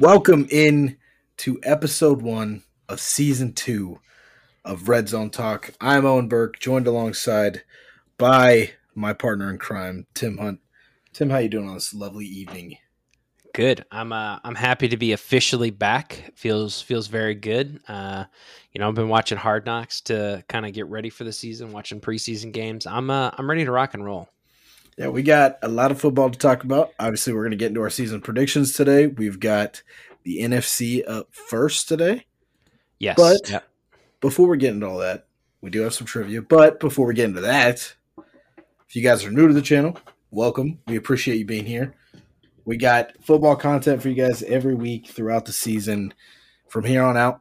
Welcome 0.00 0.46
in 0.50 0.96
to 1.36 1.60
episode 1.62 2.22
one 2.22 2.62
of 2.88 3.00
season 3.00 3.52
two 3.52 4.00
of 4.64 4.88
Red 4.88 5.10
Zone 5.10 5.28
Talk. 5.28 5.74
I'm 5.78 6.06
Owen 6.06 6.26
Burke, 6.26 6.58
joined 6.58 6.86
alongside 6.86 7.64
by 8.16 8.70
my 8.94 9.12
partner 9.12 9.50
in 9.50 9.58
crime, 9.58 10.06
Tim 10.14 10.38
Hunt. 10.38 10.60
Tim, 11.12 11.28
how 11.28 11.36
you 11.36 11.50
doing 11.50 11.68
on 11.68 11.74
this 11.74 11.92
lovely 11.92 12.24
evening? 12.24 12.78
Good. 13.52 13.84
I'm 13.90 14.10
uh, 14.14 14.38
I'm 14.42 14.54
happy 14.54 14.88
to 14.88 14.96
be 14.96 15.12
officially 15.12 15.70
back. 15.70 16.32
Feels 16.34 16.80
feels 16.80 17.08
very 17.08 17.34
good. 17.34 17.78
Uh, 17.86 18.24
you 18.72 18.80
know, 18.80 18.88
I've 18.88 18.94
been 18.94 19.10
watching 19.10 19.36
Hard 19.36 19.66
Knocks 19.66 20.00
to 20.02 20.42
kind 20.48 20.64
of 20.64 20.72
get 20.72 20.86
ready 20.86 21.10
for 21.10 21.24
the 21.24 21.32
season, 21.32 21.72
watching 21.72 22.00
preseason 22.00 22.52
games. 22.52 22.86
I'm 22.86 23.10
uh, 23.10 23.32
I'm 23.36 23.50
ready 23.50 23.66
to 23.66 23.70
rock 23.70 23.92
and 23.92 24.02
roll. 24.02 24.30
Yeah, 24.96 25.08
we 25.08 25.22
got 25.22 25.58
a 25.62 25.68
lot 25.68 25.90
of 25.90 26.00
football 26.00 26.30
to 26.30 26.38
talk 26.38 26.62
about. 26.64 26.92
Obviously, 26.98 27.32
we're 27.32 27.42
going 27.42 27.52
to 27.52 27.56
get 27.56 27.68
into 27.68 27.80
our 27.80 27.90
season 27.90 28.20
predictions 28.20 28.72
today. 28.74 29.06
We've 29.06 29.40
got 29.40 29.82
the 30.24 30.40
NFC 30.40 31.02
up 31.08 31.28
first 31.32 31.88
today. 31.88 32.26
Yes. 32.98 33.16
But 33.16 33.48
Yep. 33.48 33.64
before 34.20 34.48
we 34.48 34.58
get 34.58 34.74
into 34.74 34.86
all 34.86 34.98
that, 34.98 35.26
we 35.62 35.70
do 35.70 35.80
have 35.82 35.94
some 35.94 36.06
trivia. 36.06 36.42
But 36.42 36.80
before 36.80 37.06
we 37.06 37.14
get 37.14 37.26
into 37.30 37.40
that, 37.40 37.94
if 38.86 38.96
you 38.96 39.02
guys 39.02 39.24
are 39.24 39.30
new 39.30 39.48
to 39.48 39.54
the 39.54 39.62
channel, 39.62 39.96
welcome. 40.30 40.78
We 40.86 40.96
appreciate 40.96 41.38
you 41.38 41.46
being 41.46 41.64
here. 41.64 41.94
We 42.66 42.76
got 42.76 43.12
football 43.22 43.56
content 43.56 44.02
for 44.02 44.08
you 44.10 44.14
guys 44.14 44.42
every 44.42 44.74
week 44.74 45.06
throughout 45.08 45.46
the 45.46 45.52
season 45.52 46.12
from 46.68 46.84
here 46.84 47.02
on 47.02 47.16
out. 47.16 47.40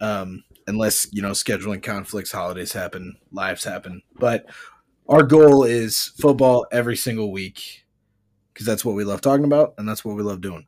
Um, 0.00 0.44
unless, 0.66 1.06
you 1.12 1.20
know, 1.20 1.32
scheduling 1.32 1.82
conflicts, 1.82 2.32
holidays 2.32 2.72
happen, 2.72 3.16
lives 3.30 3.64
happen. 3.64 4.02
But 4.18 4.46
our 5.08 5.22
goal 5.22 5.64
is 5.64 6.12
football 6.18 6.66
every 6.72 6.96
single 6.96 7.30
week 7.30 7.84
because 8.52 8.66
that's 8.66 8.84
what 8.84 8.94
we 8.94 9.04
love 9.04 9.20
talking 9.20 9.44
about 9.44 9.74
and 9.78 9.88
that's 9.88 10.04
what 10.04 10.16
we 10.16 10.22
love 10.22 10.40
doing. 10.40 10.66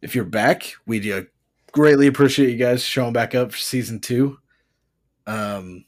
If 0.00 0.14
you're 0.14 0.24
back, 0.24 0.72
we 0.86 1.12
uh, 1.12 1.22
greatly 1.72 2.06
appreciate 2.06 2.50
you 2.50 2.56
guys 2.56 2.82
showing 2.82 3.12
back 3.12 3.34
up 3.34 3.52
for 3.52 3.58
season 3.58 4.00
two. 4.00 4.38
Um, 5.26 5.84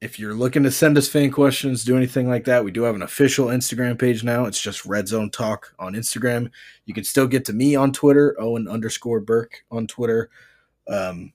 if 0.00 0.18
you're 0.18 0.34
looking 0.34 0.64
to 0.64 0.70
send 0.70 0.98
us 0.98 1.08
fan 1.08 1.30
questions, 1.30 1.84
do 1.84 1.96
anything 1.96 2.28
like 2.28 2.44
that, 2.44 2.64
we 2.64 2.70
do 2.72 2.82
have 2.82 2.96
an 2.96 3.02
official 3.02 3.46
Instagram 3.46 3.98
page 3.98 4.24
now. 4.24 4.46
It's 4.46 4.60
just 4.60 4.86
Red 4.86 5.06
Zone 5.06 5.30
Talk 5.30 5.74
on 5.78 5.92
Instagram. 5.92 6.50
You 6.86 6.94
can 6.94 7.04
still 7.04 7.28
get 7.28 7.44
to 7.44 7.52
me 7.52 7.76
on 7.76 7.92
Twitter, 7.92 8.34
Owen 8.40 8.66
underscore 8.66 9.20
Burke 9.20 9.62
on 9.70 9.86
Twitter. 9.86 10.30
Um, 10.88 11.32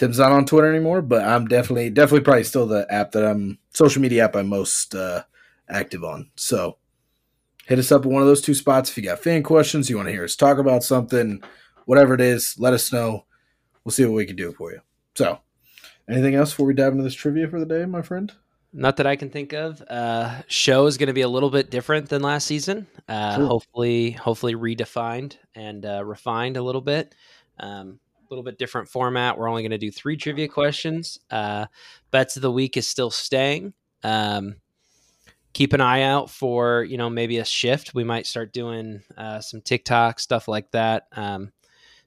Tim's 0.00 0.18
not 0.18 0.32
on 0.32 0.46
Twitter 0.46 0.74
anymore, 0.74 1.02
but 1.02 1.22
I'm 1.22 1.46
definitely, 1.46 1.90
definitely 1.90 2.24
probably 2.24 2.44
still 2.44 2.66
the 2.66 2.86
app 2.90 3.12
that 3.12 3.22
I'm 3.22 3.58
social 3.74 4.00
media 4.00 4.24
app 4.24 4.34
I'm 4.34 4.48
most 4.48 4.94
uh, 4.94 5.24
active 5.68 6.04
on. 6.04 6.30
So 6.36 6.78
hit 7.66 7.78
us 7.78 7.92
up 7.92 8.06
at 8.06 8.10
one 8.10 8.22
of 8.22 8.26
those 8.26 8.40
two 8.40 8.54
spots 8.54 8.88
if 8.88 8.96
you 8.96 9.02
got 9.02 9.18
fan 9.18 9.42
questions, 9.42 9.90
you 9.90 9.96
want 9.96 10.08
to 10.08 10.12
hear 10.12 10.24
us 10.24 10.36
talk 10.36 10.56
about 10.56 10.82
something, 10.84 11.42
whatever 11.84 12.14
it 12.14 12.22
is, 12.22 12.56
let 12.58 12.72
us 12.72 12.90
know. 12.90 13.26
We'll 13.84 13.92
see 13.92 14.06
what 14.06 14.14
we 14.14 14.24
can 14.24 14.36
do 14.36 14.52
for 14.52 14.72
you. 14.72 14.80
So, 15.16 15.40
anything 16.08 16.34
else 16.34 16.52
before 16.52 16.64
we 16.64 16.72
dive 16.72 16.92
into 16.92 17.04
this 17.04 17.12
trivia 17.12 17.46
for 17.46 17.60
the 17.60 17.66
day, 17.66 17.84
my 17.84 18.00
friend? 18.00 18.32
Not 18.72 18.96
that 18.96 19.06
I 19.06 19.16
can 19.16 19.28
think 19.28 19.52
of. 19.52 19.82
Uh, 19.82 20.40
show 20.46 20.86
is 20.86 20.96
going 20.96 21.08
to 21.08 21.12
be 21.12 21.20
a 21.20 21.28
little 21.28 21.50
bit 21.50 21.70
different 21.70 22.08
than 22.08 22.22
last 22.22 22.46
season. 22.46 22.86
Uh, 23.06 23.36
Cool. 23.36 23.48
Hopefully, 23.48 24.12
hopefully 24.12 24.54
redefined 24.54 25.36
and 25.54 25.84
uh, 25.84 26.02
refined 26.02 26.56
a 26.56 26.62
little 26.62 26.80
bit. 26.80 27.14
Um, 27.58 28.00
little 28.30 28.44
bit 28.44 28.58
different 28.58 28.88
format. 28.88 29.38
We're 29.38 29.48
only 29.48 29.62
going 29.62 29.70
to 29.70 29.78
do 29.78 29.90
three 29.90 30.16
trivia 30.16 30.48
questions. 30.48 31.18
Uh, 31.30 31.66
bets 32.10 32.36
of 32.36 32.42
the 32.42 32.52
week 32.52 32.76
is 32.76 32.86
still 32.86 33.10
staying. 33.10 33.74
Um, 34.02 34.56
keep 35.52 35.72
an 35.72 35.80
eye 35.80 36.02
out 36.02 36.30
for 36.30 36.84
you 36.84 36.96
know 36.96 37.10
maybe 37.10 37.38
a 37.38 37.44
shift. 37.44 37.94
We 37.94 38.04
might 38.04 38.26
start 38.26 38.52
doing 38.52 39.02
uh, 39.16 39.40
some 39.40 39.60
TikTok 39.60 40.20
stuff 40.20 40.48
like 40.48 40.70
that. 40.72 41.06
Um, 41.12 41.52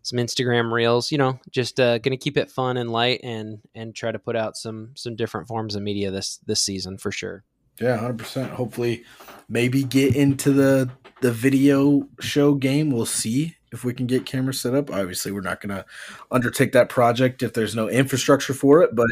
some 0.01 0.19
Instagram 0.19 0.71
reels, 0.71 1.11
you 1.11 1.17
know, 1.17 1.39
just 1.49 1.79
uh, 1.79 1.97
going 1.97 2.11
to 2.11 2.17
keep 2.17 2.37
it 2.37 2.51
fun 2.51 2.77
and 2.77 2.91
light, 2.91 3.21
and 3.23 3.59
and 3.73 3.95
try 3.95 4.11
to 4.11 4.19
put 4.19 4.35
out 4.35 4.57
some 4.57 4.91
some 4.95 5.15
different 5.15 5.47
forms 5.47 5.75
of 5.75 5.81
media 5.81 6.11
this 6.11 6.37
this 6.45 6.61
season 6.61 6.97
for 6.97 7.11
sure. 7.11 7.43
Yeah, 7.79 7.97
hundred 7.97 8.19
percent. 8.19 8.51
Hopefully, 8.51 9.03
maybe 9.49 9.83
get 9.83 10.15
into 10.15 10.51
the 10.51 10.89
the 11.21 11.31
video 11.31 12.07
show 12.19 12.53
game. 12.53 12.91
We'll 12.91 13.05
see 13.05 13.55
if 13.73 13.83
we 13.83 13.93
can 13.93 14.05
get 14.07 14.25
cameras 14.25 14.61
set 14.61 14.75
up. 14.75 14.91
Obviously, 14.91 15.31
we're 15.31 15.41
not 15.41 15.59
going 15.59 15.75
to 15.75 15.85
undertake 16.31 16.71
that 16.71 16.89
project 16.89 17.43
if 17.43 17.53
there's 17.53 17.75
no 17.75 17.89
infrastructure 17.89 18.53
for 18.53 18.83
it, 18.83 18.95
but 18.95 19.09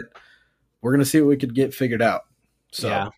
we're 0.82 0.92
going 0.92 1.04
to 1.04 1.06
see 1.06 1.20
what 1.20 1.28
we 1.28 1.38
could 1.38 1.56
get 1.56 1.74
figured 1.74 2.02
out. 2.02 2.22
So, 2.72 2.88
yeah, 2.88 3.10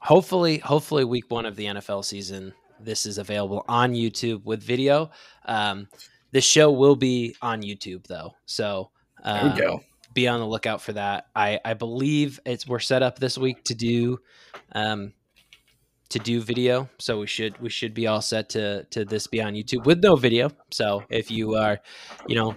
hopefully, 0.00 0.58
hopefully, 0.58 1.04
week 1.04 1.24
one 1.30 1.46
of 1.46 1.56
the 1.56 1.64
NFL 1.64 2.04
season, 2.04 2.52
this 2.78 3.06
is 3.06 3.18
available 3.18 3.64
on 3.68 3.94
YouTube 3.94 4.44
with 4.44 4.62
video. 4.62 5.10
Um, 5.46 5.88
this 6.30 6.44
show 6.44 6.70
will 6.70 6.96
be 6.96 7.34
on 7.42 7.62
YouTube 7.62 8.06
though, 8.06 8.34
so 8.46 8.90
there 9.24 9.34
uh, 9.34 9.52
we 9.54 9.60
go. 9.60 9.80
be 10.14 10.28
on 10.28 10.40
the 10.40 10.46
lookout 10.46 10.80
for 10.80 10.92
that. 10.92 11.26
I, 11.34 11.58
I 11.64 11.74
believe 11.74 12.38
it's 12.46 12.66
we're 12.66 12.78
set 12.78 13.02
up 13.02 13.18
this 13.18 13.36
week 13.36 13.64
to 13.64 13.74
do 13.74 14.18
um 14.72 15.12
to 16.12 16.18
do 16.18 16.40
video. 16.40 16.88
So 16.98 17.20
we 17.20 17.26
should 17.26 17.60
we 17.60 17.68
should 17.68 17.94
be 17.94 18.06
all 18.06 18.20
set 18.22 18.48
to 18.50 18.84
to 18.84 19.04
this 19.04 19.26
be 19.26 19.40
on 19.42 19.54
YouTube 19.54 19.84
with 19.84 20.02
no 20.02 20.16
video. 20.16 20.50
So 20.70 21.04
if 21.10 21.30
you 21.30 21.56
are, 21.56 21.80
you 22.26 22.36
know, 22.36 22.54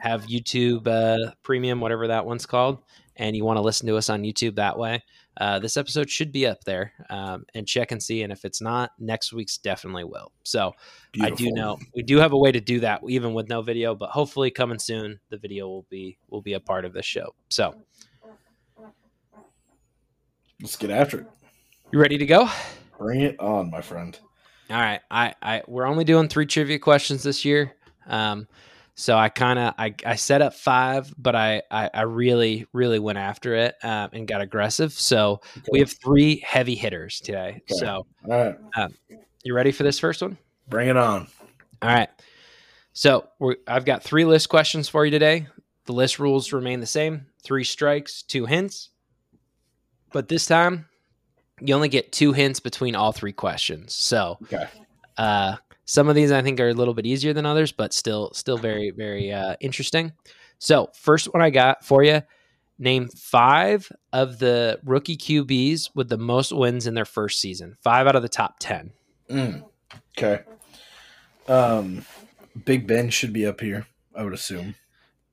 have 0.00 0.26
YouTube 0.26 0.86
uh 0.86 1.32
premium, 1.42 1.80
whatever 1.80 2.08
that 2.08 2.26
one's 2.26 2.46
called, 2.46 2.78
and 3.16 3.36
you 3.36 3.44
want 3.44 3.56
to 3.58 3.62
listen 3.62 3.86
to 3.88 3.96
us 3.96 4.10
on 4.10 4.22
YouTube 4.22 4.56
that 4.56 4.78
way, 4.78 5.02
uh, 5.38 5.58
this 5.58 5.76
episode 5.76 6.10
should 6.10 6.32
be 6.32 6.46
up 6.46 6.64
there. 6.64 6.92
Um, 7.10 7.44
and 7.54 7.66
check 7.66 7.92
and 7.92 8.02
see. 8.02 8.22
And 8.22 8.32
if 8.32 8.44
it's 8.44 8.60
not, 8.60 8.90
next 8.98 9.32
week's 9.32 9.58
definitely 9.58 10.04
will. 10.04 10.32
So 10.42 10.72
I 11.20 11.30
do 11.30 11.50
know 11.52 11.78
we 11.94 12.02
do 12.02 12.18
have 12.18 12.32
a 12.32 12.38
way 12.38 12.52
to 12.52 12.60
do 12.60 12.80
that 12.80 13.02
even 13.08 13.34
with 13.34 13.48
no 13.48 13.62
video, 13.62 13.94
but 13.94 14.10
hopefully 14.10 14.50
coming 14.50 14.78
soon 14.78 15.20
the 15.30 15.38
video 15.38 15.68
will 15.68 15.86
be 15.90 16.18
will 16.28 16.42
be 16.42 16.54
a 16.54 16.60
part 16.60 16.84
of 16.84 16.92
this 16.92 17.06
show. 17.06 17.34
So 17.50 17.74
Let's 20.60 20.76
get 20.76 20.90
after 20.90 21.20
it. 21.20 21.26
you 21.92 21.98
ready 22.00 22.16
to 22.16 22.24
go? 22.24 22.48
Bring 22.98 23.20
it 23.20 23.38
on, 23.40 23.70
my 23.70 23.80
friend. 23.80 24.18
All 24.70 24.76
right, 24.76 25.00
I, 25.10 25.34
I 25.42 25.62
we're 25.68 25.86
only 25.86 26.04
doing 26.04 26.28
three 26.28 26.46
trivia 26.46 26.78
questions 26.78 27.22
this 27.22 27.44
year. 27.44 27.72
Um 28.06 28.48
so 28.98 29.16
I 29.16 29.28
kind 29.28 29.58
of 29.58 29.74
I, 29.78 29.94
I 30.06 30.16
set 30.16 30.40
up 30.40 30.54
five, 30.54 31.12
but 31.18 31.36
I, 31.36 31.62
I 31.70 31.90
I 31.92 32.02
really 32.02 32.66
really 32.72 32.98
went 32.98 33.18
after 33.18 33.54
it 33.54 33.74
um, 33.82 34.08
and 34.14 34.26
got 34.26 34.40
aggressive. 34.40 34.92
So 34.92 35.42
we 35.70 35.80
have 35.80 35.92
three 35.92 36.42
heavy 36.44 36.74
hitters 36.74 37.20
today. 37.20 37.62
Okay. 37.70 37.78
So 37.78 38.06
All 38.28 38.54
right, 38.76 38.90
you 39.44 39.54
ready 39.54 39.70
for 39.70 39.82
this 39.82 39.98
first 39.98 40.22
one? 40.22 40.38
bring 40.68 40.88
it 40.88 40.96
on. 40.96 41.28
All 41.82 41.90
right. 41.90 42.08
So 42.92 43.28
we're, 43.38 43.56
I've 43.68 43.84
got 43.84 44.02
three 44.02 44.24
list 44.24 44.48
questions 44.48 44.88
for 44.88 45.04
you 45.04 45.10
today. 45.10 45.46
The 45.84 45.92
list 45.92 46.18
rules 46.18 46.52
remain 46.52 46.80
the 46.80 46.86
same 46.86 47.26
three 47.42 47.64
strikes, 47.64 48.22
two 48.22 48.46
hints. 48.46 48.90
But 50.12 50.28
this 50.28 50.46
time, 50.46 50.86
you 51.60 51.74
only 51.74 51.88
get 51.88 52.12
two 52.12 52.32
hints 52.32 52.60
between 52.60 52.94
all 52.94 53.12
three 53.12 53.32
questions. 53.32 53.94
So 53.94 54.38
Okay. 54.44 54.64
uh, 55.16 55.56
some 55.84 56.08
of 56.08 56.14
these 56.14 56.32
I 56.32 56.42
think 56.42 56.60
are 56.60 56.68
a 56.68 56.74
little 56.74 56.94
bit 56.94 57.06
easier 57.06 57.32
than 57.32 57.46
others, 57.46 57.72
but 57.72 57.92
still, 57.92 58.32
still 58.34 58.58
very, 58.58 58.90
very 58.90 59.32
uh, 59.32 59.56
interesting. 59.60 60.12
So 60.58 60.90
first 60.94 61.32
one 61.32 61.42
I 61.42 61.50
got 61.50 61.84
for 61.84 62.02
you: 62.02 62.22
name 62.78 63.08
five 63.08 63.90
of 64.12 64.38
the 64.38 64.80
rookie 64.84 65.16
QBs 65.16 65.90
with 65.94 66.08
the 66.08 66.18
most 66.18 66.52
wins 66.52 66.86
in 66.86 66.94
their 66.94 67.04
first 67.04 67.40
season. 67.40 67.76
Five 67.82 68.06
out 68.06 68.16
of 68.16 68.22
the 68.22 68.28
top 68.28 68.56
ten. 68.58 68.92
Mm. 69.30 69.64
Okay. 70.18 70.42
Um, 71.48 72.04
Big 72.64 72.86
Ben 72.86 73.10
should 73.10 73.32
be 73.32 73.46
up 73.46 73.60
here. 73.60 73.86
I 74.14 74.24
would 74.24 74.32
assume. 74.32 74.74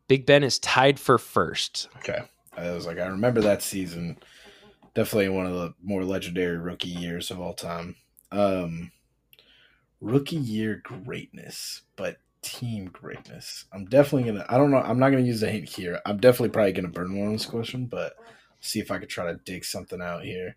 Big 0.07 0.25
Ben 0.25 0.43
is 0.43 0.59
tied 0.59 0.99
for 0.99 1.17
first. 1.17 1.87
Okay. 1.97 2.19
I 2.55 2.69
was 2.71 2.85
like, 2.85 2.99
I 2.99 3.05
remember 3.07 3.41
that 3.41 3.63
season. 3.63 4.17
Definitely 4.95 5.29
one 5.29 5.47
of 5.47 5.53
the 5.53 5.73
more 5.81 6.03
legendary 6.03 6.57
rookie 6.57 6.89
years 6.89 7.31
of 7.31 7.39
all 7.39 7.53
time. 7.53 7.95
Um, 8.31 8.91
rookie 10.01 10.35
year 10.35 10.81
greatness, 10.83 11.81
but 11.95 12.17
team 12.43 12.89
greatness. 12.91 13.65
I'm 13.73 13.85
definitely 13.85 14.31
gonna. 14.31 14.45
I 14.47 14.57
don't 14.57 14.69
know. 14.69 14.77
I'm 14.77 14.99
not 14.99 15.09
gonna 15.09 15.23
use 15.23 15.41
a 15.41 15.49
hint 15.49 15.69
here. 15.69 15.99
I'm 16.05 16.17
definitely 16.17 16.49
probably 16.49 16.73
gonna 16.73 16.89
burn 16.89 17.17
one 17.17 17.27
on 17.27 17.33
this 17.33 17.45
question, 17.45 17.87
but 17.87 18.13
see 18.59 18.79
if 18.79 18.91
I 18.91 18.99
could 18.99 19.09
try 19.09 19.31
to 19.31 19.39
dig 19.45 19.65
something 19.65 20.01
out 20.01 20.23
here. 20.23 20.55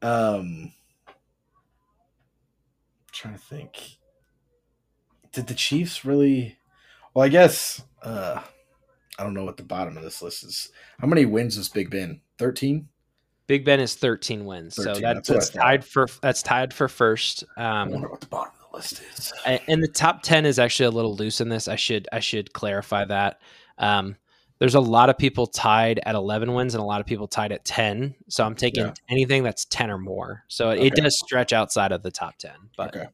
Um, 0.00 0.72
trying 3.12 3.34
to 3.34 3.40
think. 3.40 3.98
Did 5.32 5.48
the 5.48 5.54
Chiefs 5.54 6.04
really? 6.04 6.58
Well, 7.12 7.24
I 7.24 7.28
guess. 7.28 7.82
Uh, 8.02 8.40
I 9.18 9.22
don't 9.22 9.34
know 9.34 9.44
what 9.44 9.56
the 9.56 9.62
bottom 9.62 9.96
of 9.96 10.02
this 10.02 10.22
list 10.22 10.44
is. 10.44 10.70
How 10.98 11.06
many 11.06 11.24
wins 11.24 11.56
does 11.56 11.68
Big 11.68 11.90
Ben? 11.90 12.20
Thirteen. 12.38 12.88
Big 13.46 13.64
Ben 13.64 13.78
is 13.80 13.94
13 13.94 14.44
wins, 14.44 14.76
13, 14.76 14.94
so 14.94 15.00
that's 15.00 15.28
that's, 15.28 15.50
that's 15.50 15.50
tied 15.50 15.84
for 15.84 16.08
that's 16.22 16.42
tied 16.42 16.72
for 16.72 16.88
first. 16.88 17.44
I 17.56 17.82
Um, 17.82 17.90
wonder 17.90 18.08
what 18.08 18.20
the 18.20 18.26
bottom 18.26 18.52
of 18.62 18.70
the 18.70 18.76
list 18.76 19.02
is. 19.16 19.32
and 19.68 19.82
the 19.82 19.88
top 19.88 20.22
10 20.22 20.46
is 20.46 20.58
actually 20.58 20.86
a 20.86 20.90
little 20.90 21.14
loose 21.14 21.40
in 21.40 21.48
this. 21.50 21.68
I 21.68 21.76
should 21.76 22.08
I 22.12 22.20
should 22.20 22.52
clarify 22.54 23.04
that. 23.04 23.40
Um, 23.78 24.16
there's 24.60 24.76
a 24.76 24.80
lot 24.80 25.10
of 25.10 25.18
people 25.18 25.46
tied 25.46 26.00
at 26.06 26.14
11 26.14 26.54
wins 26.54 26.74
and 26.74 26.80
a 26.80 26.86
lot 26.86 27.00
of 27.00 27.06
people 27.06 27.26
tied 27.26 27.52
at 27.52 27.64
10. 27.64 28.14
So 28.28 28.44
I'm 28.44 28.54
taking 28.54 28.84
Yeah. 28.86 28.94
anything 29.10 29.42
that's 29.42 29.64
10 29.66 29.90
or 29.90 29.98
more. 29.98 30.44
So 30.48 30.70
it, 30.70 30.76
Okay. 30.78 30.86
it 30.86 30.94
does 30.94 31.18
stretch 31.18 31.52
outside 31.52 31.92
of 31.92 32.02
the 32.02 32.10
top 32.10 32.38
10. 32.38 32.52
But 32.76 32.96
okay. 32.96 33.08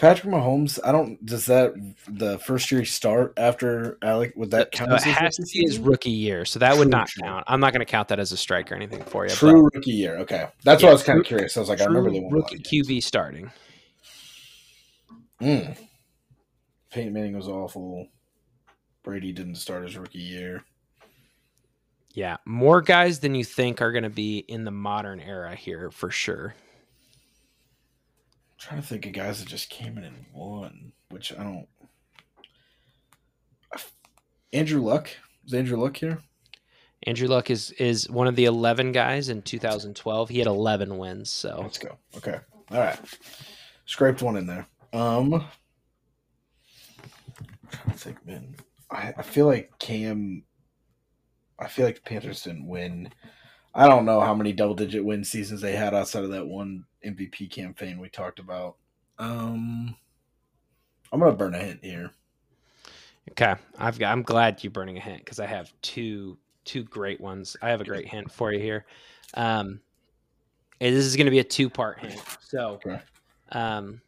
Patrick 0.00 0.32
Mahomes, 0.32 0.78
I 0.82 0.92
don't. 0.92 1.22
Does 1.26 1.44
that 1.44 1.74
the 2.08 2.38
first 2.38 2.72
year 2.72 2.80
he 2.80 2.86
start 2.86 3.34
after 3.36 3.98
Alex? 4.00 4.32
Would 4.34 4.50
that 4.52 4.72
count? 4.72 4.88
So 4.88 4.94
it 4.96 5.02
his 5.02 5.14
has 5.14 5.36
to 5.36 5.42
rookie 5.42 5.60
be 5.60 5.66
his 5.66 5.78
rookie 5.78 6.10
year, 6.10 6.46
so 6.46 6.58
that 6.58 6.78
would 6.78 6.88
not 6.88 7.08
true. 7.08 7.22
count. 7.22 7.44
I'm 7.46 7.60
not 7.60 7.74
going 7.74 7.80
to 7.80 7.90
count 7.90 8.08
that 8.08 8.18
as 8.18 8.32
a 8.32 8.36
strike 8.38 8.72
or 8.72 8.76
anything 8.76 9.02
for 9.02 9.26
you. 9.26 9.30
True 9.30 9.68
rookie 9.74 9.90
year. 9.90 10.16
Okay, 10.20 10.48
that's 10.64 10.80
Yeah, 10.80 10.86
what 10.86 10.92
I 10.92 10.94
was 10.94 11.02
kind 11.02 11.20
of 11.20 11.26
curious. 11.26 11.54
I 11.54 11.60
was 11.60 11.68
like, 11.68 11.80
but 11.80 11.84
I 11.84 11.88
remember 11.88 12.10
the 12.12 12.20
won 12.20 12.32
rookie. 12.32 12.60
QB 12.60 13.02
starting. 13.02 13.50
Mm. 15.42 15.76
Peyton 16.90 17.12
Manning 17.12 17.36
was 17.36 17.46
awful. 17.46 18.08
Brady 19.02 19.32
didn't 19.32 19.56
start 19.56 19.82
his 19.82 19.98
rookie 19.98 20.18
year. 20.18 20.64
Yeah, 22.14 22.38
more 22.46 22.80
guys 22.80 23.20
than 23.20 23.34
you 23.34 23.44
think 23.44 23.82
are 23.82 23.92
going 23.92 24.04
to 24.04 24.08
be 24.08 24.38
in 24.38 24.64
the 24.64 24.70
modern 24.70 25.20
era 25.20 25.54
here 25.54 25.90
for 25.90 26.10
sure. 26.10 26.54
Trying 28.60 28.80
to 28.80 28.86
think 28.86 29.06
of 29.06 29.12
guys 29.12 29.40
that 29.40 29.48
just 29.48 29.70
came 29.70 29.98
in 29.98 30.04
and 30.04 30.26
won, 30.32 30.92
which 31.08 31.32
I 31.32 31.42
don't. 31.42 31.66
Andrew 34.52 34.82
Luck 34.82 35.10
is 35.46 35.54
Andrew 35.54 35.78
Luck 35.78 35.96
here? 35.96 36.18
Andrew 37.04 37.28
Luck 37.28 37.50
is 37.50 37.70
is 37.72 38.08
one 38.10 38.26
of 38.26 38.36
the 38.36 38.44
11 38.44 38.92
guys 38.92 39.28
in 39.28 39.42
2012. 39.42 40.28
He 40.28 40.38
had 40.38 40.46
11 40.46 40.98
wins, 40.98 41.30
so 41.30 41.58
Let's 41.62 41.78
go. 41.78 41.96
Okay, 42.16 42.38
all 42.70 42.78
right. 42.78 42.98
Scraped 43.86 44.22
one 44.22 44.36
in 44.36 44.46
there. 44.46 44.66
Um, 44.92 45.34
I'm 45.34 45.44
trying 47.70 47.92
to 47.92 47.98
think, 47.98 48.26
man. 48.26 48.56
I, 48.90 49.14
I 49.16 49.22
feel 49.22 49.46
like 49.46 49.72
Cam. 49.78 50.44
I 51.58 51.68
feel 51.68 51.86
like 51.86 51.96
the 51.96 52.02
Panthers 52.02 52.42
didn't 52.42 52.66
win. 52.66 53.10
I 53.74 53.86
don't 53.86 54.04
know 54.04 54.20
how 54.20 54.34
many 54.34 54.52
double 54.52 54.74
digit 54.74 55.04
win 55.04 55.24
seasons 55.24 55.60
they 55.60 55.76
had 55.76 55.94
outside 55.94 56.24
of 56.24 56.30
that 56.30 56.46
one 56.46 56.84
MVP 57.04 57.50
campaign 57.50 57.98
we 57.98 58.08
talked 58.08 58.38
about. 58.38 58.76
Um, 59.18 59.94
I'm 61.12 61.20
gonna 61.20 61.32
burn 61.32 61.54
a 61.54 61.58
hint 61.58 61.80
here. 61.82 62.10
Okay, 63.32 63.54
I've 63.78 63.98
got. 63.98 64.12
I'm 64.12 64.22
glad 64.22 64.62
you're 64.64 64.70
burning 64.70 64.96
a 64.96 65.00
hint 65.00 65.24
because 65.24 65.40
I 65.40 65.46
have 65.46 65.72
two 65.82 66.38
two 66.64 66.84
great 66.84 67.20
ones. 67.20 67.56
I 67.62 67.70
have 67.70 67.80
a 67.80 67.84
great 67.84 68.06
hint 68.06 68.30
for 68.30 68.52
you 68.52 68.58
here. 68.60 68.84
Um, 69.34 69.80
and 70.80 70.94
this 70.96 71.04
is 71.04 71.16
going 71.16 71.26
to 71.26 71.30
be 71.30 71.38
a 71.38 71.44
two 71.44 71.68
part 71.70 71.98
hint. 72.00 72.22
So, 72.40 72.80
Okay. 72.84 73.00
um, 73.52 74.00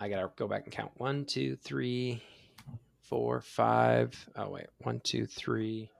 I 0.00 0.08
gotta 0.08 0.30
go 0.36 0.46
back 0.48 0.64
and 0.64 0.72
count 0.72 0.92
one, 0.96 1.24
two, 1.24 1.56
three, 1.56 2.22
four, 3.02 3.40
five. 3.40 4.12
Oh 4.36 4.50
wait, 4.50 4.66
one, 4.78 5.00
two, 5.04 5.26
three, 5.26 5.90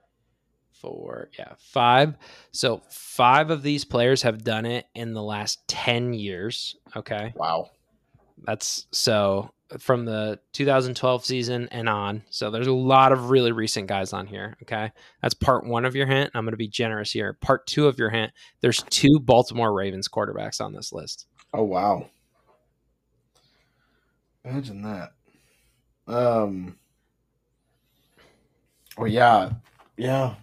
four. 0.81 1.29
Yeah, 1.37 1.53
five. 1.57 2.15
So 2.51 2.81
five 2.89 3.49
of 3.49 3.63
these 3.63 3.85
players 3.85 4.21
have 4.21 4.43
done 4.43 4.65
it 4.65 4.85
in 4.95 5.13
the 5.13 5.23
last 5.23 5.67
ten 5.67 6.13
years. 6.13 6.75
Okay. 6.95 7.33
Wow. 7.35 7.71
That's 8.45 8.87
so 8.91 9.51
from 9.79 10.05
the 10.05 10.39
2012 10.53 11.25
season 11.25 11.67
and 11.71 11.89
on. 11.89 12.23
So 12.29 12.49
there's 12.49 12.67
a 12.67 12.73
lot 12.73 13.11
of 13.11 13.29
really 13.29 13.51
recent 13.51 13.87
guys 13.87 14.13
on 14.13 14.25
here. 14.25 14.55
Okay. 14.63 14.91
That's 15.21 15.33
part 15.33 15.65
one 15.65 15.83
of 15.83 15.95
your 15.95 16.07
hint. 16.07 16.31
I'm 16.33 16.45
going 16.45 16.53
to 16.53 16.57
be 16.57 16.69
generous 16.69 17.11
here. 17.11 17.33
Part 17.33 17.67
two 17.67 17.87
of 17.87 17.99
your 17.99 18.09
hint 18.09 18.31
there's 18.61 18.83
two 18.89 19.19
Baltimore 19.19 19.73
Ravens 19.73 20.07
quarterbacks 20.07 20.61
on 20.61 20.73
this 20.73 20.93
list. 20.93 21.25
Oh 21.53 21.63
wow. 21.63 22.07
Imagine 24.45 24.81
that. 24.83 25.11
Um. 26.07 26.77
oh, 28.97 29.05
yeah, 29.05 29.51
yeah. 29.97 30.35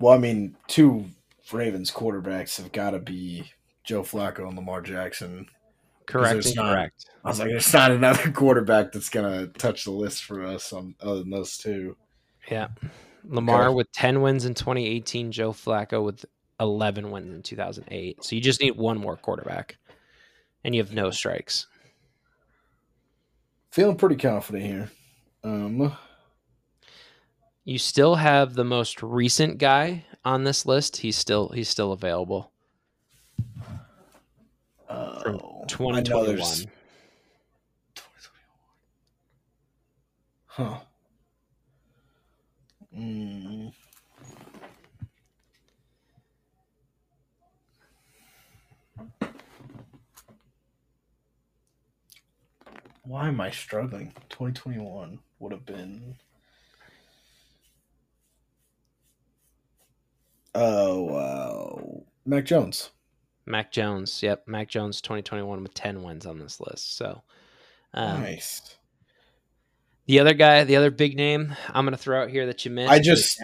Well, 0.00 0.14
I 0.14 0.18
mean, 0.18 0.56
two 0.66 1.04
Ravens 1.52 1.90
quarterbacks 1.92 2.56
have 2.56 2.72
got 2.72 2.90
to 2.90 2.98
be 2.98 3.44
Joe 3.84 4.02
Flacco 4.02 4.46
and 4.48 4.56
Lamar 4.56 4.80
Jackson. 4.80 5.46
Correct. 6.06 6.56
not- 6.56 6.72
correct. 6.72 7.06
I 7.24 7.28
was 7.28 7.38
like, 7.38 7.50
there's 7.50 7.72
not 7.72 7.92
another 7.92 8.30
quarterback 8.34 8.90
that's 8.92 9.10
gonna 9.10 9.46
touch 9.48 9.84
the 9.84 9.90
list 9.92 10.24
for 10.24 10.44
us 10.44 10.72
on 10.72 10.94
other 11.00 11.20
than 11.20 11.30
those 11.30 11.56
two. 11.56 11.96
Yeah. 12.50 12.68
Lamar 13.24 13.66
Okay. 13.68 13.74
with 13.74 13.92
10 13.92 14.22
wins 14.22 14.46
in 14.46 14.54
2018, 14.54 15.30
Joe 15.30 15.52
Flacco 15.52 16.02
with 16.02 16.24
11 16.58 17.10
wins 17.10 17.34
in 17.34 17.42
2008. 17.42 18.24
So 18.24 18.34
you 18.34 18.40
just 18.42 18.60
need 18.62 18.76
one 18.76 18.98
more 18.98 19.16
quarterback 19.16 19.76
and 20.64 20.74
you 20.74 20.80
have 20.82 20.92
no 20.94 21.10
strikes. 21.10 21.66
Feeling 23.70 23.96
pretty 23.96 24.16
confident 24.16 24.64
here. 24.64 24.90
Um. 25.44 25.92
You 27.64 27.78
still 27.78 28.14
have 28.16 28.54
the 28.54 28.64
most 28.64 29.02
recent 29.02 29.58
guy 29.58 30.04
on 30.24 30.44
this 30.44 30.64
list. 30.66 30.98
He's 30.98 31.16
still 31.16 31.48
he's 31.50 31.68
still 31.68 31.92
available. 31.92 32.52
Uh, 34.88 35.22
From 35.22 35.40
2021. 35.68 36.36
2021. 36.36 36.68
Huh. 40.46 40.80
Mm. 42.96 43.72
Why 53.04 53.28
am 53.28 53.40
I 53.40 53.50
struggling? 53.50 54.12
2021 54.28 55.18
would 55.38 55.52
have 55.52 55.66
been. 55.66 56.16
Oh, 60.54 61.02
wow. 61.02 62.02
Mac 62.24 62.44
Jones. 62.44 62.90
Mac 63.46 63.72
Jones. 63.72 64.22
Yep, 64.22 64.46
Mac 64.46 64.68
Jones 64.68 65.00
2021 65.00 65.62
with 65.62 65.74
10 65.74 66.02
wins 66.02 66.26
on 66.26 66.38
this 66.38 66.60
list. 66.60 66.96
So 66.96 67.22
um, 67.94 68.22
nice. 68.22 68.76
the 70.06 70.20
other 70.20 70.34
guy, 70.34 70.64
the 70.64 70.76
other 70.76 70.90
big 70.90 71.16
name 71.16 71.54
I'm 71.68 71.84
going 71.84 71.92
to 71.96 72.02
throw 72.02 72.22
out 72.22 72.30
here 72.30 72.46
that 72.46 72.64
you 72.64 72.70
missed. 72.70 72.90
I 72.90 72.98
just 72.98 73.42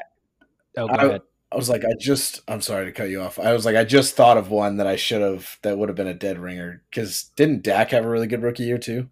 oh, 0.77 0.89
go 0.89 0.95
I- 0.95 1.05
ahead. 1.05 1.23
I 1.53 1.57
was 1.57 1.69
like, 1.69 1.85
I 1.85 1.93
just, 1.99 2.43
I'm 2.49 2.61
sorry 2.61 2.87
to 2.87 2.93
cut 2.93 3.09
you 3.09 3.23
off. 3.23 3.39
I 3.39 3.53
was 3.53 3.65
like, 3.65 3.77
I 3.77 3.85
just 3.85 4.17
thought 4.17 4.37
of 4.37 4.51
one 4.51 4.79
that 4.79 4.89
I 4.89 4.97
should 4.97 5.23
have, 5.23 5.59
that 5.63 5.79
would 5.79 5.89
have 5.89 5.95
been 5.97 6.09
a 6.09 6.13
dead 6.13 6.41
ringer. 6.41 6.83
Because 6.91 7.31
didn't 7.37 7.63
Dak 7.63 7.93
have 7.93 8.05
a 8.05 8.09
really 8.09 8.27
good 8.27 8.43
rookie 8.43 8.65
year 8.65 8.77
too? 8.77 9.09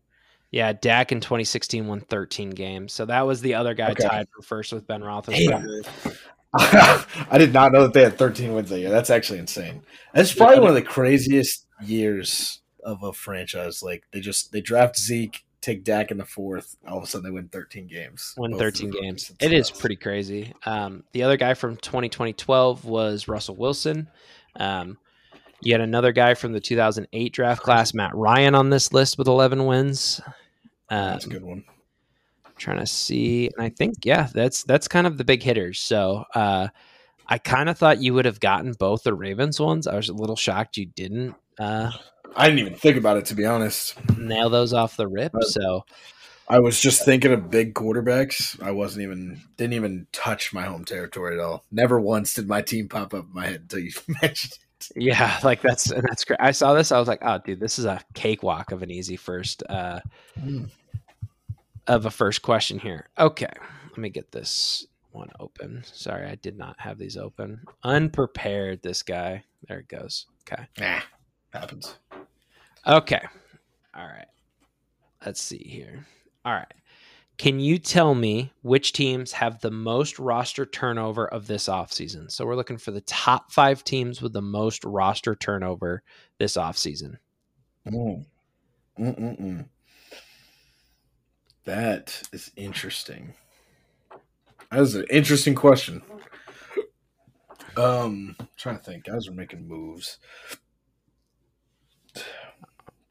Yeah, 0.51 0.73
Dak 0.73 1.13
in 1.13 1.21
2016 1.21 1.87
won 1.87 2.01
13 2.01 2.51
games. 2.51 2.93
So 2.93 3.07
that 3.07 3.23
was 3.23 3.41
the 3.41 3.55
other 3.55 3.73
guy 3.73 3.93
Okay. 3.93 4.07
tied 4.07 4.27
for 4.35 4.43
first 4.43 4.73
with 4.73 4.85
Ben 4.85 5.01
Roethlisberger. 5.01 6.17
I 7.31 7.39
did 7.39 7.53
not 7.53 7.73
know 7.73 7.83
that 7.83 7.93
they 7.93 8.03
had 8.03 8.17
13 8.17 8.55
wins 8.55 8.71
that 8.71 8.79
year. 8.79 8.91
That's 8.91 9.11
actually 9.11 9.41
insane. 9.41 9.83
That's 10.13 10.33
probably 10.35 10.61
one 10.61 10.69
of 10.69 10.75
the 10.75 10.83
craziest 10.83 11.67
years 11.83 12.61
of 12.85 13.03
a 13.03 13.13
franchise. 13.13 13.83
Like 13.83 14.05
they 14.13 14.21
just 14.21 14.53
they 14.53 14.61
draft 14.61 14.97
Zeke, 14.97 15.45
take 15.61 15.83
Dak 15.83 16.11
in 16.11 16.19
the 16.19 16.25
fourth. 16.25 16.77
All 16.87 16.99
of 16.99 17.05
a 17.05 17.07
sudden 17.07 17.25
they 17.25 17.31
win 17.31 17.49
13 17.49 17.87
games. 17.89 18.35
Win 18.37 18.57
13 18.57 18.91
games. 18.91 19.33
It 19.41 19.53
is 19.53 19.71
pretty 19.71 19.97
crazy. 19.97 20.53
Um, 20.65 21.05
the 21.13 21.25
other 21.25 21.37
guy 21.37 21.55
from 21.55 21.77
2012 21.77 22.85
was 22.85 23.27
Russell 23.27 23.57
Wilson. 23.57 24.09
Um, 24.57 24.99
you 25.61 25.73
had 25.73 25.81
another 25.81 26.13
guy 26.13 26.35
from 26.35 26.53
the 26.53 26.61
2008 26.61 27.33
draft 27.33 27.63
class, 27.63 27.95
Matt 27.95 28.15
Ryan, 28.15 28.55
on 28.55 28.71
this 28.71 28.93
list 28.93 29.19
with 29.19 29.27
11 29.27 29.65
wins. 29.65 30.21
Um, 30.91 31.13
That's 31.13 31.25
a 31.25 31.31
good 31.31 31.43
one. 31.43 31.65
Trying 32.65 32.79
to 32.81 32.87
see, 32.87 33.47
and 33.57 33.65
I 33.65 33.69
think 33.69 34.05
yeah, 34.05 34.29
that's 34.33 34.65
that's 34.65 34.89
kind 34.89 35.07
of 35.07 35.19
the 35.19 35.25
big 35.25 35.43
hitters. 35.43 35.79
So 35.79 36.25
uh, 36.35 36.69
I 37.29 37.39
kind 37.39 37.69
of 37.69 37.79
thought 37.79 38.03
you 38.03 38.15
would 38.15 38.25
have 38.25 38.41
gotten 38.41 38.73
both 38.73 39.03
the 39.03 39.15
Ravens 39.15 39.61
ones. 39.61 39.87
I 39.87 39.97
was 39.97 40.09
a 40.09 40.15
little 40.15 40.37
shocked 40.37 40.77
you 40.77 40.87
didn't 40.87 41.35
uh, 41.59 41.91
I 42.37 42.49
didn't 42.49 42.61
even 42.61 42.75
think 42.75 42.97
about 42.97 43.17
it 43.17 43.27
to 43.27 43.35
be 43.35 43.45
honest. 43.45 43.95
nail 44.19 44.51
those 44.51 44.73
off 44.73 44.97
the 44.97 45.07
rip. 45.07 45.35
Uh, 45.35 45.43
So 45.43 45.85
I 46.49 46.59
was 46.59 46.81
just 46.81 47.05
thinking 47.05 47.33
of 47.33 47.51
big 47.51 47.75
quarterbacks. 47.75 48.61
I 48.63 48.71
wasn't 48.73 49.05
even 49.05 49.41
didn't 49.57 49.75
even 49.75 50.07
touch 50.13 50.53
my 50.53 50.63
home 50.63 50.85
territory 50.85 51.39
at 51.39 51.45
all. 51.45 51.65
Never 51.71 52.01
once 52.01 52.35
did 52.35 52.49
my 52.49 52.61
team 52.63 52.89
pop 52.89 53.15
up 53.15 53.27
in 53.27 53.35
my 53.35 53.47
head 53.47 53.61
until 53.63 53.81
you 53.81 53.93
mentioned 54.23 54.53
it. 54.53 54.59
Yeah, 54.97 55.39
like 55.43 55.63
that's 55.63 55.91
and 55.91 56.03
that's 56.03 56.25
great. 56.25 56.41
I 56.41 56.51
saw 56.51 56.75
this. 56.75 56.93
I 56.93 56.99
was 56.99 57.09
like, 57.09 57.21
oh, 57.23 57.39
dude, 57.39 57.61
this 57.61 57.79
is 57.79 57.87
a 57.87 58.01
cakewalk 58.13 58.73
of 58.73 58.83
an 58.83 58.91
easy 58.91 59.17
first 59.17 59.63
uh, 59.69 60.01
Mm. 60.39 60.69
Of 61.87 62.07
a 62.07 62.11
first 62.11 62.43
question 62.43 62.79
here. 62.79 63.09
Okay, 63.19 63.53
let 63.91 63.99
me 63.99 64.11
get 64.11 64.33
this 64.33 64.87
one 65.13 65.31
open. 65.41 65.83
Sorry, 65.85 66.27
I 66.27 66.35
did 66.37 66.59
not 66.59 66.79
have 66.81 66.99
these 66.99 67.17
open. 67.17 67.61
Unprepared. 67.83 68.83
This 68.83 69.03
guy. 69.03 69.45
There 69.69 69.79
it 69.79 69.89
goes. 69.89 70.27
Okay. 70.43 70.65
Nah, 70.79 71.01
happens. 71.53 71.99
Okay. 72.87 73.23
All 73.95 74.07
right. 74.07 74.27
Let's 75.25 75.41
see 75.41 75.65
here. 75.65 76.05
All 76.45 76.53
right. 76.53 76.75
Can 77.37 77.59
you 77.59 77.79
tell 77.79 78.15
me 78.15 78.53
which 78.63 78.93
teams 78.93 79.33
have 79.33 79.61
the 79.61 79.71
most 79.71 80.19
roster 80.19 80.67
turnover 80.67 81.27
of 81.27 81.47
this 81.47 81.67
offseason? 81.67 82.31
So 82.31 82.47
we're 82.47 82.55
looking 82.55 82.79
for 82.79 82.93
the 82.93 83.01
top 83.03 83.51
five 83.51 83.83
teams 83.83 84.23
with 84.23 84.33
the 84.33 84.43
most 84.43 84.85
roster 84.85 85.35
turnover 85.35 86.03
this 86.39 86.57
offseason. 86.57 87.17
Mm. 87.89 88.25
Mm-mm-mm. 88.99 89.67
That 91.65 92.23
is 92.33 92.51
interesting. 92.57 93.35
That 94.71 94.81
is 94.81 94.95
an 94.95 95.07
interesting 95.11 95.55
question. 95.55 96.03
Um, 97.77 98.37
trying 98.57 98.79
to 98.79 98.83
think. 98.85 99.05
Guys 99.05 99.29
are 99.29 99.33
making 99.33 99.67
moves. 99.67 100.19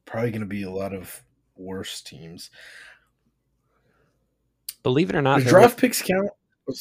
probably 0.05 0.29
going 0.29 0.41
to 0.41 0.47
be 0.47 0.63
a 0.63 0.69
lot 0.69 0.93
of 0.93 1.23
worse 1.55 2.01
teams. 2.01 2.51
Believe 4.83 5.09
it 5.09 5.15
or 5.15 5.21
not, 5.21 5.41
draft 5.41 5.79
picks 5.79 6.01
count? 6.01 6.29
I 6.67 6.71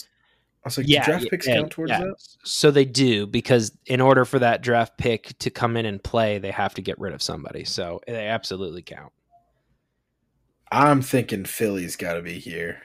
was, 0.66 0.76
like, 0.76 0.86
do 0.86 0.92
Yeah, 0.92 1.04
draft 1.04 1.30
picks 1.30 1.46
yeah, 1.46 1.54
count 1.54 1.70
towards 1.70 1.90
yeah. 1.90 2.00
that? 2.00 2.14
So 2.44 2.70
they 2.70 2.84
do 2.84 3.26
because 3.26 3.76
in 3.86 4.00
order 4.00 4.24
for 4.24 4.38
that 4.38 4.62
draft 4.62 4.98
pick 4.98 5.36
to 5.38 5.50
come 5.50 5.76
in 5.76 5.86
and 5.86 6.02
play, 6.02 6.38
they 6.38 6.50
have 6.50 6.74
to 6.74 6.82
get 6.82 6.98
rid 6.98 7.14
of 7.14 7.22
somebody. 7.22 7.64
So 7.64 8.00
they 8.06 8.26
absolutely 8.26 8.82
count. 8.82 9.12
I'm 10.72 11.02
thinking 11.02 11.44
Philly's 11.44 11.96
got 11.96 12.14
to 12.14 12.22
be 12.22 12.38
here. 12.38 12.80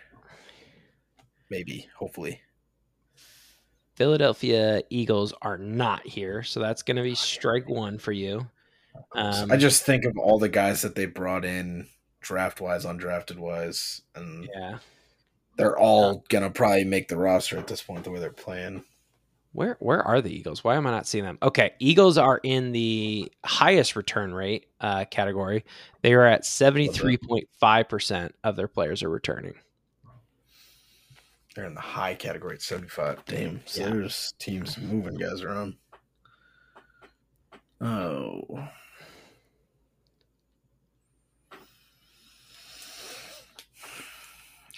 Maybe, 1.49 1.87
hopefully. 1.97 2.41
Philadelphia 3.95 4.83
Eagles 4.89 5.33
are 5.41 5.57
not 5.57 6.05
here, 6.05 6.43
so 6.43 6.59
that's 6.59 6.83
going 6.83 6.97
to 6.97 7.03
be 7.03 7.15
strike 7.15 7.69
one 7.69 7.97
for 7.97 8.11
you. 8.11 8.45
Um, 9.15 9.49
I 9.49 9.55
just 9.55 9.83
think 9.83 10.03
of 10.03 10.17
all 10.17 10.37
the 10.37 10.49
guys 10.49 10.81
that 10.81 10.95
they 10.95 11.05
brought 11.05 11.45
in 11.45 11.87
draft 12.19 12.59
wise, 12.59 12.83
undrafted 12.83 13.37
wise, 13.37 14.01
and 14.13 14.49
yeah. 14.53 14.79
they're 15.57 15.77
all 15.77 16.25
gonna 16.29 16.49
probably 16.49 16.83
make 16.83 17.07
the 17.07 17.17
roster 17.17 17.57
at 17.57 17.67
this 17.67 17.81
point 17.81 18.03
the 18.03 18.11
way 18.11 18.19
they're 18.19 18.31
playing. 18.31 18.83
Where 19.53 19.77
where 19.79 20.01
are 20.03 20.21
the 20.21 20.31
Eagles? 20.33 20.63
Why 20.63 20.75
am 20.75 20.85
I 20.85 20.91
not 20.91 21.07
seeing 21.07 21.23
them? 21.23 21.39
Okay, 21.41 21.71
Eagles 21.79 22.17
are 22.17 22.39
in 22.43 22.71
the 22.73 23.31
highest 23.43 23.95
return 23.95 24.33
rate 24.33 24.67
uh, 24.81 25.05
category. 25.05 25.65
They 26.03 26.13
are 26.13 26.25
at 26.25 26.45
seventy 26.45 26.87
three 26.89 27.17
point 27.17 27.47
five 27.59 27.89
percent 27.89 28.35
of 28.43 28.55
their 28.55 28.67
players 28.67 29.01
are 29.01 29.09
returning. 29.09 29.55
They're 31.55 31.65
in 31.65 31.73
the 31.73 31.81
high 31.81 32.13
category 32.13 32.53
at 32.53 32.61
75. 32.61 33.25
Damn. 33.25 33.61
So 33.65 33.81
Yeah. 33.81 33.89
there's 33.89 34.31
teams 34.37 34.77
moving 34.77 35.15
guys 35.15 35.41
around. 35.41 35.73
Oh. 37.81 38.43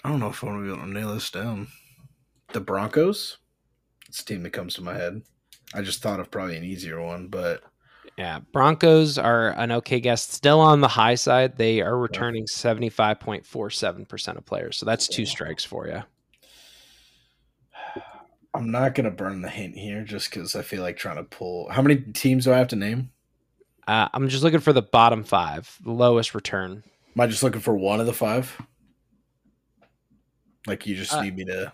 I 0.03 0.09
don't 0.09 0.19
know 0.19 0.29
if 0.29 0.43
I 0.43 0.47
want 0.47 0.59
to 0.59 0.63
be 0.63 0.73
able 0.73 0.85
to 0.88 0.89
nail 0.93 1.13
this 1.13 1.29
down. 1.29 1.67
The 2.53 2.61
Broncos? 2.61 3.38
It's 4.09 4.21
a 4.21 4.25
team 4.25 4.43
that 4.43 4.49
comes 4.51 4.73
to 4.75 4.81
my 4.81 4.93
head. 4.93 5.21
I 5.73 5.81
just 5.81 6.01
thought 6.01 6.19
of 6.19 6.29
probably 6.31 6.57
an 6.57 6.63
easier 6.63 7.01
one, 7.01 7.27
but 7.27 7.61
Yeah, 8.17 8.39
Broncos 8.51 9.17
are 9.17 9.51
an 9.51 9.71
okay 9.71 9.99
guess. 9.99 10.27
Still 10.27 10.59
on 10.59 10.81
the 10.81 10.87
high 10.87 11.15
side, 11.15 11.57
they 11.57 11.79
are 11.81 11.97
returning 11.97 12.45
seventy 12.47 12.89
five 12.89 13.19
point 13.19 13.45
four 13.45 13.69
seven 13.69 14.05
percent 14.05 14.37
of 14.37 14.45
players. 14.45 14.77
So 14.77 14.85
that's 14.85 15.07
two 15.07 15.25
strikes 15.25 15.63
for 15.63 15.87
you. 15.87 16.03
I'm 18.55 18.71
not 18.71 18.95
going 18.95 19.05
to 19.05 19.11
burn 19.11 19.41
the 19.43 19.49
hint 19.49 19.75
here 19.77 20.03
just 20.03 20.31
because 20.31 20.55
I 20.55 20.63
feel 20.63 20.81
like 20.81 20.97
trying 20.97 21.17
to 21.17 21.23
pull. 21.23 21.69
How 21.69 21.83
many 21.83 21.97
teams 21.97 22.45
do 22.45 22.51
I 22.53 22.57
have 22.57 22.69
to 22.69 22.75
name? 22.75 23.11
Uh, 23.87 24.09
I'm 24.11 24.27
just 24.27 24.43
looking 24.43 24.59
for 24.59 24.73
the 24.73 24.81
bottom 24.81 25.23
five, 25.23 25.77
the 25.83 25.91
lowest 25.91 26.33
return. 26.33 26.83
Am 27.15 27.21
I 27.21 27.27
just 27.27 27.43
looking 27.43 27.61
for 27.61 27.75
one 27.75 27.99
of 27.99 28.07
the 28.07 28.13
five? 28.13 28.59
Like 30.65 30.87
you 30.87 30.95
just 30.95 31.13
Uh, 31.13 31.21
need 31.21 31.35
me 31.37 31.45
to 31.45 31.71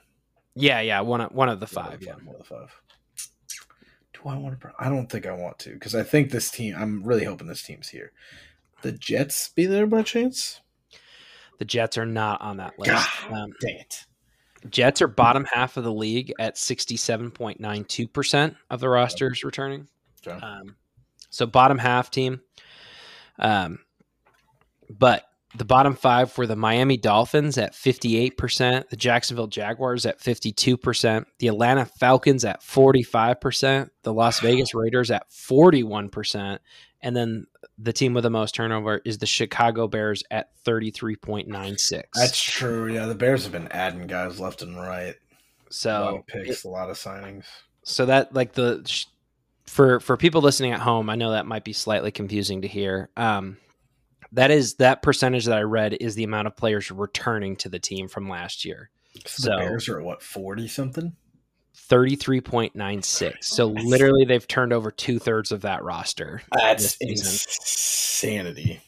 Yeah, 0.55 0.81
yeah, 0.81 1.01
one 1.01 1.21
of 1.21 1.31
one 1.31 1.49
of 1.49 1.59
the 1.59 1.67
five. 1.67 2.01
Yeah, 2.01 2.13
one 2.23 2.35
of 2.35 2.39
the 2.39 2.45
five. 2.45 2.81
Do 4.13 4.29
I 4.29 4.37
want 4.37 4.59
to? 4.61 4.71
I 4.79 4.89
don't 4.89 5.07
think 5.07 5.25
I 5.25 5.33
want 5.33 5.59
to 5.59 5.71
because 5.71 5.95
I 5.95 6.03
think 6.03 6.31
this 6.31 6.49
team. 6.49 6.75
I'm 6.77 7.03
really 7.03 7.25
hoping 7.25 7.47
this 7.47 7.63
team's 7.63 7.89
here. 7.89 8.11
The 8.81 8.93
Jets 8.93 9.49
be 9.49 9.65
there 9.65 9.87
by 9.87 10.03
chance? 10.03 10.61
the 11.57 11.65
Jets 11.65 11.97
are 11.97 12.05
not 12.05 12.41
on 12.41 12.57
that 12.57 12.77
list. 12.77 12.91
God, 12.91 13.33
Um, 13.33 13.53
dang 13.61 13.77
it! 13.77 14.05
Jets 14.69 15.01
are 15.01 15.07
bottom 15.07 15.45
half 15.45 15.77
of 15.77 15.83
the 15.83 15.93
league 15.93 16.33
at 16.39 16.55
67.92% 16.55 18.55
of 18.69 18.79
the 18.79 18.89
rosters 18.89 19.43
returning. 19.43 19.87
Okay. 20.25 20.37
Um, 20.37 20.75
so 21.29 21.45
bottom 21.45 21.77
half 21.77 22.09
team. 22.09 22.41
Um, 23.39 23.79
but 24.89 25.25
the 25.57 25.65
bottom 25.65 25.95
five 25.95 26.37
were 26.37 26.47
the 26.47 26.55
Miami 26.55 26.97
Dolphins 26.97 27.57
at 27.57 27.73
58%, 27.73 28.89
the 28.89 28.95
Jacksonville 28.95 29.47
Jaguars 29.47 30.05
at 30.05 30.19
52%, 30.19 31.25
the 31.39 31.47
Atlanta 31.47 31.85
Falcons 31.85 32.43
at 32.43 32.61
45%, 32.61 33.89
the 34.03 34.13
Las 34.13 34.39
Vegas 34.39 34.73
Raiders 34.73 35.11
at 35.11 35.29
41%, 35.29 36.59
and 37.01 37.15
then 37.15 37.47
the 37.77 37.93
team 37.93 38.13
with 38.13 38.23
the 38.23 38.29
most 38.29 38.55
turnover 38.55 39.01
is 39.05 39.17
the 39.17 39.25
Chicago 39.25 39.87
Bears 39.87 40.23
at 40.31 40.49
33.96. 40.63 42.03
That's 42.13 42.41
true. 42.41 42.93
Yeah, 42.93 43.05
the 43.05 43.15
Bears 43.15 43.43
have 43.43 43.51
been 43.51 43.67
adding 43.69 44.07
guys 44.07 44.39
left 44.39 44.61
and 44.61 44.77
right. 44.77 45.13
a 45.13 45.13
lot 45.13 45.15
so 45.69 46.17
of 46.17 46.27
picks, 46.27 46.63
a 46.63 46.69
lot 46.69 46.89
of 46.89 46.97
signings. 46.97 47.45
so 47.83 48.05
that 48.05 48.33
like 48.33 48.53
the 48.53 49.05
for 49.65 49.99
for 49.99 50.15
people 50.15 50.41
listening 50.41 50.71
at 50.71 50.79
home 50.79 51.09
i 51.09 51.15
know 51.15 51.31
that 51.31 51.47
might 51.47 51.63
be 51.63 51.73
slightly 51.73 52.11
confusing 52.11 52.61
to 52.61 52.67
hear 52.67 53.09
um 53.17 53.57
that 54.31 54.51
is 54.51 54.75
that 54.75 55.01
percentage 55.01 55.45
that 55.45 55.57
i 55.57 55.61
read 55.61 55.93
is 55.99 56.15
the 56.15 56.23
amount 56.23 56.47
of 56.47 56.55
players 56.55 56.89
returning 56.91 57.55
to 57.55 57.69
the 57.69 57.79
team 57.79 58.07
from 58.07 58.27
last 58.29 58.65
year 58.65 58.89
So, 59.25 59.51
the 59.51 59.57
Bears 59.57 59.87
are 59.89 59.99
at 59.99 60.05
what 60.05 60.21
forty 60.21 60.67
something? 60.67 61.15
33.96 61.89 63.43
so 63.43 63.67
literally 63.67 64.23
they've 64.25 64.47
turned 64.47 64.71
over 64.73 64.91
two-thirds 64.91 65.51
of 65.51 65.61
that 65.61 65.83
roster 65.83 66.41
That's 66.53 66.95
insanity. 67.01 68.79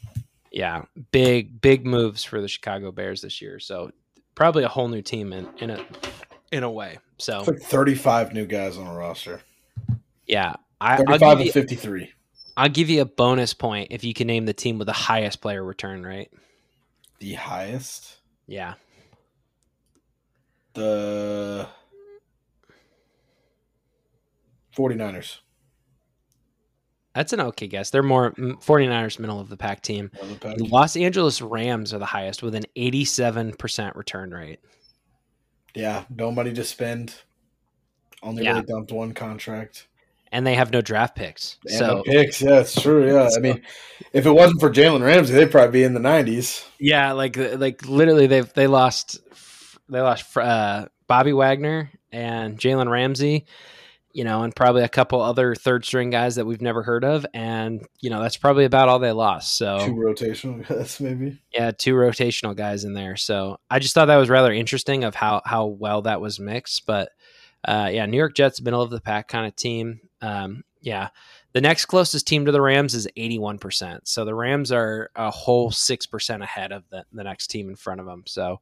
yeah 0.52 0.84
big 1.12 1.60
big 1.62 1.86
moves 1.86 2.24
for 2.24 2.40
the 2.42 2.48
chicago 2.48 2.92
bears 2.92 3.22
this 3.22 3.42
year 3.42 3.60
so 3.60 3.92
probably 4.36 4.64
a 4.64 4.68
whole 4.70 4.88
new 4.88 5.02
team 5.02 5.34
in 5.34 5.48
in 5.58 5.70
a 5.70 5.86
in 6.52 6.64
a 6.64 6.72
way 6.72 6.98
so 7.18 7.40
It's 7.40 7.48
like 7.48 7.60
thirty-five 7.60 8.34
new 8.34 8.46
guys 8.46 8.78
on 8.78 8.88
a 8.88 8.94
roster. 8.96 9.42
yeah 10.26 10.54
I, 10.80 10.98
Thirty-five 10.98 11.40
give 11.40 11.48
and 11.48 11.54
fifty-three. 11.54 12.12
I'll 12.58 12.70
give 12.70 12.90
you 12.90 13.02
a 13.02 13.06
bonus 13.06 13.54
point 13.54 13.90
if 13.92 14.04
you 14.04 14.14
can 14.14 14.28
name 14.28 14.46
the 14.46 14.54
team 14.54 14.78
with 14.80 14.88
the 14.88 14.94
highest 14.94 15.40
player 15.42 15.64
return 15.64 16.04
rate 16.04 16.30
The 17.20 17.36
highest. 17.36 18.18
yeah 18.48 18.74
The 20.74 21.68
49ers. 24.76 25.38
That's 27.16 27.34
an 27.34 27.42
okay 27.42 27.66
guess. 27.68 27.90
They're 27.90 28.04
more 28.04 28.32
mm, 28.34 28.64
49ers 28.64 29.18
middle 29.18 29.40
of 29.40 29.50
the 29.50 29.58
pack 29.58 29.82
team. 29.82 30.12
the 30.22 30.36
pack. 30.36 30.58
The 30.58 30.66
Los 30.66 30.96
Angeles 30.96 31.42
Rams 31.42 31.94
are 31.94 31.98
the 31.98 32.06
highest 32.06 32.44
with 32.44 32.54
an 32.54 32.66
87% 32.76 33.96
return 33.96 34.30
rate. 34.32 34.60
Yeah, 35.74 36.06
no 36.16 36.32
money 36.32 36.54
to 36.54 36.64
spend. 36.64 37.16
Only 38.22 38.44
Yeah. 38.44 38.54
really 38.54 38.66
dumped 38.66 38.92
one 38.92 39.14
contract. 39.14 39.88
And 40.32 40.46
they 40.46 40.56
have 40.56 40.72
no 40.72 40.82
draft 40.82 41.16
picks. 41.16 41.58
And 41.66 41.78
so 41.78 41.88
no 41.88 42.04
picks, 42.04 42.42
yeah, 42.42 42.60
it's 42.60 42.80
true. 42.82 43.08
Yeah, 43.12 43.30
I 43.36 43.40
mean, 43.40 43.62
if 44.12 44.26
it 44.26 44.32
wasn't 44.32 44.60
for 44.60 44.70
Jalen 44.70 45.04
Ramsey, 45.04 45.34
they'd 45.34 45.52
probably 45.52 45.72
be 45.80 45.84
in 45.84 45.94
the 45.94 46.00
nineties. 46.00 46.66
yeah, 46.80 47.14
like 47.14 47.38
like 47.38 47.86
literally 47.88 48.28
they've 48.28 48.52
they 48.54 48.68
lost 48.68 49.20
they 49.90 50.02
lost 50.02 50.36
uh, 50.36 50.88
Bobby 51.08 51.32
Wagner 51.32 51.92
and 52.12 52.58
Jalen 52.60 52.92
Ramsey, 52.92 53.46
you 54.12 54.26
know, 54.26 54.44
and 54.44 54.54
probably 54.54 54.84
a 54.84 54.90
couple 54.90 55.22
other 55.22 55.56
third 55.56 55.86
string 55.86 56.10
guys 56.10 56.36
that 56.36 56.46
we've 56.46 56.62
never 56.62 56.84
heard 56.84 57.06
of, 57.06 57.26
and 57.34 57.86
you 58.02 58.10
know 58.10 58.22
that's 58.22 58.38
probably 58.38 58.66
about 58.66 58.90
all 58.90 59.00
they 59.00 59.14
lost. 59.14 59.58
So 59.58 59.86
Two 59.86 59.94
rotational 59.94 60.68
guys, 60.68 61.00
maybe. 61.00 61.40
Yeah, 61.54 61.72
two 61.72 61.94
rotational 61.94 62.56
guys 62.56 62.84
in 62.84 62.94
there. 62.94 63.16
So 63.16 63.60
I 63.70 63.80
just 63.80 63.94
thought 63.94 64.06
that 64.06 64.18
was 64.18 64.30
rather 64.30 64.52
interesting 64.52 65.06
of 65.06 65.16
how 65.16 65.42
how 65.46 65.68
well 65.68 66.02
that 66.02 66.20
was 66.20 66.38
mixed. 66.40 66.86
But 66.86 67.12
uh, 67.64 67.90
yeah, 67.94 68.06
New 68.06 68.18
York 68.18 68.36
Jets, 68.36 68.62
middle 68.62 68.82
of 68.82 68.90
the 68.90 69.02
pack 69.02 69.28
kind 69.28 69.48
of 69.48 69.56
team. 69.56 70.02
Um, 70.22 70.64
yeah, 70.82 71.10
the 71.54 71.62
next 71.62 71.86
closest 71.86 72.28
team 72.28 72.46
to 72.46 72.52
the 72.52 72.62
Rams 72.62 72.94
is 72.94 73.08
eighty 73.16 73.40
one 73.40 73.58
percent. 73.58 74.08
So 74.08 74.26
the 74.26 74.36
Rams 74.36 74.72
are 74.72 75.10
a 75.16 75.30
whole 75.32 75.72
six 75.72 76.06
percent 76.06 76.44
ahead 76.44 76.72
of 76.72 76.84
the 76.90 77.04
the 77.12 77.24
next 77.24 77.48
team 77.48 77.70
in 77.70 77.76
front 77.76 78.00
of 78.00 78.06
them. 78.06 78.24
So 78.26 78.62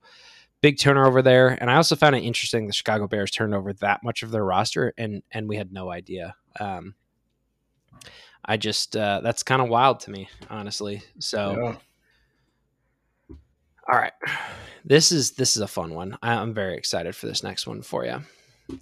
big 0.61 0.79
turnover 0.79 1.21
there. 1.21 1.49
And 1.49 1.69
I 1.69 1.75
also 1.75 1.95
found 1.95 2.15
it 2.15 2.23
interesting 2.23 2.67
the 2.67 2.73
Chicago 2.73 3.07
Bears 3.07 3.31
turned 3.31 3.53
over 3.53 3.73
that 3.73 4.03
much 4.03 4.23
of 4.23 4.31
their 4.31 4.45
roster, 4.45 4.93
and 4.97 5.21
and 5.31 5.47
we 5.47 5.55
had 5.55 5.71
no 5.71 5.91
idea. 5.91 6.35
Um, 6.59 6.95
I 8.43 8.57
just 8.57 8.95
uh, 8.95 9.21
that's 9.23 9.43
kind 9.43 9.61
of 9.61 9.69
wild 9.69 9.99
to 10.01 10.11
me, 10.11 10.29
honestly. 10.49 11.03
So. 11.19 11.51
Yeah. 11.51 11.75
All 13.87 13.99
right. 13.99 14.13
This 14.83 15.11
is 15.11 15.33
this 15.33 15.55
is 15.55 15.61
a 15.61 15.67
fun 15.67 15.93
one. 15.93 16.17
I'm 16.23 16.55
very 16.55 16.75
excited 16.75 17.15
for 17.15 17.27
this 17.27 17.43
next 17.43 17.67
one 17.67 17.83
for 17.83 18.03
you. 18.03 18.19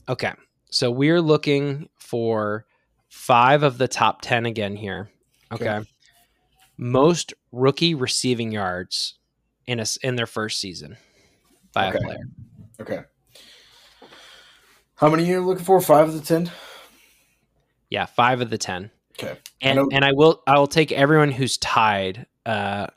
Okay. 0.07 0.31
So 0.73 0.89
we're 0.89 1.21
looking 1.21 1.87
for 1.99 2.65
five 3.07 3.61
of 3.61 3.77
the 3.77 3.87
top 3.87 4.21
10 4.21 4.47
again 4.47 4.75
here. 4.75 5.11
Okay. 5.51 5.69
Okay. 5.69 5.87
Most 6.77 7.35
rookie 7.51 7.93
receiving 7.93 8.51
yards 8.51 9.13
in 9.67 9.79
a, 9.79 9.85
in 10.01 10.15
their 10.15 10.25
first 10.25 10.59
season 10.59 10.97
by 11.73 11.89
Okay. 11.89 11.97
a 11.99 12.01
player. 12.01 12.19
Okay. 12.81 12.99
How 14.95 15.09
many 15.09 15.23
are 15.25 15.27
you 15.27 15.41
looking 15.41 15.63
for? 15.63 15.79
Five 15.79 16.07
of 16.07 16.15
the 16.15 16.21
ten? 16.21 16.49
Yeah, 17.91 18.07
5 18.07 18.41
of 18.41 18.49
the 18.49 18.57
10. 18.57 18.89
Okay. 19.19 19.37
And 19.61 19.75
know- 19.77 19.89
and 19.91 20.03
I 20.03 20.11
will 20.13 20.41
I 20.47 20.57
will 20.57 20.65
take 20.65 20.91
everyone 20.91 21.31
who's 21.31 21.57
tied 21.59 22.25
uh 22.47 22.87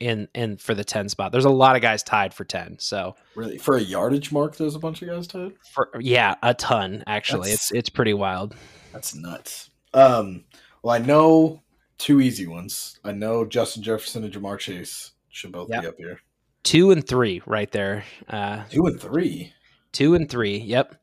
in 0.00 0.26
in 0.34 0.56
for 0.56 0.74
the 0.74 0.82
10 0.84 1.08
spot. 1.08 1.30
There's 1.30 1.44
a 1.44 1.50
lot 1.50 1.76
of 1.76 1.82
guys 1.82 2.02
tied 2.02 2.34
for 2.34 2.44
10. 2.44 2.78
So 2.80 3.14
Really? 3.36 3.58
For 3.58 3.76
a 3.76 3.80
yardage 3.80 4.32
mark, 4.32 4.56
there's 4.56 4.74
a 4.74 4.78
bunch 4.78 5.02
of 5.02 5.08
guys 5.08 5.26
tied? 5.26 5.52
for 5.74 5.90
yeah, 6.00 6.34
a 6.42 6.54
ton 6.54 7.04
actually. 7.06 7.50
That's- 7.50 7.70
It's 7.70 7.72
it's 7.72 7.90
pretty 7.90 8.14
wild. 8.14 8.54
That's 8.92 9.14
nuts. 9.14 9.70
Um, 9.94 10.44
well, 10.82 10.94
I 10.94 10.98
know 10.98 11.62
two 11.98 12.20
easy 12.20 12.46
ones. 12.46 12.98
I 13.04 13.12
know 13.12 13.44
Justin 13.44 13.82
Jefferson 13.82 14.24
and 14.24 14.32
Ja'Marr 14.32 14.58
Chase 14.58 15.12
should 15.28 15.52
both 15.52 15.68
Yep. 15.70 15.82
be 15.82 15.86
up 15.88 15.94
here. 15.98 16.20
Two 16.62 16.90
and 16.90 17.06
three 17.06 17.42
right 17.46 17.70
there. 17.70 18.04
Uh, 18.28 18.64
Two 18.70 18.86
and 18.86 19.00
three. 19.00 19.52
two 19.92 20.14
and 20.14 20.28
three. 20.30 20.58
Yep. 20.58 20.94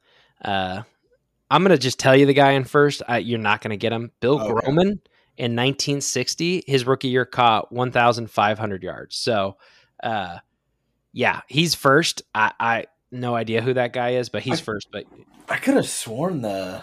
Uh, 0.43 0.83
I'm 1.49 1.63
gonna 1.63 1.77
just 1.77 1.97
tell 1.99 2.15
you 2.15 2.25
the 2.25 2.33
guy 2.33 2.51
in 2.51 2.63
first. 2.63 3.01
I, 3.07 3.19
you're 3.19 3.39
not 3.39 3.61
gonna 3.61 3.77
get 3.77 3.93
him. 3.93 4.11
Bill 4.19 4.39
Okay. 4.41 4.51
Groman 4.65 4.99
in 5.37 5.51
1960, 5.55 6.63
his 6.67 6.85
rookie 6.85 7.07
year 7.09 7.25
caught 7.25 7.71
1,500 7.71 8.83
yards. 8.83 9.15
So, 9.15 9.57
uh, 10.03 10.37
yeah, 11.13 11.41
he's 11.47 11.75
first. 11.75 12.23
I, 12.35 12.51
I 12.59 12.85
no 13.11 13.35
idea 13.35 13.61
who 13.61 13.73
that 13.75 13.93
guy 13.93 14.11
is, 14.15 14.29
but 14.29 14.41
he's 14.43 14.59
I- 14.59 14.63
first. 14.63 14.89
But 14.91 15.05
I 15.49 15.57
could 15.57 15.75
have 15.75 15.87
sworn 15.87 16.41
the 16.41 16.81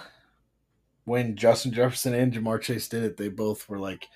when 1.04 1.36
Justin 1.36 1.72
Jefferson 1.72 2.14
and 2.14 2.32
Ja'Marr 2.32 2.60
Chase 2.62 2.88
did 2.88 3.02
it, 3.04 3.16
they 3.16 3.28
both 3.28 3.68
were 3.68 3.78
like 3.78 4.08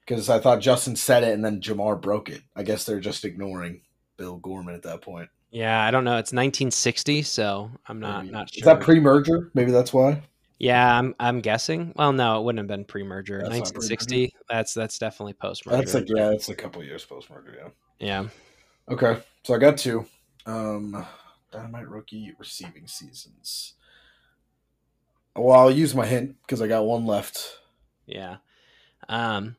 because 0.00 0.28
I 0.28 0.38
thought 0.38 0.60
Justin 0.60 0.94
said 0.96 1.24
it 1.24 1.32
and 1.32 1.44
then 1.44 1.60
Ja'Marr 1.60 2.00
broke 2.00 2.28
it. 2.28 2.42
I 2.54 2.62
guess 2.62 2.84
they're 2.84 3.00
just 3.00 3.24
ignoring 3.24 3.80
Bill 4.16 4.36
Gorman 4.36 4.74
at 4.74 4.82
that 4.82 5.00
point. 5.00 5.28
yeah, 5.50 5.82
I 5.82 5.90
don't 5.90 6.04
know. 6.04 6.12
It's 6.18 6.32
1960, 6.32 7.22
so 7.22 7.70
I'm 7.86 7.98
not 8.00 8.22
Maybe. 8.24 8.32
not 8.32 8.50
sure. 8.52 8.60
Is 8.60 8.64
that 8.66 8.80
pre-merger? 8.80 9.50
Maybe 9.54 9.70
that's 9.72 9.92
why. 9.92 10.22
Yeah, 10.58 10.98
I'm 10.98 11.14
I'm 11.20 11.40
guessing. 11.40 11.92
Well, 11.96 12.12
no, 12.12 12.40
it 12.40 12.44
wouldn't 12.44 12.58
have 12.58 12.68
been 12.68 12.84
pre-merger. 12.84 13.38
That's 13.38 13.50
not 13.50 13.74
1960. 13.74 14.34
That's 14.48 14.74
that's 14.74 14.98
definitely 14.98 15.34
post-merger. 15.34 15.78
That's 15.78 15.94
like 15.94 16.08
yeah, 16.08 16.30
that's 16.30 16.48
a 16.48 16.54
couple 16.54 16.82
years 16.82 17.04
post-merger. 17.04 17.72
Yeah. 17.98 18.22
yeah. 18.22 18.28
Okay, 18.88 19.20
so 19.42 19.54
I 19.54 19.58
got 19.58 19.76
two. 19.76 20.06
Um, 20.46 21.04
Dynamite 21.50 21.88
rookie 21.88 22.32
receiving 22.38 22.86
seasons. 22.86 23.74
Well, 25.34 25.58
I'll 25.58 25.70
use 25.70 25.94
my 25.94 26.06
hint 26.06 26.36
because 26.42 26.62
I 26.62 26.68
got 26.68 26.84
one 26.84 27.04
left. 27.04 27.58
Yeah. 28.06 28.36
Um, 29.08 29.56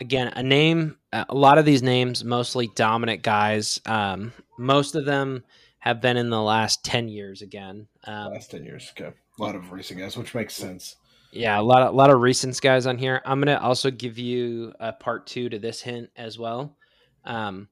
again, 0.00 0.32
a 0.34 0.42
name. 0.42 0.96
A 1.12 1.34
lot 1.34 1.58
of 1.58 1.64
these 1.64 1.82
names, 1.82 2.24
mostly 2.24 2.68
dominant 2.74 3.22
guys. 3.22 3.80
Um, 3.86 4.32
most 4.58 4.96
of 4.96 5.04
them 5.04 5.44
have 5.78 6.00
been 6.00 6.16
in 6.16 6.30
the 6.30 6.42
last 6.42 6.84
ten 6.84 7.08
years. 7.08 7.42
Again, 7.42 7.86
um, 8.04 8.32
Last 8.32 8.50
ten 8.50 8.64
years. 8.64 8.92
Okay, 8.98 9.14
a 9.38 9.42
lot 9.42 9.54
of 9.54 9.72
racing 9.72 9.98
guys, 9.98 10.16
which 10.16 10.34
makes 10.34 10.54
sense. 10.54 10.96
yeah, 11.32 11.58
a 11.58 11.62
lot 11.62 11.82
of 11.82 11.92
a 11.94 11.96
lot 11.96 12.10
of 12.10 12.20
recent 12.20 12.60
guys 12.60 12.86
on 12.86 12.96
here. 12.98 13.20
I'm 13.24 13.40
gonna 13.40 13.58
also 13.58 13.90
give 13.90 14.18
you 14.18 14.72
a 14.80 14.92
part 14.92 15.26
two 15.26 15.48
to 15.48 15.58
this 15.58 15.80
hint 15.80 16.10
as 16.16 16.38
well. 16.38 16.76
Um, 17.24 17.68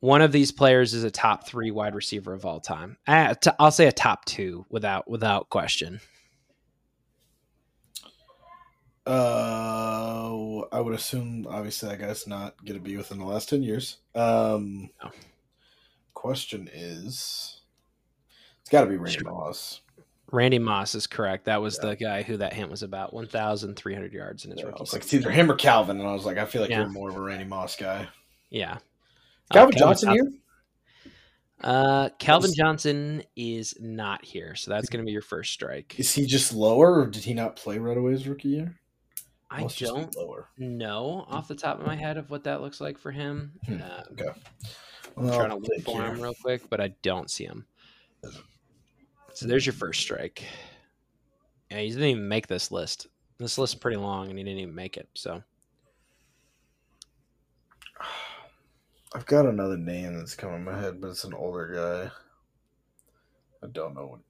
one 0.00 0.22
of 0.22 0.30
these 0.32 0.52
players 0.52 0.94
is 0.94 1.02
a 1.04 1.10
top 1.10 1.46
three 1.46 1.70
wide 1.72 1.94
receiver 1.94 2.32
of 2.32 2.44
all 2.46 2.60
time. 2.60 2.96
Uh, 3.06 3.34
t- 3.34 3.50
I'll 3.58 3.70
say 3.72 3.86
a 3.88 3.92
top 3.92 4.24
two 4.24 4.64
without 4.70 5.08
without 5.10 5.48
question. 5.50 6.00
Uh, 9.06 10.60
I 10.70 10.80
would 10.80 10.94
assume 10.94 11.46
obviously 11.48 11.88
that 11.88 11.98
guy's 11.98 12.26
not 12.26 12.62
going 12.64 12.78
to 12.78 12.84
be 12.84 12.96
within 12.96 13.18
the 13.18 13.24
last 13.24 13.48
ten 13.48 13.62
years. 13.62 13.98
Um, 14.14 14.90
No. 15.02 15.10
question 16.14 16.68
is, 16.72 17.60
it's 18.60 18.70
got 18.70 18.82
to 18.82 18.86
be 18.86 18.96
Randy 18.96 19.12
Sure. 19.18 19.30
Moss. 19.32 19.80
Randy 20.30 20.58
Moss 20.58 20.94
is 20.94 21.06
correct. 21.06 21.46
That 21.46 21.62
was 21.62 21.78
Yeah. 21.82 21.90
the 21.90 21.96
guy 21.96 22.22
who 22.22 22.36
that 22.38 22.52
hint 22.52 22.70
was 22.70 22.82
about. 22.82 23.14
One 23.14 23.26
thousand 23.26 23.76
three 23.76 23.94
hundred 23.94 24.12
yards 24.12 24.44
in 24.44 24.50
his 24.50 24.60
Yeah, 24.60 24.66
rookie 24.66 24.80
was 24.80 24.92
like, 24.92 25.02
it's 25.02 25.14
either 25.14 25.30
him 25.30 25.50
or 25.50 25.54
Calvin, 25.56 25.98
and 25.98 26.08
I 26.08 26.12
was 26.12 26.24
like, 26.26 26.38
I 26.38 26.44
feel 26.44 26.60
like 26.62 26.70
Yeah. 26.70 26.80
you're 26.80 26.88
more 26.90 27.08
of 27.08 27.16
a 27.16 27.20
Randy 27.20 27.44
Moss 27.44 27.76
guy. 27.76 28.08
Yeah. 28.50 28.78
Calvin 29.52 29.74
Uh, 29.76 29.78
Johnson 29.78 30.10
here. 30.12 30.30
Uh, 31.60 32.08
Calvin 32.20 32.52
Johnson 32.54 33.22
is 33.34 33.74
not 33.80 34.24
here, 34.24 34.54
so 34.54 34.70
that's 34.70 34.88
going 34.88 35.02
to 35.02 35.06
be 35.06 35.12
your 35.12 35.22
first 35.22 35.52
strike. 35.52 35.98
Is 35.98 36.14
he 36.14 36.24
just 36.24 36.52
lower, 36.54 37.00
or 37.00 37.06
did 37.06 37.24
he 37.24 37.34
not 37.34 37.56
play 37.56 37.78
right 37.78 37.96
away 37.96 38.12
his 38.12 38.28
rookie 38.28 38.50
year? 38.50 38.78
I 39.50 39.66
don't 39.78 40.14
lower. 40.14 40.50
know 40.58 41.24
off 41.26 41.48
the 41.48 41.54
top 41.56 41.80
of 41.80 41.86
my 41.86 41.96
head 41.96 42.16
of 42.18 42.30
what 42.30 42.44
that 42.44 42.60
looks 42.60 42.80
like 42.80 42.98
for 42.98 43.10
him. 43.10 43.52
Hmm, 43.66 43.80
Uh, 43.82 44.02
Okay. 44.12 44.28
I'm 45.16 45.26
trying 45.30 45.48
to 45.50 45.56
look 45.56 45.82
for 45.84 46.02
him 46.04 46.20
real 46.20 46.34
quick, 46.34 46.68
but 46.70 46.80
I 46.80 46.88
don't 47.02 47.28
see 47.30 47.44
him. 47.44 47.66
So 49.38 49.46
there's 49.46 49.64
your 49.64 49.72
first 49.72 50.00
strike. 50.00 50.42
Yeah, 51.70 51.78
he 51.78 51.90
didn't 51.90 52.02
even 52.02 52.26
make 52.26 52.48
this 52.48 52.72
list. 52.72 53.06
This 53.38 53.56
list 53.56 53.74
is 53.74 53.78
pretty 53.78 53.96
long, 53.96 54.30
and 54.30 54.36
he 54.36 54.42
didn't 54.42 54.58
even 54.58 54.74
make 54.74 54.96
it. 54.96 55.08
So 55.14 55.40
I've 59.14 59.26
got 59.26 59.46
another 59.46 59.76
name 59.76 60.18
that's 60.18 60.34
coming 60.34 60.56
in 60.56 60.64
my 60.64 60.76
head, 60.76 61.00
but 61.00 61.10
it's 61.10 61.22
an 61.22 61.34
older 61.34 61.72
guy. 61.72 62.10
I 63.62 63.70
don't 63.70 63.94
know 63.94 64.06
what. 64.06 64.20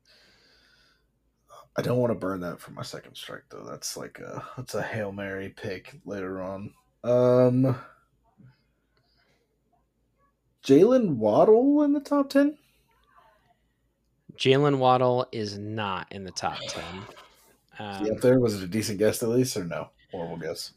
I 1.79 1.81
don't 1.81 2.01
want 2.01 2.11
to 2.11 2.18
burn 2.18 2.40
that 2.40 2.61
for 2.61 2.73
my 2.73 2.83
second 2.83 3.14
strike 3.14 3.44
though. 3.49 3.64
That's 3.64 3.97
like 3.97 4.18
a 4.18 4.47
that's 4.59 4.75
a 4.75 4.83
hail 4.83 5.11
mary 5.11 5.49
pick 5.49 5.99
later 6.05 6.42
on. 6.42 6.75
Um, 7.03 7.81
Jaylen 10.62 11.16
Waddle 11.16 11.83
in 11.83 11.94
the 11.94 12.01
top 12.01 12.29
ten. 12.29 12.59
Jaylen 14.38 14.79
Waddle 14.79 15.27
is 15.33 15.59
not 15.59 16.07
in 16.12 16.24
the 16.24 16.31
top 16.31 16.59
ten. 16.68 17.07
Um, 17.79 18.11
up 18.11 18.20
there? 18.20 18.40
Was 18.40 18.55
it 18.57 18.64
a 18.64 18.68
decent 18.68 18.98
guess 18.98 19.22
at 19.22 19.29
least, 19.29 19.57
or 19.57 19.64
no? 19.64 19.90
Horrible 20.11 20.37
guess. 20.37 20.72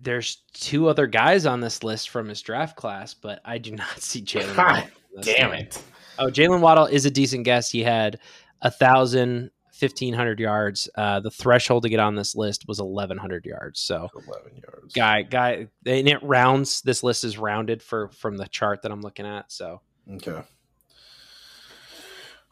There's 0.00 0.42
two 0.52 0.88
other 0.88 1.06
guys 1.08 1.44
on 1.44 1.60
this 1.60 1.82
list 1.82 2.10
from 2.10 2.28
his 2.28 2.40
draft 2.40 2.76
class, 2.76 3.14
but 3.14 3.40
I 3.44 3.58
do 3.58 3.72
not 3.76 4.00
see 4.00 4.22
Jaylen. 4.22 4.54
God 4.56 4.90
in 5.26 5.58
this. 5.60 5.82
Oh, 6.18 6.26
Jaylen 6.26 6.60
Waddle 6.60 6.86
is 6.86 7.04
a 7.04 7.10
decent 7.10 7.44
guess. 7.44 7.70
He 7.70 7.82
had 7.82 8.18
a 8.62 8.70
thousand, 8.70 9.50
fifteen 9.72 10.14
hundred 10.14 10.38
yards. 10.40 10.88
Uh, 10.94 11.20
the 11.20 11.30
threshold 11.30 11.82
to 11.82 11.88
get 11.88 12.00
on 12.00 12.14
this 12.14 12.34
list 12.36 12.66
was 12.68 12.78
eleven 12.80 13.18
hundred 13.18 13.44
yards. 13.44 13.80
So, 13.80 14.08
Eleven 14.14 14.62
yards. 14.62 14.94
guy, 14.94 15.22
guy, 15.22 15.66
and 15.84 16.08
it 16.08 16.22
rounds. 16.22 16.80
This 16.82 17.02
list 17.02 17.24
is 17.24 17.36
rounded 17.38 17.82
for 17.82 18.08
from 18.08 18.36
the 18.36 18.46
chart 18.46 18.82
that 18.82 18.92
I'm 18.92 19.02
looking 19.02 19.26
at. 19.26 19.50
So, 19.52 19.80
Okay. 20.14 20.42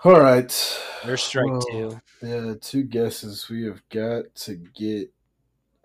All 0.04 0.20
right. 0.20 0.78
there's 1.04 1.22
strike 1.22 1.46
two. 1.70 2.00
Yeah, 2.22 2.54
two 2.60 2.82
guesses 2.82 3.48
we 3.48 3.64
have 3.64 3.82
got 3.88 4.34
to 4.36 4.54
get 4.54 5.10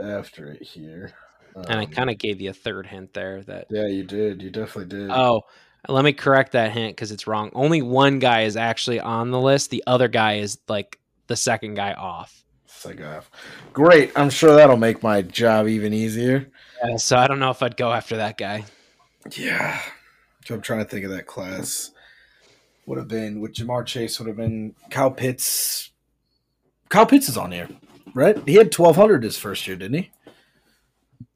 after 0.01 0.51
it 0.51 0.61
here. 0.61 1.13
And 1.55 1.65
I 1.79 1.83
Um, 1.85 1.91
kind 1.91 2.09
of 2.09 2.17
gave 2.17 2.39
you 2.41 2.49
a 2.49 2.53
third 2.53 2.85
hint 2.87 3.13
there 3.13 3.41
that 3.43 3.67
Yeah, 3.69 3.87
you 3.87 4.03
did. 4.03 4.41
You 4.41 4.49
definitely 4.49 4.97
did. 4.97 5.09
Oh, 5.09 5.43
let 5.87 6.03
me 6.03 6.13
correct 6.13 6.51
that 6.51 6.71
hint 6.71 6.95
because 6.95 7.11
it's 7.11 7.27
wrong. 7.27 7.49
Only 7.53 7.81
one 7.81 8.19
guy 8.19 8.41
is 8.41 8.55
actually 8.57 8.99
on 8.99 9.31
the 9.31 9.39
list. 9.39 9.69
The 9.69 9.83
other 9.87 10.07
guy 10.07 10.35
is 10.35 10.59
like 10.67 10.99
the 11.27 11.35
second 11.35 11.75
guy 11.75 11.93
off. 11.93 12.43
Second 12.65 13.05
off. 13.05 13.31
Great. 13.73 14.11
I'm 14.15 14.29
sure 14.29 14.55
that'll 14.55 14.77
make 14.77 15.01
my 15.03 15.21
job 15.21 15.67
even 15.67 15.93
easier. 15.93 16.49
Uh, 16.83 16.97
so 16.97 17.17
I 17.17 17.27
don't 17.27 17.39
know 17.39 17.51
if 17.51 17.61
I'd 17.63 17.77
go 17.77 17.91
after 17.91 18.17
that 18.17 18.37
guy. 18.37 18.65
Yeah. 19.31 19.79
I'm 20.49 20.61
trying 20.61 20.79
to 20.79 20.85
think 20.89 21.05
of 21.05 21.11
that 21.11 21.27
class. 21.27 21.91
Would 22.89 22.97
have 22.97 23.07
been 23.07 23.39
with 23.39 23.53
Ja'Marr 23.53 23.85
Chase. 23.85 24.17
Would 24.19 24.29
have 24.29 24.37
been 24.37 24.73
Kyle 24.89 25.11
Pitts. 25.11 25.91
Kyle 26.89 27.05
Pitts 27.05 27.29
is 27.29 27.37
on 27.37 27.51
here, 27.51 27.69
right? 28.15 28.35
He 28.47 28.55
had 28.55 28.75
1,200 28.75 29.23
his 29.23 29.37
first 29.37 29.67
year, 29.67 29.77
didn't 29.77 30.05
he? 30.05 30.11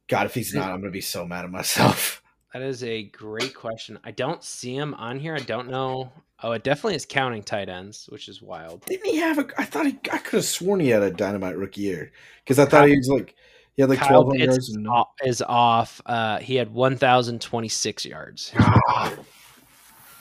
God, 0.07 0.25
if 0.25 0.33
he's 0.33 0.51
not, 0.51 0.71
I'm 0.71 0.79
gonna 0.79 0.89
be 0.89 0.99
so 0.99 1.27
mad 1.27 1.45
at 1.45 1.51
myself. 1.51 2.21
That 2.53 2.61
is 2.61 2.83
a 2.83 3.01
great 3.01 3.55
question. 3.55 3.97
I 4.03 4.11
don't 4.11 4.43
see 4.43 4.75
him 4.75 4.93
on 4.93 5.17
here. 5.17 5.33
I 5.33 5.39
don't 5.39 5.71
know. 5.71 6.11
Oh, 6.43 6.51
it 6.51 6.63
definitely 6.63 6.93
is 6.93 7.03
counting 7.03 7.41
tight 7.41 7.67
ends, 7.67 8.05
which 8.09 8.29
is 8.29 8.43
wild. 8.43 8.85
Didn't 8.85 9.07
he 9.07 9.17
have 9.17 9.39
a? 9.39 9.47
I 9.57 9.65
thought 9.65 9.87
he. 9.87 9.97
I 10.11 10.19
could 10.19 10.37
have 10.37 10.45
sworn 10.45 10.79
he 10.79 10.89
had 10.89 11.01
a 11.01 11.09
dynamite 11.09 11.57
rookie 11.57 11.81
year 11.81 12.11
because 12.43 12.59
I 12.59 12.65
thought 12.65 12.87
he 12.87 12.95
was 12.95 13.09
like 13.09 13.33
he 13.75 13.81
had 13.81 13.89
like 13.89 13.97
Kyle 13.97 14.23
1,200 14.23 14.37
Pitts 14.37 14.67
yards. 14.69 14.75
And, 14.75 14.87
off, 14.87 15.07
is 15.23 15.41
off. 15.41 15.99
Uh, 16.05 16.37
he 16.37 16.53
had 16.53 16.71
1,026 16.71 18.05
yards. 18.05 18.51
Ah, 18.59 19.11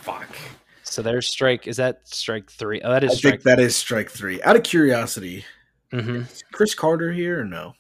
fuck. 0.01 0.35
So 0.93 1.01
there's 1.01 1.27
strike. 1.27 1.67
Is 1.67 1.79
that 1.79 2.07
strike 2.07 2.51
three? 2.51 2.83
Oh, 2.83 2.91
that 2.91 3.03
I 3.03 3.07
is 3.07 3.17
strike. 3.17 3.33
think 3.35 3.43
that 3.45 3.59
is 3.59 3.75
strike 3.75 4.11
three. 4.11 4.43
Out 4.43 4.57
of 4.57 4.63
curiosity, 4.63 5.45
hmm 5.91 6.17
is 6.23 6.45
Cris 6.53 6.75
Carter 6.75 7.11
here 7.13 7.41
or 7.41 7.45
no? 7.45 7.73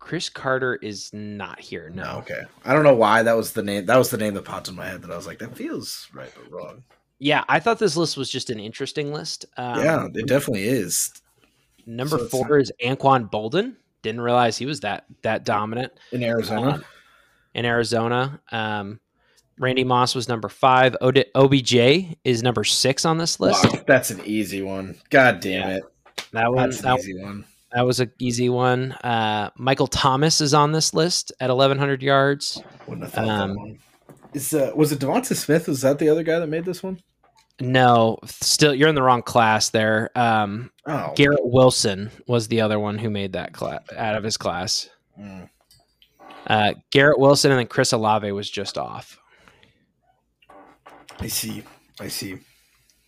Cris 0.00 0.28
Carter 0.28 0.74
is 0.82 1.10
not 1.12 1.60
here. 1.60 1.90
No. 1.94 2.16
Okay. 2.18 2.42
I 2.64 2.72
don't 2.74 2.82
know 2.82 2.94
why 2.94 3.22
that 3.22 3.36
was 3.36 3.52
the 3.52 3.62
name. 3.62 3.86
That 3.86 3.96
was 3.96 4.10
the 4.10 4.18
name 4.18 4.34
that 4.34 4.44
popped 4.44 4.68
in 4.68 4.74
my 4.74 4.86
head. 4.86 5.02
That 5.02 5.12
I 5.12 5.16
was 5.16 5.26
like, 5.28 5.38
that 5.38 5.56
feels 5.56 6.08
right 6.12 6.30
but 6.34 6.50
wrong. 6.52 6.82
Yeah, 7.20 7.44
I 7.48 7.60
thought 7.60 7.78
this 7.78 7.96
list 7.96 8.16
was 8.16 8.28
just 8.28 8.50
an 8.50 8.58
interesting 8.58 9.12
list. 9.12 9.46
Um, 9.56 9.82
yeah, 9.82 10.08
it 10.12 10.26
definitely 10.26 10.64
is. 10.64 11.12
Number 11.86 12.18
So 12.18 12.26
four 12.26 12.58
is 12.58 12.72
Anquan 12.84 13.30
Boldin. 13.30 13.76
Didn't 14.02 14.20
realize 14.20 14.58
he 14.58 14.66
was 14.66 14.80
that 14.80 15.04
that 15.22 15.44
dominant 15.44 15.92
In 16.10 16.22
Arizona. 16.24 16.72
Um, 16.72 16.84
in 17.54 17.64
Arizona. 17.64 18.40
Um, 18.50 19.00
Randy 19.58 19.84
Moss 19.84 20.14
was 20.14 20.28
number 20.28 20.48
five. 20.48 20.96
OD- 21.00 21.26
OBJ 21.34 22.16
is 22.24 22.42
number 22.42 22.64
six 22.64 23.04
on 23.04 23.18
this 23.18 23.38
list. 23.40 23.64
Wow, 23.64 23.80
that's 23.86 24.10
an 24.10 24.20
easy 24.24 24.62
one. 24.62 24.96
God 25.10 25.40
damn 25.40 25.68
Yeah. 25.68 25.76
it. 25.76 25.82
That 26.32 26.52
one, 26.52 26.70
That's 26.70 26.80
an 26.80 26.84
that, 26.86 26.98
easy 27.00 27.22
one. 27.22 27.44
that 27.72 27.82
was 27.82 28.00
an 28.00 28.10
easy 28.18 28.48
one. 28.48 28.92
Uh, 28.92 29.50
Michael 29.56 29.86
Thomas 29.86 30.40
is 30.40 30.54
on 30.54 30.72
this 30.72 30.92
list 30.94 31.32
at 31.40 31.50
1,100 31.50 32.02
yards. 32.02 32.60
Wouldn't 32.86 33.04
have 33.04 33.12
thought 33.14 33.28
Um, 33.28 33.50
that 33.50 33.56
one. 33.56 33.78
Is 34.32 34.52
uh, 34.54 34.72
was 34.74 34.90
it 34.90 34.98
DeVonta 34.98 35.34
Smith? 35.36 35.68
Was 35.68 35.82
that 35.82 35.98
the 36.00 36.08
other 36.08 36.24
guy 36.24 36.40
that 36.40 36.48
made 36.48 36.64
this 36.64 36.82
one? 36.82 36.98
No, 37.60 38.18
still 38.24 38.74
you're 38.74 38.88
in 38.88 38.96
the 38.96 39.02
wrong 39.02 39.22
class 39.22 39.70
there. 39.70 40.10
Um, 40.16 40.70
Oh, 40.86 41.12
Garrett 41.16 41.40
Wilson 41.44 42.10
was 42.26 42.48
the 42.48 42.60
other 42.60 42.78
one 42.80 42.98
who 42.98 43.08
made 43.10 43.32
that 43.34 43.52
class 43.52 43.80
out 43.96 44.16
of 44.16 44.24
his 44.24 44.36
class. 44.36 44.88
Mm. 45.18 45.48
Uh, 46.46 46.74
Garrett 46.90 47.18
Wilson 47.18 47.52
and 47.52 47.58
then 47.60 47.66
Chris 47.68 47.92
Olave 47.92 48.30
was 48.32 48.50
just 48.50 48.76
off. 48.76 49.16
I 51.20 51.26
see. 51.28 51.62
I 52.00 52.08
see. 52.08 52.38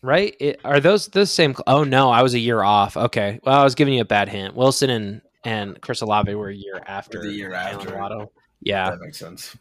Right? 0.02 0.36
It, 0.40 0.60
are 0.64 0.80
those 0.80 1.08
the 1.08 1.26
same? 1.26 1.54
Oh 1.66 1.84
no, 1.84 2.10
I 2.10 2.22
was 2.22 2.34
a 2.34 2.38
year 2.38 2.62
off. 2.62 2.96
Okay. 2.96 3.40
Well, 3.42 3.58
I 3.58 3.64
was 3.64 3.74
giving 3.74 3.94
you 3.94 4.02
a 4.02 4.06
bad 4.06 4.28
hint. 4.28 4.54
Wilson 4.54 4.90
and 4.90 5.22
and 5.44 5.80
Chris 5.80 6.00
Olave 6.00 6.34
were 6.34 6.48
a 6.48 6.54
year 6.54 6.82
after. 6.86 7.22
The 7.22 7.32
year 7.32 7.52
after. 7.52 7.96
Waddle. 7.96 8.32
Yeah. 8.60 8.90
That 8.90 9.00
makes 9.00 9.18
sense. 9.18 9.56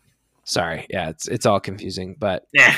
Sorry. 0.48 0.86
Yeah, 0.92 1.10
it's 1.10 1.28
it's 1.28 1.48
all 1.48 1.60
confusing, 1.60 2.16
but 2.20 2.48
Yeah. 2.54 2.76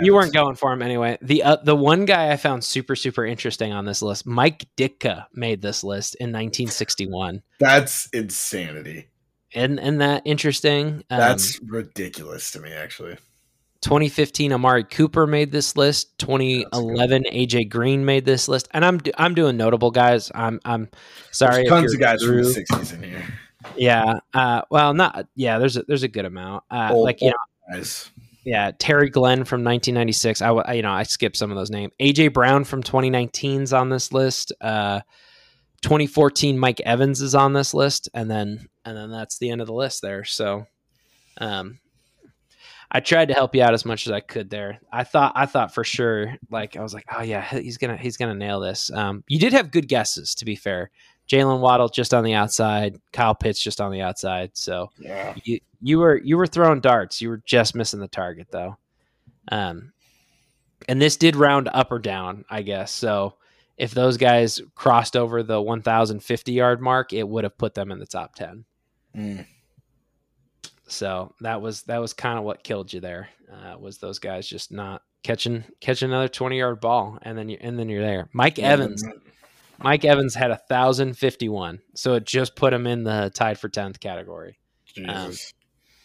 you 0.00 0.14
weren't 0.14 0.32
going 0.32 0.56
for 0.56 0.72
him 0.72 0.80
anyway. 0.80 1.18
The 1.20 1.42
uh, 1.42 1.56
the 1.56 1.76
one 1.76 2.06
guy 2.06 2.30
I 2.32 2.36
found 2.36 2.64
super 2.64 2.96
super 2.96 3.26
interesting 3.26 3.72
on 3.72 3.84
this 3.84 4.00
list, 4.00 4.24
Mike 4.24 4.64
Ditka 4.78 5.26
made 5.34 5.60
this 5.60 5.84
list 5.84 6.14
in 6.14 6.28
1961. 6.28 7.42
That's 7.58 8.08
insanity. 8.08 9.08
Isn't, 9.52 9.78
isn't 9.80 9.98
that 9.98 10.22
interesting? 10.24 11.02
Um, 11.10 11.18
That's 11.18 11.60
ridiculous 11.66 12.52
to 12.52 12.60
me, 12.60 12.72
actually. 12.72 13.18
2015 13.82 14.52
Amari 14.52 14.84
Cooper 14.84 15.26
made 15.26 15.52
this 15.52 15.76
list. 15.76 16.18
2011 16.18 17.24
AJ 17.32 17.68
Green 17.70 18.04
made 18.04 18.24
this 18.24 18.48
list, 18.48 18.68
and 18.72 18.84
I'm 18.84 19.00
I'm 19.16 19.34
doing 19.34 19.56
notable 19.56 19.90
guys. 19.90 20.30
I'm 20.34 20.60
I'm 20.64 20.88
sorry. 21.30 21.62
There's 21.62 21.68
tons 21.68 21.94
of 21.94 22.00
guys 22.00 22.22
from 22.22 22.36
the 22.36 22.42
'60s 22.42 22.92
in 22.94 23.02
here. 23.02 23.24
Yeah. 23.76 24.20
Uh, 24.34 24.62
well, 24.70 24.94
not 24.94 25.26
yeah. 25.34 25.58
There's 25.58 25.76
a, 25.76 25.82
there's 25.84 26.02
a 26.02 26.08
good 26.08 26.24
amount. 26.24 26.64
Uh, 26.70 26.90
Old- 26.92 27.04
like 27.04 27.20
you 27.20 27.28
know, 27.28 27.36
Guys, 27.72 28.10
yeah, 28.44 28.70
Terry 28.78 29.10
Glenn 29.10 29.44
from 29.44 29.62
1996. 29.64 30.42
I, 30.42 30.50
I- 30.50 30.72
you 30.74 30.82
know 30.82 30.92
I 30.92 31.02
skipped 31.04 31.36
some 31.36 31.50
of 31.50 31.56
those 31.56 31.70
names. 31.70 31.92
AJ 32.00 32.32
Brown 32.32 32.64
from 32.64 32.82
2019's 32.82 33.72
on 33.72 33.88
this 33.88 34.12
list. 34.12 34.52
Uh, 34.60 35.00
2014 35.82 36.58
Mike 36.58 36.80
Evans 36.80 37.20
is 37.22 37.34
on 37.34 37.52
this 37.54 37.72
list, 37.72 38.08
and 38.12 38.30
then 38.30 38.66
and 38.84 38.96
then 38.96 39.10
that's 39.10 39.38
the 39.38 39.50
end 39.50 39.60
of 39.60 39.66
the 39.66 39.74
list 39.74 40.02
there. 40.02 40.24
So, 40.24 40.66
um, 41.38 41.78
I 42.92 43.00
tried 43.00 43.28
to 43.28 43.34
help 43.34 43.54
you 43.54 43.62
out 43.62 43.74
as 43.74 43.84
much 43.84 44.06
as 44.06 44.12
I 44.12 44.20
could 44.20 44.50
there. 44.50 44.80
I 44.92 45.04
thought 45.04 45.32
I 45.36 45.46
thought 45.46 45.72
for 45.72 45.84
sure, 45.84 46.34
like 46.50 46.76
I 46.76 46.82
was 46.82 46.92
like, 46.92 47.06
oh 47.16 47.22
yeah, 47.22 47.42
he's 47.44 47.78
gonna 47.78 47.96
he's 47.96 48.16
gonna 48.16 48.34
nail 48.34 48.60
this. 48.60 48.90
Um, 48.92 49.22
you 49.28 49.38
did 49.38 49.52
have 49.52 49.70
good 49.70 49.88
guesses, 49.88 50.34
to 50.36 50.44
be 50.44 50.56
fair. 50.56 50.90
Jaylen 51.28 51.60
Waddle 51.60 51.88
just 51.88 52.12
on 52.12 52.24
the 52.24 52.34
outside, 52.34 53.00
Kyle 53.12 53.36
Pitts 53.36 53.62
just 53.62 53.80
on 53.80 53.92
the 53.92 54.00
outside. 54.00 54.50
So 54.54 54.90
yeah. 54.98 55.34
you 55.44 55.60
you 55.80 55.98
were 55.98 56.16
you 56.16 56.36
were 56.36 56.48
throwing 56.48 56.80
darts. 56.80 57.20
You 57.20 57.28
were 57.28 57.42
just 57.46 57.76
missing 57.76 58.00
the 58.00 58.08
target 58.08 58.48
though. 58.50 58.76
Um, 59.52 59.92
and 60.88 61.00
this 61.00 61.16
did 61.16 61.36
round 61.36 61.68
up 61.72 61.92
or 61.92 61.98
down, 61.98 62.44
I 62.50 62.62
guess. 62.62 62.90
So 62.90 63.34
if 63.76 63.92
those 63.92 64.16
guys 64.16 64.60
crossed 64.74 65.16
over 65.16 65.42
the 65.42 65.60
1,050 65.60 66.52
yard 66.52 66.80
mark, 66.80 67.12
it 67.12 67.26
would 67.26 67.44
have 67.44 67.56
put 67.56 67.74
them 67.74 67.90
in 67.90 67.98
the 67.98 68.06
top 68.06 68.34
10. 68.34 68.64
Mm. 69.16 69.46
So 70.90 71.34
that 71.40 71.62
was 71.62 71.82
that 71.82 71.98
was 71.98 72.12
kind 72.12 72.38
of 72.38 72.44
what 72.44 72.64
killed 72.64 72.92
you 72.92 73.00
there. 73.00 73.28
Uh, 73.50 73.78
was 73.78 73.98
those 73.98 74.18
guys 74.18 74.46
just 74.48 74.72
not 74.72 75.02
catching 75.22 75.64
catching 75.80 76.08
another 76.08 76.28
20 76.28 76.58
yard 76.58 76.80
ball, 76.80 77.18
and 77.22 77.36
then 77.38 77.48
you 77.48 77.58
and 77.60 77.78
then 77.78 77.88
you're 77.88 78.02
there. 78.02 78.28
Mike 78.32 78.58
Evans, 78.58 79.02
Mike 79.78 80.04
Evans 80.04 80.34
had 80.34 80.50
a 80.50 80.56
thousand 80.56 81.16
fifty 81.16 81.48
one, 81.48 81.80
so 81.94 82.14
it 82.14 82.24
just 82.24 82.56
put 82.56 82.72
him 82.72 82.86
in 82.86 83.04
the 83.04 83.30
tied 83.34 83.58
for 83.58 83.68
10th 83.68 84.00
category. 84.00 84.58
Jesus. 84.86 85.52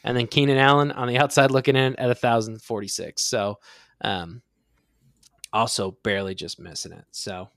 and 0.04 0.16
then 0.16 0.28
Keenan 0.28 0.58
Allen 0.58 0.92
on 0.92 1.08
the 1.08 1.18
outside 1.18 1.50
looking 1.50 1.76
in 1.76 1.96
at 1.96 2.08
1046. 2.08 3.22
So, 3.24 3.58
um, 4.02 4.44
also 5.52 5.98
barely 6.04 6.36
just 6.36 6.60
missing 6.60 6.92
it. 6.92 7.06
So, 7.10 7.50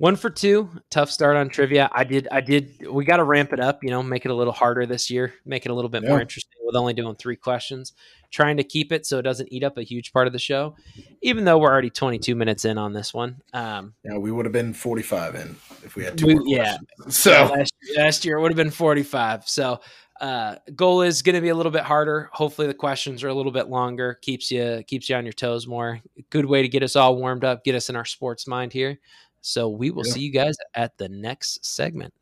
one 0.00 0.16
for 0.16 0.30
two, 0.30 0.70
tough 0.88 1.10
start 1.10 1.36
on 1.36 1.50
trivia. 1.50 1.90
I 1.92 2.04
did, 2.04 2.26
I 2.32 2.40
did. 2.40 2.86
We 2.90 3.04
got 3.04 3.18
to 3.18 3.24
ramp 3.24 3.52
it 3.52 3.60
up, 3.60 3.84
you 3.84 3.90
know, 3.90 4.02
make 4.02 4.24
it 4.24 4.30
a 4.30 4.34
little 4.34 4.52
harder 4.54 4.86
this 4.86 5.10
year, 5.10 5.34
make 5.44 5.66
it 5.66 5.70
a 5.70 5.74
little 5.74 5.90
bit 5.90 6.02
more 6.02 6.18
interesting 6.22 6.56
with 6.64 6.74
only 6.74 6.94
doing 6.94 7.14
three 7.16 7.36
questions. 7.36 7.92
Trying 8.30 8.56
to 8.56 8.64
keep 8.64 8.92
it 8.92 9.04
so 9.04 9.18
it 9.18 9.22
doesn't 9.22 9.52
eat 9.52 9.62
up 9.62 9.76
a 9.76 9.82
huge 9.82 10.12
part 10.14 10.26
of 10.26 10.32
the 10.32 10.38
show, 10.38 10.74
even 11.20 11.44
though 11.44 11.58
we're 11.58 11.70
already 11.70 11.90
22 11.90 12.34
minutes 12.34 12.64
in 12.64 12.78
on 12.78 12.94
this 12.94 13.12
one. 13.12 13.42
Um, 13.52 13.92
yeah, 14.02 14.16
we 14.16 14.32
would 14.32 14.46
have 14.46 14.52
been 14.52 14.72
45 14.72 15.34
in 15.34 15.56
if 15.84 15.96
we 15.96 16.04
had 16.04 16.16
two 16.16 16.26
We- 16.28 16.40
yeah. 16.46 16.78
questions. 16.96 17.16
So 17.16 17.30
last, 17.54 17.72
last 17.96 18.24
year 18.24 18.38
it 18.38 18.40
would 18.40 18.52
have 18.52 18.56
been 18.56 18.70
45 18.70 19.48
so 19.48 19.80
uh 20.20 20.56
goal 20.76 21.00
is 21.02 21.22
going 21.22 21.34
to 21.34 21.40
be 21.40 21.48
a 21.48 21.54
little 21.54 21.72
bit 21.72 21.82
harder 21.82 22.28
hopefully 22.32 22.66
the 22.66 22.74
questions 22.74 23.24
are 23.24 23.28
a 23.28 23.34
little 23.34 23.52
bit 23.52 23.68
longer 23.70 24.18
keeps 24.20 24.50
you 24.50 24.82
keeps 24.86 25.08
you 25.08 25.16
on 25.16 25.24
your 25.24 25.32
toes 25.32 25.66
more 25.66 25.98
good 26.28 26.44
way 26.44 26.60
to 26.60 26.68
get 26.68 26.82
us 26.82 26.94
all 26.94 27.16
warmed 27.16 27.42
up 27.42 27.64
get 27.64 27.74
us 27.74 27.88
in 27.88 27.96
our 27.96 28.04
sports 28.04 28.46
mind 28.46 28.70
here 28.70 28.98
so 29.40 29.68
we 29.68 29.90
will 29.90 30.06
Yeah. 30.06 30.12
see 30.12 30.20
you 30.20 30.30
guys 30.32 30.56
at 30.74 30.96
the 30.98 31.08
next 31.08 31.64
segment 31.64 32.12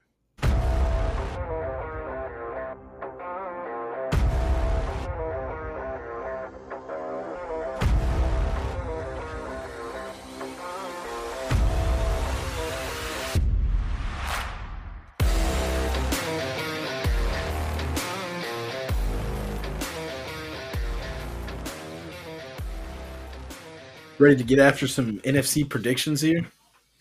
ready 24.19 24.37
to 24.37 24.45
get 24.45 24.59
after 24.59 24.87
some 24.87 25.21
NFC 25.21 25.69
predictions 25.69 26.21
here. 26.21 26.47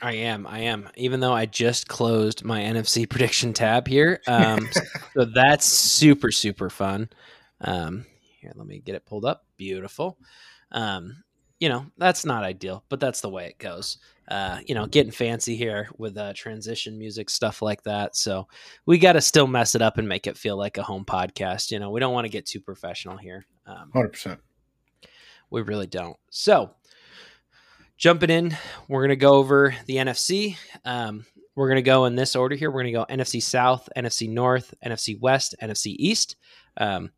I 0.02 0.14
am 0.14 0.46
i 0.48 0.60
am. 0.60 0.90
Even 0.96 1.20
though 1.20 1.34
i 1.34 1.46
just 1.46 1.88
closed 1.88 2.44
my 2.44 2.62
nfc 2.62 3.10
prediction 3.10 3.54
tab 3.54 3.88
here 3.88 4.20
um 4.28 4.68
so 5.14 5.26
that's 5.26 5.66
super 5.66 6.32
super 6.32 6.70
fun. 6.70 7.10
Um 7.62 8.06
here 8.40 8.52
let 8.56 8.68
me 8.68 8.80
get 8.80 8.96
it 8.96 9.06
pulled 9.06 9.26
up. 9.26 9.46
Beautiful. 9.58 10.18
Um 10.72 11.24
you 11.60 11.70
know 11.70 11.88
that's 11.98 12.24
not 12.26 12.44
ideal 12.44 12.84
but 12.90 13.00
that's 13.00 13.22
the 13.22 13.30
way 13.30 13.48
it 13.48 13.58
goes. 13.58 13.98
Uh 14.28 14.60
you 14.66 14.76
know 14.76 14.86
getting 14.86 15.12
fancy 15.12 15.56
here 15.56 15.90
with 15.98 16.16
uh 16.18 16.34
transition 16.34 16.98
music 17.00 17.30
stuff 17.30 17.62
like 17.62 17.82
that. 17.84 18.16
So 18.16 18.48
we 18.86 19.00
got 19.00 19.14
to 19.14 19.22
still 19.22 19.48
mess 19.48 19.74
it 19.74 19.82
up 19.82 19.98
and 19.98 20.08
make 20.08 20.28
it 20.28 20.38
feel 20.38 20.58
like 20.58 20.78
a 20.78 20.84
home 20.84 21.06
podcast 21.06 21.72
you 21.72 21.80
know? 21.80 21.90
We 21.90 22.00
don't 22.00 22.14
want 22.14 22.26
to 22.26 22.30
get 22.32 22.46
too 22.46 22.60
professional 22.62 23.18
here. 23.18 23.46
Um 23.66 23.90
100%. 23.96 24.38
we 25.50 25.62
really 25.62 25.88
don't. 25.88 26.18
So, 26.30 26.72
jumping 27.98 28.30
in, 28.30 28.58
we're 28.88 29.02
going 29.02 29.10
to 29.10 29.16
go 29.16 29.34
over 29.34 29.76
the 29.86 29.96
NFC. 29.96 30.58
Um, 30.86 31.26
we're 31.56 31.68
going 31.68 31.78
to 31.78 31.82
go 31.82 32.06
in 32.06 32.16
this 32.16 32.36
order 32.36 32.56
here. 32.56 32.70
We're 32.70 32.84
going 32.84 32.94
to 32.94 33.00
go 33.00 33.06
NFC 33.10 33.42
South, 33.42 33.90
NFC 33.98 34.30
North, 34.30 34.74
NFC 34.86 35.20
West, 35.20 35.56
NFC 35.62 35.96
East. 35.98 36.36
Um, 36.78 37.12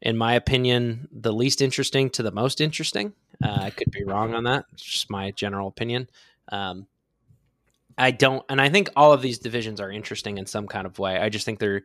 in 0.00 0.16
my 0.16 0.34
opinion, 0.34 1.08
the 1.12 1.32
least 1.32 1.62
interesting 1.62 2.10
to 2.10 2.24
the 2.24 2.32
most 2.32 2.60
interesting. 2.60 3.12
Uh, 3.42 3.58
I 3.62 3.70
could 3.70 3.92
be 3.92 4.02
wrong 4.02 4.34
on 4.34 4.44
that. 4.44 4.64
It's 4.72 4.82
just 4.82 5.10
my 5.10 5.30
general 5.30 5.68
opinion. 5.68 6.10
Um, 6.50 6.88
I 7.96 8.10
don't, 8.10 8.44
and 8.48 8.60
I 8.60 8.68
think 8.68 8.90
all 8.96 9.12
of 9.12 9.22
these 9.22 9.38
divisions 9.38 9.80
are 9.80 9.92
interesting 9.92 10.38
in 10.38 10.46
some 10.46 10.66
kind 10.66 10.86
of 10.86 10.98
way. 10.98 11.18
I 11.18 11.28
just 11.28 11.44
think 11.44 11.60
they're, 11.60 11.82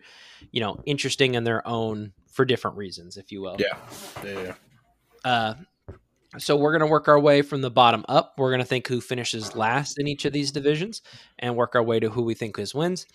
you 0.51 0.61
know, 0.61 0.81
interesting 0.85 1.35
in 1.35 1.43
their 1.43 1.67
own 1.67 2.13
for 2.31 2.43
different 2.43 2.77
reasons, 2.77 3.17
if 3.17 3.31
you 3.31 3.41
will. 3.41 3.57
Yeah. 3.59 3.77
Yeah. 4.23 4.41
yeah. 4.41 4.53
Uh, 5.23 5.53
so 6.37 6.55
we're 6.57 6.71
going 6.71 6.81
to 6.81 6.91
work 6.91 7.07
our 7.07 7.19
way 7.19 7.41
from 7.41 7.61
the 7.61 7.71
bottom 7.71 8.03
up. 8.09 8.33
We're 8.37 8.49
going 8.51 8.59
to 8.61 8.65
think 8.65 8.87
who 8.87 8.99
finishes 9.01 9.55
last 9.55 9.97
in 9.99 10.07
each 10.07 10.25
of 10.25 10.33
these 10.33 10.51
divisions 10.51 11.01
and 11.39 11.55
work 11.55 11.75
our 11.75 11.83
way 11.83 11.99
to 11.99 12.09
who 12.09 12.23
we 12.23 12.33
think 12.33 12.59
is 12.59 12.75
wins. 12.75 13.05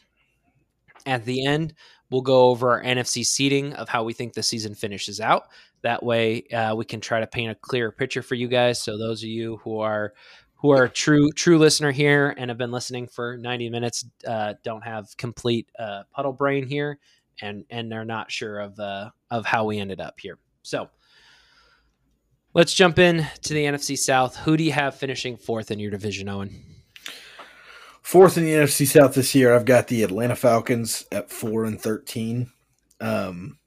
At 1.04 1.24
the 1.24 1.44
end, 1.44 1.74
we'll 2.10 2.22
go 2.22 2.46
over 2.46 2.70
our 2.70 2.82
NFC 2.82 3.24
seating 3.24 3.74
of 3.74 3.88
how 3.88 4.04
we 4.04 4.12
think 4.12 4.32
the 4.32 4.42
season 4.42 4.74
finishes 4.74 5.20
out. 5.20 5.48
That 5.82 6.02
way, 6.02 6.44
uh, 6.48 6.74
we 6.74 6.84
can 6.84 7.00
try 7.00 7.20
to 7.20 7.26
paint 7.26 7.50
a 7.50 7.54
clearer 7.56 7.92
picture 7.92 8.22
for 8.22 8.34
you 8.34 8.48
guys. 8.48 8.80
So 8.80 8.96
those 8.96 9.22
of 9.22 9.28
you 9.28 9.58
who 9.58 9.80
are 9.80 10.14
who 10.56 10.70
are 10.70 10.84
a 10.84 10.88
true 10.88 11.32
true 11.32 11.58
listener 11.58 11.90
here 11.90 12.34
and 12.38 12.48
have 12.48 12.58
been 12.58 12.70
listening 12.70 13.08
for 13.08 13.36
90 13.36 13.68
minutes 13.68 14.04
uh, 14.26 14.54
don't 14.62 14.84
have 14.84 15.16
complete 15.16 15.68
uh, 15.76 16.04
puddle 16.12 16.32
brain 16.32 16.66
here 16.68 17.00
and 17.40 17.64
and 17.68 17.90
they're 17.90 18.04
not 18.04 18.30
sure 18.30 18.60
of 18.60 18.78
uh, 18.78 19.10
of 19.30 19.44
how 19.44 19.64
we 19.64 19.78
ended 19.78 20.00
up 20.00 20.20
here. 20.20 20.38
So 20.62 20.88
let's 22.54 22.74
jump 22.74 22.98
in 22.98 23.26
to 23.42 23.54
the 23.54 23.64
NFC 23.64 23.96
South. 23.96 24.36
Who 24.36 24.56
do 24.56 24.64
you 24.64 24.72
have 24.72 24.94
finishing 24.94 25.36
fourth 25.36 25.70
in 25.70 25.78
your 25.78 25.90
division, 25.90 26.28
Owen? 26.28 26.64
Fourth 28.02 28.36
in 28.36 28.44
the 28.44 28.52
NFC 28.52 28.86
South 28.86 29.14
this 29.14 29.34
year, 29.34 29.54
I've 29.54 29.64
got 29.64 29.86
the 29.88 30.02
Atlanta 30.02 30.36
Falcons 30.36 31.06
at 31.12 31.30
four 31.30 31.64
and 31.64 31.80
thirteen. 31.80 32.50
Um, 33.00 33.58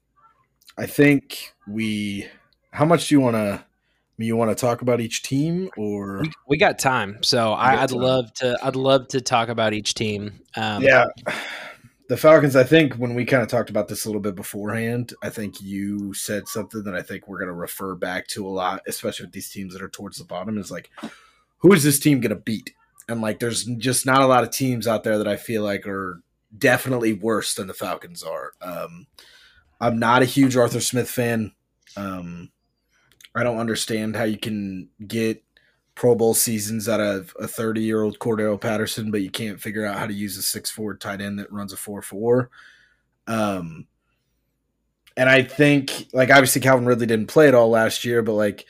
I 0.78 0.86
think 0.86 1.54
we. 1.66 2.26
How 2.70 2.84
much 2.84 3.08
do 3.08 3.14
you 3.14 3.20
want 3.20 3.36
to? 3.36 3.64
You 4.18 4.34
want 4.36 4.50
to 4.50 4.54
talk 4.54 4.80
about 4.80 5.00
each 5.00 5.22
team, 5.22 5.70
or 5.76 6.22
We, 6.48 6.56
got 6.56 6.78
time, 6.78 7.18
so 7.22 7.52
I, 7.54 7.86
time. 7.86 7.98
love 7.98 8.32
to. 8.34 8.58
I'd 8.62 8.76
love 8.76 9.08
to 9.08 9.20
talk 9.20 9.48
about 9.50 9.74
each 9.74 9.92
team. 9.92 10.40
Um, 10.56 10.82
yeah, 10.82 11.04
the 12.08 12.16
Falcons. 12.16 12.56
I 12.56 12.64
think 12.64 12.94
when 12.94 13.14
we 13.14 13.24
kind 13.24 13.42
of 13.42 13.48
talked 13.48 13.70
about 13.70 13.88
this 13.88 14.04
a 14.04 14.08
little 14.08 14.20
bit 14.20 14.34
beforehand, 14.34 15.12
I 15.22 15.30
think 15.30 15.60
you 15.60 16.14
said 16.14 16.48
something 16.48 16.84
that 16.84 16.94
I 16.94 17.02
think 17.02 17.26
we're 17.26 17.38
going 17.38 17.48
to 17.48 17.54
refer 17.54 17.94
back 17.94 18.26
to 18.28 18.46
a 18.46 18.48
lot, 18.48 18.82
especially 18.86 19.26
with 19.26 19.32
these 19.32 19.50
teams 19.50 19.72
that 19.72 19.82
are 19.82 19.88
towards 19.88 20.18
the 20.18 20.24
bottom. 20.24 20.58
Is 20.58 20.70
like, 20.70 20.90
who 21.58 21.72
is 21.72 21.82
this 21.82 21.98
team 21.98 22.20
going 22.20 22.30
to 22.30 22.36
beat? 22.36 22.72
And 23.08 23.20
like, 23.20 23.38
there's 23.38 23.64
just 23.64 24.06
not 24.06 24.22
a 24.22 24.26
lot 24.26 24.44
of 24.44 24.50
teams 24.50 24.86
out 24.86 25.04
there 25.04 25.18
that 25.18 25.28
I 25.28 25.36
feel 25.36 25.62
like 25.62 25.86
are 25.86 26.22
definitely 26.56 27.12
worse 27.12 27.54
than 27.54 27.66
the 27.66 27.74
Falcons 27.74 28.22
are. 28.22 28.52
Um, 28.60 29.06
I'm 29.80 29.98
not 29.98 30.22
a 30.22 30.26
huge 30.26 30.56
Arthur 30.56 30.80
Smith 30.80 31.10
fan. 31.10 31.52
Um, 31.96 32.50
I 33.34 33.42
don't 33.42 33.58
understand 33.58 34.16
how 34.16 34.24
you 34.24 34.38
can 34.38 34.88
get 35.06 35.42
Pro 35.96 36.14
Bowl 36.14 36.34
seasons 36.34 36.88
out 36.88 37.00
of 37.00 37.34
a 37.40 37.48
30 37.48 37.82
year 37.82 38.02
old 38.02 38.20
Cordarrelle 38.20 38.60
Patterson, 38.60 39.10
but 39.10 39.22
you 39.22 39.30
can't 39.30 39.60
figure 39.60 39.84
out 39.84 39.98
how 39.98 40.06
to 40.06 40.14
use 40.14 40.36
a 40.36 40.42
six 40.42 40.70
four 40.70 40.94
tight 40.94 41.20
end 41.20 41.40
that 41.40 41.52
runs 41.52 41.72
a 41.72 41.76
four 41.76 42.02
four. 42.02 42.50
Um, 43.26 43.86
and 45.16 45.28
I 45.28 45.42
think 45.42 46.08
like 46.12 46.30
obviously 46.30 46.60
Calvin 46.60 46.86
Ridley 46.86 47.06
didn't 47.06 47.26
play 47.26 47.48
at 47.48 47.54
all 47.54 47.70
last 47.70 48.04
year, 48.04 48.22
but 48.22 48.34
like 48.34 48.66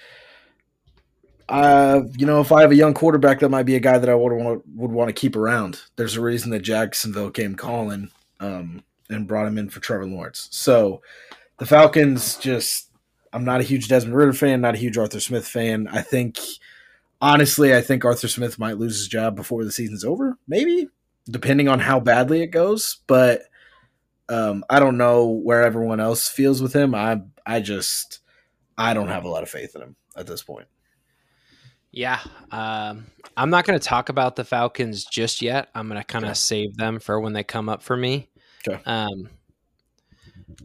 uh, 1.49 2.03
you 2.17 2.27
know, 2.27 2.41
if 2.41 2.51
I 2.51 2.62
have 2.62 2.73
a 2.73 2.77
young 2.77 2.95
quarterback, 2.95 3.41
that 3.41 3.51
might 3.51 3.65
be 3.65 3.77
a 3.77 3.81
guy 3.81 3.99
that 3.99 4.09
I 4.09 4.15
would 4.15 4.33
want 4.33 4.62
would 4.75 4.91
want 4.91 5.09
to 5.09 5.12
keep 5.12 5.37
around. 5.37 5.81
There's 5.97 6.17
a 6.17 6.21
reason 6.21 6.51
that 6.51 6.61
Jacksonville 6.61 7.31
came 7.31 7.55
calling 7.55 8.11
um, 8.41 8.83
and 9.09 9.29
brought 9.29 9.47
him 9.47 9.59
in 9.59 9.71
for 9.71 9.81
Trevor 9.81 10.07
Lawrence. 10.07 10.49
So 10.51 11.03
the 11.59 11.67
Falcons 11.67 12.37
just, 12.37 12.91
I'm 13.33 13.45
not 13.45 13.61
a 13.61 13.65
huge 13.65 13.89
Desmond 13.89 14.17
Ridder 14.17 14.33
fan, 14.33 14.61
not 14.61 14.75
a 14.75 14.79
huge 14.79 14.99
Arthur 14.99 15.21
Smith 15.21 15.47
fan. 15.47 15.89
I 15.89 16.03
think, 16.03 16.39
honestly, 17.21 17.75
I 17.75 17.81
think 17.81 18.05
Arthur 18.05 18.29
Smith 18.29 18.59
might 18.59 18.79
lose 18.79 18.97
his 18.97 19.09
job 19.09 19.37
before 19.37 19.65
the 19.65 19.73
season's 19.73 20.05
over, 20.05 20.39
maybe, 20.47 20.89
depending 21.27 21.69
on 21.69 21.81
how 21.81 22.01
badly 22.01 22.43
it 22.43 22.49
goes. 22.49 22.99
But 23.07 23.43
um, 24.29 24.65
I 24.69 24.79
don't 24.81 24.99
know 24.99 25.27
where 25.27 25.63
everyone 25.63 26.01
else 26.01 26.29
feels 26.29 26.63
with 26.63 26.73
him. 26.75 26.95
I, 26.95 27.23
I 27.45 27.61
just, 27.61 28.21
I 28.77 28.95
don't 28.95 29.09
have 29.09 29.25
a 29.25 29.29
lot 29.29 29.43
of 29.43 29.49
faith 29.49 29.75
in 29.75 29.83
him 29.83 29.97
at 30.17 30.27
this 30.27 30.43
point. 30.43 30.67
Yeah, 31.93 32.21
um, 32.51 33.07
I'm 33.39 33.49
not 33.49 33.65
going 33.65 33.79
to 33.79 33.85
talk 33.85 34.11
about 34.11 34.37
the 34.37 34.45
Falcons 34.45 35.07
just 35.07 35.41
yet. 35.41 35.71
I'm 35.75 35.89
going 35.89 36.01
to 36.01 36.05
kind 36.05 36.27
of 36.27 36.33
okay. 36.33 36.37
save 36.37 36.77
them 36.77 36.99
for 36.99 37.21
when 37.21 37.33
they 37.33 37.43
come 37.43 37.71
up 37.71 37.83
for 37.83 37.97
me. 37.97 38.29
Okay. 38.69 38.83
Um, 38.85 39.31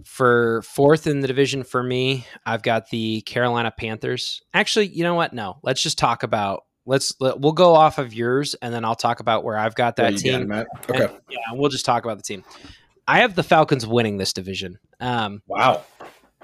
for 0.04 0.62
fourth 0.64 1.08
in 1.08 1.22
the 1.22 1.28
division 1.28 1.64
for 1.64 1.82
me, 1.82 2.26
I've 2.46 2.64
got 2.64 2.90
the 2.90 3.22
Carolina 3.22 3.72
Panthers. 3.72 4.42
Actually, 4.54 4.88
you 4.88 5.04
know 5.04 5.16
what? 5.16 5.34
No, 5.34 5.58
let's 5.64 5.82
just 5.82 5.98
talk 5.98 6.24
about. 6.24 6.66
Let's 6.86 7.14
let, 7.20 7.40
we'll 7.40 7.52
go 7.52 7.76
off 7.76 7.98
of 8.00 8.14
yours, 8.14 8.56
and 8.62 8.74
then 8.74 8.84
I'll 8.84 8.96
talk 8.96 9.20
about 9.20 9.44
where 9.44 9.58
I've 9.58 9.76
got 9.76 9.98
that 9.98 10.18
team. 10.18 10.48
Got 10.48 10.62
it, 10.62 10.68
okay. 10.90 11.04
And, 11.06 11.14
yeah, 11.30 11.38
we'll 11.54 11.70
just 11.70 11.86
talk 11.86 12.04
about 12.04 12.18
the 12.18 12.24
team. 12.24 12.44
I 13.08 13.20
have 13.20 13.36
the 13.36 13.44
Falcons 13.44 13.86
winning 13.86 14.18
this 14.18 14.34
division. 14.34 14.80
Um, 15.00 15.42
wow. 15.48 15.84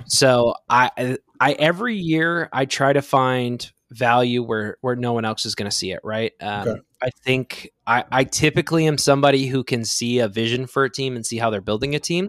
So 0.06 0.54
I, 0.70 1.18
I 1.40 1.54
every 1.54 1.96
year 1.96 2.50
I 2.54 2.66
try 2.66 2.94
to 2.94 3.02
find 3.02 3.72
value 3.90 4.44
where 4.44 4.78
where 4.82 4.96
no 4.96 5.14
one 5.14 5.26
else 5.26 5.46
is 5.46 5.56
going 5.56 5.70
to 5.70 5.76
see 5.76 5.92
it 5.92 6.00
right 6.04 6.34
um, 6.42 6.68
okay. 6.68 6.82
i 7.02 7.10
think 7.24 7.70
I, 7.86 8.04
I 8.12 8.24
typically 8.26 8.86
am 8.86 8.98
somebody 8.98 9.48
who 9.48 9.64
can 9.64 9.86
see 9.86 10.20
a 10.20 10.28
vision 10.28 10.68
for 10.68 10.84
a 10.84 10.90
team 10.90 11.16
and 11.16 11.26
see 11.26 11.38
how 11.38 11.50
they're 11.50 11.62
building 11.62 11.96
a 11.96 12.00
team 12.00 12.28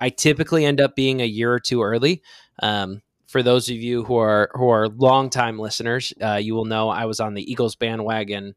i 0.00 0.08
typically 0.08 0.64
end 0.64 0.80
up 0.80 0.94
being 0.94 1.20
a 1.20 1.26
year 1.26 1.52
or 1.52 1.60
two 1.60 1.82
early 1.82 2.22
um, 2.62 3.00
for 3.26 3.42
those 3.42 3.68
of 3.68 3.76
you 3.76 4.04
who 4.04 4.16
are 4.16 4.50
who 4.54 4.68
are 4.68 4.88
longtime 4.88 5.58
listeners 5.58 6.12
uh, 6.22 6.34
you 6.34 6.54
will 6.54 6.64
know 6.64 6.88
i 6.88 7.04
was 7.04 7.20
on 7.20 7.34
the 7.34 7.50
eagles 7.50 7.76
bandwagon 7.76 8.54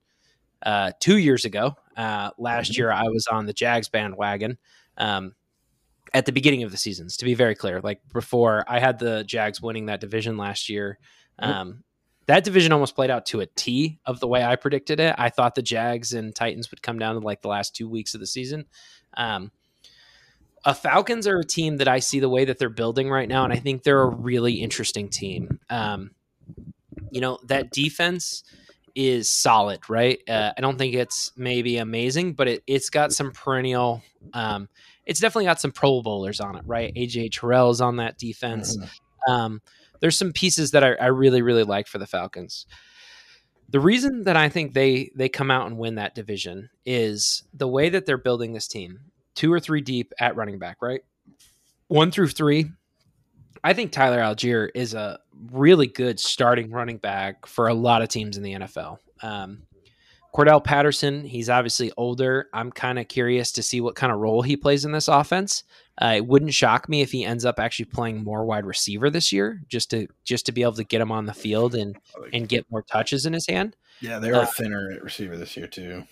uh, 0.63 0.91
two 0.99 1.17
years 1.17 1.45
ago 1.45 1.75
uh, 1.97 2.29
last 2.37 2.71
mm-hmm. 2.71 2.81
year 2.81 2.91
i 2.91 3.03
was 3.03 3.27
on 3.27 3.45
the 3.45 3.53
jags 3.53 3.89
bandwagon 3.89 4.57
um, 4.97 5.33
at 6.13 6.25
the 6.25 6.31
beginning 6.31 6.63
of 6.63 6.71
the 6.71 6.77
seasons 6.77 7.17
to 7.17 7.25
be 7.25 7.33
very 7.33 7.55
clear 7.55 7.81
like 7.81 8.01
before 8.13 8.63
i 8.67 8.79
had 8.79 8.99
the 8.99 9.23
jags 9.25 9.61
winning 9.61 9.87
that 9.87 9.99
division 9.99 10.37
last 10.37 10.69
year 10.69 10.97
um, 11.39 11.83
that 12.27 12.43
division 12.43 12.71
almost 12.71 12.95
played 12.95 13.09
out 13.09 13.25
to 13.27 13.41
a 13.41 13.45
T 13.45 13.99
of 14.05 14.19
the 14.19 14.27
way 14.27 14.43
I 14.43 14.55
predicted 14.55 14.99
it. 14.99 15.15
I 15.17 15.29
thought 15.29 15.55
the 15.55 15.61
Jags 15.61 16.13
and 16.13 16.33
Titans 16.33 16.71
would 16.71 16.81
come 16.81 16.99
down 16.99 17.15
to 17.15 17.21
like 17.21 17.41
the 17.41 17.49
last 17.49 17.75
two 17.75 17.89
weeks 17.89 18.13
of 18.13 18.19
the 18.19 18.27
season. 18.27 18.65
Um, 19.15 19.51
a 20.65 20.73
Falcons 20.73 21.27
are 21.27 21.39
a 21.39 21.43
team 21.43 21.77
that 21.77 21.87
I 21.87 21.99
see 21.99 22.19
the 22.19 22.29
way 22.29 22.45
that 22.45 22.57
they're 22.57 22.69
building 22.69 23.09
right 23.09 23.27
now, 23.27 23.43
and 23.43 23.51
I 23.51 23.57
think 23.57 23.83
they're 23.83 24.01
a 24.01 24.09
really 24.09 24.53
interesting 24.53 25.09
team. 25.09 25.59
Um, 25.69 26.11
you 27.11 27.21
know 27.21 27.39
that 27.47 27.71
defense 27.71 28.43
is 28.95 29.29
solid, 29.29 29.89
right? 29.89 30.19
Uh, 30.27 30.53
I 30.55 30.61
don't 30.61 30.77
think 30.77 30.93
it's 30.93 31.31
maybe 31.35 31.77
amazing, 31.77 32.33
but 32.33 32.47
it, 32.47 32.63
it's 32.67 32.89
got 32.89 33.11
some 33.11 33.31
perennial. 33.31 34.03
Um, 34.33 34.69
it's 35.05 35.19
definitely 35.19 35.45
got 35.45 35.59
some 35.59 35.71
Pro 35.71 36.01
Bowlers 36.01 36.39
on 36.39 36.55
it, 36.55 36.63
right? 36.65 36.93
AJ 36.95 37.31
Terrell's 37.31 37.81
on 37.81 37.97
that 37.97 38.17
defense. 38.17 38.77
Mm-hmm. 38.77 39.31
Um, 39.31 39.61
there's 39.99 40.17
some 40.17 40.33
pieces 40.33 40.71
that 40.71 40.83
I, 40.83 40.93
I 40.93 41.07
really 41.07 41.41
really 41.41 41.63
like 41.63 41.87
for 41.87 41.97
the 41.97 42.07
Falcons. 42.07 42.65
The 43.69 43.79
reason 43.79 44.23
that 44.25 44.37
I 44.37 44.49
think 44.49 44.73
they 44.73 45.11
they 45.15 45.29
come 45.29 45.49
out 45.49 45.67
and 45.67 45.77
win 45.77 45.95
that 45.95 46.15
division 46.15 46.69
is 46.85 47.43
the 47.53 47.67
way 47.67 47.89
that 47.89 48.05
they're 48.05 48.17
building 48.17 48.53
this 48.53 48.67
team. 48.67 48.99
Two 49.35 49.51
or 49.51 49.59
three 49.59 49.81
deep 49.81 50.13
at 50.19 50.35
running 50.35 50.59
back, 50.59 50.77
right? 50.81 51.01
One 51.87 52.11
through 52.11 52.29
three. 52.29 52.71
I 53.63 53.73
think 53.73 53.91
Tyler 53.91 54.19
Allgeier 54.19 54.69
is 54.75 54.93
a 54.93 55.19
really 55.51 55.87
good 55.87 56.19
starting 56.19 56.71
running 56.71 56.97
back 56.97 57.45
for 57.45 57.67
a 57.67 57.73
lot 57.73 58.01
of 58.01 58.09
teams 58.09 58.37
in 58.37 58.43
the 58.43 58.53
NFL. 58.53 58.97
Um, 59.21 59.63
Cordarrelle 60.33 60.63
Patterson, 60.63 61.23
he's 61.23 61.49
obviously 61.49 61.91
older. 61.95 62.49
I'm 62.53 62.71
kind 62.71 62.97
of 62.97 63.07
curious 63.07 63.51
to 63.53 63.63
see 63.63 63.81
what 63.81 63.95
kind 63.95 64.11
of 64.11 64.19
role 64.19 64.41
he 64.41 64.57
plays 64.57 64.83
in 64.83 64.91
this 64.91 65.07
offense. 65.07 65.63
Uh, 66.01 66.13
it 66.17 66.25
wouldn't 66.25 66.53
shock 66.53 66.89
me 66.89 67.01
if 67.01 67.11
he 67.11 67.23
ends 67.23 67.45
up 67.45 67.59
actually 67.59 67.85
playing 67.85 68.23
more 68.23 68.43
wide 68.43 68.65
receiver 68.65 69.11
this 69.11 69.31
year, 69.31 69.61
just 69.67 69.91
to 69.91 70.07
just 70.23 70.47
to 70.47 70.51
be 70.51 70.63
able 70.63 70.73
to 70.73 70.83
get 70.83 71.01
him 71.01 71.11
on 71.11 71.27
the 71.27 71.33
field 71.33 71.75
and 71.75 71.95
and 72.33 72.49
get 72.49 72.65
more 72.71 72.81
touches 72.81 73.27
in 73.27 73.33
his 73.33 73.45
hand. 73.45 73.75
Yeah, 74.01 74.17
they 74.17 74.31
are 74.31 74.41
uh, 74.41 74.45
thinner 74.45 74.91
at 74.91 75.03
receiver 75.03 75.37
this 75.37 75.55
year 75.55 75.67
too. 75.67 76.03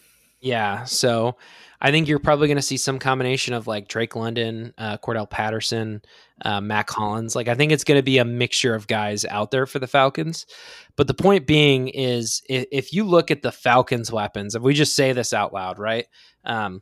Yeah, 0.42 0.86
so 0.86 1.38
I 1.80 1.92
think 1.92 2.08
you're 2.08 2.20
probably 2.20 2.48
going 2.48 2.58
to 2.58 2.64
see 2.64 2.78
some 2.78 2.98
combination 2.98 3.54
of 3.54 3.68
like 3.68 3.88
Drake 3.88 4.16
London, 4.16 4.74
uh, 4.78 4.98
Cordarrelle 4.98 5.30
Patterson, 5.30 6.02
uh, 6.44 6.60
Mack 6.60 6.90
Hollins. 6.90 7.36
Like 7.36 7.48
I 7.48 7.54
think 7.54 7.72
it's 7.72 7.84
going 7.84 8.00
to 8.00 8.04
be 8.04 8.18
a 8.18 8.26
mixture 8.26 8.74
of 8.74 8.88
guys 8.88 9.24
out 9.26 9.52
there 9.52 9.68
for 9.68 9.78
the 9.78 9.88
Falcons. 9.88 10.48
But 10.96 11.08
the 11.08 11.14
point 11.14 11.46
being 11.46 11.90
is, 11.90 12.42
if, 12.50 12.66
if 12.72 12.94
you 12.94 13.04
look 13.04 13.30
at 13.30 13.44
the 13.44 13.52
Falcons' 13.52 14.12
weapons, 14.12 14.56
if 14.56 14.64
we 14.64 14.74
just 14.74 14.96
say 14.96 15.14
this 15.14 15.32
out 15.32 15.54
loud, 15.54 15.78
right? 15.78 16.08
Um, 16.44 16.82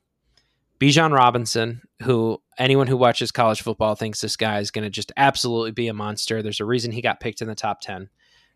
Bijan 0.80 1.14
Robinson, 1.14 1.82
who 2.04 2.42
anyone 2.58 2.88
who 2.88 2.96
watches 2.96 3.32
college 3.32 3.62
football 3.62 3.96
thinks 3.96 4.22
this 4.22 4.38
guy 4.38 4.60
is 4.60 4.72
going 4.72 4.86
to 4.86 4.90
just 4.90 5.12
absolutely 5.18 5.72
be 5.72 5.90
a 5.90 5.94
monster. 5.94 6.42
There's 6.42 6.62
a 6.62 6.66
reason 6.66 6.94
he 6.94 7.02
got 7.02 7.20
picked 7.20 7.42
in 7.42 7.50
the 7.50 7.56
top 7.56 7.82
ten. 7.82 8.10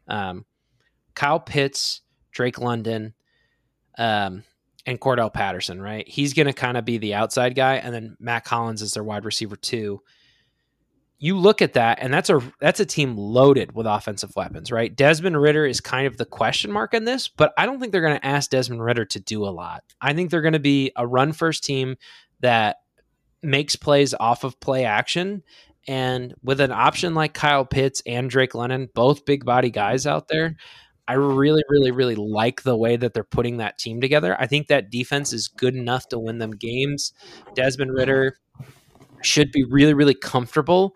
Um, 0.07 0.45
Kyle 1.13 1.41
Pitts, 1.41 2.01
Drake 2.31 2.59
London. 2.59 3.13
Um, 3.97 4.43
and 4.85 4.99
Cordell 4.99 5.33
Patterson, 5.33 5.81
right? 5.81 6.07
He's 6.07 6.33
going 6.33 6.47
to 6.47 6.53
kind 6.53 6.77
of 6.77 6.85
be 6.85 6.97
the 6.97 7.13
outside 7.13 7.55
guy, 7.55 7.75
and 7.75 7.93
then 7.93 8.17
Mack 8.19 8.47
Hollins 8.47 8.81
is 8.81 8.93
their 8.93 9.03
wide 9.03 9.25
receiver 9.25 9.55
too. 9.55 10.01
You 11.19 11.37
look 11.37 11.61
at 11.61 11.73
that, 11.73 11.99
and 12.01 12.13
that's 12.13 12.29
a 12.29 12.41
that's 12.59 12.81
a 12.81 12.85
team 12.85 13.15
loaded 13.15 13.73
with 13.73 13.87
offensive 13.87 14.35
weapons, 14.35 14.71
right? 14.71 14.93
Desmond 14.93 15.41
Ridder 15.41 15.65
is 15.65 15.79
kind 15.79 16.05
of 16.05 16.17
the 16.17 16.25
question 16.25 16.69
mark 16.69 16.93
in 16.93 17.05
this, 17.05 17.29
but 17.29 17.53
I 17.57 17.65
don't 17.65 17.79
think 17.79 17.93
they're 17.93 18.01
going 18.01 18.19
to 18.19 18.25
ask 18.25 18.49
Desmond 18.49 18.83
Ridder 18.83 19.05
to 19.05 19.19
do 19.21 19.45
a 19.45 19.47
lot. 19.47 19.83
I 20.01 20.13
think 20.13 20.29
they're 20.29 20.41
going 20.41 20.53
to 20.53 20.59
be 20.59 20.91
a 20.97 21.07
run 21.07 21.31
first 21.31 21.63
team 21.63 21.95
that 22.41 22.77
makes 23.41 23.75
plays 23.75 24.13
off 24.13 24.43
of 24.43 24.59
play 24.59 24.83
action. 24.83 25.43
And 25.87 26.33
with 26.43 26.61
an 26.61 26.71
option 26.71 27.13
like 27.13 27.33
Kyle 27.33 27.65
Pitts 27.65 28.01
and 28.05 28.29
Drake 28.29 28.55
London, 28.55 28.89
both 28.93 29.25
big 29.25 29.45
body 29.45 29.69
guys 29.69 30.07
out 30.07 30.29
there, 30.29 30.55
I 31.07 31.13
really, 31.13 31.63
really, 31.69 31.91
really 31.91 32.15
like 32.15 32.63
the 32.63 32.77
way 32.77 32.95
that 32.95 33.13
they're 33.13 33.23
putting 33.23 33.57
that 33.57 33.77
team 33.77 33.99
together. 33.99 34.39
I 34.39 34.47
think 34.47 34.67
that 34.67 34.89
defense 34.89 35.33
is 35.33 35.47
good 35.47 35.75
enough 35.75 36.07
to 36.09 36.19
win 36.19 36.37
them 36.37 36.51
games. 36.51 37.13
Desmond 37.55 37.93
Ridder 37.93 38.37
should 39.21 39.51
be 39.51 39.63
really, 39.65 39.93
really 39.93 40.13
comfortable 40.13 40.95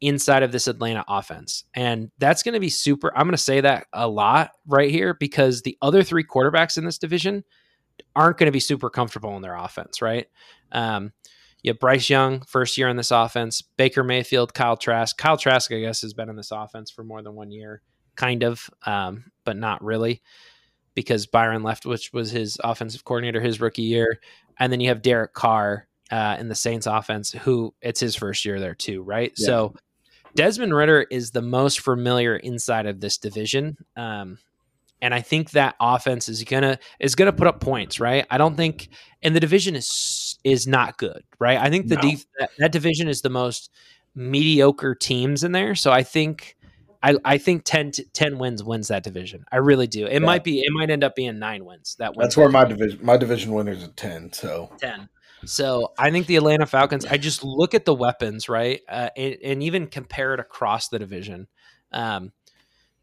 inside 0.00 0.42
of 0.42 0.52
this 0.52 0.66
Atlanta 0.66 1.04
offense. 1.06 1.64
And 1.74 2.10
that's 2.18 2.42
going 2.42 2.54
to 2.54 2.60
be 2.60 2.70
super. 2.70 3.12
I'm 3.16 3.24
going 3.26 3.32
to 3.32 3.38
say 3.38 3.60
that 3.60 3.86
a 3.92 4.08
lot 4.08 4.50
right 4.66 4.90
here 4.90 5.14
because 5.14 5.62
the 5.62 5.76
other 5.80 6.02
three 6.02 6.24
quarterbacks 6.24 6.76
in 6.76 6.84
this 6.84 6.98
division 6.98 7.44
aren't 8.16 8.38
going 8.38 8.48
to 8.48 8.52
be 8.52 8.60
super 8.60 8.90
comfortable 8.90 9.36
in 9.36 9.42
their 9.42 9.54
offense, 9.54 10.02
right? 10.02 10.26
Um, 10.72 11.12
you 11.62 11.70
have 11.70 11.78
Bryce 11.78 12.10
Young, 12.10 12.40
first 12.40 12.76
year 12.76 12.88
in 12.88 12.96
this 12.96 13.12
offense, 13.12 13.62
Baker 13.62 14.02
Mayfield, 14.02 14.54
Kyle 14.54 14.76
Trask. 14.76 15.16
Kyle 15.16 15.36
Trask, 15.36 15.70
I 15.70 15.80
guess, 15.80 16.02
has 16.02 16.14
been 16.14 16.28
in 16.28 16.36
this 16.36 16.50
offense 16.50 16.90
for 16.90 17.04
more 17.04 17.22
than 17.22 17.34
one 17.34 17.52
year 17.52 17.82
kind 18.16 18.42
of, 18.42 18.68
um, 18.86 19.24
but 19.44 19.56
not 19.56 19.82
really, 19.82 20.22
because 20.94 21.26
Byron 21.26 21.62
Leftwich 21.62 22.12
was 22.12 22.30
his 22.30 22.58
offensive 22.62 23.04
coordinator 23.04 23.40
his 23.40 23.60
rookie 23.60 23.82
year, 23.82 24.20
and 24.58 24.72
then 24.72 24.80
you 24.80 24.88
have 24.88 25.02
Derek 25.02 25.32
Carr 25.32 25.86
uh, 26.10 26.36
in 26.38 26.48
the 26.48 26.54
Saints 26.54 26.86
offense, 26.86 27.32
who 27.32 27.74
it's 27.80 28.00
his 28.00 28.14
first 28.14 28.44
year 28.44 28.60
there 28.60 28.74
too, 28.74 29.02
right? 29.02 29.32
Yeah. 29.36 29.46
So 29.46 29.74
Desmond 30.34 30.74
Ridder 30.74 31.06
is 31.10 31.30
the 31.30 31.42
most 31.42 31.80
familiar 31.80 32.36
inside 32.36 32.86
of 32.86 33.00
this 33.00 33.18
division. 33.18 33.76
Um, 33.96 34.38
and 35.00 35.12
I 35.12 35.20
think 35.20 35.50
that 35.50 35.74
offense 35.80 36.28
is 36.28 36.44
gonna 36.44 36.78
is 37.00 37.16
gonna 37.16 37.32
put 37.32 37.48
up 37.48 37.60
points, 37.60 37.98
right? 37.98 38.24
I 38.30 38.38
don't 38.38 38.56
think, 38.56 38.88
and 39.20 39.34
the 39.34 39.40
division 39.40 39.74
is 39.74 40.38
is 40.44 40.66
not 40.66 40.96
good, 40.96 41.24
right? 41.40 41.58
I 41.58 41.70
think 41.70 41.88
the 41.88 41.96
no. 41.96 42.02
def, 42.02 42.26
that, 42.38 42.50
that, 42.58 42.72
division 42.72 43.08
is 43.08 43.22
the 43.22 43.28
most 43.28 43.70
mediocre 44.14 44.94
teams 44.94 45.42
in 45.42 45.52
there. 45.52 45.74
So 45.74 45.90
I 45.90 46.04
think 46.04 46.56
I, 47.02 47.16
I 47.24 47.38
think 47.38 47.64
10, 47.64 47.92
10 48.12 48.38
wins 48.38 48.62
wins 48.62 48.88
that 48.88 49.02
division. 49.02 49.44
I 49.50 49.56
really 49.56 49.86
do. 49.86 50.06
It 50.06 50.14
yeah. 50.14 50.18
might 50.20 50.44
be 50.44 50.60
it 50.60 50.70
might 50.72 50.90
end 50.90 51.02
up 51.02 51.16
being 51.16 51.38
nine 51.38 51.64
wins. 51.64 51.96
That 51.98 52.14
that's 52.16 52.36
where 52.36 52.48
my 52.48 52.64
division 52.64 53.00
my 53.02 53.16
division 53.16 53.52
winners 53.52 53.82
are 53.82 53.88
ten. 53.88 54.32
So 54.32 54.70
ten. 54.78 55.08
So 55.44 55.92
I 55.98 56.10
think 56.10 56.26
the 56.26 56.36
Atlanta 56.36 56.66
Falcons. 56.66 57.04
I 57.04 57.16
just 57.16 57.42
look 57.42 57.74
at 57.74 57.84
the 57.84 57.94
weapons, 57.94 58.48
right, 58.48 58.80
uh, 58.88 59.08
and, 59.16 59.36
and, 59.42 59.62
even 59.62 59.88
compare 59.88 60.34
it 60.34 60.40
across 60.40 60.88
the 60.88 61.00
division. 61.00 61.48
Um, 61.90 62.32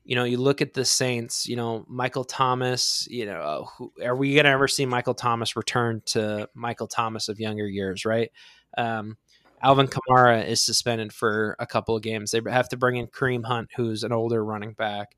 you 0.06 0.16
know, 0.16 0.24
you 0.24 0.38
look 0.38 0.62
at 0.62 0.74
the 0.74 0.86
Saints. 0.86 1.48
You 1.48 1.58
know, 1.58 1.86
Michael 1.90 2.24
Thomas. 2.24 3.06
You 3.10 3.26
know, 3.26 3.70
who, 3.78 3.92
are 4.04 4.16
we 4.16 4.34
going 4.34 4.46
to 4.46 4.52
ever 4.52 4.70
see 4.70 4.86
Michael 4.86 5.14
Thomas 5.14 5.58
return 5.58 6.02
to 6.08 6.48
Michael 6.54 6.88
Thomas 6.88 7.28
of 7.28 7.40
younger 7.40 7.68
years? 7.68 8.06
Right. 8.06 8.32
Um, 8.78 9.18
Alvin 9.62 9.88
Kamara 9.88 10.46
is 10.46 10.64
suspended 10.64 11.14
for 11.14 11.56
a 11.60 11.66
couple 11.66 11.96
of 11.96 12.02
games. 12.02 12.32
They 12.32 12.42
have 12.50 12.70
to 12.70 12.78
bring 12.78 12.98
in 12.98 13.08
Kareem 13.08 13.46
Hunt, 13.46 13.70
who's 13.76 14.04
an 14.04 14.12
older 14.12 14.44
running 14.44 14.74
back. 14.74 15.16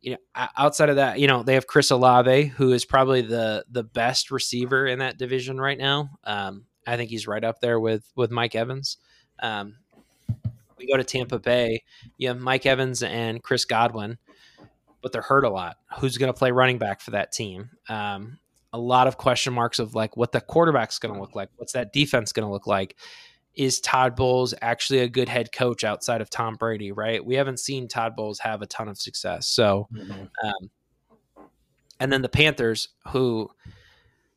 You 0.00 0.12
know, 0.12 0.46
outside 0.56 0.90
of 0.90 0.96
that, 0.96 1.18
you 1.18 1.26
know, 1.26 1.42
they 1.42 1.54
have 1.54 1.66
Chris 1.66 1.90
Olave, 1.90 2.46
who 2.46 2.72
is 2.72 2.84
probably 2.84 3.20
the 3.20 3.64
the 3.70 3.82
best 3.82 4.30
receiver 4.30 4.86
in 4.86 5.00
that 5.00 5.18
division 5.18 5.60
right 5.60 5.78
now. 5.78 6.10
Um, 6.24 6.66
I 6.86 6.96
think 6.96 7.10
he's 7.10 7.26
right 7.26 7.42
up 7.42 7.60
there 7.60 7.80
with 7.80 8.10
with 8.14 8.30
Mike 8.30 8.54
Evans. 8.54 8.98
Um, 9.40 9.76
we 10.78 10.86
go 10.86 10.96
to 10.96 11.04
Tampa 11.04 11.38
Bay. 11.38 11.82
You 12.16 12.28
have 12.28 12.40
Mike 12.40 12.64
Evans 12.64 13.02
and 13.02 13.42
Chris 13.42 13.64
Godwin, 13.64 14.18
but 15.02 15.12
they're 15.12 15.22
hurt 15.22 15.44
a 15.44 15.50
lot. 15.50 15.78
Who's 15.98 16.16
going 16.16 16.32
to 16.32 16.38
play 16.38 16.52
running 16.52 16.78
back 16.78 17.00
for 17.00 17.10
that 17.12 17.32
team? 17.32 17.70
Um, 17.88 18.38
a 18.72 18.78
lot 18.78 19.06
of 19.06 19.16
question 19.16 19.52
marks 19.52 19.78
of 19.78 19.94
like 19.94 20.16
what 20.16 20.32
the 20.32 20.40
quarterback's 20.40 20.98
going 20.98 21.14
to 21.14 21.20
look 21.20 21.34
like. 21.34 21.50
What's 21.56 21.72
that 21.72 21.92
defense 21.92 22.32
going 22.32 22.46
to 22.46 22.52
look 22.52 22.66
like? 22.66 22.96
Is 23.58 23.80
Todd 23.80 24.14
Bowles 24.14 24.54
actually 24.62 25.00
a 25.00 25.08
good 25.08 25.28
head 25.28 25.50
coach 25.50 25.82
outside 25.82 26.20
of 26.20 26.30
Tom 26.30 26.54
Brady, 26.54 26.92
right? 26.92 27.22
We 27.22 27.34
haven't 27.34 27.58
seen 27.58 27.88
Todd 27.88 28.14
Bowles 28.14 28.38
have 28.38 28.62
a 28.62 28.66
ton 28.66 28.88
of 28.88 28.98
success. 28.98 29.48
So, 29.48 29.88
mm-hmm. 29.92 30.12
um, 30.46 30.70
and 31.98 32.12
then 32.12 32.22
the 32.22 32.28
Panthers, 32.28 32.88
who 33.08 33.50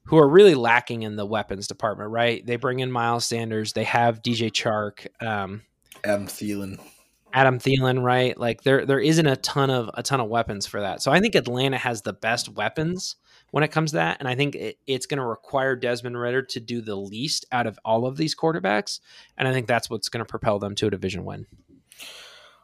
who 0.05 0.17
are 0.17 0.27
really 0.27 0.55
lacking 0.55 1.03
in 1.03 1.15
the 1.15 1.25
weapons 1.25 1.67
department, 1.67 2.10
right? 2.10 2.43
They 2.43 2.55
bring 2.55 2.79
in 2.79 2.91
Miles 2.91 3.23
Sanders, 3.23 3.73
they 3.73 3.84
have 3.84 4.23
DJ 4.23 4.51
Chark, 4.51 5.07
um, 5.25 5.62
Adam 6.03 6.25
Thielen. 6.25 6.79
Adam 7.31 7.60
Thielen, 7.60 8.03
right? 8.03 8.36
Like 8.38 8.63
there 8.63 8.88
there 8.88 8.99
isn't 8.99 9.27
a 9.27 9.38
ton 9.38 9.69
of 9.69 9.91
a 9.93 10.01
ton 10.01 10.19
of 10.19 10.29
weapons 10.29 10.65
for 10.65 10.81
that. 10.81 11.03
So 11.03 11.12
I 11.12 11.19
think 11.19 11.36
Atlanta 11.36 11.77
has 11.77 12.01
the 12.01 12.13
best 12.13 12.49
weapons 12.49 13.17
when 13.51 13.63
it 13.63 13.71
comes 13.71 13.91
to 13.91 13.97
that. 13.97 14.17
And 14.19 14.27
I 14.27 14.35
think 14.35 14.55
it, 14.55 14.77
it's 14.87 15.05
going 15.05 15.19
to 15.19 15.25
require 15.25 15.75
Desmond 15.75 16.19
Ridder 16.19 16.41
to 16.41 16.59
do 16.59 16.81
the 16.81 16.95
least 16.95 17.45
out 17.51 17.67
of 17.67 17.79
all 17.85 18.05
of 18.05 18.17
these 18.17 18.35
quarterbacks. 18.35 18.99
And 19.37 19.47
I 19.47 19.53
think 19.53 19.67
that's 19.67 19.89
what's 19.89 20.09
going 20.09 20.25
to 20.25 20.29
propel 20.29 20.59
them 20.59 20.75
to 20.75 20.87
a 20.87 20.91
division 20.91 21.23
win. 21.23 21.45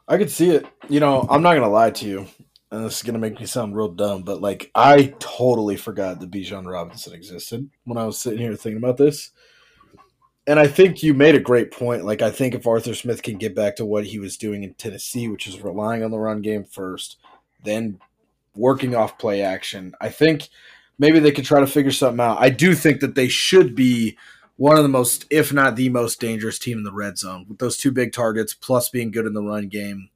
I 0.08 0.18
could 0.18 0.32
see 0.32 0.50
it. 0.50 0.66
You 0.90 1.00
know, 1.00 1.28
I'm 1.30 1.42
not 1.42 1.52
going 1.52 1.64
to 1.64 1.70
lie 1.70 1.92
to 1.92 2.08
you. 2.08 2.28
And 2.72 2.84
this 2.84 2.98
is 2.98 3.04
going 3.04 3.14
to 3.14 3.20
make 3.20 3.40
me 3.40 3.46
sound 3.46 3.78
real 3.78 3.88
dumb, 3.88 4.24
but 4.24 4.42
like 4.42 4.72
I 4.76 5.14
totally 5.20 5.78
forgot 5.78 6.20
that 6.20 6.32
Bijan 6.32 6.70
Robinson 6.70 7.14
existed 7.14 7.70
when 7.86 7.98
I 7.98 8.04
was 8.04 8.20
sitting 8.20 8.40
here 8.40 8.56
thinking 8.56 8.84
about 8.84 8.98
this. 8.98 9.32
And 10.46 10.60
I 10.60 10.68
think 10.68 11.04
you 11.04 11.14
made 11.14 11.36
a 11.36 11.40
great 11.40 11.72
point. 11.72 12.06
Like, 12.06 12.22
I 12.22 12.30
think 12.30 12.56
if 12.56 12.66
Arthur 12.66 12.96
Smith 12.96 13.22
can 13.22 13.38
get 13.38 13.54
back 13.54 13.76
to 13.78 13.86
what 13.86 14.06
he 14.06 14.18
was 14.18 14.38
doing 14.38 14.64
in 14.64 14.74
Tennessee, 14.76 15.28
which 15.28 15.46
is 15.46 15.62
relying 15.62 16.04
on 16.04 16.12
the 16.12 16.20
run 16.20 16.42
game 16.42 16.64
first, 16.64 17.18
then 17.64 18.00
working 18.56 18.96
off 18.96 19.18
play 19.18 19.42
action, 19.42 19.94
I 20.00 20.08
think 20.08 20.48
maybe 21.00 21.20
they 21.20 21.32
could 21.32 21.46
try 21.46 21.60
to 21.60 21.68
figure 21.68 21.92
something 21.92 22.20
out. 22.20 22.38
I 22.40 22.50
do 22.50 22.76
think 22.76 23.02
that 23.02 23.16
they 23.16 23.28
should 23.28 23.76
be 23.76 24.18
one 24.56 24.78
of 24.78 24.84
the 24.84 24.90
most, 24.90 25.26
if 25.30 25.54
not 25.54 25.76
the 25.76 25.90
most 25.90 26.20
dangerous 26.20 26.60
team 26.60 26.80
in 26.80 26.84
the 26.84 26.92
red 26.92 27.18
zone 27.18 27.46
with 27.48 27.60
those 27.60 27.78
two 27.78 27.92
big 27.92 28.12
targets, 28.12 28.54
plus 28.54 28.90
being 28.90 29.12
good 29.12 29.26
in 29.26 29.34
the 29.34 29.42
run 29.42 29.68
game. 29.68 30.10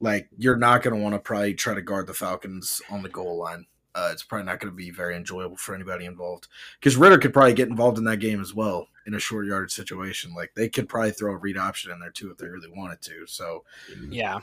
Like 0.00 0.28
you're 0.36 0.56
not 0.56 0.82
going 0.82 0.96
to 0.96 1.02
want 1.02 1.14
to 1.14 1.18
probably 1.18 1.54
try 1.54 1.74
to 1.74 1.82
guard 1.82 2.06
the 2.06 2.14
Falcons 2.14 2.82
on 2.90 3.02
the 3.02 3.08
goal 3.08 3.38
line. 3.38 3.66
Uh, 3.94 4.08
it's 4.10 4.22
probably 4.22 4.46
not 4.46 4.58
going 4.58 4.72
to 4.72 4.76
be 4.76 4.90
very 4.90 5.14
enjoyable 5.14 5.56
for 5.56 5.74
anybody 5.74 6.06
involved 6.06 6.48
because 6.80 6.96
Ridder 6.96 7.18
could 7.18 7.34
probably 7.34 7.52
get 7.52 7.68
involved 7.68 7.98
in 7.98 8.04
that 8.04 8.16
game 8.18 8.40
as 8.40 8.54
well 8.54 8.88
in 9.06 9.14
a 9.14 9.20
short 9.20 9.46
yardage 9.46 9.72
situation. 9.72 10.32
Like 10.34 10.52
they 10.54 10.68
could 10.68 10.88
probably 10.88 11.10
throw 11.10 11.34
a 11.34 11.36
read 11.36 11.58
option 11.58 11.92
in 11.92 12.00
there 12.00 12.10
too 12.10 12.30
if 12.30 12.38
they 12.38 12.46
really 12.46 12.70
wanted 12.74 13.02
to. 13.02 13.26
So, 13.26 13.64
yeah, 14.08 14.40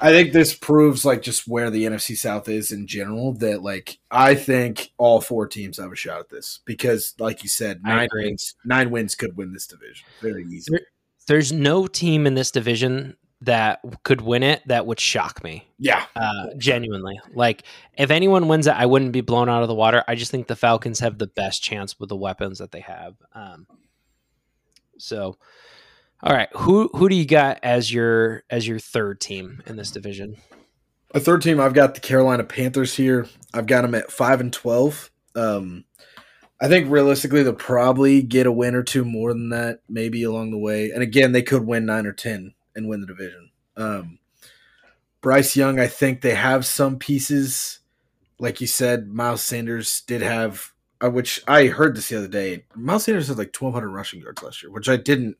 I 0.00 0.10
think 0.10 0.32
this 0.32 0.54
proves 0.54 1.04
like 1.04 1.22
just 1.22 1.46
where 1.46 1.70
the 1.70 1.84
NFC 1.84 2.16
South 2.16 2.48
is 2.48 2.72
in 2.72 2.86
general. 2.86 3.34
That 3.34 3.62
like 3.62 3.98
I 4.10 4.34
think 4.34 4.92
all 4.98 5.20
four 5.20 5.46
teams 5.46 5.78
have 5.78 5.92
a 5.92 5.96
shot 5.96 6.20
at 6.20 6.28
this 6.28 6.60
because, 6.64 7.14
like 7.18 7.42
you 7.42 7.48
said, 7.48 7.82
nine 7.82 8.08
wins, 8.12 8.54
nine 8.64 8.90
wins 8.90 9.14
could 9.14 9.36
win 9.36 9.52
this 9.52 9.66
division 9.66 10.06
very 10.20 10.44
easy. 10.44 10.70
There, 10.70 10.86
there's 11.26 11.52
no 11.52 11.86
team 11.86 12.26
in 12.26 12.34
this 12.34 12.50
division 12.50 13.16
that 13.42 13.80
could 14.02 14.20
win 14.20 14.42
it 14.42 14.62
that 14.66 14.86
would 14.86 15.00
shock 15.00 15.42
me. 15.42 15.66
Yeah, 15.78 16.04
uh, 16.14 16.48
genuinely. 16.58 17.20
Like 17.34 17.64
if 17.96 18.10
anyone 18.10 18.48
wins 18.48 18.66
it, 18.66 18.74
I 18.74 18.86
wouldn't 18.86 19.12
be 19.12 19.22
blown 19.22 19.48
out 19.48 19.62
of 19.62 19.68
the 19.68 19.74
water. 19.74 20.04
I 20.06 20.14
just 20.14 20.30
think 20.30 20.46
the 20.46 20.56
Falcons 20.56 21.00
have 21.00 21.18
the 21.18 21.26
best 21.26 21.62
chance 21.62 21.98
with 21.98 22.08
the 22.08 22.16
weapons 22.16 22.58
that 22.58 22.72
they 22.72 22.80
have. 22.80 23.16
Um, 23.34 23.66
so 24.98 25.38
all 26.22 26.34
right, 26.34 26.48
who 26.54 26.90
who 26.94 27.08
do 27.08 27.16
you 27.16 27.24
got 27.24 27.60
as 27.62 27.92
your 27.92 28.44
as 28.50 28.68
your 28.68 28.78
third 28.78 29.20
team 29.20 29.62
in 29.66 29.76
this 29.76 29.90
division? 29.90 30.36
A 31.12 31.20
third 31.20 31.42
team, 31.42 31.58
I've 31.58 31.74
got 31.74 31.94
the 31.94 32.00
Carolina 32.00 32.44
Panthers 32.44 32.94
here. 32.94 33.26
I've 33.54 33.66
got 33.66 33.82
them 33.82 33.94
at 33.94 34.12
five 34.12 34.40
and 34.40 34.52
twelve. 34.52 35.10
Um, 35.34 35.84
I 36.60 36.68
think 36.68 36.90
realistically 36.90 37.42
they'll 37.42 37.54
probably 37.54 38.22
get 38.22 38.46
a 38.46 38.52
win 38.52 38.74
or 38.74 38.82
two 38.82 39.04
more 39.04 39.32
than 39.32 39.48
that, 39.48 39.80
maybe 39.88 40.22
along 40.22 40.50
the 40.50 40.58
way. 40.58 40.90
And 40.90 41.02
again, 41.02 41.32
they 41.32 41.42
could 41.42 41.66
win 41.66 41.86
nine 41.86 42.06
or 42.06 42.12
ten 42.12 42.54
and 42.76 42.86
win 42.86 43.00
the 43.00 43.06
division. 43.06 43.50
Um, 43.76 44.18
Bryce 45.22 45.56
Young, 45.56 45.80
I 45.80 45.86
think 45.86 46.20
they 46.20 46.34
have 46.34 46.66
some 46.66 46.98
pieces. 46.98 47.78
Like 48.38 48.60
you 48.60 48.66
said, 48.66 49.08
Miles 49.08 49.42
Sanders 49.42 50.02
did 50.02 50.20
have, 50.20 50.72
uh, 51.02 51.10
which 51.10 51.42
I 51.48 51.66
heard 51.66 51.96
this 51.96 52.08
the 52.08 52.18
other 52.18 52.28
day. 52.28 52.64
Miles 52.74 53.04
Sanders 53.04 53.28
had 53.28 53.38
like 53.38 53.56
1,200 53.58 53.88
rushing 53.88 54.20
yards 54.20 54.42
last 54.42 54.62
year, 54.62 54.70
which 54.70 54.88
I 54.88 54.96
didn't 54.96 55.36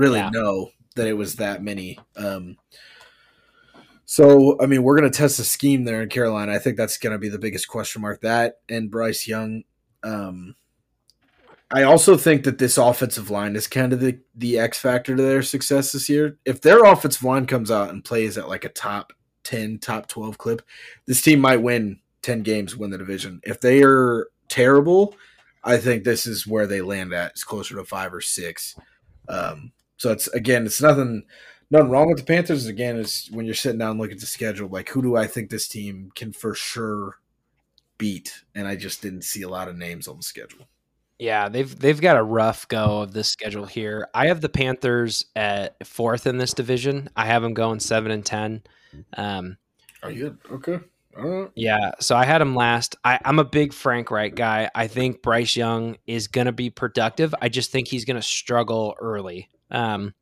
really 0.00 0.18
yeah. 0.18 0.30
know 0.30 0.70
that 0.96 1.06
it 1.06 1.12
was 1.12 1.36
that 1.36 1.62
many. 1.62 1.98
Um, 2.16 2.56
so, 4.06 4.60
I 4.60 4.66
mean, 4.66 4.82
we're 4.82 4.98
going 4.98 5.10
to 5.10 5.16
test 5.16 5.36
the 5.36 5.44
scheme 5.44 5.84
there 5.84 6.02
in 6.02 6.08
Carolina. 6.08 6.52
I 6.52 6.58
think 6.58 6.76
that's 6.76 6.98
going 6.98 7.12
to 7.12 7.18
be 7.18 7.28
the 7.28 7.38
biggest 7.38 7.68
question 7.68 8.02
mark. 8.02 8.22
That 8.22 8.60
and 8.68 8.90
Bryce 8.90 9.28
Young. 9.28 9.62
Um, 10.02 10.56
I 11.70 11.84
also 11.84 12.16
think 12.16 12.42
that 12.44 12.58
this 12.58 12.78
offensive 12.78 13.30
line 13.30 13.54
is 13.54 13.68
kind 13.68 13.92
of 13.92 14.00
the, 14.00 14.18
the 14.34 14.58
X 14.58 14.80
factor 14.80 15.14
to 15.14 15.22
their 15.22 15.42
success 15.42 15.92
this 15.92 16.08
year. 16.08 16.38
If 16.44 16.62
their 16.62 16.82
offensive 16.84 17.22
line 17.22 17.46
comes 17.46 17.70
out 17.70 17.90
and 17.90 18.04
plays 18.04 18.36
at 18.36 18.48
like 18.48 18.64
a 18.64 18.70
top 18.70 19.12
10, 19.44 19.78
top 19.78 20.08
12 20.08 20.38
clip, 20.38 20.62
this 21.06 21.22
team 21.22 21.38
might 21.38 21.62
win 21.62 22.00
10 22.22 22.42
games, 22.42 22.76
win 22.76 22.90
the 22.90 22.98
division. 22.98 23.40
If 23.44 23.60
they 23.60 23.82
are 23.84 24.26
terrible, 24.48 25.14
I 25.62 25.76
think 25.76 26.02
this 26.02 26.26
is 26.26 26.46
where 26.46 26.66
they 26.66 26.80
land 26.80 27.12
at. 27.12 27.32
It's 27.32 27.44
closer 27.44 27.76
to 27.76 27.84
five 27.84 28.12
or 28.12 28.20
six. 28.20 28.74
Um, 29.28 29.70
so 30.00 30.10
it's 30.10 30.28
again, 30.28 30.64
it's 30.64 30.80
nothing 30.80 31.24
nothing 31.70 31.90
wrong 31.90 32.08
with 32.08 32.16
the 32.16 32.24
Panthers. 32.24 32.64
Again, 32.64 32.96
it's 32.96 33.30
when 33.30 33.44
you're 33.44 33.54
sitting 33.54 33.78
down 33.78 33.98
looking 33.98 34.14
at 34.14 34.20
the 34.20 34.26
schedule, 34.26 34.66
like 34.66 34.88
who 34.88 35.02
do 35.02 35.14
I 35.14 35.26
think 35.26 35.50
this 35.50 35.68
team 35.68 36.10
can 36.14 36.32
for 36.32 36.54
sure 36.54 37.18
beat? 37.98 38.42
And 38.54 38.66
I 38.66 38.76
just 38.76 39.02
didn't 39.02 39.24
see 39.24 39.42
a 39.42 39.48
lot 39.50 39.68
of 39.68 39.76
names 39.76 40.08
on 40.08 40.16
the 40.16 40.22
schedule. 40.22 40.66
Yeah, 41.18 41.50
they've 41.50 41.78
they've 41.78 42.00
got 42.00 42.16
a 42.16 42.22
rough 42.22 42.66
go 42.68 43.02
of 43.02 43.12
this 43.12 43.28
schedule 43.28 43.66
here. 43.66 44.08
I 44.14 44.28
have 44.28 44.40
the 44.40 44.48
Panthers 44.48 45.26
at 45.36 45.86
fourth 45.86 46.26
in 46.26 46.38
this 46.38 46.54
division. 46.54 47.10
I 47.14 47.26
have 47.26 47.42
them 47.42 47.52
going 47.52 47.80
seven 47.80 48.10
and 48.10 48.24
ten. 48.24 48.62
Um, 49.18 49.58
Are 50.02 50.10
you 50.10 50.38
okay? 50.50 50.80
Yeah, 51.54 51.90
so 52.00 52.16
I 52.16 52.24
had 52.24 52.40
him 52.40 52.56
last. 52.56 52.96
I, 53.04 53.18
am 53.22 53.38
a 53.38 53.44
big 53.44 53.74
Frank 53.74 54.10
Reich 54.10 54.34
guy. 54.34 54.70
I 54.74 54.86
think 54.86 55.20
Bryce 55.20 55.56
Young 55.56 55.98
is 56.06 56.26
going 56.26 56.46
to 56.46 56.52
be 56.52 56.70
productive. 56.70 57.34
I 57.42 57.50
just 57.50 57.70
think 57.70 57.88
he's 57.88 58.06
going 58.06 58.16
to 58.16 58.22
struggle 58.22 58.94
early. 58.98 59.50
Um, 59.70 60.14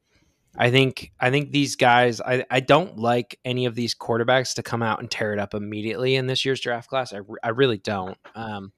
I 0.56 0.70
think 0.70 1.12
I 1.20 1.30
think 1.30 1.52
these 1.52 1.76
guys. 1.76 2.20
I, 2.20 2.44
I 2.50 2.60
don't 2.60 2.98
like 2.98 3.38
any 3.44 3.66
of 3.66 3.74
these 3.74 3.94
quarterbacks 3.94 4.54
to 4.54 4.62
come 4.62 4.82
out 4.82 5.00
and 5.00 5.10
tear 5.10 5.32
it 5.32 5.38
up 5.38 5.54
immediately 5.54 6.16
in 6.16 6.26
this 6.26 6.44
year's 6.44 6.60
draft 6.60 6.88
class. 6.88 7.12
I, 7.12 7.20
I 7.42 7.50
really 7.50 7.78
don't. 7.78 8.18
Um, 8.34 8.72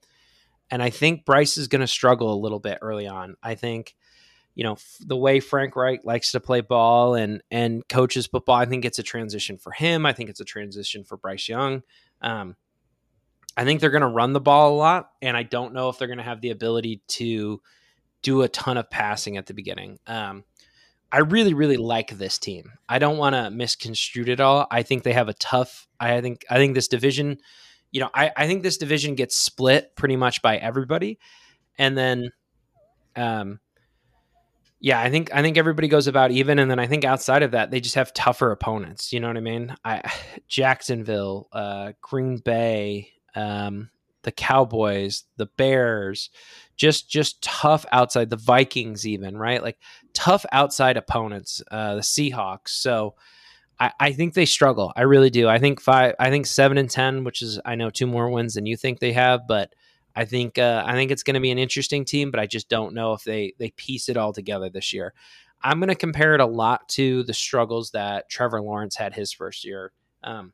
and 0.71 0.83
I 0.83 0.91
think 0.91 1.25
Bryce 1.25 1.57
is 1.57 1.69
going 1.69 1.81
to 1.81 1.87
struggle 1.87 2.33
a 2.33 2.39
little 2.39 2.61
bit 2.61 2.79
early 2.83 3.07
on. 3.07 3.37
I 3.43 3.55
think 3.55 3.97
you 4.55 4.65
know 4.65 4.77
the 5.01 5.17
way 5.17 5.41
Frank 5.41 5.75
Reich 5.75 6.05
likes 6.05 6.33
to 6.33 6.41
play 6.41 6.61
ball 6.61 7.15
and 7.15 7.43
and 7.51 7.87
coaches 7.89 8.27
football. 8.27 8.57
I 8.57 8.67
think 8.67 8.85
it's 8.85 8.99
a 8.99 9.03
transition 9.05 9.57
for 9.57 9.73
him. 9.73 10.05
I 10.05 10.13
think 10.13 10.29
it's 10.29 10.41
a 10.41 10.45
transition 10.45 11.05
for 11.05 11.17
Bryce 11.17 11.49
Young. 11.49 11.83
Um, 12.21 12.57
I 13.57 13.65
think 13.65 13.81
they're 13.81 13.91
going 13.91 14.03
to 14.03 14.07
run 14.09 14.33
the 14.33 14.41
ball 14.41 14.75
a 14.75 14.77
lot, 14.77 15.11
and 15.23 15.37
I 15.37 15.45
don't 15.45 15.73
know 15.73 15.89
if 15.89 15.99
they're 15.99 16.09
going 16.09 16.19
to 16.19 16.25
have 16.25 16.41
the 16.41 16.51
ability 16.51 17.03
to 17.09 17.61
do 18.23 18.43
a 18.43 18.49
ton 18.49 18.77
of 18.77 18.91
passing 18.91 19.37
at 19.39 19.47
the 19.47 19.55
beginning. 19.55 19.99
Um, 20.07 20.45
I 21.13 21.19
really, 21.19 21.55
really 21.55 21.77
like 21.77 22.17
this 22.17 22.39
team. 22.39 22.73
I 22.89 22.99
don't 22.99 23.19
want 23.19 23.35
to 23.35 23.51
misconstrue 23.51 24.25
it 24.27 24.41
all. 24.41 24.67
I 24.71 24.83
think 24.83 25.03
they 25.03 25.13
have 25.13 25.29
a 25.29 25.35
tough. 25.35 25.89
I 25.99 26.21
think. 26.21 26.45
I 26.49 26.57
think 26.57 26.75
this 26.75 26.89
division. 26.89 27.39
You 27.91 28.01
know, 28.01 28.11
I, 28.15 28.31
I 28.37 28.47
think 28.47 28.63
this 28.63 28.79
division 28.79 29.17
gets 29.17 29.37
split 29.37 29.97
pretty 29.97 30.15
much 30.15 30.43
by 30.43 30.57
everybody, 30.59 31.19
and 31.77 31.99
then, 31.99 32.31
um, 33.17 33.59
yeah, 34.79 35.01
I 35.01 35.11
think 35.11 35.35
I 35.35 35.43
think 35.43 35.59
everybody 35.59 35.89
goes 35.89 36.07
about 36.07 36.31
even, 36.31 36.61
and 36.61 36.71
then 36.71 36.79
I 36.79 36.87
think 36.87 37.05
outside 37.05 37.43
of 37.43 37.51
that, 37.51 37.73
they 37.73 37.81
just 37.81 37.97
have 37.97 38.15
tougher 38.15 38.53
opponents. 38.53 39.13
You 39.13 39.19
know 39.19 39.27
what 39.27 39.37
I 39.37 39.41
mean? 39.41 39.75
I 39.85 40.03
Jacksonville, 40.49 41.49
uh, 41.53 41.93
Green 42.01 42.39
Bay, 42.39 43.11
um, 43.35 43.91
the 44.23 44.33
Cowboys, 44.33 45.25
the 45.37 45.47
Bears, 45.47 46.31
just 46.77 47.11
just 47.11 47.43
tough 47.43 47.85
outside 47.93 48.31
the 48.31 48.37
Vikings, 48.37 49.07
even 49.07 49.37
right, 49.37 49.63
like 49.63 49.79
tough 50.13 50.45
outside 50.53 50.97
opponents, 50.97 51.63
uh, 51.71 51.97
the 51.97 52.01
Seahawks. 52.01 52.69
So 52.69 53.15
I, 53.79 53.93
I 53.99 54.13
think 54.13 54.35
they 54.35 54.45
struggle. 54.45 54.93
I 54.95 55.03
really 55.03 55.31
do. 55.31 55.49
I 55.49 55.59
think 55.59 55.81
five. 55.81 56.15
I 56.19 56.31
think 56.31 56.47
seven 56.47 56.79
and 56.79 56.91
ten, 56.91 57.25
which 57.25 57.43
is 57.43 57.59
I 57.65 57.75
know 57.75 57.91
two 57.91 58.07
more 58.07 58.29
wins 58.29 58.55
than 58.55 58.67
you 58.67 58.77
think 58.77 58.99
they 59.01 59.13
have, 59.13 59.47
but 59.49 59.75
I 60.15 60.27
think 60.27 60.59
uh, 60.59 60.85
I 60.87 60.93
think 60.93 61.11
it's 61.11 61.23
going 61.23 61.35
to 61.35 61.41
be 61.41 61.51
an 61.51 61.59
interesting 61.59 62.05
team. 62.05 62.31
But 62.31 62.41
I 62.41 62.47
just 62.47 62.69
don't 62.69 62.95
know 62.95 63.15
if 63.15 63.25
they 63.25 63.55
they 63.59 63.71
piece 63.71 64.09
it 64.09 64.17
all 64.17 64.33
together 64.33 64.69
this 64.69 64.93
year. 64.93 65.15
I'm 65.63 65.79
going 65.79 65.89
to 65.89 65.95
compare 65.95 66.35
it 66.35 66.41
a 66.41 66.47
lot 66.47 66.89
to 66.91 67.23
the 67.25 67.35
struggles 67.35 67.91
that 67.91 68.29
Trevor 68.29 68.63
Lawrence 68.63 68.97
had 68.97 69.15
his 69.15 69.33
first 69.33 69.65
year. 69.65 69.93
Um, 70.23 70.53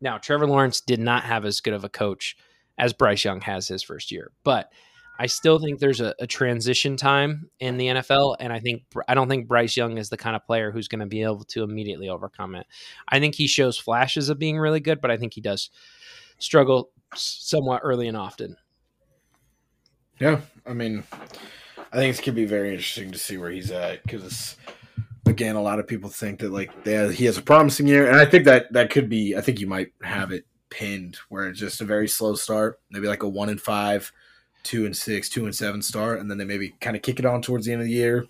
now, 0.00 0.18
Trevor 0.18 0.46
Lawrence 0.46 0.80
did 0.80 1.00
not 1.00 1.24
have 1.24 1.44
as 1.44 1.60
good 1.60 1.74
of 1.74 1.84
a 1.84 1.88
coach 1.88 2.36
as 2.78 2.92
Bryce 2.92 3.24
Young 3.24 3.40
has 3.42 3.68
his 3.68 3.82
first 3.82 4.10
year, 4.12 4.30
but 4.44 4.70
I 5.18 5.26
still 5.26 5.58
think 5.58 5.78
there's 5.78 6.00
a, 6.00 6.14
a, 6.18 6.26
transition 6.26 6.96
time 6.96 7.48
in 7.58 7.78
the 7.78 7.86
NFL, 7.86 8.36
and 8.38 8.52
I 8.52 8.60
think 8.60 8.82
I 9.08 9.14
don't 9.14 9.28
think 9.28 9.48
Bryce 9.48 9.76
Young 9.76 9.98
is 9.98 10.10
the 10.10 10.16
kind 10.16 10.36
of 10.36 10.44
player 10.44 10.70
who's 10.70 10.88
going 10.88 11.00
to 11.00 11.06
be 11.06 11.22
able 11.22 11.44
to 11.44 11.62
immediately 11.62 12.08
overcome 12.08 12.54
it. 12.54 12.66
I 13.08 13.18
think 13.18 13.34
he 13.34 13.46
shows 13.46 13.78
flashes 13.78 14.28
of 14.28 14.38
being 14.38 14.58
really 14.58 14.80
good, 14.80 15.00
but 15.00 15.10
I 15.10 15.16
think 15.16 15.34
he 15.34 15.40
does 15.40 15.70
struggle 16.38 16.90
somewhat 17.14 17.80
early 17.82 18.08
and 18.08 18.16
often. 18.16 18.56
Yeah, 20.18 20.40
I 20.66 20.74
mean, 20.74 21.04
I 21.92 21.96
think 21.96 22.10
it's 22.10 22.20
gonna 22.20 22.34
be 22.34 22.44
very 22.44 22.70
interesting 22.70 23.10
to 23.12 23.18
see 23.18 23.38
where 23.38 23.50
he's 23.50 23.70
at 23.70 24.02
because 24.02 24.56
again, 25.26 25.56
a 25.56 25.62
lot 25.62 25.78
of 25.78 25.86
people 25.86 26.10
think 26.10 26.40
that 26.40 26.52
like 26.52 26.70
he 26.86 27.24
has 27.24 27.38
a 27.38 27.42
promising 27.42 27.86
year, 27.86 28.06
and 28.06 28.16
I 28.16 28.26
think 28.26 28.44
that 28.44 28.72
that 28.72 28.90
could 28.90 29.08
be. 29.08 29.34
I 29.34 29.40
think 29.40 29.60
you 29.60 29.66
might 29.66 29.92
have 30.02 30.30
it 30.30 30.44
pinned 30.76 31.16
where 31.30 31.48
it's 31.48 31.58
just 31.58 31.80
a 31.80 31.84
very 31.84 32.06
slow 32.06 32.34
start, 32.34 32.78
maybe 32.90 33.08
like 33.08 33.22
a 33.22 33.28
one 33.28 33.48
and 33.48 33.60
five, 33.60 34.12
two 34.62 34.84
and 34.84 34.94
six, 34.94 35.30
two 35.30 35.46
and 35.46 35.54
seven 35.54 35.80
start, 35.80 36.20
and 36.20 36.30
then 36.30 36.36
they 36.36 36.44
maybe 36.44 36.74
kind 36.80 36.94
of 36.94 37.02
kick 37.02 37.18
it 37.18 37.24
on 37.24 37.40
towards 37.40 37.64
the 37.64 37.72
end 37.72 37.80
of 37.80 37.86
the 37.86 37.92
year, 37.94 38.26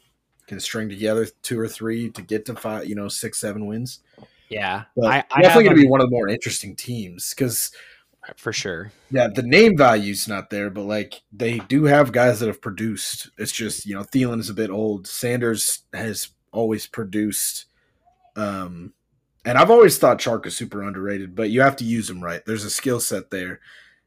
can 0.47 0.61
string 0.61 0.89
together 0.89 1.27
two 1.43 1.59
or 1.59 1.67
three 1.67 2.09
to 2.11 2.23
get 2.23 2.47
to 2.47 2.55
five, 2.55 2.87
you 2.87 2.95
know, 2.95 3.09
six, 3.09 3.41
seven 3.41 3.67
wins. 3.67 3.99
Yeah, 4.49 4.85
but 4.95 5.07
I, 5.07 5.25
I 5.33 5.43
definitely 5.43 5.65
going 5.65 5.77
to 5.77 5.83
be 5.83 5.89
one 5.89 6.01
of 6.01 6.07
the 6.07 6.13
more 6.13 6.29
interesting 6.29 6.77
teams 6.77 7.35
because 7.35 7.73
for 8.37 8.53
sure. 8.53 8.93
Yeah, 9.11 9.27
the 9.35 9.43
name 9.43 9.77
value's 9.77 10.29
not 10.29 10.51
there, 10.51 10.71
but 10.71 10.83
like 10.83 11.23
they 11.33 11.59
do 11.59 11.85
have 11.85 12.13
guys 12.13 12.39
that 12.39 12.47
have 12.47 12.61
produced. 12.61 13.31
It's 13.39 13.51
just 13.51 13.87
you 13.87 13.97
know 13.97 14.03
Thielen 14.03 14.39
is 14.39 14.51
a 14.51 14.55
bit 14.55 14.71
old. 14.71 15.09
Sanders 15.09 15.83
has 15.93 16.29
always 16.53 16.87
produced, 16.87 17.67
um, 18.37 18.93
and 19.47 19.57
I've 19.57 19.71
always 19.71 19.97
thought 19.97 20.19
Chark 20.19 20.45
is 20.45 20.57
super 20.57 20.83
underrated. 20.83 21.35
But 21.35 21.51
you 21.51 21.63
have 21.63 21.77
to 21.77 21.85
use 21.85 22.11
him 22.11 22.23
right. 22.23 22.45
There's 22.45 22.65
a 22.65 22.71
skill 22.71 23.01
set 23.01 23.31
there. 23.31 23.61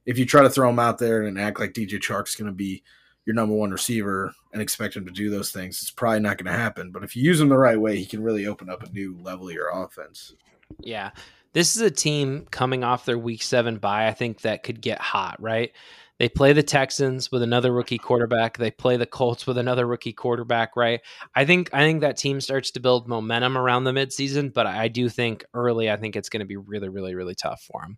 If 0.06 0.20
you 0.20 0.26
try 0.26 0.44
to 0.44 0.50
throw 0.50 0.70
him 0.70 0.80
out 0.80 1.00
there 1.00 1.24
and 1.24 1.40
act 1.40 1.60
like 1.60 1.74
DJ 1.74 2.00
Chark's 2.00 2.36
going 2.36 2.48
to 2.48 2.56
be 2.56 2.84
your 3.26 3.36
number 3.36 3.56
one 3.56 3.72
receiver 3.72 4.34
and 4.54 4.62
expect 4.62 4.96
him 4.96 5.06
to 5.06 5.12
do 5.12 5.30
those 5.30 5.52
things, 5.52 5.82
it's 5.82 5.92
probably 5.92 6.20
not 6.20 6.38
going 6.38 6.52
to 6.52 6.60
happen. 6.60 6.92
But 6.92 7.04
if 7.04 7.16
you 7.16 7.24
use 7.24 7.42
him 7.42 7.50
the 7.50 7.58
right 7.58 7.80
way, 7.80 7.98
he 7.98 8.06
can 8.06 8.22
really 8.22 8.46
open 8.46 8.70
up 8.70 8.84
a 8.84 8.92
new 8.92 9.18
level 9.22 9.48
of 9.48 9.54
your 9.54 9.70
offense. 9.70 10.36
Yeah 10.82 11.12
this 11.54 11.76
is 11.76 11.82
a 11.82 11.92
team 11.92 12.48
coming 12.52 12.84
off 12.84 13.06
their 13.06 13.18
week 13.18 13.42
seven 13.42 13.78
bye, 13.78 14.08
I 14.08 14.14
think 14.14 14.42
that 14.42 14.64
could 14.64 14.82
get 14.82 15.00
hot, 15.00 15.42
right? 15.42 15.72
They 16.20 16.30
play 16.30 16.54
the 16.54 16.62
Texans 16.62 17.32
with 17.32 17.42
another 17.42 17.72
rookie 17.72 17.98
quarterback. 17.98 18.58
They 18.58 18.72
play 18.72 18.98
the 18.98 19.06
Colts 19.06 19.48
with 19.48 19.58
another 19.58 19.88
rookie 19.88 20.14
quarterback, 20.14 20.76
right? 20.76 21.00
I 21.34 21.46
think 21.46 21.70
I 21.74 21.80
think 21.80 22.02
that 22.02 22.18
team 22.18 22.42
starts 22.42 22.72
to 22.72 22.80
build 22.80 23.08
momentum 23.08 23.58
around 23.58 23.86
the 23.86 23.92
midseason, 23.92 24.54
but 24.54 24.68
I 24.68 24.90
do 24.90 25.08
think 25.08 25.46
early, 25.54 25.90
I 25.90 25.96
think 25.96 26.16
it's 26.16 26.30
going 26.30 26.42
to 26.42 26.46
be 26.46 26.58
really, 26.58 26.90
really, 26.90 27.16
really 27.16 27.36
tough 27.36 27.62
for 27.62 27.82
them. 27.82 27.98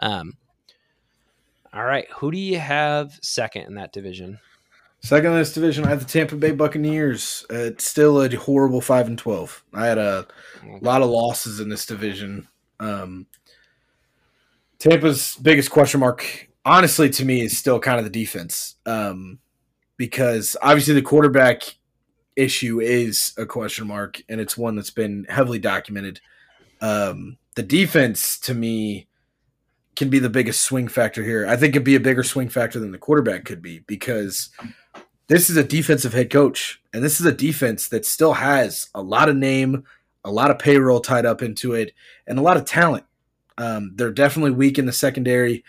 Um, 0.00 0.32
all 1.72 1.84
right, 1.84 2.06
who 2.10 2.32
do 2.32 2.38
you 2.38 2.58
have 2.58 3.18
second 3.22 3.66
in 3.66 3.76
that 3.76 3.92
division? 3.92 4.40
Second 5.02 5.30
in 5.30 5.38
this 5.38 5.54
division, 5.54 5.84
I 5.84 5.90
have 5.90 6.00
the 6.00 6.12
Tampa 6.12 6.36
Bay 6.36 6.50
Buccaneers. 6.50 7.46
Uh, 7.50 7.56
it's 7.56 7.86
still 7.86 8.20
a 8.20 8.28
horrible 8.34 8.80
five 8.80 9.06
and 9.06 9.16
twelve. 9.16 9.64
I 9.72 9.86
had 9.86 9.96
a 9.98 10.26
lot 10.82 11.02
of 11.02 11.08
losses 11.08 11.60
in 11.60 11.68
this 11.68 11.86
division. 11.86 12.48
Um, 12.80 13.26
Tampa's 14.78 15.36
biggest 15.36 15.70
question 15.70 16.00
mark, 16.00 16.49
honestly, 16.64 17.10
to 17.10 17.24
me, 17.24 17.42
is 17.42 17.56
still 17.56 17.80
kind 17.80 17.98
of 17.98 18.04
the 18.04 18.10
defense. 18.10 18.76
Um, 18.86 19.38
because 19.96 20.56
obviously 20.62 20.94
the 20.94 21.02
quarterback 21.02 21.76
issue 22.34 22.80
is 22.80 23.34
a 23.36 23.44
question 23.44 23.86
mark, 23.86 24.22
and 24.28 24.40
it's 24.40 24.56
one 24.56 24.74
that's 24.74 24.90
been 24.90 25.26
heavily 25.28 25.58
documented. 25.58 26.20
Um, 26.80 27.36
the 27.54 27.62
defense, 27.62 28.38
to 28.40 28.54
me, 28.54 29.08
can 29.96 30.08
be 30.08 30.18
the 30.18 30.30
biggest 30.30 30.62
swing 30.62 30.88
factor 30.88 31.22
here. 31.22 31.46
I 31.46 31.56
think 31.56 31.74
it'd 31.74 31.84
be 31.84 31.96
a 31.96 32.00
bigger 32.00 32.22
swing 32.22 32.48
factor 32.48 32.80
than 32.80 32.92
the 32.92 32.98
quarterback 32.98 33.44
could 33.44 33.60
be 33.60 33.80
because 33.80 34.48
this 35.26 35.50
is 35.50 35.58
a 35.58 35.64
defensive 35.64 36.14
head 36.14 36.30
coach, 36.30 36.80
and 36.94 37.04
this 37.04 37.20
is 37.20 37.26
a 37.26 37.32
defense 37.32 37.88
that 37.88 38.06
still 38.06 38.32
has 38.32 38.88
a 38.94 39.02
lot 39.02 39.28
of 39.28 39.36
name, 39.36 39.84
a 40.24 40.30
lot 40.30 40.50
of 40.50 40.58
payroll 40.58 41.00
tied 41.00 41.26
up 41.26 41.42
into 41.42 41.74
it, 41.74 41.92
and 42.26 42.38
a 42.38 42.42
lot 42.42 42.56
of 42.56 42.64
talent. 42.64 43.04
Um, 43.58 43.92
they're 43.94 44.10
definitely 44.10 44.52
weak 44.52 44.78
in 44.78 44.86
the 44.86 44.92
secondary. 44.92 45.62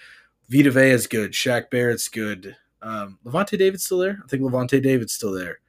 Vita 0.52 0.72
Vea 0.72 0.90
is 0.90 1.08
good. 1.08 1.32
Shaq 1.32 1.70
Barrett's 1.70 2.10
good. 2.10 2.56
Um, 2.82 3.20
Lavonte 3.26 3.58
David's 3.58 3.86
still 3.86 4.00
there. 4.00 4.20
I 4.24 4.28
think 4.28 4.44
Lavonte 4.44 4.82
David's 4.82 5.14
still 5.14 5.32
there. 5.32 5.60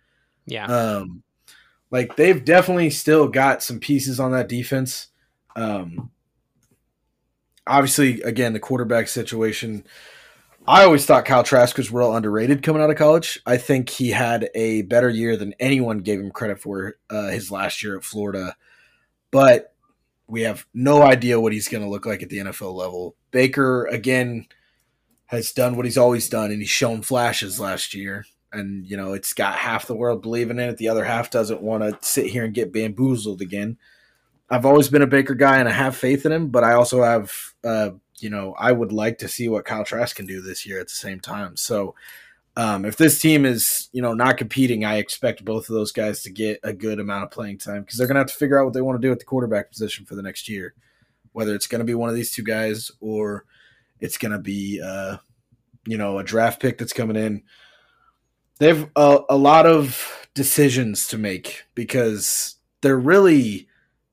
Yeah. 0.46 0.66
Um, 0.66 1.22
like 1.90 2.16
they've 2.16 2.44
definitely 2.44 2.90
still 2.90 3.28
got 3.28 3.62
some 3.62 3.78
pieces 3.78 4.18
on 4.18 4.32
that 4.32 4.48
defense. 4.48 5.08
Um, 5.54 6.10
obviously, 7.66 8.22
again, 8.22 8.54
the 8.54 8.60
quarterback 8.60 9.08
situation. 9.08 9.84
I 10.66 10.84
always 10.84 11.04
thought 11.04 11.24
Kyle 11.24 11.42
Trask 11.42 11.76
was 11.76 11.90
real 11.90 12.14
underrated 12.14 12.62
coming 12.62 12.80
out 12.82 12.90
of 12.90 12.96
college. 12.96 13.40
I 13.44 13.58
think 13.58 13.90
he 13.90 14.10
had 14.10 14.48
a 14.54 14.82
better 14.82 15.10
year 15.10 15.36
than 15.36 15.54
anyone 15.60 15.98
gave 15.98 16.20
him 16.20 16.30
credit 16.30 16.60
for 16.60 16.96
uh, 17.10 17.28
his 17.28 17.50
last 17.50 17.82
year 17.82 17.96
at 17.96 18.04
Florida 18.04 18.56
but 19.32 19.74
we 20.28 20.42
have 20.42 20.64
no 20.72 21.02
idea 21.02 21.40
what 21.40 21.52
he's 21.52 21.66
going 21.66 21.82
to 21.82 21.90
look 21.90 22.06
like 22.06 22.22
at 22.22 22.28
the 22.28 22.38
NFL 22.38 22.74
level. 22.74 23.16
Baker 23.32 23.86
again 23.86 24.46
has 25.32 25.50
done 25.50 25.76
what 25.76 25.86
he's 25.86 25.98
always 25.98 26.28
done, 26.28 26.50
and 26.50 26.60
he's 26.60 26.70
shown 26.70 27.02
flashes 27.02 27.58
last 27.58 27.94
year. 27.94 28.26
And 28.52 28.86
you 28.86 28.96
know, 28.98 29.14
it's 29.14 29.32
got 29.32 29.54
half 29.54 29.86
the 29.86 29.94
world 29.94 30.22
believing 30.22 30.58
in 30.58 30.68
it. 30.68 30.76
The 30.76 30.88
other 30.88 31.04
half 31.04 31.30
doesn't 31.30 31.62
want 31.62 31.82
to 31.82 32.06
sit 32.06 32.26
here 32.26 32.44
and 32.44 32.54
get 32.54 32.72
bamboozled 32.72 33.40
again. 33.40 33.78
I've 34.50 34.66
always 34.66 34.90
been 34.90 35.02
a 35.02 35.06
Baker 35.06 35.34
guy, 35.34 35.58
and 35.58 35.68
I 35.68 35.72
have 35.72 35.96
faith 35.96 36.26
in 36.26 36.32
him. 36.32 36.48
But 36.48 36.64
I 36.64 36.74
also 36.74 37.02
have, 37.02 37.32
uh, 37.64 37.90
you 38.18 38.28
know, 38.28 38.54
I 38.58 38.72
would 38.72 38.92
like 38.92 39.18
to 39.18 39.28
see 39.28 39.48
what 39.48 39.64
Kyle 39.64 39.84
Trask 39.84 40.14
can 40.14 40.26
do 40.26 40.42
this 40.42 40.66
year 40.66 40.78
at 40.78 40.88
the 40.88 40.94
same 40.94 41.18
time. 41.18 41.56
So 41.56 41.94
um, 42.54 42.84
if 42.84 42.98
this 42.98 43.18
team 43.18 43.46
is, 43.46 43.88
you 43.92 44.02
know, 44.02 44.12
not 44.12 44.36
competing, 44.36 44.84
I 44.84 44.96
expect 44.96 45.46
both 45.46 45.70
of 45.70 45.74
those 45.74 45.92
guys 45.92 46.22
to 46.24 46.30
get 46.30 46.60
a 46.62 46.74
good 46.74 47.00
amount 47.00 47.24
of 47.24 47.30
playing 47.30 47.56
time 47.56 47.80
because 47.80 47.96
they're 47.96 48.06
going 48.06 48.16
to 48.16 48.20
have 48.20 48.30
to 48.30 48.36
figure 48.36 48.60
out 48.60 48.66
what 48.66 48.74
they 48.74 48.82
want 48.82 49.00
to 49.00 49.06
do 49.06 49.12
at 49.12 49.18
the 49.18 49.24
quarterback 49.24 49.70
position 49.70 50.04
for 50.04 50.14
the 50.14 50.22
next 50.22 50.46
year. 50.50 50.74
Whether 51.32 51.54
it's 51.54 51.66
going 51.66 51.78
to 51.78 51.86
be 51.86 51.94
one 51.94 52.10
of 52.10 52.14
these 52.14 52.30
two 52.30 52.42
guys 52.42 52.90
or 53.00 53.46
it's 54.02 54.18
going 54.18 54.32
to 54.32 54.38
be, 54.38 54.82
uh, 54.84 55.16
you 55.86 55.96
know, 55.96 56.18
a 56.18 56.24
draft 56.24 56.60
pick 56.60 56.76
that's 56.76 56.92
coming 56.92 57.16
in. 57.16 57.42
They 58.58 58.68
have 58.68 58.90
a, 58.94 59.20
a 59.30 59.36
lot 59.36 59.64
of 59.64 60.28
decisions 60.34 61.08
to 61.08 61.18
make 61.18 61.64
because 61.74 62.56
there 62.82 62.98
really 62.98 63.68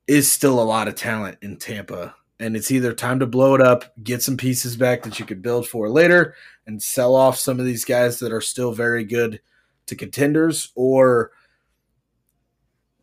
is 0.07 0.31
still 0.31 0.61
a 0.61 0.63
lot 0.63 0.87
of 0.87 0.95
talent 0.95 1.39
in 1.41 1.57
Tampa 1.57 2.15
and 2.39 2.55
it's 2.55 2.71
either 2.71 2.93
time 2.93 3.19
to 3.19 3.27
blow 3.27 3.53
it 3.55 3.61
up, 3.61 3.85
get 4.01 4.23
some 4.23 4.37
pieces 4.37 4.77
back 4.77 5.03
that 5.03 5.19
you 5.19 5.25
could 5.25 5.41
build 5.41 5.67
for 5.67 5.89
later, 5.89 6.35
and 6.65 6.81
sell 6.81 7.15
off 7.15 7.37
some 7.37 7.59
of 7.59 7.65
these 7.65 7.83
guys 7.83 8.19
that 8.19 8.31
are 8.31 8.41
still 8.41 8.71
very 8.71 9.03
good 9.03 9.41
to 9.87 9.95
contenders, 9.95 10.71
or 10.75 11.31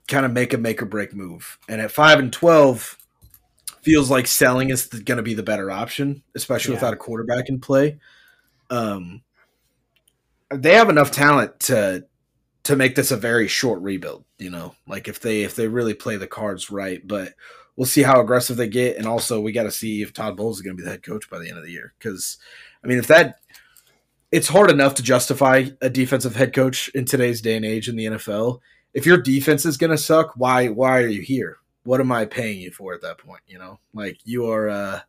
kind 0.08 0.24
of 0.24 0.32
make 0.32 0.54
a 0.54 0.58
make 0.58 0.80
or 0.80 0.86
break 0.86 1.14
move. 1.14 1.58
And 1.68 1.80
at 1.80 1.90
five 1.90 2.18
and 2.18 2.32
twelve, 2.32 2.96
feels 3.86 4.10
like 4.10 4.26
selling 4.26 4.70
is 4.70 4.86
going 4.86 5.16
to 5.16 5.22
be 5.22 5.34
the 5.34 5.44
better 5.44 5.70
option, 5.70 6.24
especially 6.34 6.72
yeah. 6.72 6.78
without 6.78 6.92
a 6.92 6.96
quarterback 6.96 7.48
in 7.48 7.60
play. 7.60 7.98
Um, 8.68 9.22
they 10.52 10.74
have 10.74 10.90
enough 10.90 11.12
talent 11.12 11.60
to 11.60 12.04
to 12.64 12.74
make 12.74 12.96
this 12.96 13.12
a 13.12 13.16
very 13.16 13.46
short 13.46 13.80
rebuild. 13.80 14.24
You 14.38 14.50
know, 14.50 14.74
like 14.88 15.06
if 15.06 15.20
they 15.20 15.44
if 15.44 15.54
they 15.54 15.68
really 15.68 15.94
play 15.94 16.16
the 16.16 16.26
cards 16.26 16.68
right, 16.68 17.00
but 17.06 17.34
we'll 17.76 17.86
see 17.86 18.02
how 18.02 18.20
aggressive 18.20 18.56
they 18.56 18.66
get, 18.68 18.96
and 18.96 19.06
also 19.06 19.40
we 19.40 19.52
got 19.52 19.62
to 19.62 19.70
see 19.70 20.02
if 20.02 20.12
Todd 20.12 20.36
Bowles 20.36 20.56
is 20.56 20.62
going 20.62 20.76
to 20.76 20.80
be 20.82 20.84
the 20.84 20.90
head 20.90 21.04
coach 21.04 21.30
by 21.30 21.38
the 21.38 21.48
end 21.48 21.58
of 21.58 21.64
the 21.64 21.70
year. 21.70 21.94
Because, 21.96 22.38
I 22.82 22.88
mean, 22.88 22.98
if 22.98 23.06
that, 23.06 23.38
it's 24.32 24.48
hard 24.48 24.68
enough 24.68 24.94
to 24.96 25.02
justify 25.02 25.66
a 25.80 25.88
defensive 25.88 26.34
head 26.34 26.52
coach 26.52 26.88
in 26.88 27.04
today's 27.04 27.40
day 27.40 27.54
and 27.54 27.64
age 27.64 27.88
in 27.88 27.94
the 27.94 28.06
NFL. 28.06 28.58
If 28.94 29.06
your 29.06 29.18
defense 29.18 29.64
is 29.64 29.76
going 29.76 29.92
to 29.92 29.98
suck, 29.98 30.32
why 30.34 30.66
why 30.70 31.02
are 31.02 31.06
you 31.06 31.22
here? 31.22 31.58
What 31.86 32.00
am 32.00 32.12
I 32.12 32.24
paying 32.24 32.60
you 32.60 32.70
for 32.70 32.94
at 32.94 33.02
that 33.02 33.18
point? 33.18 33.42
You 33.46 33.58
know, 33.58 33.78
like 33.94 34.18
you 34.24 34.50
are 34.50 34.68
uh, 34.68 35.00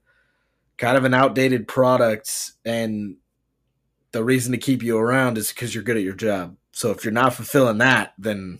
kind 0.78 0.98
of 0.98 1.04
an 1.04 1.14
outdated 1.14 1.68
product, 1.68 2.52
and 2.66 3.18
the 4.12 4.24
reason 4.24 4.52
to 4.52 4.58
keep 4.58 4.84
you 4.84 4.98
around 4.98 5.38
is 5.38 5.50
because 5.50 5.74
you're 5.74 5.84
good 5.84 5.98
at 5.98 6.04
your 6.04 6.14
job. 6.14 6.56
So 6.72 6.92
if 6.92 7.04
you're 7.04 7.12
not 7.12 7.34
fulfilling 7.34 7.80
that, 7.80 8.14
then 8.18 8.60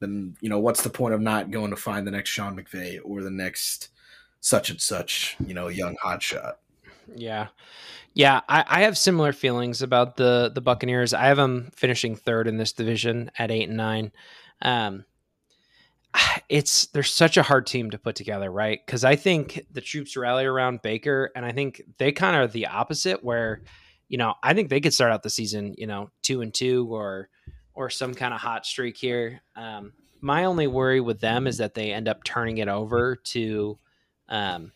then 0.00 0.36
you 0.40 0.48
know 0.48 0.58
what's 0.58 0.82
the 0.82 0.90
point 0.90 1.14
of 1.14 1.20
not 1.20 1.50
going 1.50 1.70
to 1.70 1.76
find 1.76 2.06
the 2.06 2.10
next 2.10 2.30
Sean 2.30 2.56
McVay 2.56 3.00
or 3.02 3.22
the 3.22 3.30
next 3.30 3.88
such 4.40 4.70
and 4.70 4.80
such, 4.80 5.36
you 5.44 5.54
know, 5.54 5.68
young 5.68 5.96
hotshot. 6.04 6.54
Yeah. 7.14 7.48
Yeah, 8.14 8.40
I, 8.48 8.64
I, 8.66 8.80
have 8.82 8.96
similar 8.96 9.34
feelings 9.34 9.82
about 9.82 10.16
the 10.16 10.50
the 10.54 10.62
Buccaneers. 10.62 11.12
I 11.12 11.26
have 11.26 11.36
them 11.36 11.70
finishing 11.76 12.16
third 12.16 12.48
in 12.48 12.56
this 12.56 12.72
division 12.72 13.30
at 13.38 13.50
eight 13.50 13.68
and 13.68 13.76
nine. 13.76 14.10
Um, 14.62 15.04
it's 16.48 16.86
they're 16.86 17.02
such 17.02 17.36
a 17.36 17.42
hard 17.42 17.66
team 17.66 17.90
to 17.90 17.98
put 17.98 18.16
together, 18.16 18.50
right? 18.50 18.80
Because 18.84 19.04
I 19.04 19.16
think 19.16 19.64
the 19.72 19.80
troops 19.80 20.16
rally 20.16 20.44
around 20.44 20.82
Baker, 20.82 21.30
and 21.34 21.44
I 21.44 21.52
think 21.52 21.82
they 21.98 22.12
kind 22.12 22.36
of 22.36 22.42
are 22.42 22.52
the 22.52 22.66
opposite. 22.66 23.24
Where, 23.24 23.62
you 24.08 24.18
know, 24.18 24.34
I 24.42 24.54
think 24.54 24.68
they 24.68 24.80
could 24.80 24.94
start 24.94 25.12
out 25.12 25.22
the 25.22 25.30
season, 25.30 25.74
you 25.78 25.86
know, 25.86 26.10
two 26.22 26.40
and 26.40 26.52
two 26.52 26.88
or 26.90 27.28
or 27.74 27.90
some 27.90 28.14
kind 28.14 28.32
of 28.32 28.40
hot 28.40 28.66
streak 28.66 28.96
here. 28.96 29.42
Um, 29.54 29.92
my 30.20 30.44
only 30.44 30.66
worry 30.66 31.00
with 31.00 31.20
them 31.20 31.46
is 31.46 31.58
that 31.58 31.74
they 31.74 31.92
end 31.92 32.08
up 32.08 32.24
turning 32.24 32.58
it 32.58 32.68
over 32.68 33.16
to 33.16 33.78
um, 34.28 34.72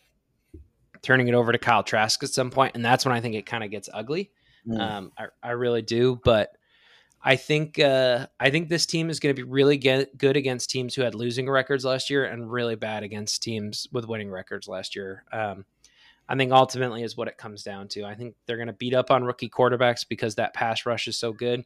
turning 1.01 1.27
it 1.27 1.33
over 1.33 1.51
to 1.51 1.57
Kyle 1.57 1.83
Trask 1.83 2.23
at 2.23 2.29
some 2.29 2.51
point, 2.51 2.75
and 2.75 2.85
that's 2.85 3.05
when 3.05 3.13
I 3.13 3.21
think 3.21 3.35
it 3.35 3.45
kind 3.45 3.63
of 3.63 3.71
gets 3.71 3.89
ugly. 3.93 4.31
Mm. 4.67 4.79
Um, 4.79 5.11
I, 5.17 5.25
I 5.41 5.51
really 5.51 5.81
do, 5.81 6.19
but 6.23 6.55
I 7.23 7.35
think 7.35 7.77
uh, 7.77 8.27
I 8.39 8.49
think 8.49 8.69
this 8.69 8.85
team 8.85 9.09
is 9.09 9.19
going 9.19 9.35
to 9.35 9.39
be 9.39 9.47
really 9.47 9.77
get, 9.77 10.17
good 10.17 10.37
against 10.37 10.69
teams 10.69 10.95
who 10.95 11.03
had 11.03 11.13
losing 11.13 11.49
records 11.49 11.85
last 11.85 12.09
year, 12.09 12.25
and 12.25 12.51
really 12.51 12.75
bad 12.75 13.03
against 13.03 13.43
teams 13.43 13.87
with 13.91 14.07
winning 14.07 14.31
records 14.31 14.67
last 14.67 14.95
year. 14.95 15.23
Um, 15.31 15.65
I 16.27 16.35
think 16.35 16.51
ultimately 16.51 17.03
is 17.03 17.17
what 17.17 17.27
it 17.27 17.37
comes 17.37 17.61
down 17.63 17.89
to. 17.89 18.05
I 18.05 18.15
think 18.15 18.35
they're 18.45 18.57
going 18.57 18.67
to 18.67 18.73
beat 18.73 18.93
up 18.93 19.11
on 19.11 19.23
rookie 19.23 19.49
quarterbacks 19.49 20.07
because 20.07 20.35
that 20.35 20.53
pass 20.53 20.85
rush 20.85 21.07
is 21.07 21.17
so 21.17 21.33
good. 21.33 21.63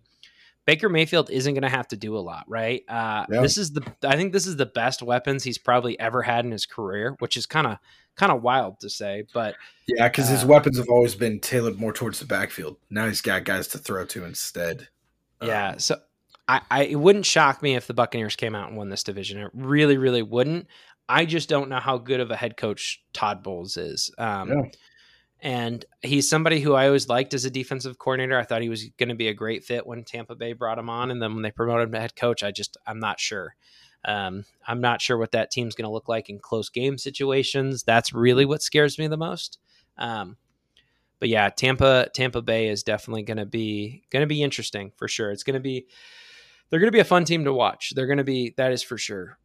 Baker 0.65 0.89
Mayfield 0.89 1.29
isn't 1.29 1.53
going 1.53 1.61
to 1.61 1.69
have 1.69 1.87
to 1.89 1.95
do 1.97 2.17
a 2.17 2.19
lot, 2.19 2.45
right? 2.47 2.83
Uh, 2.89 3.25
yeah. 3.29 3.41
This 3.41 3.57
is 3.57 3.71
the 3.71 3.83
I 4.03 4.15
think 4.15 4.33
this 4.33 4.47
is 4.47 4.57
the 4.57 4.65
best 4.65 5.03
weapons 5.03 5.43
he's 5.43 5.59
probably 5.59 5.97
ever 5.99 6.23
had 6.23 6.43
in 6.43 6.51
his 6.51 6.65
career, 6.65 7.15
which 7.19 7.37
is 7.37 7.45
kind 7.45 7.67
of 7.67 7.77
kind 8.15 8.31
of 8.31 8.41
wild 8.41 8.79
to 8.79 8.89
say, 8.89 9.23
but 9.33 9.55
yeah, 9.87 10.07
because 10.07 10.27
uh, 10.27 10.33
his 10.33 10.45
weapons 10.45 10.77
have 10.77 10.89
always 10.89 11.15
been 11.15 11.39
tailored 11.39 11.77
more 11.77 11.93
towards 11.93 12.19
the 12.19 12.25
backfield. 12.25 12.77
Now 12.89 13.07
he's 13.07 13.21
got 13.21 13.43
guys 13.43 13.67
to 13.69 13.77
throw 13.77 14.05
to 14.05 14.25
instead. 14.25 14.87
Yeah, 15.47 15.77
so 15.77 15.97
I, 16.47 16.61
I 16.69 16.83
it 16.83 16.95
wouldn't 16.95 17.25
shock 17.25 17.61
me 17.61 17.75
if 17.75 17.87
the 17.87 17.93
Buccaneers 17.93 18.35
came 18.35 18.55
out 18.55 18.69
and 18.69 18.77
won 18.77 18.89
this 18.89 19.03
division. 19.03 19.39
It 19.39 19.51
really, 19.53 19.97
really 19.97 20.21
wouldn't. 20.21 20.67
I 21.07 21.25
just 21.25 21.49
don't 21.49 21.69
know 21.69 21.79
how 21.79 21.97
good 21.97 22.19
of 22.19 22.31
a 22.31 22.35
head 22.35 22.57
coach 22.57 23.03
Todd 23.13 23.43
Bowles 23.43 23.77
is. 23.77 24.11
Um, 24.17 24.49
yeah. 24.49 24.61
And 25.41 25.85
he's 26.01 26.27
somebody 26.27 26.59
who 26.59 26.73
I 26.73 26.87
always 26.87 27.07
liked 27.07 27.35
as 27.35 27.45
a 27.45 27.51
defensive 27.51 27.99
coordinator. 27.99 28.39
I 28.39 28.43
thought 28.43 28.63
he 28.63 28.69
was 28.69 28.85
going 28.97 29.09
to 29.09 29.15
be 29.15 29.27
a 29.27 29.33
great 29.33 29.63
fit 29.63 29.85
when 29.85 30.03
Tampa 30.03 30.33
Bay 30.33 30.53
brought 30.53 30.79
him 30.79 30.89
on, 30.89 31.11
and 31.11 31.21
then 31.21 31.33
when 31.33 31.43
they 31.43 31.51
promoted 31.51 31.87
him 31.87 31.91
to 31.91 31.99
head 31.99 32.15
coach, 32.15 32.41
I 32.41 32.51
just 32.51 32.77
I'm 32.87 32.99
not 32.99 33.19
sure. 33.19 33.55
Um, 34.05 34.45
I'm 34.67 34.81
not 34.81 35.01
sure 35.01 35.17
what 35.17 35.31
that 35.31 35.51
team's 35.51 35.75
going 35.75 35.87
to 35.87 35.93
look 35.93 36.07
like 36.07 36.29
in 36.29 36.39
close 36.39 36.69
game 36.69 36.97
situations. 36.97 37.83
That's 37.83 38.13
really 38.13 38.45
what 38.45 38.61
scares 38.61 38.97
me 38.97 39.07
the 39.07 39.17
most. 39.17 39.59
Um, 39.97 40.37
but 41.20 41.30
yeah, 41.30 41.49
Tampa 41.49 42.09
Tampa 42.13 42.41
Bay 42.41 42.68
is 42.68 42.84
definitely 42.84 43.24
going 43.24 43.38
to 43.38 43.45
be 43.45 44.03
going 44.11 44.22
to 44.22 44.28
be 44.28 44.43
interesting 44.43 44.91
for 44.95 45.07
sure. 45.07 45.32
It's 45.32 45.43
going 45.43 45.55
to 45.55 45.59
be 45.59 45.88
they're 46.70 46.80
going 46.80 46.91
to 46.91 46.95
be 46.95 46.99
a 46.99 47.05
fun 47.05 47.26
team 47.26 47.45
to 47.45 47.53
watch. 47.53 47.93
They're 47.95 48.07
going 48.07 48.18
to 48.18 48.24
be 48.24 48.53
that 48.57 48.72
is 48.72 48.84
for 48.84 48.97
sure. 48.97 49.38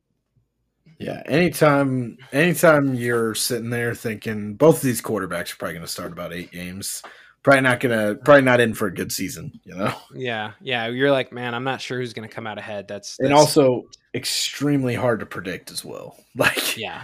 Yeah, 0.98 1.22
anytime 1.26 2.18
anytime 2.32 2.94
you're 2.94 3.34
sitting 3.34 3.70
there 3.70 3.94
thinking 3.94 4.54
both 4.54 4.76
of 4.76 4.82
these 4.82 5.00
quarterbacks 5.00 5.52
are 5.52 5.56
probably 5.56 5.74
going 5.74 5.86
to 5.86 5.92
start 5.92 6.12
about 6.12 6.32
8 6.32 6.50
games, 6.50 7.02
probably 7.42 7.62
not 7.62 7.80
going 7.80 7.98
to 7.98 8.22
probably 8.22 8.42
not 8.42 8.60
in 8.60 8.74
for 8.74 8.86
a 8.86 8.94
good 8.94 9.12
season, 9.12 9.52
you 9.64 9.74
know. 9.74 9.94
Yeah. 10.14 10.52
Yeah, 10.60 10.88
you're 10.88 11.10
like, 11.10 11.32
man, 11.32 11.54
I'm 11.54 11.64
not 11.64 11.80
sure 11.80 11.98
who's 11.98 12.12
going 12.12 12.28
to 12.28 12.34
come 12.34 12.46
out 12.46 12.58
ahead. 12.58 12.88
That's, 12.88 13.16
that's 13.16 13.26
And 13.26 13.34
also 13.34 13.84
extremely 14.14 14.94
hard 14.94 15.20
to 15.20 15.26
predict 15.26 15.70
as 15.70 15.84
well. 15.84 16.16
Like 16.36 16.76
Yeah. 16.76 17.02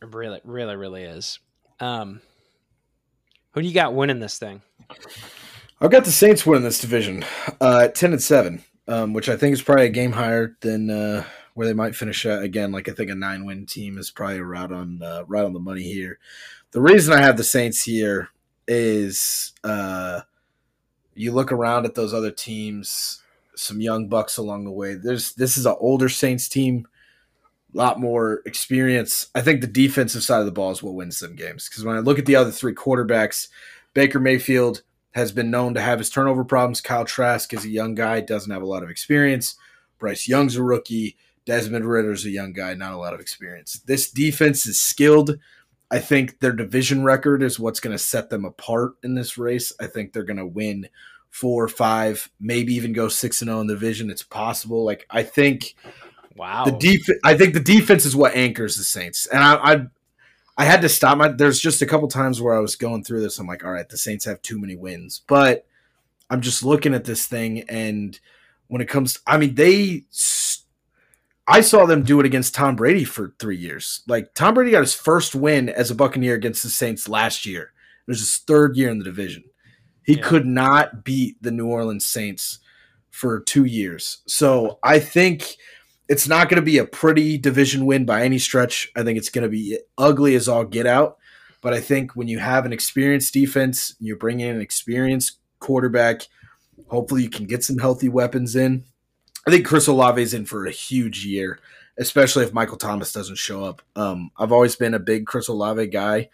It 0.00 0.14
really 0.14 0.40
really 0.44 0.76
really 0.76 1.04
is. 1.04 1.38
Um 1.78 2.20
who 3.52 3.62
do 3.62 3.68
you 3.68 3.74
got 3.74 3.94
winning 3.94 4.18
this 4.18 4.38
thing? 4.38 4.62
I've 5.80 5.90
got 5.90 6.04
the 6.04 6.12
Saints 6.12 6.46
winning 6.46 6.64
this 6.64 6.80
division, 6.80 7.24
uh, 7.60 7.88
ten 7.88 8.12
and 8.12 8.22
seven, 8.22 8.62
um, 8.88 9.12
which 9.12 9.28
I 9.28 9.36
think 9.36 9.52
is 9.52 9.62
probably 9.62 9.86
a 9.86 9.90
game 9.90 10.12
higher 10.12 10.56
than 10.60 10.90
uh, 10.90 11.24
where 11.54 11.66
they 11.66 11.72
might 11.72 11.96
finish 11.96 12.24
at. 12.26 12.42
Again, 12.42 12.72
like 12.72 12.88
I 12.88 12.92
think 12.92 13.10
a 13.10 13.14
nine 13.14 13.44
win 13.44 13.66
team 13.66 13.98
is 13.98 14.10
probably 14.10 14.40
right 14.40 14.70
on 14.70 15.02
uh, 15.02 15.24
right 15.26 15.44
on 15.44 15.52
the 15.52 15.60
money 15.60 15.82
here. 15.82 16.18
The 16.72 16.80
reason 16.80 17.12
I 17.12 17.20
have 17.20 17.36
the 17.36 17.44
Saints 17.44 17.82
here 17.82 18.28
is 18.66 19.52
uh, 19.64 20.22
you 21.14 21.32
look 21.32 21.52
around 21.52 21.84
at 21.84 21.94
those 21.94 22.14
other 22.14 22.30
teams, 22.30 23.22
some 23.54 23.80
young 23.80 24.08
bucks 24.08 24.36
along 24.36 24.64
the 24.64 24.70
way. 24.70 24.94
There's 24.94 25.34
this 25.34 25.56
is 25.56 25.66
an 25.66 25.76
older 25.78 26.08
Saints 26.08 26.48
team 26.48 26.86
lot 27.76 28.00
more 28.00 28.42
experience. 28.46 29.28
I 29.34 29.40
think 29.40 29.60
the 29.60 29.66
defensive 29.66 30.22
side 30.22 30.40
of 30.40 30.46
the 30.46 30.52
ball 30.52 30.70
is 30.70 30.82
what 30.82 30.94
wins 30.94 31.18
some 31.18 31.34
games. 31.34 31.68
Because 31.68 31.84
when 31.84 31.96
I 31.96 32.00
look 32.00 32.18
at 32.18 32.26
the 32.26 32.36
other 32.36 32.50
three 32.50 32.74
quarterbacks, 32.74 33.48
Baker 33.94 34.20
Mayfield 34.20 34.82
has 35.12 35.32
been 35.32 35.50
known 35.50 35.74
to 35.74 35.80
have 35.80 35.98
his 35.98 36.10
turnover 36.10 36.44
problems. 36.44 36.80
Kyle 36.80 37.04
Trask 37.04 37.52
is 37.52 37.64
a 37.64 37.70
young 37.70 37.94
guy, 37.94 38.20
doesn't 38.20 38.52
have 38.52 38.62
a 38.62 38.66
lot 38.66 38.82
of 38.82 38.90
experience. 38.90 39.56
Bryce 39.98 40.26
Young's 40.26 40.56
a 40.56 40.62
rookie. 40.62 41.16
Desmond 41.44 41.84
Ridder's 41.84 42.24
a 42.24 42.30
young 42.30 42.52
guy, 42.52 42.74
not 42.74 42.92
a 42.92 42.96
lot 42.98 43.14
of 43.14 43.20
experience. 43.20 43.80
This 43.86 44.10
defense 44.10 44.64
is 44.64 44.78
skilled. 44.78 45.38
I 45.90 45.98
think 45.98 46.38
their 46.38 46.52
division 46.52 47.04
record 47.04 47.42
is 47.42 47.58
what's 47.58 47.80
going 47.80 47.94
to 47.96 48.02
set 48.02 48.30
them 48.30 48.44
apart 48.44 48.92
in 49.02 49.14
this 49.14 49.36
race. 49.36 49.72
I 49.80 49.88
think 49.88 50.12
they're 50.12 50.22
going 50.22 50.36
to 50.38 50.46
win 50.46 50.88
four, 51.30 51.66
five, 51.66 52.30
maybe 52.40 52.74
even 52.74 52.92
go 52.92 53.08
six 53.08 53.42
and 53.42 53.48
zero 53.48 53.60
in 53.60 53.66
the 53.66 53.74
division. 53.74 54.10
It's 54.10 54.22
possible. 54.22 54.84
Like 54.84 55.06
I 55.10 55.22
think 55.22 55.74
Wow. 56.36 56.64
The 56.64 56.72
def- 56.72 57.18
I 57.24 57.36
think 57.36 57.54
the 57.54 57.60
defense 57.60 58.04
is 58.04 58.16
what 58.16 58.34
anchors 58.34 58.76
the 58.76 58.84
Saints. 58.84 59.26
And 59.26 59.42
I, 59.42 59.54
I 59.54 59.86
I 60.58 60.64
had 60.64 60.82
to 60.82 60.88
stop 60.88 61.18
my 61.18 61.28
there's 61.28 61.60
just 61.60 61.82
a 61.82 61.86
couple 61.86 62.08
times 62.08 62.40
where 62.40 62.54
I 62.54 62.60
was 62.60 62.76
going 62.76 63.04
through 63.04 63.22
this. 63.22 63.38
I'm 63.38 63.46
like, 63.46 63.64
all 63.64 63.72
right, 63.72 63.88
the 63.88 63.98
Saints 63.98 64.24
have 64.24 64.42
too 64.42 64.58
many 64.58 64.76
wins. 64.76 65.22
But 65.26 65.66
I'm 66.30 66.40
just 66.40 66.62
looking 66.62 66.94
at 66.94 67.04
this 67.04 67.26
thing 67.26 67.62
and 67.68 68.18
when 68.68 68.80
it 68.80 68.88
comes 68.88 69.18
I 69.26 69.38
mean, 69.38 69.54
they 69.54 70.04
I 71.46 71.60
saw 71.60 71.86
them 71.86 72.04
do 72.04 72.20
it 72.20 72.26
against 72.26 72.54
Tom 72.54 72.76
Brady 72.76 73.04
for 73.04 73.34
three 73.38 73.56
years. 73.56 74.02
Like 74.06 74.34
Tom 74.34 74.54
Brady 74.54 74.70
got 74.70 74.80
his 74.80 74.94
first 74.94 75.34
win 75.34 75.68
as 75.68 75.90
a 75.90 75.94
Buccaneer 75.94 76.34
against 76.34 76.62
the 76.62 76.70
Saints 76.70 77.08
last 77.08 77.44
year. 77.44 77.72
It 78.06 78.10
was 78.10 78.20
his 78.20 78.38
third 78.38 78.76
year 78.76 78.90
in 78.90 78.98
the 78.98 79.04
division. 79.04 79.44
He 80.04 80.16
yeah. 80.16 80.22
could 80.22 80.46
not 80.46 81.04
beat 81.04 81.42
the 81.42 81.50
New 81.50 81.66
Orleans 81.66 82.06
Saints 82.06 82.58
for 83.10 83.40
two 83.40 83.64
years. 83.64 84.18
So 84.26 84.78
I 84.82 84.98
think 84.98 85.56
it's 86.12 86.28
not 86.28 86.50
going 86.50 86.60
to 86.60 86.64
be 86.64 86.76
a 86.76 86.84
pretty 86.84 87.38
division 87.38 87.86
win 87.86 88.04
by 88.04 88.22
any 88.22 88.38
stretch. 88.38 88.92
I 88.94 89.02
think 89.02 89.16
it's 89.16 89.30
going 89.30 89.44
to 89.44 89.48
be 89.48 89.78
ugly 89.96 90.34
as 90.34 90.46
all 90.46 90.62
get 90.62 90.86
out. 90.86 91.16
But 91.62 91.72
I 91.72 91.80
think 91.80 92.14
when 92.14 92.28
you 92.28 92.38
have 92.38 92.66
an 92.66 92.72
experienced 92.72 93.32
defense, 93.32 93.96
you 93.98 94.14
bring 94.14 94.40
in 94.40 94.56
an 94.56 94.60
experienced 94.60 95.38
quarterback. 95.58 96.28
Hopefully, 96.88 97.22
you 97.22 97.30
can 97.30 97.46
get 97.46 97.64
some 97.64 97.78
healthy 97.78 98.10
weapons 98.10 98.54
in. 98.56 98.84
I 99.46 99.50
think 99.50 99.64
Chris 99.64 99.86
Olave 99.86 100.20
is 100.20 100.34
in 100.34 100.44
for 100.44 100.66
a 100.66 100.70
huge 100.70 101.24
year, 101.24 101.60
especially 101.96 102.44
if 102.44 102.52
Michael 102.52 102.76
Thomas 102.76 103.14
doesn't 103.14 103.38
show 103.38 103.64
up. 103.64 103.80
Um, 103.96 104.32
I've 104.36 104.52
always 104.52 104.76
been 104.76 104.92
a 104.92 104.98
big 104.98 105.24
Chris 105.24 105.48
Olave 105.48 105.86
guy. 105.86 106.28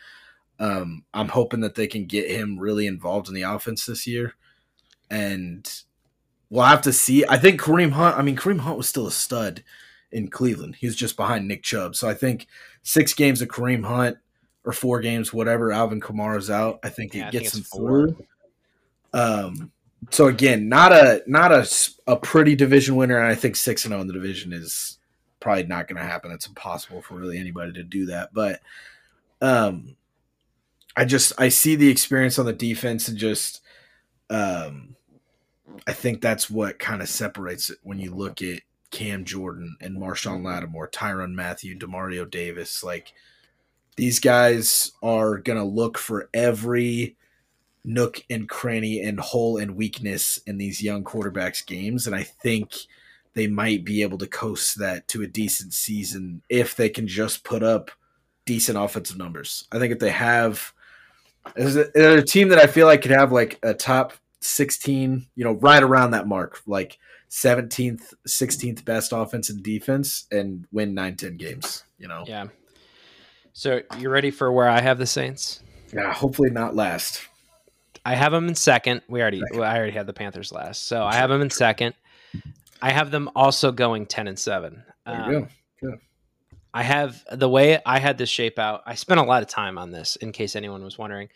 Um, 0.59 1.05
I'm 1.15 1.29
hoping 1.29 1.61
that 1.61 1.77
they 1.77 1.87
can 1.87 2.07
get 2.07 2.29
him 2.29 2.59
really 2.59 2.89
involved 2.89 3.29
in 3.29 3.35
the 3.35 3.43
offense 3.43 3.87
this 3.87 4.09
year. 4.09 4.35
And 5.09 5.71
we'll 6.51 6.65
have 6.65 6.83
to 6.83 6.93
see. 6.93 7.25
I 7.27 7.39
think 7.39 7.61
Kareem 7.61 7.93
Hunt. 7.93 8.17
I 8.17 8.23
mean, 8.23 8.37
Kareem 8.37 8.61
Hunt 8.61 8.77
was 8.77 8.89
still 8.89 9.07
a 9.07 9.13
stud 9.13 9.63
in 10.11 10.29
Cleveland. 10.29 10.77
He 10.77 10.87
was 10.87 10.97
just 10.97 11.17
behind 11.17 11.47
Nick 11.47 11.63
Chubb. 11.63 11.95
So 11.95 12.09
I 12.09 12.15
think 12.15 12.47
six 12.83 13.15
games 13.15 13.43
of 13.43 13.49
Kareem 13.49 13.85
Hunt 13.85 14.19
or 14.65 14.73
four 14.73 15.01
games, 15.01 15.33
whatever. 15.33 15.73
Alvin 15.73 16.01
Kamara's 16.01 16.51
out. 16.51 16.81
I 16.83 16.89
think 16.89 17.15
yeah, 17.15 17.29
it 17.29 17.33
gets 17.33 17.57
him 17.57 17.65
through. 17.65 18.17
Um. 19.13 19.73
So 20.11 20.29
again, 20.29 20.69
not 20.69 20.93
a 20.93 21.23
not 21.27 21.53
a, 21.53 21.69
a 22.07 22.17
pretty 22.17 22.55
division 22.55 22.97
winner, 22.97 23.19
and 23.19 23.27
I 23.27 23.35
think 23.35 23.57
six 23.57 23.85
and 23.85 23.91
zero 23.91 23.99
oh 23.99 24.03
in 24.03 24.07
the 24.07 24.13
division 24.13 24.53
is 24.53 24.99
probably 25.41 25.65
not 25.65 25.89
going 25.89 25.97
to 25.97 26.09
happen. 26.09 26.31
It's 26.31 26.47
impossible 26.47 27.03
for 27.03 27.15
really 27.15 27.39
anybody 27.39 27.73
to 27.75 27.83
do 27.83 28.07
that. 28.07 28.33
But 28.33 28.61
um, 29.41 29.97
I 30.97 31.05
just 31.05 31.33
I 31.39 31.49
see 31.49 31.75
the 31.75 31.91
experience 31.91 32.39
on 32.39 32.47
the 32.47 32.53
defense 32.53 33.09
and 33.09 33.19
just 33.19 33.61
um 34.31 34.97
I 35.87 35.93
think 35.93 36.21
that's 36.21 36.51
what 36.51 36.79
kind 36.79 37.03
of 37.03 37.09
separates 37.09 37.71
it 37.71 37.79
when 37.83 37.99
you 37.99 38.15
look 38.15 38.43
at 38.43 38.63
Cam 38.91 39.25
Jordan 39.25 39.77
and 39.81 39.97
Marshon 39.97 40.37
mm-hmm. 40.37 40.47
Lattimore, 40.47 40.89
Tyrann 40.89 41.35
Mathieu, 41.35 41.79
Demario 41.79 42.29
Davis. 42.29 42.83
Like 42.83 43.13
these 43.97 44.21
guys 44.21 44.93
are 45.03 45.39
gonna 45.39 45.65
look 45.65 45.99
for 45.99 46.29
every 46.33 47.17
nook 47.85 48.23
and 48.29 48.49
cranny 48.49 49.01
and 49.01 49.19
hole 49.19 49.57
and 49.57 49.77
weakness 49.77 50.39
in 50.47 50.59
these 50.59 50.83
young 50.83 51.05
quarterbacks' 51.05 51.67
games, 51.67 52.07
and 52.07 52.15
I 52.15 52.23
think 52.23 52.75
they 53.35 53.47
might 53.47 53.85
be 53.85 54.03
able 54.03 54.19
to 54.19 54.27
coast 54.27 54.79
that 54.79 55.07
to 55.09 55.23
a 55.23 55.27
decent 55.27 55.73
season 55.73 56.43
if 56.49 56.75
they 56.75 56.89
can 56.89 57.07
just 57.07 57.45
put 57.45 57.63
up 57.63 57.91
decent 58.47 58.79
offensive 58.79 59.19
numbers. 59.19 59.67
I 59.71 59.79
think 59.79 59.93
if 59.93 59.99
they 59.99 60.11
have, 60.11 60.73
is 61.55 61.77
a, 61.77 62.19
a 62.19 62.23
team 62.23 62.49
that 62.49 62.59
I 62.59 62.67
feel 62.67 62.87
like 62.87 63.03
could 63.03 63.11
have 63.11 63.31
like 63.31 63.59
a 63.63 63.75
top 63.75 64.15
16, 64.41 65.27
you 65.35 65.45
know, 65.45 65.53
right 65.53 65.83
around 65.83 66.13
that 66.13 66.27
mark, 66.27 66.61
like 66.67 66.99
17th, 67.31 68.15
16th 68.27 68.85
best 68.85 69.13
offense 69.13 69.51
and 69.51 69.63
defense 69.63 70.27
and 70.31 70.67
win 70.73 70.95
9 70.95 71.17
10 71.17 71.37
games, 71.37 71.85
you 71.99 72.09
know. 72.09 72.25
Yeah. 72.27 72.47
So, 73.53 73.81
you 73.99 74.09
ready 74.09 74.31
for 74.31 74.53
where 74.53 74.69
I 74.69 74.81
have 74.81 74.99
the 74.99 75.07
Saints? 75.07 75.61
Yeah, 75.93 76.13
hopefully 76.13 76.51
not 76.51 76.77
last. 76.77 77.27
I 78.05 78.15
have 78.15 78.33
them 78.33 78.49
in 78.49 78.55
second. 78.55 79.03
We 79.09 79.21
already, 79.21 79.41
second. 79.41 79.59
Well, 79.59 79.71
I 79.71 79.77
already 79.77 79.93
had 79.93 80.07
the 80.07 80.13
Panthers 80.13 80.53
last, 80.53 80.87
so 80.87 81.05
I 81.05 81.15
have 81.15 81.31
them 81.31 81.43
in 81.43 81.51
second. 81.51 81.95
I 82.81 82.91
have 82.91 83.11
them 83.11 83.29
also 83.35 83.73
going 83.73 84.07
ten 84.07 84.29
and 84.29 84.39
seven. 84.39 84.85
There 85.05 85.31
you 85.31 85.37
um, 85.39 85.43
go. 85.43 85.49
I 86.73 86.83
have 86.83 87.25
the 87.33 87.49
way 87.49 87.81
I 87.85 87.99
had 87.99 88.19
this 88.19 88.29
shape 88.29 88.59
out. 88.59 88.83
I 88.87 88.95
spent 88.95 89.21
a 89.21 89.25
lot 89.25 89.43
of 89.43 89.49
time 89.49 89.79
on 89.79 89.91
this, 89.91 90.17
in 90.17 90.33
case 90.33 90.55
anyone 90.55 90.85
was 90.85 90.99
wondering. 90.99 91.29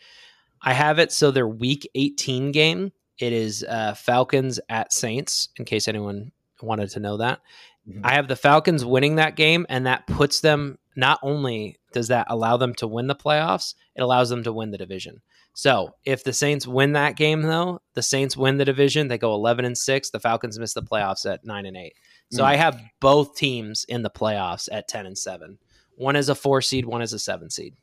I 0.63 0.73
have 0.73 0.97
it 0.99 1.11
so 1.11 1.31
their 1.31 1.47
Week 1.47 1.87
18 1.93 2.51
game. 2.51 2.91
It 3.19 3.33
is 3.33 3.63
uh, 3.67 3.93
Falcons 3.93 4.59
at 4.69 4.93
Saints. 4.93 5.49
In 5.57 5.65
case 5.65 5.87
anyone 5.87 6.31
wanted 6.61 6.89
to 6.91 6.99
know 6.99 7.17
that, 7.17 7.41
mm-hmm. 7.87 8.01
I 8.03 8.13
have 8.13 8.27
the 8.27 8.35
Falcons 8.35 8.85
winning 8.85 9.15
that 9.15 9.35
game, 9.35 9.65
and 9.69 9.85
that 9.85 10.07
puts 10.07 10.39
them. 10.39 10.79
Not 10.95 11.19
only 11.23 11.79
does 11.91 12.07
that 12.09 12.27
allow 12.29 12.57
them 12.57 12.73
to 12.75 12.87
win 12.87 13.07
the 13.07 13.15
playoffs, 13.15 13.73
it 13.95 14.01
allows 14.01 14.29
them 14.29 14.43
to 14.43 14.53
win 14.53 14.71
the 14.71 14.77
division. 14.77 15.21
So 15.55 15.95
if 16.05 16.23
the 16.23 16.33
Saints 16.33 16.67
win 16.67 16.93
that 16.93 17.15
game, 17.15 17.43
though, 17.43 17.81
the 17.93 18.01
Saints 18.01 18.35
win 18.35 18.57
the 18.57 18.65
division. 18.65 19.07
They 19.07 19.17
go 19.17 19.33
eleven 19.33 19.65
and 19.65 19.77
six. 19.77 20.09
The 20.09 20.19
Falcons 20.19 20.57
miss 20.57 20.73
the 20.73 20.81
playoffs 20.81 21.31
at 21.31 21.45
nine 21.45 21.65
and 21.65 21.77
eight. 21.77 21.93
So 22.31 22.43
mm. 22.43 22.47
I 22.47 22.55
have 22.55 22.81
both 22.99 23.35
teams 23.35 23.85
in 23.87 24.01
the 24.01 24.09
playoffs 24.09 24.67
at 24.71 24.87
ten 24.87 25.05
and 25.05 25.17
seven. 25.17 25.59
One 25.95 26.15
is 26.15 26.29
a 26.29 26.35
four 26.35 26.61
seed. 26.61 26.85
One 26.85 27.01
is 27.01 27.13
a 27.13 27.19
seven 27.19 27.49
seed. 27.49 27.75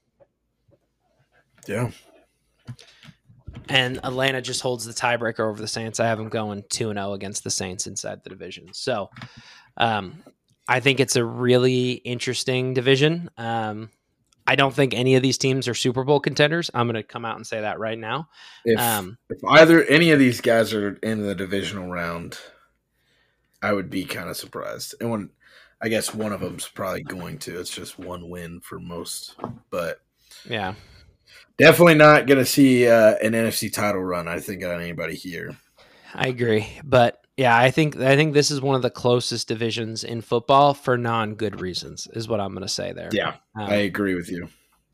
Yeah. 1.69 1.91
And 3.69 3.99
Atlanta 4.05 4.41
just 4.41 4.63
holds 4.63 4.85
the 4.85 4.93
tiebreaker 4.93 5.41
over 5.41 5.61
the 5.61 5.69
Saints. 5.69 6.01
I 6.01 6.07
have 6.07 6.19
them 6.19 6.29
going 6.29 6.65
two 6.71 6.91
and 6.91 6.99
zero 6.99 7.11
oh 7.11 7.13
against 7.13 7.45
the 7.45 7.51
Saints 7.51 7.87
inside 7.87 8.23
the 8.23 8.31
division. 8.31 8.73
So, 8.73 9.11
um, 9.77 10.23
I 10.69 10.81
think 10.81 11.01
it's 11.01 11.17
a 11.17 11.25
really 11.25 11.93
interesting 11.93 12.75
division. 12.75 13.31
Um, 13.37 13.91
I 14.47 14.57
don't 14.57 14.75
think 14.75 14.95
any 14.95 15.15
of 15.15 15.23
these 15.23 15.39
teams 15.39 15.69
are 15.69 15.75
Super 15.75 16.05
Bowl 16.05 16.21
contenders. 16.21 16.71
I'm 16.75 16.87
going 16.87 16.95
to 16.95 17.03
come 17.03 17.25
out 17.25 17.37
and 17.37 17.47
say 17.47 17.61
that 17.61 17.79
right 17.79 17.99
now. 17.99 18.29
If, 18.65 18.79
um, 18.79 19.19
if 19.29 19.39
either 19.49 19.85
any 19.85 20.11
of 20.11 20.19
these 20.19 20.41
guys 20.41 20.73
are 20.75 20.95
in 21.03 21.23
the 21.23 21.35
divisional 21.35 21.89
round, 21.89 22.39
I 23.63 23.73
would 23.73 23.91
be 23.91 24.05
kind 24.05 24.29
of 24.29 24.37
surprised. 24.37 24.95
And 25.01 25.11
when 25.11 25.31
I 25.83 25.89
guess 25.89 26.15
one 26.15 26.33
of 26.33 26.41
them's 26.41 26.69
probably 26.69 27.03
going 27.03 27.39
to. 27.39 27.59
It's 27.59 27.71
just 27.71 27.99
one 27.99 28.29
win 28.29 28.61
for 28.61 28.79
most, 28.79 29.37
but 29.71 30.01
yeah, 30.49 30.75
definitely 31.61 31.95
not 31.95 32.27
going 32.27 32.39
to 32.39 32.45
see 32.45 32.89
uh, 32.89 33.17
an 33.23 33.33
NFC 33.33 33.73
title 33.73 34.03
run. 34.03 34.29
I 34.29 34.41
think 34.41 34.65
on 34.65 34.81
anybody 34.81 35.15
here. 35.15 35.57
I 36.15 36.27
agree, 36.29 36.67
but 36.83 37.25
yeah, 37.37 37.57
I 37.57 37.71
think 37.71 37.97
I 37.97 38.17
think 38.17 38.35
this 38.35 38.51
is 38.51 38.61
one 38.61 38.75
of 38.75 38.83
the 38.83 38.91
closest 38.91 39.47
divisions 39.47 40.03
in 40.03 40.21
football 40.21 40.75
for 40.75 40.99
non-good 40.99 41.61
reasons. 41.61 42.09
Is 42.13 42.29
what 42.29 42.41
I'm 42.41 42.53
going 42.53 42.63
to 42.63 42.69
say 42.69 42.93
there. 42.93 43.11
Yeah, 43.13 43.35
um, 43.57 43.71
I 43.71 43.77
agree 43.77 44.15
with 44.15 44.31
you. 44.31 44.49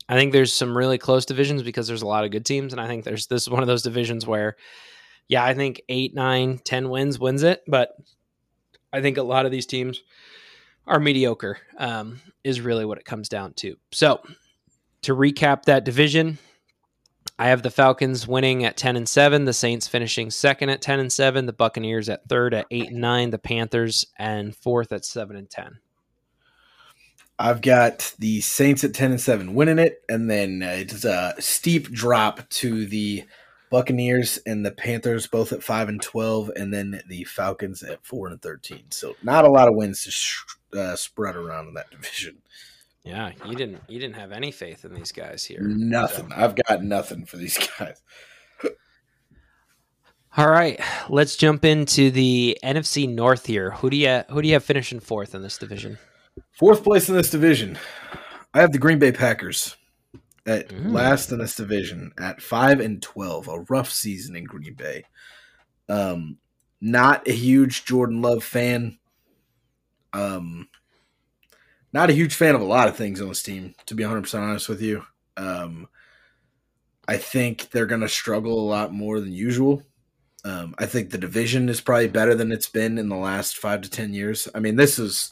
I 0.09 0.15
think 0.15 0.31
there's 0.31 0.53
some 0.53 0.77
really 0.77 0.97
close 0.97 1.25
divisions 1.25 1.63
because 1.63 1.87
there's 1.87 2.03
a 2.03 2.07
lot 2.07 2.23
of 2.23 2.31
good 2.31 2.45
teams, 2.45 2.71
and 2.71 2.81
I 2.81 2.87
think 2.87 3.03
there's 3.03 3.27
this 3.27 3.43
is 3.43 3.49
one 3.49 3.63
of 3.63 3.67
those 3.67 3.81
divisions 3.81 4.27
where, 4.27 4.55
yeah, 5.27 5.43
I 5.43 5.53
think 5.53 5.81
eight, 5.89 6.13
nine, 6.13 6.59
ten 6.59 6.89
wins 6.89 7.19
wins 7.19 7.43
it, 7.43 7.63
but 7.67 7.95
I 8.93 9.01
think 9.01 9.17
a 9.17 9.23
lot 9.23 9.45
of 9.45 9.51
these 9.51 9.65
teams 9.65 10.03
are 10.85 10.99
mediocre. 10.99 11.57
Um, 11.77 12.21
is 12.47 12.61
really 12.61 12.85
what 12.85 12.97
it 12.97 13.03
comes 13.03 13.27
down 13.27 13.51
to. 13.53 13.75
So 13.91 14.21
to 15.01 15.13
recap 15.13 15.63
that 15.63 15.83
division, 15.83 16.37
I 17.39 17.49
have 17.49 17.61
the 17.61 17.69
Falcons 17.69 18.27
winning 18.27 18.65
at 18.65 18.77
10 18.77 18.95
and 18.95 19.07
7, 19.07 19.45
the 19.45 19.53
Saints 19.53 19.87
finishing 19.87 20.31
second 20.31 20.69
at 20.69 20.81
10 20.81 20.99
and 20.99 21.13
7, 21.13 21.45
the 21.45 21.53
Buccaneers 21.53 22.09
at 22.09 22.27
third 22.27 22.53
at 22.53 22.65
8 22.71 22.89
and 22.89 23.01
9, 23.01 23.29
the 23.29 23.37
Panthers 23.37 24.07
and 24.17 24.55
fourth 24.55 24.91
at 24.91 25.05
7 25.05 25.35
and 25.35 25.49
10. 25.49 25.79
I've 27.37 27.61
got 27.61 28.15
the 28.17 28.41
Saints 28.41 28.83
at 28.83 28.95
10 28.95 29.11
and 29.11 29.21
7 29.21 29.53
winning 29.53 29.77
it 29.77 30.01
and 30.09 30.29
then 30.29 30.63
it's 30.63 31.05
a 31.05 31.35
steep 31.37 31.91
drop 31.91 32.49
to 32.49 32.87
the 32.87 33.25
Buccaneers 33.69 34.39
and 34.47 34.65
the 34.65 34.71
Panthers 34.71 35.27
both 35.27 35.53
at 35.53 35.61
5 35.61 35.89
and 35.89 36.01
12 36.01 36.51
and 36.55 36.73
then 36.73 37.03
the 37.07 37.25
Falcons 37.25 37.83
at 37.83 38.03
4 38.03 38.29
and 38.29 38.41
13. 38.41 38.85
So 38.89 39.15
not 39.21 39.45
a 39.45 39.51
lot 39.51 39.67
of 39.67 39.75
wins 39.75 40.03
to 40.05 40.11
sh- 40.11 40.43
uh, 40.75 40.95
spread 40.95 41.35
around 41.35 41.67
in 41.67 41.73
that 41.75 41.91
division. 41.91 42.37
Yeah, 43.07 43.31
you 43.45 43.55
didn't 43.55 43.81
you 43.87 43.99
didn't 43.99 44.17
have 44.17 44.33
any 44.33 44.51
faith 44.51 44.83
in 44.83 44.93
these 44.93 45.13
guys 45.13 45.45
here. 45.45 45.61
Nothing. 45.61 46.29
So. 46.29 46.35
I've 46.35 46.55
got 46.55 46.83
nothing 46.83 47.25
for 47.25 47.37
these 47.37 47.57
guys. 47.79 48.01
All 50.37 50.49
right, 50.49 50.77
let's 51.07 51.37
jump 51.37 51.63
into 51.63 52.11
the 52.11 52.57
NFC 52.63 53.07
North 53.07 53.45
here. 53.45 53.71
Who 53.71 53.89
do 53.89 53.95
you 53.95 54.23
who 54.29 54.41
do 54.41 54.47
you 54.49 54.55
have 54.55 54.63
finishing 54.65 54.99
fourth 54.99 55.33
in 55.33 55.41
this 55.41 55.57
division? 55.57 55.97
Fourth 56.51 56.83
place 56.83 57.07
in 57.07 57.15
this 57.15 57.29
division. 57.29 57.79
I 58.53 58.59
have 58.59 58.73
the 58.73 58.77
Green 58.77 58.99
Bay 58.99 59.13
Packers 59.13 59.77
at 60.45 60.67
mm. 60.67 60.91
last 60.91 61.31
in 61.31 61.39
this 61.39 61.55
division 61.55 62.11
at 62.19 62.41
5 62.41 62.79
and 62.79 63.01
12. 63.01 63.47
A 63.47 63.59
rough 63.61 63.89
season 63.89 64.35
in 64.35 64.43
Green 64.43 64.73
Bay. 64.73 65.05
Um 65.87 66.39
not 66.81 67.27
a 67.27 67.31
huge 67.31 67.85
Jordan 67.85 68.21
Love 68.21 68.43
fan. 68.43 68.99
Um 70.11 70.67
not 71.93 72.09
a 72.09 72.13
huge 72.13 72.35
fan 72.35 72.55
of 72.55 72.61
a 72.61 72.65
lot 72.65 72.87
of 72.87 72.95
things 72.95 73.21
on 73.21 73.29
this 73.29 73.43
team, 73.43 73.75
to 73.85 73.95
be 73.95 74.03
100% 74.03 74.39
honest 74.39 74.69
with 74.69 74.81
you. 74.81 75.03
Um, 75.35 75.87
I 77.07 77.17
think 77.17 77.69
they're 77.69 77.85
going 77.85 78.01
to 78.01 78.09
struggle 78.09 78.59
a 78.59 78.69
lot 78.69 78.93
more 78.93 79.19
than 79.19 79.31
usual. 79.31 79.83
Um, 80.43 80.75
I 80.77 80.85
think 80.85 81.09
the 81.09 81.17
division 81.17 81.69
is 81.69 81.81
probably 81.81 82.07
better 82.07 82.35
than 82.35 82.51
it's 82.51 82.69
been 82.69 82.97
in 82.97 83.09
the 83.09 83.15
last 83.15 83.57
five 83.57 83.81
to 83.81 83.89
ten 83.89 84.13
years. 84.13 84.47
I 84.53 84.59
mean, 84.59 84.75
this 84.75 84.99
is 84.99 85.29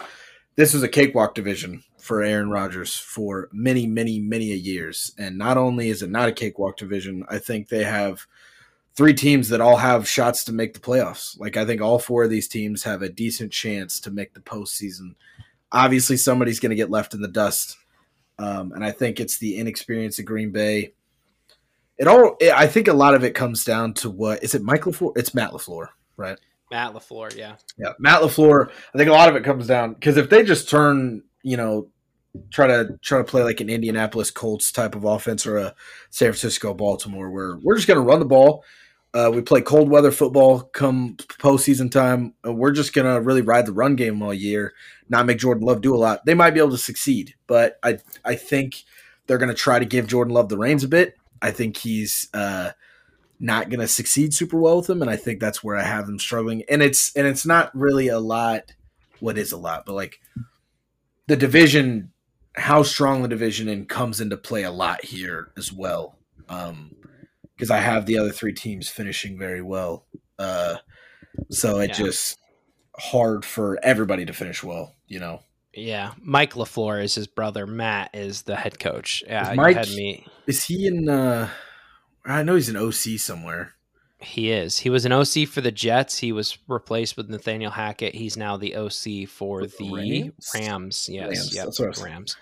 this 0.55 0.73
is 0.73 0.83
a 0.83 0.89
cakewalk 0.89 1.35
division 1.35 1.83
for 1.99 2.21
Aaron 2.21 2.49
Rodgers 2.49 2.95
for 2.95 3.49
many, 3.51 3.87
many, 3.87 4.19
many 4.19 4.45
years. 4.45 5.11
And 5.17 5.37
not 5.37 5.57
only 5.57 5.89
is 5.89 6.01
it 6.01 6.09
not 6.09 6.29
a 6.29 6.33
cakewalk 6.33 6.77
division, 6.77 7.25
I 7.29 7.39
think 7.39 7.67
they 7.67 7.83
have 7.83 8.25
three 8.95 9.13
teams 9.13 9.49
that 9.49 9.59
all 9.59 9.77
have 9.77 10.07
shots 10.07 10.43
to 10.45 10.53
make 10.53 10.73
the 10.73 10.79
playoffs. 10.79 11.37
Like 11.39 11.57
I 11.57 11.65
think 11.65 11.81
all 11.81 11.99
four 11.99 12.23
of 12.23 12.29
these 12.29 12.47
teams 12.47 12.83
have 12.83 13.01
a 13.01 13.09
decent 13.09 13.51
chance 13.51 13.99
to 14.01 14.11
make 14.11 14.33
the 14.33 14.39
postseason 14.39 15.15
obviously 15.75 16.15
somebody's 16.17 16.59
going 16.59 16.71
to 16.71 16.75
get 16.75 16.89
left 16.89 17.13
in 17.13 17.21
the 17.21 17.27
dust. 17.27 17.77
Um, 18.39 18.71
and 18.71 18.83
I 18.83 18.91
think 18.91 19.19
it's 19.19 19.37
the 19.37 19.57
inexperience 19.57 20.17
of 20.17 20.25
Green 20.25 20.51
Bay. 20.51 20.93
It 21.97 22.07
all, 22.07 22.37
it, 22.39 22.51
I 22.51 22.67
think 22.67 22.87
a 22.87 22.93
lot 22.93 23.13
of 23.13 23.23
it 23.23 23.35
comes 23.35 23.63
down 23.63 23.93
to 23.95 24.09
what 24.09 24.43
is 24.43 24.55
it, 24.55 24.63
Mike 24.63 24.81
LaFleur? 24.81 25.17
It's 25.17 25.35
Matt 25.35 25.51
LaFleur, 25.51 25.89
right? 26.17 26.39
Matt 26.71 26.93
LaFleur, 26.93 27.35
yeah, 27.37 27.55
yeah, 27.77 27.93
Matt 27.99 28.21
LaFleur. 28.21 28.69
I 28.93 28.97
think 28.97 29.09
a 29.09 29.13
lot 29.13 29.29
of 29.29 29.35
it 29.35 29.43
comes 29.43 29.67
down 29.67 29.93
because 29.93 30.17
if 30.17 30.29
they 30.29 30.43
just 30.43 30.69
turn, 30.69 31.23
you 31.43 31.55
know, 31.57 31.89
try 32.51 32.67
to 32.67 32.97
try 33.01 33.19
to 33.19 33.23
play 33.23 33.43
like 33.43 33.61
an 33.61 33.69
Indianapolis 33.69 34.31
Colts 34.31 34.71
type 34.71 34.95
of 34.95 35.05
offense 35.05 35.45
or 35.45 35.57
a 35.57 35.75
San 36.09 36.31
Francisco 36.31 36.73
Baltimore, 36.73 37.29
where 37.29 37.57
we're 37.61 37.75
just 37.75 37.87
going 37.87 37.99
to 37.99 38.05
run 38.05 38.19
the 38.19 38.25
ball 38.25 38.65
uh, 39.15 39.31
we 39.33 39.41
play 39.41 39.61
cold 39.61 39.89
weather 39.89 40.11
football 40.11 40.59
come 40.59 41.15
postseason 41.39 41.89
time. 41.89 42.33
Uh, 42.45 42.51
we're 42.51 42.71
just 42.71 42.93
gonna 42.93 43.21
really 43.21 43.41
ride 43.41 43.65
the 43.65 43.71
run 43.71 43.95
game 43.95 44.21
all 44.21 44.33
year, 44.33 44.73
not 45.07 45.25
make 45.25 45.37
Jordan 45.37 45.65
Love 45.65 45.81
do 45.81 45.95
a 45.95 45.97
lot. 45.97 46.25
They 46.25 46.33
might 46.33 46.51
be 46.51 46.59
able 46.59 46.71
to 46.71 46.77
succeed, 46.77 47.33
but 47.47 47.79
I 47.81 47.99
I 48.25 48.35
think 48.35 48.83
they're 49.25 49.37
gonna 49.37 49.53
try 49.53 49.79
to 49.79 49.85
give 49.85 50.07
Jordan 50.07 50.33
Love 50.33 50.49
the 50.49 50.57
reins 50.57 50.83
a 50.83 50.89
bit. 50.89 51.15
I 51.41 51.51
think 51.51 51.77
he's 51.77 52.27
uh, 52.33 52.71
not 53.39 53.69
gonna 53.69 53.87
succeed 53.87 54.33
super 54.33 54.57
well 54.59 54.77
with 54.77 54.87
them, 54.87 55.01
and 55.01 55.09
I 55.09 55.15
think 55.15 55.39
that's 55.39 55.63
where 55.63 55.77
I 55.77 55.83
have 55.83 56.07
them 56.07 56.19
struggling. 56.19 56.63
And 56.67 56.83
it's 56.83 57.15
and 57.15 57.25
it's 57.25 57.45
not 57.45 57.73
really 57.73 58.09
a 58.09 58.19
lot. 58.19 58.73
What 59.21 59.37
is 59.37 59.53
a 59.53 59.57
lot, 59.57 59.85
but 59.85 59.93
like 59.93 60.19
the 61.27 61.37
division, 61.37 62.11
how 62.57 62.83
strong 62.83 63.21
the 63.21 63.29
division 63.29 63.69
in 63.69 63.85
comes 63.85 64.19
into 64.19 64.35
play 64.35 64.63
a 64.63 64.71
lot 64.71 65.05
here 65.05 65.53
as 65.55 65.71
well. 65.71 66.17
Um, 66.49 66.95
because 67.55 67.71
I 67.71 67.79
have 67.79 68.05
the 68.05 68.17
other 68.17 68.31
three 68.31 68.53
teams 68.53 68.89
finishing 68.89 69.37
very 69.37 69.61
well. 69.61 70.05
Uh, 70.37 70.75
so 71.49 71.79
it 71.79 71.89
yeah. 71.89 72.05
just 72.05 72.37
hard 72.97 73.45
for 73.45 73.79
everybody 73.83 74.25
to 74.25 74.33
finish 74.33 74.63
well, 74.63 74.93
you 75.07 75.19
know. 75.19 75.41
Yeah, 75.73 76.13
Mike 76.21 76.53
LaFleur 76.53 77.03
is 77.03 77.15
his 77.15 77.27
brother. 77.27 77.67
Matt 77.67 78.11
is 78.13 78.43
the 78.43 78.55
head 78.55 78.79
coach. 78.79 79.23
Yeah, 79.27 79.51
is 79.51 79.57
Mike, 79.57 79.89
me. 79.89 80.25
Is 80.47 80.63
he 80.63 80.87
in? 80.87 81.09
Uh, 81.09 81.49
I 82.25 82.43
know 82.43 82.55
he's 82.55 82.69
an 82.69 82.77
OC 82.77 83.19
somewhere. 83.19 83.73
He 84.19 84.51
is. 84.51 84.79
He 84.79 84.89
was 84.89 85.05
an 85.05 85.11
OC 85.11 85.47
for 85.49 85.59
the 85.59 85.71
Jets. 85.71 86.17
He 86.17 86.31
was 86.31 86.57
replaced 86.69 87.17
with 87.17 87.29
Nathaniel 87.29 87.71
Hackett. 87.71 88.15
He's 88.15 88.37
now 88.37 88.55
the 88.55 88.75
OC 88.75 89.27
for 89.27 89.65
the 89.65 89.91
Rams. 89.91 90.51
Rams. 90.53 91.09
Yes, 91.11 91.53
Rams. 91.55 91.79
Yep, 91.79 91.97
Rams. 91.97 92.37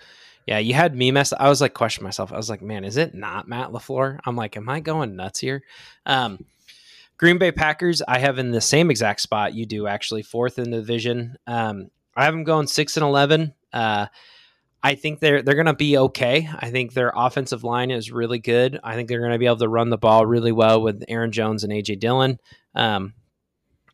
Yeah, 0.46 0.58
you 0.58 0.74
had 0.74 0.94
me 0.94 1.10
mess. 1.10 1.32
I 1.38 1.48
was 1.48 1.60
like 1.60 1.74
questioning 1.74 2.04
myself. 2.04 2.32
I 2.32 2.36
was 2.36 2.50
like, 2.50 2.62
man, 2.62 2.84
is 2.84 2.96
it 2.96 3.14
not 3.14 3.48
Matt 3.48 3.70
LaFleur? 3.70 4.18
I'm 4.26 4.36
like, 4.36 4.56
am 4.56 4.68
I 4.68 4.80
going 4.80 5.16
nuts 5.16 5.40
here? 5.40 5.62
Um, 6.04 6.44
Green 7.16 7.38
Bay 7.38 7.52
Packers, 7.52 8.02
I 8.06 8.18
have 8.18 8.38
in 8.38 8.50
the 8.50 8.60
same 8.60 8.90
exact 8.90 9.20
spot 9.20 9.54
you 9.54 9.66
do, 9.66 9.86
actually, 9.86 10.22
fourth 10.22 10.58
in 10.58 10.70
the 10.70 10.78
division. 10.78 11.36
Um, 11.46 11.90
I 12.16 12.24
have 12.24 12.34
them 12.34 12.44
going 12.44 12.66
six 12.66 12.96
and 12.96 13.04
eleven. 13.04 13.54
Uh, 13.72 14.06
I 14.82 14.96
think 14.96 15.20
they're 15.20 15.40
they're 15.42 15.54
going 15.54 15.66
to 15.66 15.74
be 15.74 15.96
okay. 15.96 16.48
I 16.58 16.70
think 16.70 16.92
their 16.92 17.12
offensive 17.16 17.64
line 17.64 17.90
is 17.90 18.12
really 18.12 18.38
good. 18.38 18.78
I 18.84 18.94
think 18.94 19.08
they're 19.08 19.20
going 19.20 19.32
to 19.32 19.38
be 19.38 19.46
able 19.46 19.56
to 19.56 19.68
run 19.68 19.88
the 19.88 19.96
ball 19.96 20.26
really 20.26 20.52
well 20.52 20.82
with 20.82 21.02
Aaron 21.08 21.32
Jones 21.32 21.64
and 21.64 21.72
AJ 21.72 22.00
Dillon. 22.00 22.38
Um, 22.74 23.14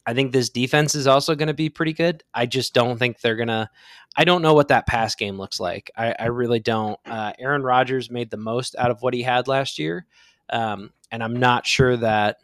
I 0.07 0.15
think 0.15 0.33
this 0.33 0.51
defense 0.51 0.95
is 0.95 1.07
also 1.07 1.35
going 1.35 1.49
to 1.49 1.55
be 1.55 1.69
pretty 1.69 1.93
good. 1.93 2.25
I 2.35 2.47
just 2.47 2.75
don't 2.75 2.99
think 2.99 3.21
they're 3.21 3.37
going 3.37 3.49
to. 3.49 3.69
I 4.17 4.25
don't 4.25 4.43
know 4.43 4.55
what 4.55 4.69
that 4.69 4.87
pass 4.87 5.15
game 5.15 5.39
looks 5.39 5.61
like. 5.61 5.91
I, 5.97 6.15
I 6.19 6.27
really 6.27 6.59
don't. 6.59 6.99
Uh, 7.07 7.33
Aaron 7.39 7.63
Rodgers 7.63 8.11
made 8.11 8.31
the 8.31 8.37
most 8.37 8.75
out 8.77 8.91
of 8.91 9.03
what 9.03 9.15
he 9.15 9.23
had 9.23 9.47
last 9.47 9.79
year. 9.79 10.07
Um, 10.49 10.91
and 11.13 11.23
I'm 11.23 11.37
not 11.37 11.67
sure 11.67 11.97
that 11.97 12.39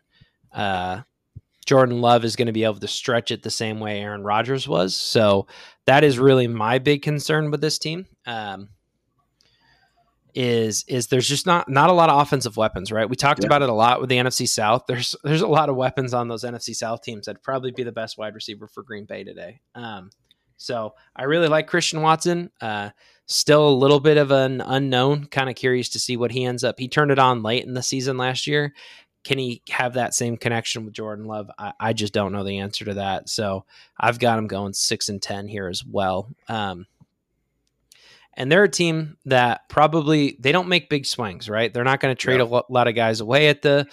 uh, 0.52 1.00
Jordan 1.66 2.00
Love 2.00 2.24
is 2.24 2.36
going 2.36 2.46
to 2.46 2.52
be 2.52 2.64
able 2.64 2.78
to 2.78 2.88
stretch 2.88 3.32
it 3.32 3.42
the 3.42 3.50
same 3.50 3.80
way 3.80 4.00
Aaron 4.00 4.22
Rodgers 4.22 4.68
was. 4.68 4.94
So 4.94 5.48
that 5.86 6.04
is 6.04 6.18
really 6.18 6.46
my 6.46 6.78
big 6.78 7.02
concern 7.02 7.50
with 7.50 7.61
this 7.61 7.78
team. 7.78 8.07
Um, 8.26 8.68
is 10.37 10.84
is 10.87 11.07
there's 11.07 11.26
just 11.26 11.47
not 11.47 11.68
not 11.68 11.89
a 11.89 11.95
lot 11.95 12.11
of 12.11 12.20
offensive 12.20 12.59
weapons, 12.59 12.93
right? 12.93 13.09
We 13.09 13.16
talked 13.16 13.41
yeah. 13.41 13.47
about 13.47 13.62
it 13.62 13.70
a 13.70 13.74
lot 13.74 14.01
with 14.01 14.11
the 14.11 14.18
NFC 14.18 14.47
South. 14.47 14.84
There's 14.87 15.16
there's 15.24 15.41
a 15.41 15.49
lot 15.49 15.70
of 15.70 15.76
weapons 15.76 16.12
on 16.12 16.28
those 16.28 16.45
NFC 16.45 16.76
South 16.76 17.01
teams 17.01 17.26
that'd 17.26 17.43
probably 17.43 17.72
be 17.72 17.82
the 17.82 17.91
best 17.91 18.18
wide 18.18 18.34
receiver 18.34 18.68
for 18.68 18.82
Green 18.82 19.07
Bay 19.07 19.24
today. 19.24 19.61
Um, 19.74 20.11
so 20.59 20.95
I 21.16 21.24
really 21.24 21.49
like 21.49 21.66
Christian 21.66 22.03
Watson. 22.03 22.51
Uh, 22.61 22.91
still 23.24 23.68
a 23.68 23.70
little 23.70 23.99
bit 23.99 24.18
of 24.18 24.30
an 24.30 24.61
unknown. 24.61 25.26
Kind 25.26 25.49
of 25.49 25.57
curious 25.57 25.89
to 25.91 25.99
see 25.99 26.18
what 26.18 26.32
he 26.32 26.45
ends 26.45 26.64
up. 26.64 26.78
He 26.78 26.89
turned 26.89 27.11
it 27.11 27.18
on 27.18 27.43
late 27.43 27.64
in 27.64 27.74
the 27.74 27.82
season 27.82 28.18
last 28.18 28.47
year. 28.47 28.74
Can 29.24 29.39
he 29.39 29.62
have 29.70 29.95
that 29.95 30.14
same 30.14 30.37
connection 30.37 30.84
with 30.84 30.95
Jordan 30.95 31.24
Love? 31.24 31.51
I, 31.59 31.72
I 31.80 31.93
just 31.95 32.12
don't 32.12 32.32
know 32.32 32.45
the 32.45 32.59
answer 32.59 32.84
to 32.84 32.95
that. 32.95 33.28
So 33.28 33.64
I've 33.99 34.18
got 34.18 34.39
him 34.39 34.47
going 34.47 34.74
six 34.74 35.09
and 35.09 35.20
ten 35.20 35.49
here 35.49 35.68
as 35.68 35.84
well. 35.84 36.28
Um, 36.49 36.87
and 38.37 38.53
they're 38.53 38.64
a 38.64 38.68
team 38.68 39.16
that 39.24 39.68
probably 39.68 40.37
they 40.41 40.53
don't 40.53 40.68
make 40.68 40.91
big 40.91 41.07
swings, 41.07 41.49
right? 41.49 41.72
They're 41.72 41.84
not 41.84 42.01
going 42.01 42.14
to 42.14 42.20
trade 42.20 42.41
yeah. 42.41 42.61
a 42.61 42.72
lot 42.72 42.89
of 42.89 42.95
guys 42.95 43.20
away 43.20 43.49
at 43.49 43.62
the 43.62 43.87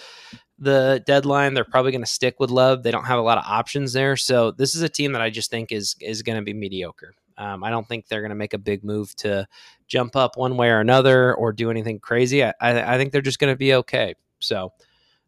the 0.58 1.02
deadline. 1.06 1.54
They're 1.54 1.64
probably 1.64 1.92
going 1.92 2.04
to 2.04 2.10
stick 2.10 2.36
with 2.38 2.50
Love. 2.50 2.82
They 2.82 2.90
don't 2.90 3.06
have 3.06 3.18
a 3.18 3.22
lot 3.22 3.38
of 3.38 3.44
options 3.46 3.92
there. 3.92 4.16
So 4.16 4.50
this 4.50 4.74
is 4.74 4.82
a 4.82 4.88
team 4.88 5.12
that 5.12 5.22
I 5.22 5.30
just 5.30 5.50
think 5.50 5.72
is 5.72 5.96
is 6.00 6.22
going 6.22 6.36
to 6.36 6.44
be 6.44 6.52
mediocre. 6.52 7.14
Um, 7.36 7.64
I 7.64 7.70
don't 7.70 7.88
think 7.88 8.06
they're 8.06 8.20
going 8.20 8.30
to 8.30 8.36
make 8.36 8.54
a 8.54 8.58
big 8.58 8.84
move 8.84 9.14
to 9.16 9.48
jump 9.88 10.14
up 10.14 10.36
one 10.36 10.56
way 10.56 10.68
or 10.68 10.78
another 10.78 11.34
or 11.34 11.52
do 11.52 11.70
anything 11.70 11.98
crazy. 11.98 12.44
I, 12.44 12.52
I, 12.60 12.94
I 12.94 12.98
think 12.98 13.12
they're 13.12 13.22
just 13.22 13.40
going 13.40 13.52
to 13.52 13.58
be 13.58 13.74
okay. 13.74 14.14
So, 14.38 14.72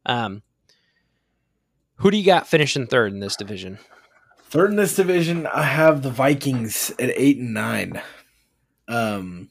um, 0.05 0.43
who 1.97 2.11
do 2.11 2.17
you 2.17 2.25
got 2.25 2.47
finishing 2.47 2.87
third 2.87 3.13
in 3.13 3.21
this 3.21 3.35
division? 3.35 3.79
Third 4.45 4.71
in 4.71 4.77
this 4.77 4.95
division, 4.95 5.47
I 5.49 5.65
have 5.65 6.03
the 6.03 6.11
Vikings 6.11 6.93
at 7.01 7.11
eight 7.17 7.39
and 7.39 7.53
nine. 7.53 8.01
Um, 8.89 9.51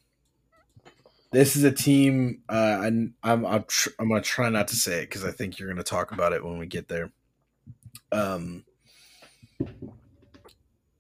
this 1.32 1.56
is 1.56 1.64
a 1.64 1.72
team. 1.72 2.42
Uh, 2.48 2.80
I'm 2.82 3.14
I'm 3.22 3.46
I'm, 3.46 3.64
tr- 3.68 3.90
I'm 4.00 4.08
gonna 4.08 4.22
try 4.22 4.50
not 4.50 4.70
to 4.70 4.76
say 4.76 5.00
it 5.00 5.10
because 5.10 5.26
I 5.26 5.32
think 5.32 5.60
you're 5.60 5.68
gonna 5.68 5.84
talk 5.84 6.12
about 6.12 6.34
it 6.34 6.44
when 6.44 6.58
we 6.58 6.66
get 6.66 6.88
there. 6.88 7.12
Um, 8.12 8.64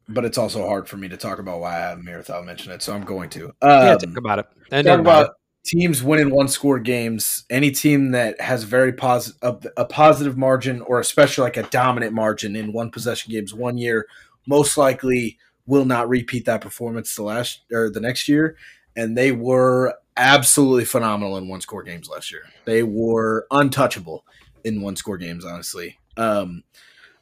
but 0.07 0.25
it's 0.25 0.37
also 0.37 0.67
hard 0.67 0.87
for 0.87 0.97
me 0.97 1.07
to 1.09 1.17
talk 1.17 1.39
about 1.39 1.59
why 1.59 1.77
I 1.77 1.79
have 1.79 2.01
here 2.01 2.17
without 2.17 2.45
mentioning 2.45 2.75
it, 2.75 2.81
so 2.81 2.93
I'm 2.93 3.03
going 3.03 3.29
to. 3.31 3.45
Um, 3.45 3.53
yeah, 3.61 3.95
talk 3.97 4.17
about 4.17 4.39
it. 4.39 4.45
And 4.71 4.85
talk 4.85 4.99
about 4.99 5.25
it. 5.27 5.31
teams 5.63 6.03
winning 6.03 6.29
one 6.29 6.47
score 6.47 6.79
games. 6.79 7.45
Any 7.49 7.71
team 7.71 8.11
that 8.11 8.39
has 8.41 8.63
very 8.63 8.93
positive 8.93 9.39
a, 9.41 9.81
a 9.81 9.85
positive 9.85 10.37
margin, 10.37 10.81
or 10.81 10.99
especially 10.99 11.43
like 11.43 11.57
a 11.57 11.63
dominant 11.63 12.13
margin 12.13 12.55
in 12.55 12.73
one 12.73 12.91
possession 12.91 13.31
games 13.31 13.53
one 13.53 13.77
year, 13.77 14.05
most 14.45 14.77
likely 14.77 15.37
will 15.67 15.85
not 15.85 16.09
repeat 16.09 16.45
that 16.45 16.61
performance 16.61 17.15
the 17.15 17.23
last 17.23 17.61
or 17.71 17.89
the 17.89 17.99
next 17.99 18.27
year. 18.27 18.57
And 18.95 19.17
they 19.17 19.31
were 19.31 19.95
absolutely 20.17 20.85
phenomenal 20.85 21.37
in 21.37 21.47
one 21.47 21.61
score 21.61 21.83
games 21.83 22.09
last 22.09 22.31
year. 22.31 22.43
They 22.65 22.83
were 22.83 23.47
untouchable 23.51 24.25
in 24.63 24.81
one 24.81 24.95
score 24.95 25.17
games, 25.17 25.45
honestly. 25.45 25.99
Um, 26.17 26.63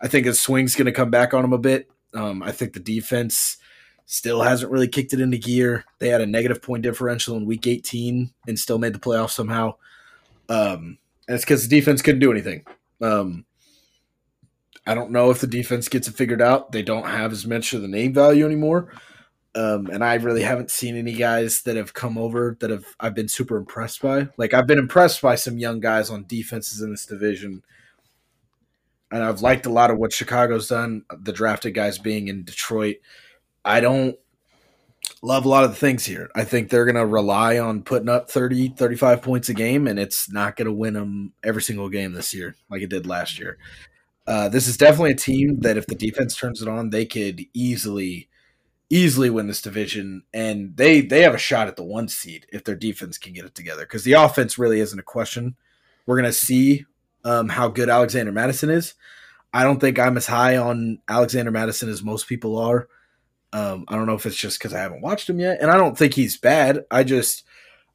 I 0.02 0.08
think 0.08 0.28
a 0.28 0.34
swing's 0.34 0.76
going 0.76 0.86
to 0.86 0.92
come 0.92 1.10
back 1.10 1.34
on 1.34 1.42
them 1.42 1.54
a 1.54 1.58
bit. 1.58 1.90
Um, 2.14 2.44
I 2.44 2.52
think 2.52 2.74
the 2.74 2.80
defense 2.80 3.58
still 4.06 4.42
hasn't 4.42 4.72
really 4.72 4.88
kicked 4.88 5.14
it 5.14 5.22
into 5.22 5.38
gear. 5.38 5.86
They 6.00 6.10
had 6.10 6.22
a 6.22 6.26
negative 6.26 6.62
point 6.62 6.84
differential 6.84 7.36
in 7.38 7.46
week 7.46 7.66
18 7.66 8.32
and 8.48 8.60
still 8.60 8.78
made 8.78 8.94
the 8.94 9.00
playoffs 9.00 9.32
somehow. 9.32 9.76
Um, 10.50 10.98
and 11.28 11.36
it's 11.36 11.46
because 11.46 11.68
the 11.68 11.80
defense 11.80 12.02
couldn't 12.02 12.20
do 12.20 12.32
anything. 12.32 12.66
Um, 13.02 13.46
I 14.86 14.96
don't 14.96 15.12
know 15.12 15.30
if 15.32 15.40
the 15.40 15.48
defense 15.48 15.88
gets 15.88 16.08
it 16.08 16.16
figured 16.16 16.42
out. 16.42 16.72
They 16.72 16.82
don't 16.82 17.08
have 17.08 17.32
as 17.32 17.46
much 17.46 17.74
of 17.74 17.82
the 17.82 17.88
name 17.88 18.14
value 18.14 18.46
anymore. 18.46 18.92
Um, 19.56 19.88
and 19.88 20.04
I 20.04 20.16
really 20.16 20.42
haven't 20.42 20.72
seen 20.72 20.98
any 20.98 21.14
guys 21.14 21.62
that 21.62 21.76
have 21.76 21.94
come 21.94 22.18
over 22.18 22.58
that 22.60 22.72
have 22.72 22.86
I've 23.00 23.14
been 23.14 23.28
super 23.28 23.58
impressed 23.58 24.02
by. 24.02 24.28
Like 24.36 24.54
I've 24.54 24.68
been 24.68 24.80
impressed 24.80 25.22
by 25.22 25.36
some 25.36 25.58
young 25.58 25.80
guys 25.80 26.10
on 26.10 26.26
defenses 26.28 26.82
in 26.82 26.90
this 26.90 27.06
division, 27.06 27.62
and 29.12 29.24
I've 29.24 29.42
liked 29.42 29.68
a 29.68 29.72
lot 29.72 29.92
of 29.92 30.00
what 30.00 30.12
Chicago's 30.12 30.68
done. 30.68 31.06
The 31.16 31.32
drafted 31.32 31.76
guys 31.76 32.00
being 32.00 32.30
in 32.30 32.44
Detroit, 32.44 32.98
I 33.64 33.80
don't 33.80 34.18
love 35.22 35.46
a 35.46 35.50
lot 35.50 35.64
of 35.64 35.70
the 35.70 35.76
things 35.76 36.04
here. 36.04 36.32
I 36.36 36.46
think 36.46 36.70
they're 36.70 36.86
going 36.86 36.96
to 36.96 37.06
rely 37.06 37.60
on 37.60 37.84
putting 37.84 38.10
up 38.10 38.32
30, 38.32 38.70
35 38.70 39.22
points 39.22 39.50
a 39.50 39.54
game, 39.54 39.88
and 39.88 40.00
it's 40.00 40.32
not 40.32 40.56
going 40.56 40.66
to 40.66 40.74
win 40.74 40.96
them 40.96 41.34
every 41.44 41.62
single 41.62 41.90
game 41.90 42.14
this 42.14 42.34
year 42.34 42.56
like 42.70 42.82
it 42.82 42.90
did 42.90 43.06
last 43.06 43.38
year. 43.38 43.60
Uh, 44.26 44.50
this 44.50 44.68
is 44.68 44.78
definitely 44.78 45.12
a 45.12 45.16
team 45.16 45.60
that 45.60 45.78
if 45.78 45.86
the 45.88 45.96
defense 45.96 46.36
turns 46.36 46.62
it 46.62 46.68
on, 46.68 46.90
they 46.90 47.06
could 47.06 47.46
easily, 47.54 48.30
easily 48.90 49.30
win 49.30 49.48
this 49.48 49.62
division, 49.62 50.24
and 50.34 50.78
they 50.78 51.02
they 51.02 51.22
have 51.22 51.34
a 51.34 51.40
shot 51.40 51.68
at 51.68 51.76
the 51.76 51.84
one 51.84 52.08
seed 52.08 52.46
if 52.52 52.64
their 52.64 52.76
defense 52.76 53.18
can 53.18 53.34
get 53.34 53.46
it 53.46 53.56
together. 53.56 53.82
Because 53.82 54.04
the 54.04 54.14
offense 54.14 54.58
really 54.58 54.80
isn't 54.80 55.00
a 55.00 55.04
question. 55.04 55.56
We're 56.06 56.16
gonna 56.18 56.32
see 56.32 56.86
um, 57.26 57.50
how 57.50 57.68
good 57.68 57.90
Alexander 57.90 58.32
Mattison 58.32 58.70
is. 58.70 58.94
I 59.54 59.64
don't 59.64 59.80
think 59.80 60.00
I'm 60.00 60.18
as 60.18 60.28
high 60.28 60.58
on 60.58 61.00
Alexander 61.08 61.52
Mattison 61.52 61.90
as 61.90 62.02
most 62.02 62.28
people 62.28 62.58
are. 62.58 62.88
Um, 63.52 63.86
I 63.88 63.96
don't 63.96 64.08
know 64.08 64.16
if 64.16 64.26
it's 64.26 64.36
just 64.36 64.58
because 64.58 64.74
I 64.74 64.80
haven't 64.80 65.02
watched 65.02 65.30
him 65.30 65.40
yet, 65.40 65.60
and 65.62 65.70
I 65.70 65.78
don't 65.78 65.98
think 65.98 66.14
he's 66.14 66.38
bad. 66.38 66.86
I 66.90 67.04
just 67.04 67.44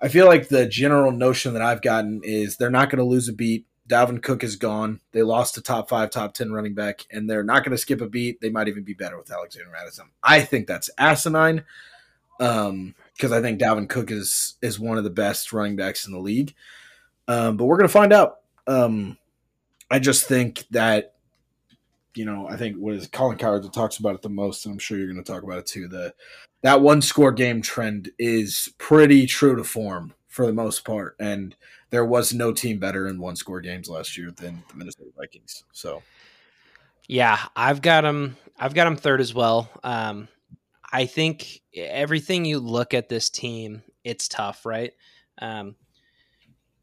I 0.01 0.09
feel 0.09 0.27
like 0.27 0.49
the 0.49 0.67
general 0.67 1.11
notion 1.11 1.55
that 1.55 1.63
I've 1.63 1.83
gotten 1.83 2.21
is 2.23 2.57
they're 2.57 2.71
not 2.71 2.91
going 2.91 2.99
to 2.99 3.05
lose 3.05 3.29
a 3.29 3.33
beat 3.33 3.67
Dalvin 3.89 4.23
Cook 4.23 4.45
is 4.45 4.57
gone. 4.57 5.01
They 5.13 5.23
lost 5.23 5.57
a 5.57 5.63
top 5.63 5.89
five, 5.89 6.11
top 6.11 6.35
10 6.35 6.53
running 6.53 6.75
back, 6.75 7.07
and 7.11 7.29
they're 7.29 7.43
not 7.43 7.65
going 7.65 7.73
to 7.73 7.79
skip 7.79 8.01
a 8.01 8.09
beat. 8.09 8.41
They 8.41 8.51
might 8.51 8.69
even 8.69 8.85
be 8.85 8.95
better 8.95 9.17
with 9.17 9.33
Alexander 9.33 9.71
Mattison. 9.71 10.11
I 10.23 10.43
think 10.43 10.67
that's 10.67 10.91
asinine 10.99 11.65
um, 12.39 12.95
because 13.15 13.33
I 13.33 13.41
think 13.41 13.61
Dalvin 13.61 13.89
Cook 13.89 14.11
is 14.11 14.57
is 14.61 14.79
one 14.79 14.99
of 14.99 15.05
the 15.05 15.11
best 15.11 15.53
running 15.53 15.77
backs 15.77 16.07
in 16.07 16.13
the 16.13 16.19
league. 16.19 16.55
Um, 17.27 17.57
but 17.57 17.65
we're 17.65 17.77
going 17.77 17.89
to 17.89 17.93
find 17.93 18.13
out. 18.13 18.41
Um, 18.67 19.17
I 19.91 19.99
just 19.99 20.27
think 20.27 20.67
that, 20.71 21.15
you 22.15 22.27
know, 22.27 22.47
I 22.47 22.57
think 22.57 22.77
what 22.77 22.95
is 22.95 23.07
Colin 23.07 23.39
Cowherd 23.39 23.63
that 23.63 23.73
talks 23.73 23.99
about 23.99 24.15
it 24.15 24.23
the 24.23 24.29
most, 24.29 24.67
and 24.67 24.73
I'm 24.75 24.79
sure 24.79 24.99
you're 24.99 25.11
going 25.11 25.23
to 25.23 25.33
talk 25.33 25.43
about 25.43 25.59
it 25.59 25.67
too. 25.67 25.89
The 25.89 26.15
that 26.63 26.81
one 26.81 27.01
score 27.01 27.33
game 27.33 27.63
trend 27.63 28.11
is 28.19 28.73
pretty 28.79 29.27
true 29.27 29.57
to 29.57 29.65
form 29.65 30.13
for 30.39 30.47
the 30.47 30.53
most 30.53 30.85
part, 30.85 31.17
and 31.19 31.57
there 31.91 32.05
was 32.05 32.33
no 32.33 32.53
team 32.53 32.79
better 32.79 33.09
in 33.09 33.19
one 33.19 33.35
score 33.35 33.61
games 33.61 33.89
last 33.89 34.17
year 34.17 34.31
than 34.31 34.63
the 34.69 34.77
Minnesota 34.77 35.11
Vikings. 35.17 35.65
So, 35.73 36.01
yeah, 37.09 37.41
I've 37.57 37.83
got 37.83 38.03
them. 38.03 38.37
I've 38.57 38.73
got 38.73 38.85
them 38.85 38.95
third 38.95 39.21
as 39.21 39.35
well. 39.35 39.69
Um, 39.83 40.29
I 40.93 41.07
think 41.07 41.61
everything 41.75 42.45
you 42.45 42.61
look 42.61 42.95
at 42.95 43.09
this 43.09 43.31
team, 43.31 43.83
it's 44.05 44.29
tough, 44.29 44.65
right? 44.65 44.93
Um, 45.43 45.75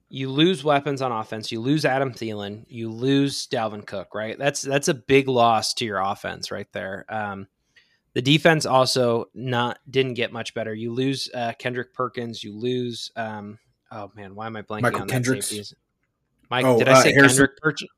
you 0.09 0.29
lose 0.29 0.65
weapons 0.65 1.01
on 1.01 1.13
offense. 1.13 1.49
You 1.49 1.61
lose 1.61 1.85
Adam 1.85 2.11
Thielen. 2.11 2.65
You 2.67 2.91
lose 2.91 3.47
Dalvin 3.47 3.85
Cook, 3.87 4.13
right? 4.13 4.37
That's 4.37 4.63
that's 4.63 4.89
a 4.89 4.93
big 4.93 5.29
loss 5.29 5.73
to 5.75 5.85
your 5.85 5.99
offense 5.99 6.51
right 6.51 6.67
there. 6.73 7.05
Um, 7.07 7.47
the 8.15 8.21
defense 8.21 8.65
also 8.65 9.25
not 9.35 9.77
didn't 9.89 10.15
get 10.15 10.33
much 10.33 10.53
better. 10.53 10.73
You 10.73 10.91
lose 10.91 11.29
uh, 11.33 11.53
Kendrick 11.59 11.93
Perkins. 11.93 12.43
You 12.43 12.57
lose 12.57 13.11
um, 13.15 13.59
oh 13.91 14.11
man, 14.15 14.33
why 14.33 14.47
am 14.47 14.55
I 14.55 14.63
blanking 14.63 14.81
Michael 14.83 15.01
on 15.01 15.07
Kendricks? 15.07 15.49
that 15.49 15.55
safety? 15.55 15.75
Mike, 16.49 16.65
oh, 16.65 16.79
did 16.79 16.87
I 16.87 16.93
uh, 16.93 17.01
say 17.01 17.13
Kendrick 17.13 17.57
Perkins? 17.57 17.89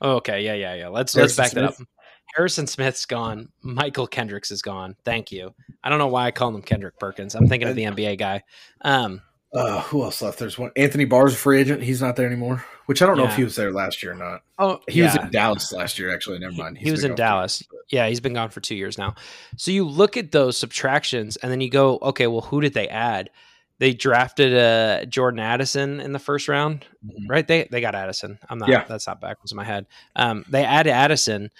Oh, 0.00 0.12
okay, 0.16 0.44
yeah, 0.44 0.54
yeah, 0.54 0.74
yeah. 0.74 0.88
Let's 0.88 1.12
Harrison 1.14 1.22
let's 1.22 1.36
back 1.36 1.50
Smith. 1.52 1.76
that 1.76 1.82
up. 1.82 1.88
Harrison 2.34 2.66
Smith's 2.66 3.06
gone. 3.06 3.48
Michael 3.62 4.06
Kendricks 4.06 4.50
is 4.50 4.62
gone. 4.62 4.94
Thank 5.04 5.32
you. 5.32 5.54
I 5.82 5.88
don't 5.88 5.98
know 5.98 6.08
why 6.08 6.26
I 6.26 6.30
call 6.30 6.54
him 6.54 6.62
Kendrick 6.62 6.98
Perkins. 6.98 7.34
I'm 7.34 7.48
thinking 7.48 7.68
of 7.68 7.76
the 7.76 7.84
NBA 7.84 8.18
guy. 8.18 8.42
Um, 8.82 9.22
uh, 9.54 9.80
who 9.82 10.02
else 10.02 10.22
left? 10.22 10.38
There's 10.38 10.58
one. 10.58 10.70
Anthony 10.76 11.04
Barr's 11.04 11.34
a 11.34 11.36
free 11.36 11.60
agent. 11.60 11.82
He's 11.82 12.00
not 12.00 12.16
there 12.16 12.26
anymore. 12.26 12.64
Which 12.86 13.02
I 13.02 13.06
don't 13.06 13.16
yeah. 13.16 13.24
know 13.24 13.30
if 13.30 13.36
he 13.36 13.44
was 13.44 13.56
there 13.56 13.72
last 13.72 14.02
year 14.02 14.12
or 14.12 14.16
not. 14.16 14.42
Oh, 14.58 14.80
he 14.88 15.00
yeah. 15.00 15.06
was 15.06 15.16
in 15.16 15.30
Dallas 15.30 15.72
last 15.72 15.98
year. 15.98 16.14
Actually, 16.14 16.38
never 16.38 16.54
mind. 16.54 16.78
He's 16.78 16.86
he 16.86 16.90
was 16.92 17.04
in 17.04 17.14
Dallas. 17.14 17.62
yeah, 17.88 18.08
he's 18.08 18.20
been 18.20 18.34
gone 18.34 18.50
for 18.50 18.60
two 18.60 18.76
years 18.76 18.96
now. 18.96 19.14
So 19.56 19.70
you 19.70 19.84
look 19.84 20.16
at 20.16 20.30
those 20.30 20.56
subtractions, 20.56 21.36
and 21.36 21.50
then 21.50 21.60
you 21.60 21.70
go, 21.70 21.98
okay, 22.02 22.26
well, 22.26 22.42
who 22.42 22.60
did 22.60 22.74
they 22.74 22.88
add? 22.88 23.30
they 23.78 23.92
drafted 23.92 24.56
uh, 24.56 25.04
Jordan 25.06 25.40
Addison 25.40 26.00
in 26.00 26.12
the 26.12 26.18
first 26.18 26.48
round, 26.48 26.86
mm-hmm. 27.04 27.26
right? 27.28 27.46
They 27.46 27.68
they 27.70 27.80
got 27.80 27.94
Addison. 27.94 28.38
I'm 28.48 28.58
not. 28.58 28.68
Yeah. 28.68 28.84
That's 28.88 29.06
not 29.06 29.20
backwards 29.20 29.52
in 29.52 29.56
my 29.56 29.64
head. 29.64 29.86
Um, 30.14 30.44
they 30.48 30.64
added 30.64 30.92
Addison, 30.92 31.50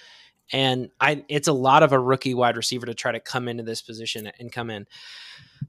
and 0.51 0.89
I. 0.99 1.23
It's 1.29 1.47
a 1.47 1.53
lot 1.53 1.83
of 1.83 1.91
a 1.91 1.99
rookie 1.99 2.33
wide 2.33 2.57
receiver 2.57 2.85
to 2.85 2.93
try 2.93 3.11
to 3.11 3.19
come 3.19 3.47
into 3.47 3.63
this 3.63 3.81
position 3.81 4.31
and 4.39 4.51
come 4.51 4.69
in. 4.69 4.85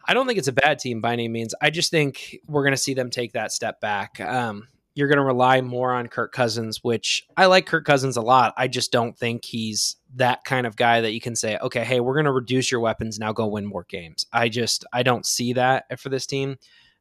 I 0.06 0.14
don't 0.14 0.26
think 0.26 0.38
it's 0.38 0.48
a 0.48 0.52
bad 0.52 0.78
team 0.78 1.00
by 1.00 1.12
any 1.12 1.28
means. 1.28 1.54
I 1.60 1.70
just 1.70 1.90
think 1.90 2.38
we're 2.46 2.62
going 2.62 2.72
to 2.72 2.76
see 2.76 2.94
them 2.94 3.10
take 3.10 3.32
that 3.32 3.52
step 3.52 3.80
back. 3.80 4.20
Um, 4.20 4.68
you're 4.94 5.08
going 5.08 5.18
to 5.18 5.24
rely 5.24 5.60
more 5.60 5.92
on 5.92 6.08
Kirk 6.08 6.32
Cousins, 6.32 6.82
which 6.82 7.24
I 7.36 7.46
like 7.46 7.66
Kirk 7.66 7.84
Cousins 7.84 8.16
a 8.16 8.20
lot. 8.20 8.52
I 8.56 8.66
just 8.66 8.90
don't 8.90 9.16
think 9.16 9.44
he's 9.44 9.94
that 10.16 10.42
kind 10.42 10.66
of 10.66 10.74
guy 10.74 11.02
that 11.02 11.12
you 11.12 11.20
can 11.20 11.36
say, 11.36 11.56
okay, 11.58 11.84
hey, 11.84 12.00
we're 12.00 12.14
going 12.14 12.24
to 12.24 12.32
reduce 12.32 12.72
your 12.72 12.80
weapons 12.80 13.16
now, 13.16 13.32
go 13.32 13.46
win 13.46 13.64
more 13.64 13.86
games. 13.88 14.26
I 14.32 14.48
just 14.48 14.84
I 14.92 15.04
don't 15.04 15.24
see 15.24 15.52
that 15.52 16.00
for 16.00 16.08
this 16.08 16.26
team. 16.26 16.56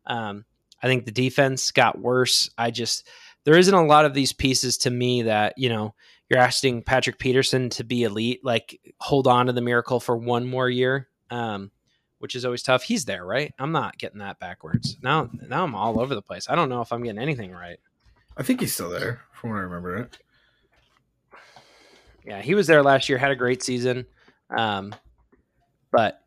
Um, 0.06 0.46
I 0.82 0.86
think 0.86 1.06
the 1.06 1.12
defense 1.12 1.72
got 1.72 2.00
worse. 2.00 2.50
I 2.58 2.70
just 2.70 3.08
there 3.46 3.58
isn't 3.58 3.74
a 3.74 3.86
lot 3.86 4.06
of 4.06 4.14
these 4.14 4.32
pieces 4.34 4.78
to 4.80 4.92
me 4.92 5.24
that 5.24 5.54
you 5.58 5.70
know 5.70 5.96
you're 6.30 6.40
asking 6.40 6.84
Patrick 6.84 7.20
Peterson 7.20 7.70
to 7.72 7.84
be 7.84 8.04
elite, 8.04 8.44
like 8.44 8.80
hold 9.00 9.28
on 9.28 9.46
to 9.46 9.54
the 9.54 9.62
miracle 9.62 10.00
for 10.00 10.18
one 10.18 10.46
more 10.46 10.70
year, 10.70 11.08
um, 11.30 11.72
which 12.20 12.36
is 12.36 12.44
always 12.44 12.64
tough. 12.64 12.84
He's 12.84 13.06
there, 13.06 13.26
right? 13.26 13.54
I'm 13.58 13.72
not 13.72 13.98
getting 13.98 14.20
that 14.20 14.40
backwards. 14.40 14.98
Now, 15.02 15.30
now 15.48 15.64
I'm 15.64 15.76
all 15.76 16.00
over 16.00 16.16
the 16.16 16.22
place. 16.22 16.50
I 16.50 16.56
don't 16.56 16.70
know 16.70 16.82
if 16.82 16.92
I'm 16.92 17.04
getting 17.04 17.22
anything 17.22 17.52
right. 17.52 17.80
I 18.36 18.44
think 18.44 18.60
he's 18.60 18.74
still 18.74 18.90
there, 18.90 19.22
from 19.32 19.52
what 19.52 19.58
I 19.58 19.62
remember. 19.62 19.98
It. 19.98 20.18
Yeah, 22.26 22.42
he 22.42 22.56
was 22.56 22.68
there 22.68 22.84
last 22.84 23.08
year. 23.08 23.18
Had 23.18 23.32
a 23.32 23.36
great 23.36 23.64
season, 23.64 24.06
um, 24.56 24.94
but 25.92 26.22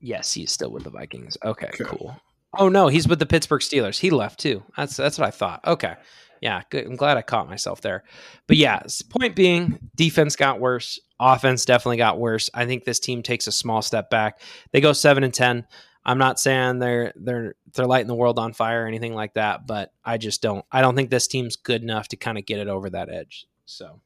yes, 0.00 0.32
he's 0.32 0.52
still 0.52 0.70
with 0.70 0.84
the 0.84 0.90
Vikings. 0.90 1.36
Okay, 1.44 1.66
okay, 1.66 1.84
cool. 1.84 2.16
Oh 2.56 2.68
no, 2.68 2.86
he's 2.88 3.08
with 3.08 3.18
the 3.18 3.26
Pittsburgh 3.26 3.60
Steelers. 3.60 3.98
He 3.98 4.10
left 4.10 4.38
too. 4.38 4.62
That's 4.76 4.96
that's 4.96 5.18
what 5.18 5.26
I 5.26 5.32
thought. 5.32 5.66
Okay 5.66 5.96
yeah, 6.40 6.62
good. 6.70 6.86
I'm 6.86 6.96
glad 6.96 7.16
I 7.16 7.22
caught 7.22 7.48
myself 7.48 7.80
there. 7.80 8.04
But 8.46 8.56
yeah, 8.56 8.80
point 9.10 9.34
being, 9.34 9.78
defense 9.94 10.36
got 10.36 10.60
worse. 10.60 10.98
Offense 11.20 11.64
definitely 11.64 11.96
got 11.96 12.18
worse. 12.18 12.48
I 12.54 12.66
think 12.66 12.84
this 12.84 13.00
team 13.00 13.22
takes 13.22 13.46
a 13.46 13.52
small 13.52 13.82
step 13.82 14.10
back. 14.10 14.40
They 14.72 14.80
go 14.80 14.92
seven 14.92 15.24
and 15.24 15.34
ten. 15.34 15.66
I'm 16.04 16.18
not 16.18 16.40
saying 16.40 16.78
they're 16.78 17.12
they're 17.16 17.54
they're 17.74 17.86
lighting 17.86 18.06
the 18.06 18.14
world 18.14 18.38
on 18.38 18.52
fire 18.52 18.84
or 18.84 18.86
anything 18.86 19.14
like 19.14 19.34
that, 19.34 19.66
but 19.66 19.92
I 20.04 20.16
just 20.16 20.40
don't 20.40 20.64
I 20.72 20.80
don't 20.80 20.96
think 20.96 21.10
this 21.10 21.26
team's 21.26 21.56
good 21.56 21.82
enough 21.82 22.08
to 22.08 22.16
kind 22.16 22.38
of 22.38 22.46
get 22.46 22.60
it 22.60 22.68
over 22.68 22.88
that 22.90 23.10
edge. 23.10 23.46
So, 23.66 24.00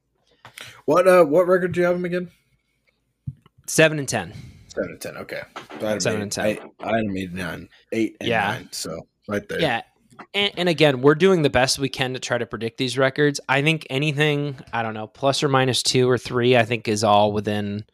what 0.84 1.06
uh 1.06 1.24
what 1.24 1.46
record 1.46 1.72
do 1.72 1.80
you 1.80 1.86
have 1.86 1.94
them 1.94 2.04
again? 2.04 2.30
Seven 3.66 3.98
and 3.98 4.08
ten. 4.08 4.32
Seven 4.66 4.90
and 4.90 5.00
ten. 5.00 5.16
Okay, 5.18 5.42
so 5.80 5.98
seven 6.00 6.22
and 6.22 6.32
ten. 6.32 6.44
I, 6.44 6.58
I 6.80 6.96
had 6.96 7.06
made 7.06 7.34
nine, 7.34 7.68
eight, 7.92 8.16
and 8.20 8.28
yeah. 8.28 8.48
nine. 8.48 8.68
So 8.72 9.06
right 9.28 9.48
there. 9.48 9.60
Yeah, 9.60 9.82
and, 10.34 10.52
and, 10.56 10.68
again, 10.68 11.02
we're 11.02 11.14
doing 11.14 11.42
the 11.42 11.50
best 11.50 11.78
we 11.78 11.88
can 11.88 12.14
to 12.14 12.20
try 12.20 12.38
to 12.38 12.46
predict 12.46 12.78
these 12.78 12.98
records. 12.98 13.40
I 13.48 13.62
think 13.62 13.86
anything, 13.90 14.56
I 14.72 14.82
don't 14.82 14.94
know, 14.94 15.06
plus 15.06 15.42
or 15.42 15.48
minus 15.48 15.82
two 15.82 16.08
or 16.08 16.18
three, 16.18 16.56
I 16.56 16.64
think 16.64 16.88
is 16.88 17.04
all 17.04 17.32
within 17.32 17.84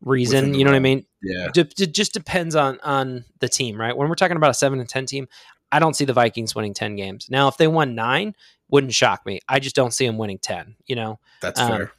reason. 0.00 0.46
Within 0.46 0.54
you 0.54 0.64
know 0.64 0.70
what 0.70 0.76
I 0.76 0.80
mean? 0.80 1.06
Yeah. 1.22 1.48
it 1.54 1.92
just 1.92 2.12
depends 2.12 2.54
on 2.54 2.78
on 2.82 3.24
the 3.40 3.48
team, 3.48 3.80
right? 3.80 3.96
When 3.96 4.08
we're 4.08 4.14
talking 4.14 4.36
about 4.36 4.50
a 4.50 4.54
seven 4.54 4.80
and 4.80 4.88
ten 4.88 5.06
team, 5.06 5.28
I 5.72 5.78
don't 5.78 5.94
see 5.94 6.04
the 6.04 6.12
Vikings 6.12 6.54
winning 6.54 6.74
ten 6.74 6.96
games. 6.96 7.28
Now, 7.30 7.48
if 7.48 7.56
they 7.56 7.66
won 7.68 7.94
nine, 7.94 8.34
wouldn't 8.68 8.94
shock 8.94 9.26
me. 9.26 9.40
I 9.48 9.58
just 9.58 9.76
don't 9.76 9.92
see 9.92 10.06
them 10.06 10.18
winning 10.18 10.38
ten. 10.38 10.76
You 10.86 10.96
know, 10.96 11.18
that's 11.40 11.60
um, 11.60 11.68
fair. 11.68 11.92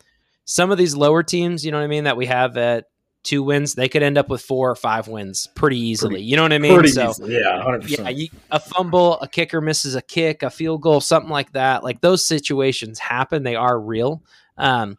Some 0.46 0.72
of 0.72 0.78
these 0.78 0.96
lower 0.96 1.24
teams, 1.24 1.66
you 1.66 1.72
know 1.72 1.78
what 1.78 1.84
I 1.84 1.88
mean, 1.88 2.06
that 2.06 2.16
we 2.16 2.26
have 2.28 2.56
at 2.58 2.86
two 3.24 3.44
wins, 3.44 3.76
they 3.76 3.90
could 3.90 4.04
end 4.04 4.18
up 4.18 4.30
with 4.30 4.42
four 4.42 4.70
or 4.70 4.76
five 4.76 5.08
wins 5.08 5.48
pretty 5.56 5.80
easily. 5.80 6.16
Pretty, 6.16 6.26
you 6.26 6.36
know 6.36 6.44
what 6.44 6.54
I 6.54 6.60
mean? 6.60 6.88
so 6.88 7.10
easily. 7.10 7.36
yeah, 7.36 7.64
100%. 7.66 7.98
yeah, 7.98 8.10
you, 8.10 8.30
a 8.52 8.60
fumble, 8.60 9.20
a 9.20 9.28
kicker 9.28 9.62
misses 9.62 9.96
a 9.96 10.02
kick, 10.02 10.44
a 10.44 10.50
field 10.50 10.82
goal, 10.82 11.02
something 11.02 11.32
like 11.32 11.52
that. 11.54 11.84
Like 11.84 12.02
those 12.02 12.26
situations 12.26 13.00
happen; 13.00 13.44
they 13.44 13.56
are 13.56 13.80
real. 13.80 14.24
Um, 14.58 14.98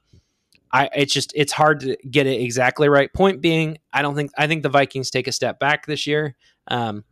I 0.70 0.90
it's 0.94 1.12
just 1.12 1.32
it's 1.34 1.52
hard 1.52 1.80
to 1.80 1.96
get 2.10 2.26
it 2.26 2.40
exactly 2.40 2.88
right. 2.88 3.12
Point 3.12 3.40
being, 3.40 3.78
I 3.92 4.02
don't 4.02 4.14
think 4.14 4.30
I 4.36 4.46
think 4.46 4.62
the 4.62 4.68
Vikings 4.68 5.10
take 5.10 5.26
a 5.26 5.32
step 5.32 5.58
back 5.58 5.86
this 5.86 6.06
year. 6.06 6.36
Um, 6.68 7.04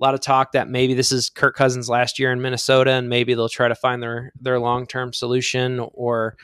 a 0.00 0.04
lot 0.04 0.14
of 0.14 0.20
talk 0.20 0.52
that 0.52 0.68
maybe 0.68 0.94
this 0.94 1.12
is 1.12 1.30
Kirk 1.30 1.54
Cousins 1.54 1.88
last 1.88 2.18
year 2.18 2.32
in 2.32 2.42
Minnesota, 2.42 2.90
and 2.92 3.08
maybe 3.08 3.34
they'll 3.34 3.48
try 3.48 3.68
to 3.68 3.76
find 3.76 4.02
their 4.02 4.32
their 4.40 4.58
long 4.58 4.86
term 4.86 5.12
solution 5.12 5.80
or. 5.92 6.36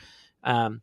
Um, 0.43 0.81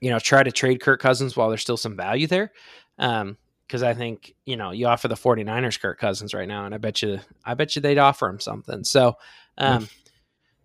you 0.00 0.10
know, 0.10 0.18
try 0.18 0.42
to 0.42 0.52
trade 0.52 0.80
Kirk 0.80 1.00
Cousins 1.00 1.36
while 1.36 1.48
there's 1.48 1.62
still 1.62 1.76
some 1.76 1.96
value 1.96 2.26
there. 2.26 2.52
Um, 2.98 3.36
because 3.68 3.82
I 3.82 3.92
think 3.92 4.34
you 4.46 4.56
know 4.56 4.70
you 4.70 4.86
offer 4.86 5.08
the 5.08 5.14
49ers 5.14 5.78
Kirk 5.78 6.00
Cousins 6.00 6.32
right 6.32 6.48
now, 6.48 6.64
and 6.64 6.74
I 6.74 6.78
bet 6.78 7.02
you 7.02 7.20
I 7.44 7.54
bet 7.54 7.76
you 7.76 7.82
they'd 7.82 7.98
offer 7.98 8.26
him 8.26 8.40
something. 8.40 8.82
So, 8.82 9.16
um, 9.58 9.88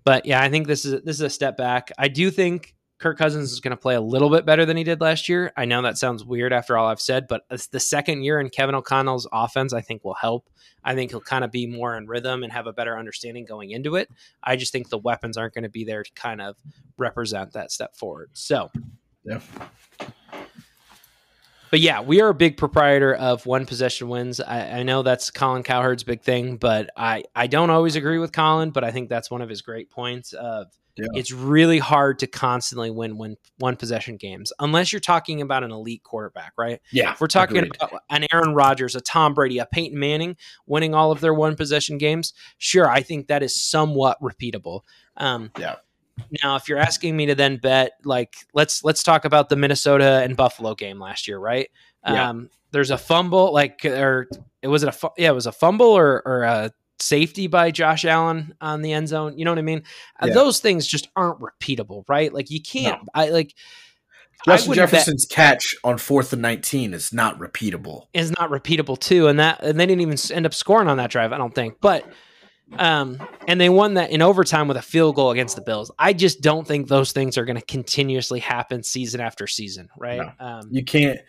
but 0.05 0.25
yeah, 0.25 0.41
I 0.41 0.49
think 0.49 0.67
this 0.67 0.85
is 0.85 1.01
this 1.03 1.17
is 1.17 1.21
a 1.21 1.29
step 1.29 1.57
back. 1.57 1.91
I 1.97 2.07
do 2.07 2.31
think 2.31 2.73
Kirk 2.99 3.17
Cousins 3.17 3.51
is 3.51 3.59
going 3.59 3.71
to 3.71 3.77
play 3.77 3.95
a 3.95 4.01
little 4.01 4.29
bit 4.29 4.45
better 4.45 4.65
than 4.65 4.77
he 4.77 4.85
did 4.85 5.01
last 5.01 5.27
year. 5.27 5.51
I 5.57 5.65
know 5.65 5.81
that 5.81 5.97
sounds 5.97 6.23
weird 6.23 6.53
after 6.53 6.77
all 6.77 6.87
I've 6.87 7.01
said, 7.01 7.27
but 7.27 7.41
it's 7.51 7.67
the 7.67 7.79
second 7.81 8.23
year 8.23 8.39
in 8.39 8.49
Kevin 8.49 8.75
O'Connell's 8.75 9.27
offense. 9.33 9.73
I 9.73 9.81
think 9.81 10.05
will 10.05 10.13
help. 10.13 10.49
I 10.85 10.95
think 10.95 11.11
he'll 11.11 11.19
kind 11.19 11.43
of 11.43 11.51
be 11.51 11.67
more 11.67 11.97
in 11.97 12.07
rhythm 12.07 12.43
and 12.43 12.53
have 12.53 12.67
a 12.67 12.73
better 12.73 12.97
understanding 12.97 13.43
going 13.43 13.71
into 13.71 13.95
it. 13.97 14.09
I 14.41 14.55
just 14.55 14.71
think 14.71 14.87
the 14.89 14.97
weapons 14.97 15.35
aren't 15.35 15.53
going 15.53 15.63
to 15.63 15.69
be 15.69 15.83
there 15.83 16.03
to 16.03 16.11
kind 16.13 16.41
of 16.41 16.55
represent 16.97 17.51
that 17.53 17.71
step 17.71 17.97
forward. 17.97 18.29
So 18.33 18.71
yeah. 19.25 19.39
But 21.73 21.79
yeah, 21.79 22.01
we 22.01 22.21
are 22.21 22.29
a 22.29 22.35
big 22.35 22.57
proprietor 22.57 23.15
of 23.15 23.47
one 23.47 23.65
possession 23.65 24.07
wins. 24.07 24.39
I, 24.39 24.81
I, 24.81 24.83
know 24.83 25.01
that's 25.01 25.31
Colin 25.31 25.63
Cowherd's 25.63 26.03
big 26.03 26.21
thing, 26.21 26.57
but 26.57 26.91
I, 26.95 27.23
I 27.35 27.47
don't 27.47 27.71
always 27.71 27.95
agree 27.95 28.19
with 28.19 28.31
Colin, 28.31 28.69
but 28.69 28.83
I 28.83 28.91
think 28.91 29.09
that's 29.09 29.31
one 29.31 29.41
of 29.41 29.49
his 29.49 29.63
great 29.63 29.89
points 29.89 30.33
of 30.33 30.67
yeah. 30.95 31.07
it's 31.15 31.31
really 31.31 31.79
hard 31.79 32.19
to 32.19 32.27
constantly 32.27 32.91
win 32.91 33.17
when 33.17 33.37
one 33.57 33.75
possession 33.75 34.17
games 34.17 34.53
unless 34.59 34.93
you're 34.93 34.99
talking 34.99 35.41
about 35.41 35.63
an 35.63 35.71
elite 35.71 36.03
quarterback, 36.03 36.53
right? 36.59 36.79
Yeah. 36.91 37.13
If 37.13 37.21
we're 37.21 37.25
talking 37.25 37.57
agreed. 37.57 37.75
about 37.81 38.03
an 38.07 38.27
Aaron 38.31 38.53
Rodgers, 38.53 38.95
a 38.95 39.01
Tom 39.01 39.33
Brady, 39.33 39.57
a 39.57 39.65
Peyton 39.65 39.97
Manning 39.97 40.37
winning 40.67 40.93
all 40.93 41.11
of 41.11 41.21
their 41.21 41.33
one 41.33 41.55
possession 41.55 41.97
games, 41.97 42.33
sure, 42.59 42.87
I 42.87 43.01
think 43.01 43.29
that 43.29 43.41
is 43.41 43.59
somewhat 43.59 44.21
repeatable. 44.21 44.81
Um, 45.17 45.49
yeah 45.57 45.77
now, 46.43 46.55
if 46.55 46.67
you're 46.67 46.77
asking 46.77 47.15
me 47.15 47.25
to 47.27 47.35
then 47.35 47.57
bet, 47.57 47.93
like 48.03 48.35
let's 48.53 48.83
let's 48.83 49.03
talk 49.03 49.25
about 49.25 49.49
the 49.49 49.55
Minnesota 49.55 50.21
and 50.23 50.37
Buffalo 50.37 50.75
game 50.75 50.99
last 50.99 51.27
year, 51.27 51.39
right? 51.39 51.69
Yeah. 52.07 52.29
Um, 52.29 52.49
there's 52.71 52.91
a 52.91 52.97
fumble, 52.97 53.53
like 53.53 53.85
or 53.85 54.27
it 54.61 54.67
was 54.67 54.83
it 54.83 54.89
a 54.89 55.11
yeah, 55.17 55.29
it 55.29 55.35
was 55.35 55.47
a 55.47 55.51
fumble 55.51 55.87
or 55.87 56.21
or 56.25 56.43
a 56.43 56.71
safety 56.99 57.47
by 57.47 57.71
Josh 57.71 58.05
Allen 58.05 58.53
on 58.61 58.81
the 58.81 58.93
end 58.93 59.07
zone. 59.07 59.37
You 59.37 59.45
know 59.45 59.51
what 59.51 59.59
I 59.59 59.63
mean? 59.63 59.83
Uh, 60.21 60.27
yeah. 60.27 60.33
Those 60.33 60.59
things 60.59 60.87
just 60.87 61.09
aren't 61.15 61.39
repeatable, 61.39 62.03
right? 62.07 62.33
Like 62.33 62.49
you 62.49 62.61
can't. 62.61 63.01
No. 63.03 63.09
I 63.13 63.29
like. 63.29 63.55
Justin 64.45 64.73
Jefferson's 64.73 65.25
bet, 65.25 65.35
catch 65.35 65.75
on 65.85 65.97
fourth 65.97 66.33
and 66.33 66.41
nineteen 66.41 66.93
is 66.93 67.13
not 67.13 67.39
repeatable. 67.39 68.07
Is 68.13 68.31
not 68.31 68.49
repeatable 68.49 68.99
too, 68.99 69.27
and 69.27 69.39
that 69.39 69.63
and 69.63 69.79
they 69.79 69.85
didn't 69.85 70.01
even 70.01 70.17
end 70.35 70.45
up 70.45 70.53
scoring 70.53 70.89
on 70.89 70.97
that 70.97 71.11
drive. 71.11 71.31
I 71.31 71.37
don't 71.37 71.55
think, 71.55 71.75
but 71.79 72.05
um, 72.77 73.21
and 73.47 73.59
they 73.59 73.69
won 73.69 73.95
that 73.95 74.11
in 74.11 74.21
overtime 74.21 74.67
with 74.67 74.77
a 74.77 74.81
field 74.81 75.15
goal 75.15 75.31
against 75.31 75.55
the 75.55 75.61
Bills. 75.61 75.91
I 75.99 76.13
just 76.13 76.41
don't 76.41 76.67
think 76.67 76.87
those 76.87 77.11
things 77.11 77.37
are 77.37 77.45
going 77.45 77.57
to 77.57 77.65
continuously 77.65 78.39
happen 78.39 78.83
season 78.83 79.21
after 79.21 79.47
season, 79.47 79.89
right? 79.97 80.21
No, 80.39 80.45
um, 80.45 80.67
you 80.71 80.83
can't. 80.83 81.19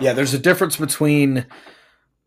Yeah, 0.00 0.12
there's 0.12 0.34
a 0.34 0.38
difference 0.38 0.76
between 0.76 1.46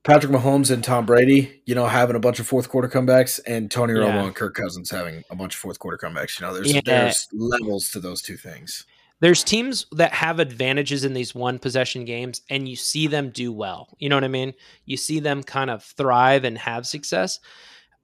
Patrick 0.03 0.31
Mahomes 0.31 0.71
and 0.71 0.83
Tom 0.83 1.05
Brady, 1.05 1.61
you 1.65 1.75
know, 1.75 1.85
having 1.85 2.15
a 2.15 2.19
bunch 2.19 2.39
of 2.39 2.47
fourth 2.47 2.69
quarter 2.69 2.87
comebacks, 2.87 3.41
and 3.45 3.69
Tony 3.69 3.93
Romo 3.93 4.25
and 4.25 4.35
Kirk 4.35 4.55
Cousins 4.55 4.89
having 4.89 5.23
a 5.29 5.35
bunch 5.35 5.53
of 5.55 5.59
fourth 5.59 5.79
quarter 5.79 5.97
comebacks. 5.97 6.39
You 6.39 6.47
know, 6.47 6.53
there's 6.53 6.73
yeah. 6.73 6.81
there's 6.85 7.27
levels 7.33 7.91
to 7.91 7.99
those 7.99 8.21
two 8.21 8.37
things. 8.37 8.85
There's 9.19 9.43
teams 9.43 9.87
that 9.93 10.13
have 10.13 10.39
advantages 10.39 11.03
in 11.03 11.13
these 11.13 11.33
one 11.33 11.59
possession 11.59 12.05
games, 12.05 12.41
and 12.49 12.69
you 12.69 12.75
see 12.75 13.07
them 13.07 13.31
do 13.31 13.51
well. 13.51 13.89
You 13.97 14.09
know 14.09 14.15
what 14.15 14.23
I 14.23 14.29
mean? 14.29 14.53
You 14.85 14.95
see 14.95 15.19
them 15.19 15.43
kind 15.43 15.69
of 15.69 15.83
thrive 15.83 16.43
and 16.43 16.57
have 16.57 16.85
success. 16.87 17.39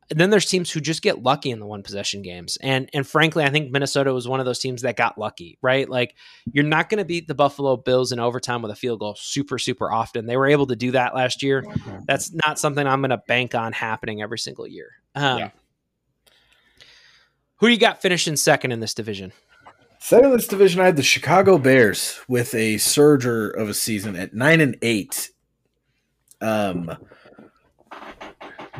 And 0.09 0.19
then 0.19 0.29
there's 0.29 0.45
teams 0.45 0.69
who 0.71 0.79
just 0.79 1.01
get 1.01 1.23
lucky 1.23 1.51
in 1.51 1.59
the 1.59 1.65
one 1.65 1.83
possession 1.83 2.21
games. 2.21 2.57
And 2.61 2.89
and 2.93 3.07
frankly, 3.07 3.43
I 3.43 3.49
think 3.49 3.71
Minnesota 3.71 4.13
was 4.13 4.27
one 4.27 4.39
of 4.39 4.45
those 4.45 4.59
teams 4.59 4.81
that 4.81 4.95
got 4.95 5.17
lucky, 5.17 5.57
right? 5.61 5.89
Like 5.89 6.15
you're 6.51 6.63
not 6.63 6.89
going 6.89 6.99
to 6.99 7.05
beat 7.05 7.27
the 7.27 7.35
Buffalo 7.35 7.77
Bills 7.77 8.11
in 8.11 8.19
overtime 8.19 8.61
with 8.61 8.71
a 8.71 8.75
field 8.75 8.99
goal 8.99 9.15
super 9.15 9.57
super 9.57 9.91
often. 9.91 10.25
They 10.25 10.37
were 10.37 10.47
able 10.47 10.67
to 10.67 10.75
do 10.75 10.91
that 10.91 11.15
last 11.15 11.43
year. 11.43 11.63
That's 12.07 12.33
not 12.33 12.59
something 12.59 12.85
I'm 12.85 13.01
going 13.01 13.11
to 13.11 13.21
bank 13.27 13.55
on 13.55 13.73
happening 13.73 14.21
every 14.21 14.39
single 14.39 14.67
year. 14.67 14.91
Um, 15.15 15.39
yeah. 15.39 15.49
Who 17.57 17.67
do 17.67 17.73
you 17.73 17.79
got 17.79 18.01
finishing 18.01 18.35
second 18.35 18.71
in 18.71 18.81
this 18.81 18.93
division? 18.93 19.31
Second 19.99 20.25
in 20.25 20.31
this 20.33 20.47
division, 20.49 20.81
I 20.81 20.85
had 20.85 20.97
the 20.97 21.03
Chicago 21.03 21.57
Bears 21.57 22.19
with 22.27 22.53
a 22.55 22.75
surger 22.75 23.55
of 23.55 23.69
a 23.69 23.73
season 23.73 24.17
at 24.17 24.33
nine 24.33 24.59
and 24.59 24.77
eight. 24.81 25.31
Um, 26.41 26.91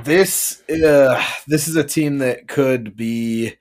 this 0.03 0.61
uh, 0.69 1.23
this 1.47 1.67
is 1.67 1.75
a 1.75 1.83
team 1.83 2.19
that 2.19 2.47
could 2.47 2.95
be 2.95 3.55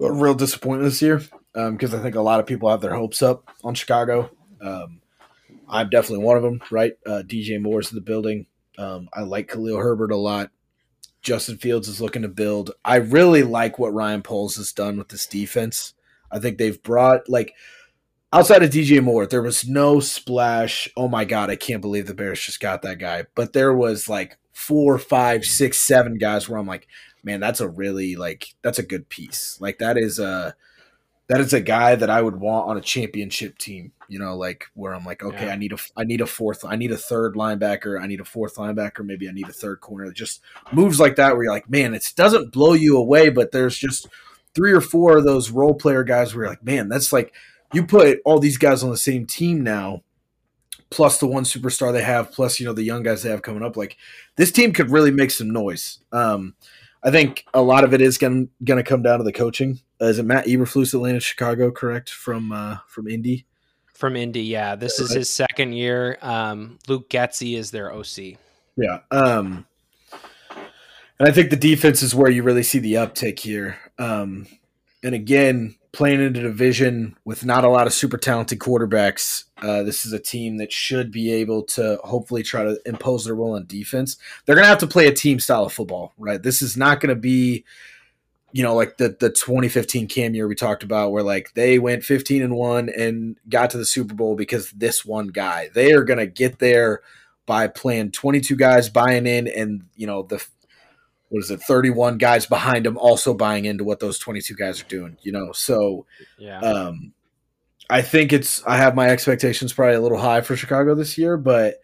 a 0.00 0.12
real 0.12 0.34
disappointment 0.34 0.90
this 0.90 1.02
year 1.02 1.22
because 1.52 1.94
um, 1.94 2.00
I 2.00 2.02
think 2.02 2.14
a 2.14 2.20
lot 2.20 2.40
of 2.40 2.46
people 2.46 2.70
have 2.70 2.80
their 2.80 2.94
hopes 2.94 3.22
up 3.22 3.50
on 3.64 3.74
Chicago. 3.74 4.30
Um, 4.60 5.00
I'm 5.68 5.88
definitely 5.90 6.24
one 6.24 6.36
of 6.36 6.42
them, 6.42 6.60
right? 6.70 6.92
Uh, 7.04 7.22
DJ 7.26 7.60
Moore's 7.60 7.90
in 7.90 7.96
the 7.96 8.02
building. 8.02 8.46
Um, 8.78 9.08
I 9.12 9.22
like 9.22 9.48
Khalil 9.48 9.78
Herbert 9.78 10.12
a 10.12 10.16
lot. 10.16 10.50
Justin 11.22 11.56
Fields 11.56 11.88
is 11.88 12.00
looking 12.00 12.22
to 12.22 12.28
build. 12.28 12.70
I 12.84 12.96
really 12.96 13.42
like 13.42 13.78
what 13.78 13.92
Ryan 13.92 14.22
Poles 14.22 14.56
has 14.56 14.72
done 14.72 14.96
with 14.96 15.08
this 15.08 15.26
defense. 15.26 15.94
I 16.30 16.38
think 16.38 16.58
they've 16.58 16.80
brought 16.82 17.28
like 17.28 17.54
outside 18.32 18.62
of 18.62 18.70
DJ 18.70 19.02
Moore, 19.02 19.26
there 19.26 19.42
was 19.42 19.66
no 19.66 19.98
splash. 19.98 20.88
Oh 20.96 21.08
my 21.08 21.24
god, 21.24 21.50
I 21.50 21.56
can't 21.56 21.80
believe 21.80 22.06
the 22.06 22.14
Bears 22.14 22.40
just 22.40 22.60
got 22.60 22.82
that 22.82 22.98
guy. 22.98 23.24
But 23.34 23.54
there 23.54 23.74
was 23.74 24.08
like 24.08 24.38
four, 24.56 24.96
five, 24.96 25.44
six, 25.44 25.78
seven 25.78 26.16
guys 26.16 26.48
where 26.48 26.58
I'm 26.58 26.66
like, 26.66 26.88
man, 27.22 27.40
that's 27.40 27.60
a 27.60 27.68
really 27.68 28.16
like 28.16 28.54
that's 28.62 28.78
a 28.78 28.82
good 28.82 29.08
piece. 29.10 29.58
Like 29.60 29.78
that 29.78 29.98
is 29.98 30.18
a 30.18 30.56
that 31.28 31.40
is 31.40 31.52
a 31.52 31.60
guy 31.60 31.94
that 31.94 32.08
I 32.08 32.22
would 32.22 32.36
want 32.36 32.68
on 32.70 32.78
a 32.78 32.80
championship 32.80 33.58
team. 33.58 33.92
You 34.08 34.18
know, 34.18 34.34
like 34.34 34.64
where 34.72 34.94
I'm 34.94 35.04
like, 35.04 35.22
okay, 35.22 35.46
Yeah. 35.46 35.52
I 35.52 35.56
need 35.56 35.74
a 35.74 35.76
I 35.94 36.04
need 36.04 36.22
a 36.22 36.26
fourth, 36.26 36.64
I 36.64 36.74
need 36.76 36.90
a 36.90 36.96
third 36.96 37.34
linebacker, 37.34 38.00
I 38.00 38.06
need 38.06 38.20
a 38.20 38.24
fourth 38.24 38.56
linebacker, 38.56 39.04
maybe 39.04 39.28
I 39.28 39.32
need 39.32 39.48
a 39.48 39.52
third 39.52 39.82
corner. 39.82 40.10
Just 40.10 40.40
moves 40.72 40.98
like 40.98 41.16
that 41.16 41.34
where 41.34 41.44
you're 41.44 41.52
like, 41.52 41.68
man, 41.68 41.92
it 41.92 42.10
doesn't 42.16 42.52
blow 42.52 42.72
you 42.72 42.96
away, 42.96 43.28
but 43.28 43.52
there's 43.52 43.76
just 43.76 44.08
three 44.54 44.72
or 44.72 44.80
four 44.80 45.18
of 45.18 45.24
those 45.24 45.50
role 45.50 45.74
player 45.74 46.02
guys 46.02 46.34
where 46.34 46.44
you're 46.44 46.52
like, 46.52 46.64
man, 46.64 46.88
that's 46.88 47.12
like 47.12 47.34
you 47.74 47.84
put 47.84 48.20
all 48.24 48.38
these 48.38 48.56
guys 48.56 48.82
on 48.82 48.90
the 48.90 48.96
same 48.96 49.26
team 49.26 49.62
now, 49.62 50.02
plus 50.90 51.18
the 51.18 51.26
one 51.26 51.44
superstar 51.44 51.92
they 51.92 52.02
have, 52.02 52.32
plus 52.32 52.60
you 52.60 52.66
know 52.66 52.72
the 52.72 52.82
young 52.82 53.02
guys 53.02 53.22
they 53.22 53.30
have 53.30 53.42
coming 53.42 53.62
up. 53.62 53.76
Like 53.76 53.96
this 54.36 54.52
team 54.52 54.72
could 54.72 54.90
really 54.90 55.10
make 55.10 55.30
some 55.30 55.50
noise. 55.50 55.98
Um, 56.12 56.54
I 57.02 57.10
think 57.10 57.44
a 57.54 57.62
lot 57.62 57.84
of 57.84 57.94
it 57.94 58.00
is 58.00 58.18
going 58.18 58.48
to 58.64 58.82
come 58.82 59.02
down 59.02 59.18
to 59.18 59.24
the 59.24 59.32
coaching. 59.32 59.80
Uh, 60.00 60.06
is 60.06 60.18
it 60.18 60.24
Matt 60.24 60.46
Eberflus 60.46 60.92
Atlanta, 60.92 61.20
Chicago? 61.20 61.70
Correct 61.70 62.10
from 62.10 62.52
uh, 62.52 62.78
from 62.88 63.08
Indy. 63.08 63.46
From 63.94 64.14
Indy, 64.14 64.42
yeah. 64.42 64.76
This 64.76 65.00
is 65.00 65.10
his 65.10 65.30
second 65.30 65.72
year. 65.72 66.18
Um, 66.20 66.78
Luke 66.86 67.08
Getsy 67.08 67.56
is 67.56 67.70
their 67.70 67.94
OC. 67.94 68.38
Yeah. 68.76 68.98
Um, 69.10 69.66
and 71.18 71.26
I 71.26 71.32
think 71.32 71.48
the 71.48 71.56
defense 71.56 72.02
is 72.02 72.14
where 72.14 72.30
you 72.30 72.42
really 72.42 72.62
see 72.62 72.78
the 72.78 72.94
uptick 72.94 73.38
here. 73.38 73.78
Um, 73.98 74.46
and 75.02 75.14
again, 75.14 75.76
playing 75.96 76.20
in 76.20 76.36
a 76.36 76.42
division 76.42 77.16
with 77.24 77.46
not 77.46 77.64
a 77.64 77.68
lot 77.70 77.86
of 77.86 77.92
super 77.92 78.18
talented 78.18 78.58
quarterbacks, 78.58 79.44
uh, 79.62 79.82
this 79.82 80.04
is 80.04 80.12
a 80.12 80.18
team 80.18 80.58
that 80.58 80.70
should 80.70 81.10
be 81.10 81.32
able 81.32 81.62
to 81.62 81.98
hopefully 82.04 82.42
try 82.42 82.62
to 82.62 82.78
impose 82.84 83.24
their 83.24 83.34
will 83.34 83.52
on 83.52 83.64
defense. 83.64 84.18
They're 84.44 84.56
going 84.56 84.64
to 84.64 84.68
have 84.68 84.78
to 84.80 84.86
play 84.86 85.06
a 85.06 85.14
team 85.14 85.40
style 85.40 85.64
of 85.64 85.72
football, 85.72 86.12
right? 86.18 86.42
This 86.42 86.60
is 86.60 86.76
not 86.76 87.00
going 87.00 87.14
to 87.14 87.18
be, 87.18 87.64
you 88.52 88.62
know, 88.62 88.74
like 88.74 88.98
the 88.98 89.16
the 89.18 89.30
2015 89.30 90.06
Cam 90.06 90.34
year 90.34 90.46
we 90.46 90.54
talked 90.54 90.82
about, 90.82 91.12
where 91.12 91.22
like 91.22 91.54
they 91.54 91.78
went 91.78 92.04
15 92.04 92.42
and 92.42 92.54
one 92.54 92.90
and 92.90 93.38
got 93.48 93.70
to 93.70 93.78
the 93.78 93.86
Super 93.86 94.14
Bowl 94.14 94.36
because 94.36 94.70
this 94.72 95.02
one 95.02 95.28
guy. 95.28 95.70
They 95.72 95.92
are 95.92 96.04
going 96.04 96.18
to 96.18 96.26
get 96.26 96.58
there 96.58 97.00
by 97.46 97.68
playing 97.68 98.10
22 98.10 98.54
guys 98.54 98.90
buying 98.90 99.26
in 99.26 99.48
and 99.48 99.84
you 99.96 100.06
know 100.06 100.24
the 100.24 100.44
what 101.28 101.40
is 101.42 101.50
it 101.50 101.60
31 101.62 102.18
guys 102.18 102.46
behind 102.46 102.86
him 102.86 102.96
also 102.98 103.34
buying 103.34 103.64
into 103.64 103.84
what 103.84 104.00
those 104.00 104.18
22 104.18 104.54
guys 104.54 104.80
are 104.80 104.86
doing 104.86 105.16
you 105.22 105.32
know 105.32 105.52
so 105.52 106.06
Yeah. 106.38 106.60
um 106.60 107.12
i 107.90 108.00
think 108.02 108.32
it's 108.32 108.64
i 108.66 108.76
have 108.76 108.94
my 108.94 109.08
expectations 109.08 109.72
probably 109.72 109.96
a 109.96 110.00
little 110.00 110.18
high 110.18 110.40
for 110.40 110.56
chicago 110.56 110.94
this 110.94 111.18
year 111.18 111.36
but 111.36 111.80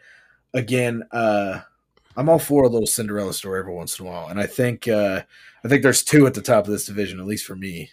again 0.55 1.03
uh 1.13 1.61
i'm 2.17 2.29
all 2.29 2.39
for 2.39 2.65
a 2.65 2.69
little 2.69 2.87
cinderella 2.87 3.33
story 3.35 3.59
every 3.61 3.75
once 3.75 3.99
in 3.99 4.07
a 4.07 4.09
while 4.09 4.29
and 4.29 4.39
i 4.41 4.47
think 4.47 4.87
uh 4.89 5.23
i 5.65 5.69
think 5.69 5.83
there's 5.83 6.03
two 6.05 6.27
at 6.27 6.35
the 6.35 6.43
top 6.43 6.65
of 6.67 6.71
this 6.71 6.87
division 6.87 7.19
at 7.19 7.27
least 7.27 7.45
for 7.47 7.57
me 7.57 7.91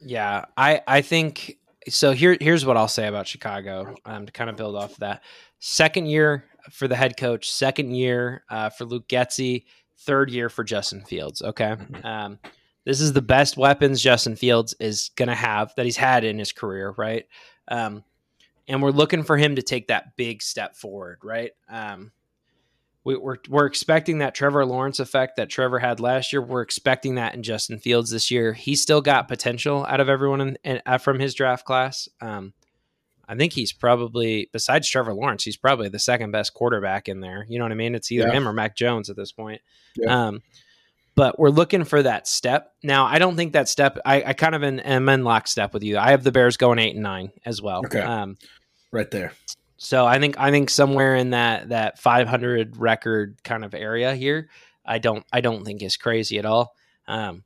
Yeah, 0.00 0.46
I 0.56 0.80
I 0.86 1.02
think 1.02 1.58
so. 1.88 2.10
Here 2.12 2.36
here's 2.40 2.66
what 2.66 2.76
I'll 2.76 2.88
say 2.88 3.06
about 3.06 3.28
Chicago 3.28 3.94
um, 4.04 4.26
to 4.26 4.32
kind 4.32 4.50
of 4.50 4.56
build 4.56 4.74
off 4.74 4.92
of 4.94 4.98
that. 4.98 5.22
Second 5.60 6.06
year 6.06 6.44
for 6.72 6.88
the 6.88 6.96
head 6.96 7.16
coach, 7.16 7.50
second 7.52 7.94
year 7.94 8.42
uh, 8.50 8.70
for 8.70 8.84
Luke 8.84 9.06
Getsy, 9.06 9.64
third 10.04 10.30
year 10.30 10.48
for 10.48 10.64
Justin 10.64 11.02
Fields. 11.04 11.42
Okay, 11.42 11.76
Mhm. 11.76 12.04
um, 12.04 12.38
this 12.84 13.00
is 13.00 13.12
the 13.12 13.22
best 13.22 13.56
weapons 13.56 14.02
Justin 14.02 14.36
Fields 14.36 14.74
is 14.80 15.10
going 15.16 15.28
to 15.28 15.34
have 15.34 15.72
that 15.76 15.84
he's 15.86 15.96
had 15.96 16.24
in 16.24 16.38
his 16.38 16.52
career, 16.52 16.94
right? 16.96 17.26
Um, 17.68 18.04
and 18.68 18.82
we're 18.82 18.90
looking 18.90 19.22
for 19.24 19.36
him 19.36 19.56
to 19.56 19.62
take 19.62 19.88
that 19.88 20.16
big 20.16 20.42
step 20.42 20.76
forward, 20.76 21.18
right? 21.22 21.52
Um, 21.68 22.12
we, 23.04 23.16
we're 23.16 23.38
we're 23.48 23.66
expecting 23.66 24.18
that 24.18 24.34
Trevor 24.34 24.64
Lawrence 24.64 25.00
effect 25.00 25.36
that 25.36 25.50
Trevor 25.50 25.80
had 25.80 25.98
last 25.98 26.32
year. 26.32 26.40
We're 26.40 26.62
expecting 26.62 27.16
that 27.16 27.34
in 27.34 27.42
Justin 27.42 27.78
Fields 27.80 28.10
this 28.10 28.30
year. 28.30 28.52
He's 28.52 28.80
still 28.80 29.00
got 29.00 29.26
potential 29.26 29.84
out 29.86 29.98
of 29.98 30.08
everyone 30.08 30.40
in, 30.40 30.58
in, 30.62 30.82
uh, 30.86 30.98
from 30.98 31.18
his 31.18 31.34
draft 31.34 31.64
class. 31.64 32.08
Um, 32.20 32.52
I 33.32 33.36
think 33.36 33.52
he's 33.52 33.72
probably 33.72 34.50
besides 34.52 34.88
Trevor 34.88 35.14
Lawrence, 35.14 35.44
he's 35.44 35.56
probably 35.56 35.88
the 35.88 35.98
second 35.98 36.30
best 36.30 36.54
quarterback 36.54 37.08
in 37.08 37.20
there. 37.20 37.46
You 37.48 37.58
know 37.58 37.64
what 37.64 37.72
I 37.72 37.76
mean? 37.76 37.94
It's 37.94 38.12
either 38.12 38.28
Yeah. 38.28 38.34
him 38.34 38.46
or 38.48 38.52
Mac 38.52 38.76
Jones 38.76 39.08
at 39.10 39.16
this 39.16 39.32
point. 39.32 39.60
Yeah. 39.96 40.26
Um, 40.26 40.42
but 41.14 41.38
we're 41.38 41.50
looking 41.50 41.84
for 41.84 42.02
that 42.02 42.26
step 42.26 42.72
now. 42.82 43.04
I 43.04 43.18
don't 43.18 43.36
think 43.36 43.52
that 43.52 43.68
step. 43.68 43.98
I, 44.04 44.22
I 44.22 44.32
kind 44.32 44.54
of 44.54 44.62
in, 44.62 44.80
am 44.80 45.08
in 45.08 45.24
lockstep 45.24 45.74
with 45.74 45.82
you. 45.82 45.98
I 45.98 46.10
have 46.10 46.24
the 46.24 46.32
Bears 46.32 46.56
going 46.56 46.78
eight 46.78 46.94
and 46.94 47.02
nine 47.02 47.32
as 47.44 47.60
well. 47.60 47.82
Okay. 47.84 48.00
Um, 48.00 48.38
right 48.92 49.10
there 49.10 49.32
so 49.82 50.06
I 50.06 50.20
think 50.20 50.38
I 50.38 50.52
think 50.52 50.70
somewhere 50.70 51.16
in 51.16 51.30
that 51.30 51.70
that 51.70 51.98
500 51.98 52.76
record 52.76 53.36
kind 53.42 53.64
of 53.64 53.74
area 53.74 54.14
here, 54.14 54.48
I 54.86 54.98
don't 54.98 55.26
I 55.32 55.40
don't 55.40 55.64
think 55.64 55.82
is 55.82 55.96
crazy 55.96 56.38
at 56.38 56.46
all. 56.46 56.74
Um, 57.08 57.42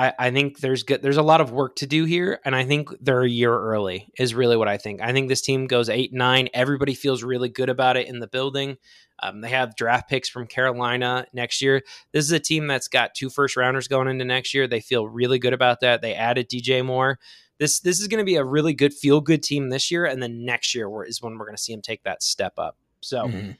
I 0.00 0.12
I 0.18 0.30
think 0.30 0.60
there's 0.60 0.82
good 0.82 1.02
there's 1.02 1.16
a 1.16 1.22
lot 1.22 1.40
of 1.40 1.52
work 1.52 1.76
to 1.76 1.86
do 1.86 2.04
here, 2.04 2.40
and 2.44 2.56
I 2.56 2.64
think 2.64 2.90
they're 3.00 3.22
a 3.22 3.28
year 3.28 3.52
early 3.54 4.08
is 4.18 4.34
really 4.34 4.56
what 4.56 4.68
I 4.68 4.78
think. 4.78 5.00
I 5.02 5.12
think 5.12 5.28
this 5.28 5.42
team 5.42 5.66
goes 5.66 5.88
eight 5.88 6.12
nine. 6.12 6.48
Everybody 6.54 6.94
feels 6.94 7.22
really 7.22 7.48
good 7.48 7.68
about 7.68 7.96
it 7.96 8.08
in 8.08 8.18
the 8.20 8.26
building. 8.26 8.78
Um, 9.22 9.42
they 9.42 9.50
have 9.50 9.76
draft 9.76 10.08
picks 10.08 10.30
from 10.30 10.46
Carolina 10.46 11.26
next 11.34 11.60
year. 11.60 11.82
This 12.12 12.24
is 12.24 12.32
a 12.32 12.40
team 12.40 12.66
that's 12.66 12.88
got 12.88 13.14
two 13.14 13.28
first 13.28 13.56
rounders 13.56 13.86
going 13.86 14.08
into 14.08 14.24
next 14.24 14.54
year. 14.54 14.66
They 14.66 14.80
feel 14.80 15.06
really 15.06 15.38
good 15.38 15.52
about 15.52 15.80
that. 15.80 16.00
They 16.00 16.14
added 16.14 16.48
DJ 16.48 16.82
Moore 16.84 17.18
this 17.60 17.78
this 17.80 18.00
is 18.00 18.08
going 18.08 18.18
to 18.20 18.24
be 18.24 18.36
a 18.36 18.44
really 18.44 18.72
good 18.72 18.94
feel 18.94 19.20
good 19.20 19.42
team 19.42 19.68
this 19.68 19.90
year, 19.90 20.06
and 20.06 20.22
then 20.22 20.44
next 20.46 20.74
year 20.74 20.88
is 21.04 21.20
when 21.20 21.36
we're 21.36 21.44
going 21.44 21.56
to 21.56 21.62
see 21.62 21.74
him 21.74 21.82
take 21.82 22.02
that 22.04 22.22
step 22.22 22.54
up. 22.58 22.76
So, 23.02 23.28
Mhm. 23.28 23.56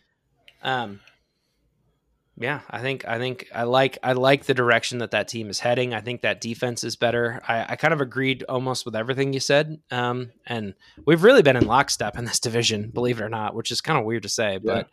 um, 0.62 1.00
yeah, 2.40 2.60
I 2.70 2.80
think 2.80 3.06
I 3.06 3.18
think 3.18 3.48
I 3.54 3.64
like 3.64 3.98
I 4.02 4.14
like 4.14 4.46
the 4.46 4.54
direction 4.54 4.98
that 4.98 5.10
that 5.10 5.28
team 5.28 5.50
is 5.50 5.60
heading. 5.60 5.92
I 5.92 6.00
think 6.00 6.22
that 6.22 6.40
defense 6.40 6.82
is 6.84 6.96
better. 6.96 7.42
I, 7.46 7.66
I 7.68 7.76
kind 7.76 7.92
of 7.92 8.00
agreed 8.00 8.44
almost 8.48 8.86
with 8.86 8.96
everything 8.96 9.34
you 9.34 9.40
said, 9.40 9.78
um, 9.90 10.30
and 10.46 10.74
we've 11.04 11.22
really 11.22 11.42
been 11.42 11.56
in 11.56 11.66
lockstep 11.66 12.16
in 12.18 12.24
this 12.24 12.40
division, 12.48 12.88
believe 12.90 13.20
it 13.20 13.24
or 13.24 13.28
not, 13.28 13.54
which 13.54 13.70
is 13.70 13.80
kind 13.82 13.98
of 13.98 14.04
weird 14.04 14.22
to 14.24 14.28
say, 14.28 14.58
but. 14.58 14.88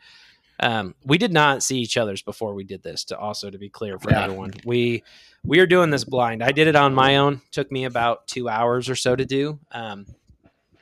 Um, 0.60 0.96
we 1.06 1.20
did 1.20 1.32
not 1.32 1.62
see 1.62 1.78
each 1.78 1.98
other's 1.98 2.24
before 2.24 2.56
we 2.56 2.64
did 2.64 2.82
this. 2.82 3.04
To 3.04 3.18
also 3.20 3.52
to 3.52 3.60
be 3.60 3.70
clear 3.70 4.00
for 4.00 4.10
Yeah. 4.10 4.24
everyone, 4.24 4.54
we 4.66 5.04
we 5.46 5.60
are 5.60 5.68
doing 5.68 5.92
this 5.92 6.04
blind. 6.04 6.42
I 6.42 6.52
did 6.52 6.68
it 6.68 6.76
on 6.76 6.96
my 6.96 7.18
own. 7.18 7.42
Took 7.52 7.72
me 7.72 7.86
about 7.86 8.26
two 8.26 8.50
hours 8.50 8.90
or 8.90 8.96
so 8.96 9.16
to 9.16 9.24
do. 9.24 9.60
Um, 9.72 10.08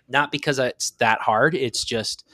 not 0.07 0.31
because 0.31 0.59
it's 0.59 0.91
that 0.91 1.19
hard. 1.19 1.55
It's 1.55 1.83
just 1.83 2.25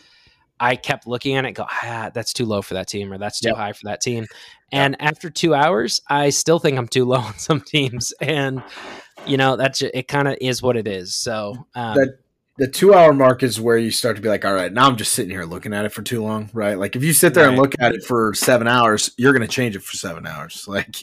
I 0.61 0.75
kept 0.75 1.07
looking 1.07 1.35
at 1.35 1.43
it, 1.43 1.53
go, 1.53 1.65
ah, 1.67 2.11
that's 2.13 2.31
too 2.33 2.45
low 2.45 2.61
for 2.61 2.75
that 2.75 2.87
team, 2.87 3.11
or 3.11 3.17
that's 3.17 3.39
too 3.39 3.49
Yep. 3.49 3.57
high 3.57 3.73
for 3.73 3.85
that 3.85 3.99
team. 3.99 4.27
And 4.71 4.95
after 5.01 5.29
two 5.31 5.55
hours, 5.55 5.99
I 6.07 6.29
still 6.29 6.59
think 6.59 6.77
I'm 6.77 6.87
too 6.87 7.03
low 7.11 7.17
on 7.19 7.37
some 7.39 7.61
teams, 7.61 8.13
and 8.21 8.63
you 9.25 9.37
know 9.37 9.55
that's 9.57 9.81
it. 9.81 10.07
Kind 10.07 10.27
of 10.27 10.37
is 10.39 10.61
what 10.61 10.77
it 10.77 10.87
is. 10.87 11.15
So 11.15 11.65
um, 11.75 11.95
That- 11.97 12.17
the 12.57 12.67
two 12.67 12.93
hour 12.93 13.11
mark 13.11 13.41
is 13.41 13.59
where 13.59 13.77
you 13.77 13.89
start 13.89 14.17
to 14.17 14.21
be 14.21 14.29
like, 14.29 14.45
all 14.45 14.53
right, 14.53 14.71
now 14.71 14.85
I'm 14.85 14.95
just 14.97 15.13
sitting 15.13 15.31
here 15.31 15.45
looking 15.45 15.73
at 15.73 15.85
it 15.85 15.93
for 15.93 16.03
too 16.03 16.21
long, 16.21 16.47
right? 16.53 16.77
Like 16.77 16.95
if 16.95 17.03
you 17.03 17.11
sit 17.11 17.33
there 17.33 17.47
and 17.47 17.57
look 17.57 17.73
at 17.79 17.95
it 17.95 18.03
for 18.03 18.35
seven 18.35 18.67
hours, 18.67 19.09
you're 19.17 19.31
going 19.31 19.41
to 19.41 19.47
change 19.47 19.75
it 19.75 19.81
for 19.81 19.97
seven 19.97 20.27
hours. 20.27 20.65
Like, 20.67 20.97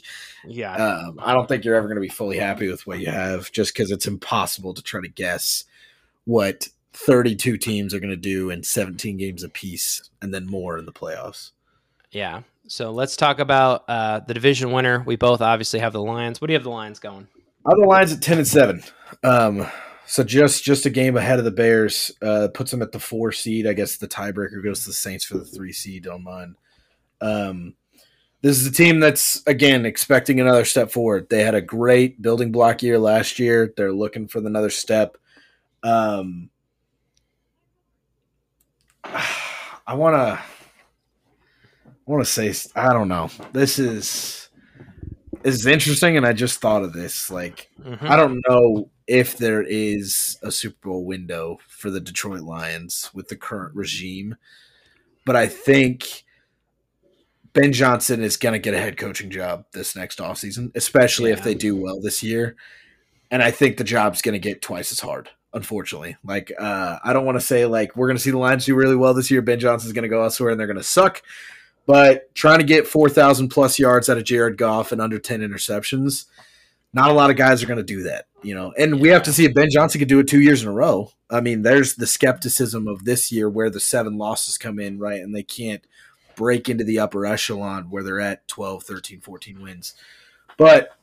yeah, 0.46 0.74
um, 0.74 1.18
I 1.20 1.32
don't 1.32 1.48
think 1.48 1.64
you're 1.64 1.74
ever 1.74 1.88
going 1.88 1.96
to 1.96 2.02
be 2.02 2.08
fully 2.10 2.36
happy 2.36 2.68
with 2.70 2.86
what 2.86 3.00
you 3.00 3.10
have 3.10 3.50
just 3.50 3.74
because 3.74 3.90
it's 3.90 4.06
impossible 4.06 4.72
to 4.74 4.82
try 4.82 5.00
to 5.00 5.08
guess 5.08 5.64
what 6.26 6.68
32 7.06 7.56
teams 7.58 7.94
are 7.94 8.00
going 8.00 8.10
to 8.10 8.16
do 8.16 8.50
in 8.50 8.62
17 8.62 9.16
games 9.16 9.42
apiece 9.42 10.10
and 10.20 10.34
then 10.34 10.46
more 10.46 10.78
in 10.78 10.84
the 10.84 10.92
playoffs. 10.92 11.52
yeah. 12.10 12.42
So 12.70 12.90
let's 12.90 13.16
talk 13.16 13.38
about 13.38 13.84
uh, 13.88 14.20
the 14.20 14.34
division 14.34 14.72
winner. 14.72 15.02
We 15.06 15.16
both 15.16 15.40
obviously 15.40 15.80
have 15.80 15.94
the 15.94 16.02
Lions. 16.02 16.40
What 16.40 16.48
do 16.48 16.52
you 16.52 16.58
have 16.58 16.64
the 16.64 16.70
Lions 16.70 16.98
going? 16.98 17.26
Are 17.64 17.74
the 17.74 17.86
Lions 17.86 18.12
at 18.12 18.20
10 18.20 18.38
and 18.38 18.46
7. 18.46 18.82
Um, 19.24 19.66
so 20.04 20.22
just 20.22 20.64
just 20.64 20.86
a 20.86 20.90
game 20.90 21.16
ahead 21.16 21.38
of 21.38 21.44
the 21.44 21.50
Bears 21.50 22.10
uh, 22.20 22.48
puts 22.52 22.70
them 22.70 22.82
at 22.82 22.92
the 22.92 23.00
four 23.00 23.30
seed. 23.32 23.66
I 23.66 23.74
guess 23.74 23.96
the 23.96 24.08
tiebreaker 24.08 24.62
goes 24.62 24.80
to 24.80 24.90
the 24.90 24.94
Saints 24.94 25.24
for 25.24 25.38
the 25.38 25.44
three 25.44 25.72
seed 25.72 26.06
on 26.06 26.24
mine. 26.24 26.56
Um, 27.20 27.74
this 28.40 28.58
is 28.58 28.66
a 28.66 28.72
team 28.72 29.00
that's 29.00 29.42
again 29.46 29.84
expecting 29.84 30.40
another 30.40 30.64
step 30.64 30.90
forward. 30.90 31.28
They 31.28 31.42
had 31.42 31.54
a 31.54 31.60
great 31.60 32.22
building 32.22 32.52
block 32.52 32.82
year 32.82 32.98
last 32.98 33.38
year. 33.38 33.72
They're 33.76 33.92
looking 33.92 34.28
for 34.28 34.38
another 34.38 34.70
step. 34.70 35.18
Um, 35.82 36.48
I 39.86 39.94
want 39.94 40.14
to. 40.16 40.38
I 41.86 42.10
want 42.10 42.24
to 42.24 42.30
say 42.30 42.54
I 42.74 42.92
don't 42.92 43.08
know. 43.08 43.30
This 43.52 43.78
is 43.78 44.48
this 45.42 45.54
is 45.54 45.66
interesting, 45.66 46.16
and 46.16 46.26
I 46.26 46.32
just 46.32 46.60
thought 46.60 46.82
of 46.82 46.92
this. 46.92 47.30
Like 47.30 47.70
Mhm. 47.80 48.02
I 48.02 48.16
don't 48.16 48.42
know 48.48 48.90
if 49.06 49.36
there 49.38 49.62
is 49.62 50.38
a 50.42 50.50
Super 50.50 50.88
Bowl 50.88 51.04
window 51.04 51.58
for 51.66 51.90
the 51.90 52.00
Detroit 52.00 52.40
Lions 52.42 53.10
with 53.14 53.28
the 53.28 53.36
current 53.36 53.74
regime, 53.74 54.36
but 55.24 55.36
I 55.36 55.46
think 55.46 56.24
Ben 57.54 57.72
Johnson 57.72 58.22
is 58.22 58.36
going 58.36 58.52
to 58.52 58.58
get 58.58 58.74
a 58.74 58.78
head 58.78 58.96
coaching 58.98 59.30
job 59.30 59.64
this 59.72 59.96
next 59.96 60.18
offseason, 60.18 60.70
especially 60.76 61.30
if 61.30 61.42
they 61.42 61.54
do 61.54 61.74
well 61.76 62.00
this 62.00 62.22
year. 62.22 62.56
And 63.30 63.42
I 63.42 63.50
think 63.50 63.76
the 63.76 63.84
job's 63.84 64.22
going 64.22 64.34
to 64.34 64.38
get 64.38 64.62
twice 64.62 64.92
as 64.92 65.00
hard, 65.00 65.30
unfortunately. 65.52 66.16
Like, 66.24 66.52
uh, 66.58 66.98
I 67.02 67.12
don't 67.12 67.24
want 67.24 67.36
to 67.36 67.44
say, 67.44 67.66
like, 67.66 67.96
we're 67.96 68.06
going 68.06 68.16
to 68.16 68.22
see 68.22 68.30
the 68.30 68.38
Lions 68.38 68.66
do 68.66 68.74
really 68.74 68.96
well 68.96 69.14
this 69.14 69.30
year. 69.30 69.42
Ben 69.42 69.60
Johnson's 69.60 69.92
going 69.92 70.02
to 70.02 70.08
go 70.08 70.22
elsewhere 70.22 70.50
and 70.50 70.60
they're 70.60 70.66
going 70.66 70.76
to 70.76 70.82
suck. 70.82 71.22
But 71.86 72.34
trying 72.34 72.58
to 72.58 72.64
get 72.64 72.86
4,000 72.86 73.48
plus 73.48 73.78
yards 73.78 74.10
out 74.10 74.18
of 74.18 74.24
Jared 74.24 74.58
Goff 74.58 74.92
and 74.92 75.00
under 75.00 75.18
10 75.18 75.40
interceptions, 75.40 76.26
not 76.92 77.10
a 77.10 77.14
lot 77.14 77.30
of 77.30 77.36
guys 77.36 77.62
are 77.62 77.66
going 77.66 77.78
to 77.78 77.82
do 77.82 78.02
that, 78.02 78.26
you 78.42 78.54
know. 78.54 78.74
And 78.78 79.00
we 79.00 79.08
have 79.08 79.22
to 79.22 79.32
see 79.32 79.46
if 79.46 79.54
Ben 79.54 79.70
Johnson 79.70 79.98
could 79.98 80.08
do 80.08 80.18
it 80.18 80.28
two 80.28 80.42
years 80.42 80.62
in 80.62 80.68
a 80.68 80.72
row. 80.72 81.12
I 81.30 81.40
mean, 81.40 81.62
there's 81.62 81.94
the 81.94 82.06
skepticism 82.06 82.86
of 82.88 83.04
this 83.04 83.32
year 83.32 83.48
where 83.48 83.70
the 83.70 83.80
seven 83.80 84.18
losses 84.18 84.58
come 84.58 84.78
in, 84.78 84.98
right? 84.98 85.22
And 85.22 85.34
they 85.34 85.42
can't 85.42 85.82
break 86.36 86.68
into 86.68 86.84
the 86.84 86.98
upper 86.98 87.24
echelon 87.26 87.90
where 87.90 88.02
they're 88.02 88.20
at 88.20 88.46
12, 88.48 88.82
13, 88.82 89.20
14 89.20 89.62
wins. 89.62 89.94
But 90.58 90.94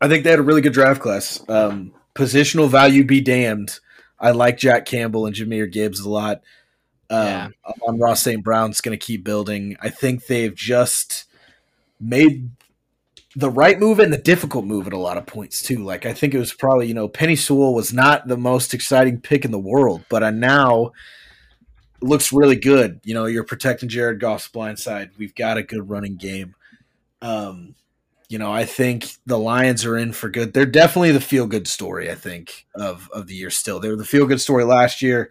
I 0.00 0.08
think 0.08 0.24
they 0.24 0.30
had 0.30 0.38
a 0.38 0.42
really 0.42 0.62
good 0.62 0.72
draft 0.72 1.00
class. 1.00 1.42
Um, 1.48 1.92
positional 2.18 2.68
value 2.68 3.04
be 3.04 3.20
damned. 3.20 3.78
I 4.18 4.32
like 4.32 4.58
Jack 4.58 4.86
Campbell 4.86 5.26
and 5.26 5.36
Jahmyr 5.36 5.70
Gibbs 5.70 6.00
a 6.00 6.10
lot. 6.10 6.42
Um, 7.08 7.24
yeah. 7.24 7.48
Amon-Ra 7.64 8.14
St. 8.14 8.42
Brown's 8.42 8.80
going 8.80 8.98
to 8.98 9.06
keep 9.06 9.22
building. 9.22 9.76
I 9.80 9.88
think 9.88 10.26
they've 10.26 10.54
just 10.54 11.26
made 12.00 12.50
the 13.36 13.48
right 13.48 13.78
move 13.78 14.00
and 14.00 14.12
the 14.12 14.18
difficult 14.18 14.64
move 14.64 14.88
at 14.88 14.92
a 14.92 14.98
lot 14.98 15.16
of 15.16 15.26
points 15.26 15.62
too. 15.62 15.84
Like 15.84 16.06
I 16.06 16.12
think 16.12 16.34
it 16.34 16.38
was 16.38 16.52
probably 16.52 16.88
you 16.88 16.94
know 16.94 17.08
Penei 17.08 17.38
Sewell 17.38 17.72
was 17.72 17.92
not 17.92 18.26
the 18.26 18.36
most 18.36 18.74
exciting 18.74 19.20
pick 19.20 19.44
in 19.44 19.52
the 19.52 19.58
world, 19.58 20.04
but 20.08 20.24
I 20.24 20.30
now 20.30 20.90
looks 22.00 22.32
really 22.32 22.56
good. 22.56 23.00
You 23.04 23.14
know, 23.14 23.26
you're 23.26 23.44
protecting 23.44 23.88
Jared 23.88 24.18
Goff's 24.18 24.48
blind 24.48 24.80
side. 24.80 25.10
We've 25.18 25.34
got 25.34 25.56
a 25.56 25.62
good 25.62 25.88
running 25.88 26.16
game. 26.16 26.56
Um, 27.22 27.76
you 28.28 28.38
know, 28.38 28.52
I 28.52 28.64
think 28.64 29.08
the 29.24 29.38
Lions 29.38 29.84
are 29.84 29.96
in 29.96 30.12
for 30.12 30.28
good. 30.28 30.52
They're 30.52 30.66
definitely 30.66 31.12
the 31.12 31.20
feel 31.20 31.46
good 31.46 31.66
story. 31.66 32.10
I 32.10 32.14
think 32.14 32.66
of 32.74 33.08
of 33.12 33.26
the 33.26 33.34
year. 33.34 33.50
Still, 33.50 33.80
they 33.80 33.88
were 33.88 33.96
the 33.96 34.04
feel 34.04 34.26
good 34.26 34.40
story 34.40 34.64
last 34.64 35.02
year. 35.02 35.30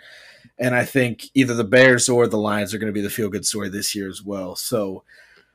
And 0.60 0.76
I 0.76 0.86
think 0.86 1.26
either 1.34 1.54
the 1.54 1.64
Bears 1.64 2.10
or 2.10 2.28
the 2.28 2.38
Lions 2.38 2.74
are 2.74 2.80
going 2.80 2.92
to 2.92 2.94
be 2.94 3.02
the 3.02 3.10
feel 3.10 3.30
good 3.30 3.46
story 3.46 3.70
this 3.70 3.94
year 3.94 4.10
as 4.10 4.24
well. 4.24 4.56
So, 4.56 5.04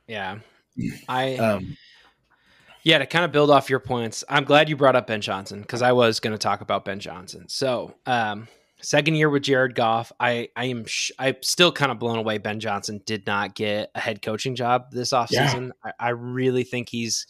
yeah, 0.07 0.38
I, 1.09 1.36
um, 1.36 1.76
yeah, 2.84 2.99
to 2.99 3.07
kind 3.07 3.24
of 3.24 3.32
build 3.32 3.51
off 3.51 3.70
your 3.70 3.80
points, 3.80 4.24
I'm 4.28 4.45
glad 4.45 4.68
you 4.68 4.76
brought 4.76 4.97
up 4.97 5.07
Ben 5.07 5.20
Johnson 5.20 5.61
because 5.61 5.82
I 5.82 5.93
was 5.93 6.20
going 6.20 6.32
to 6.32 6.38
talk 6.38 6.61
about 6.61 6.84
Ben 6.84 7.01
Johnson. 7.01 7.49
So, 7.49 7.95
um, 8.07 8.49
second 8.83 9.14
year 9.14 9.30
with 9.30 9.43
Jared 9.43 9.74
Goff, 9.74 10.12
I, 10.20 10.49
I 10.57 10.66
am, 10.66 10.85
sh- 10.85 11.12
I'm 11.18 11.37
still 11.41 11.72
kind 11.72 11.91
of 11.91 11.99
blown 11.99 12.18
away. 12.18 12.39
Ben 12.39 12.61
Johnson 12.61 13.01
did 13.07 13.26
not 13.26 13.55
get 13.55 13.91
a 13.95 14.01
head 14.01 14.22
coaching 14.22 14.55
job 14.55 14.91
this 14.91 15.12
offseason. 15.12 15.70
Yeah. 15.85 15.93
I, 16.01 16.07
I 16.07 16.09
really 16.11 16.64
think 16.64 16.89
he's 16.89 17.26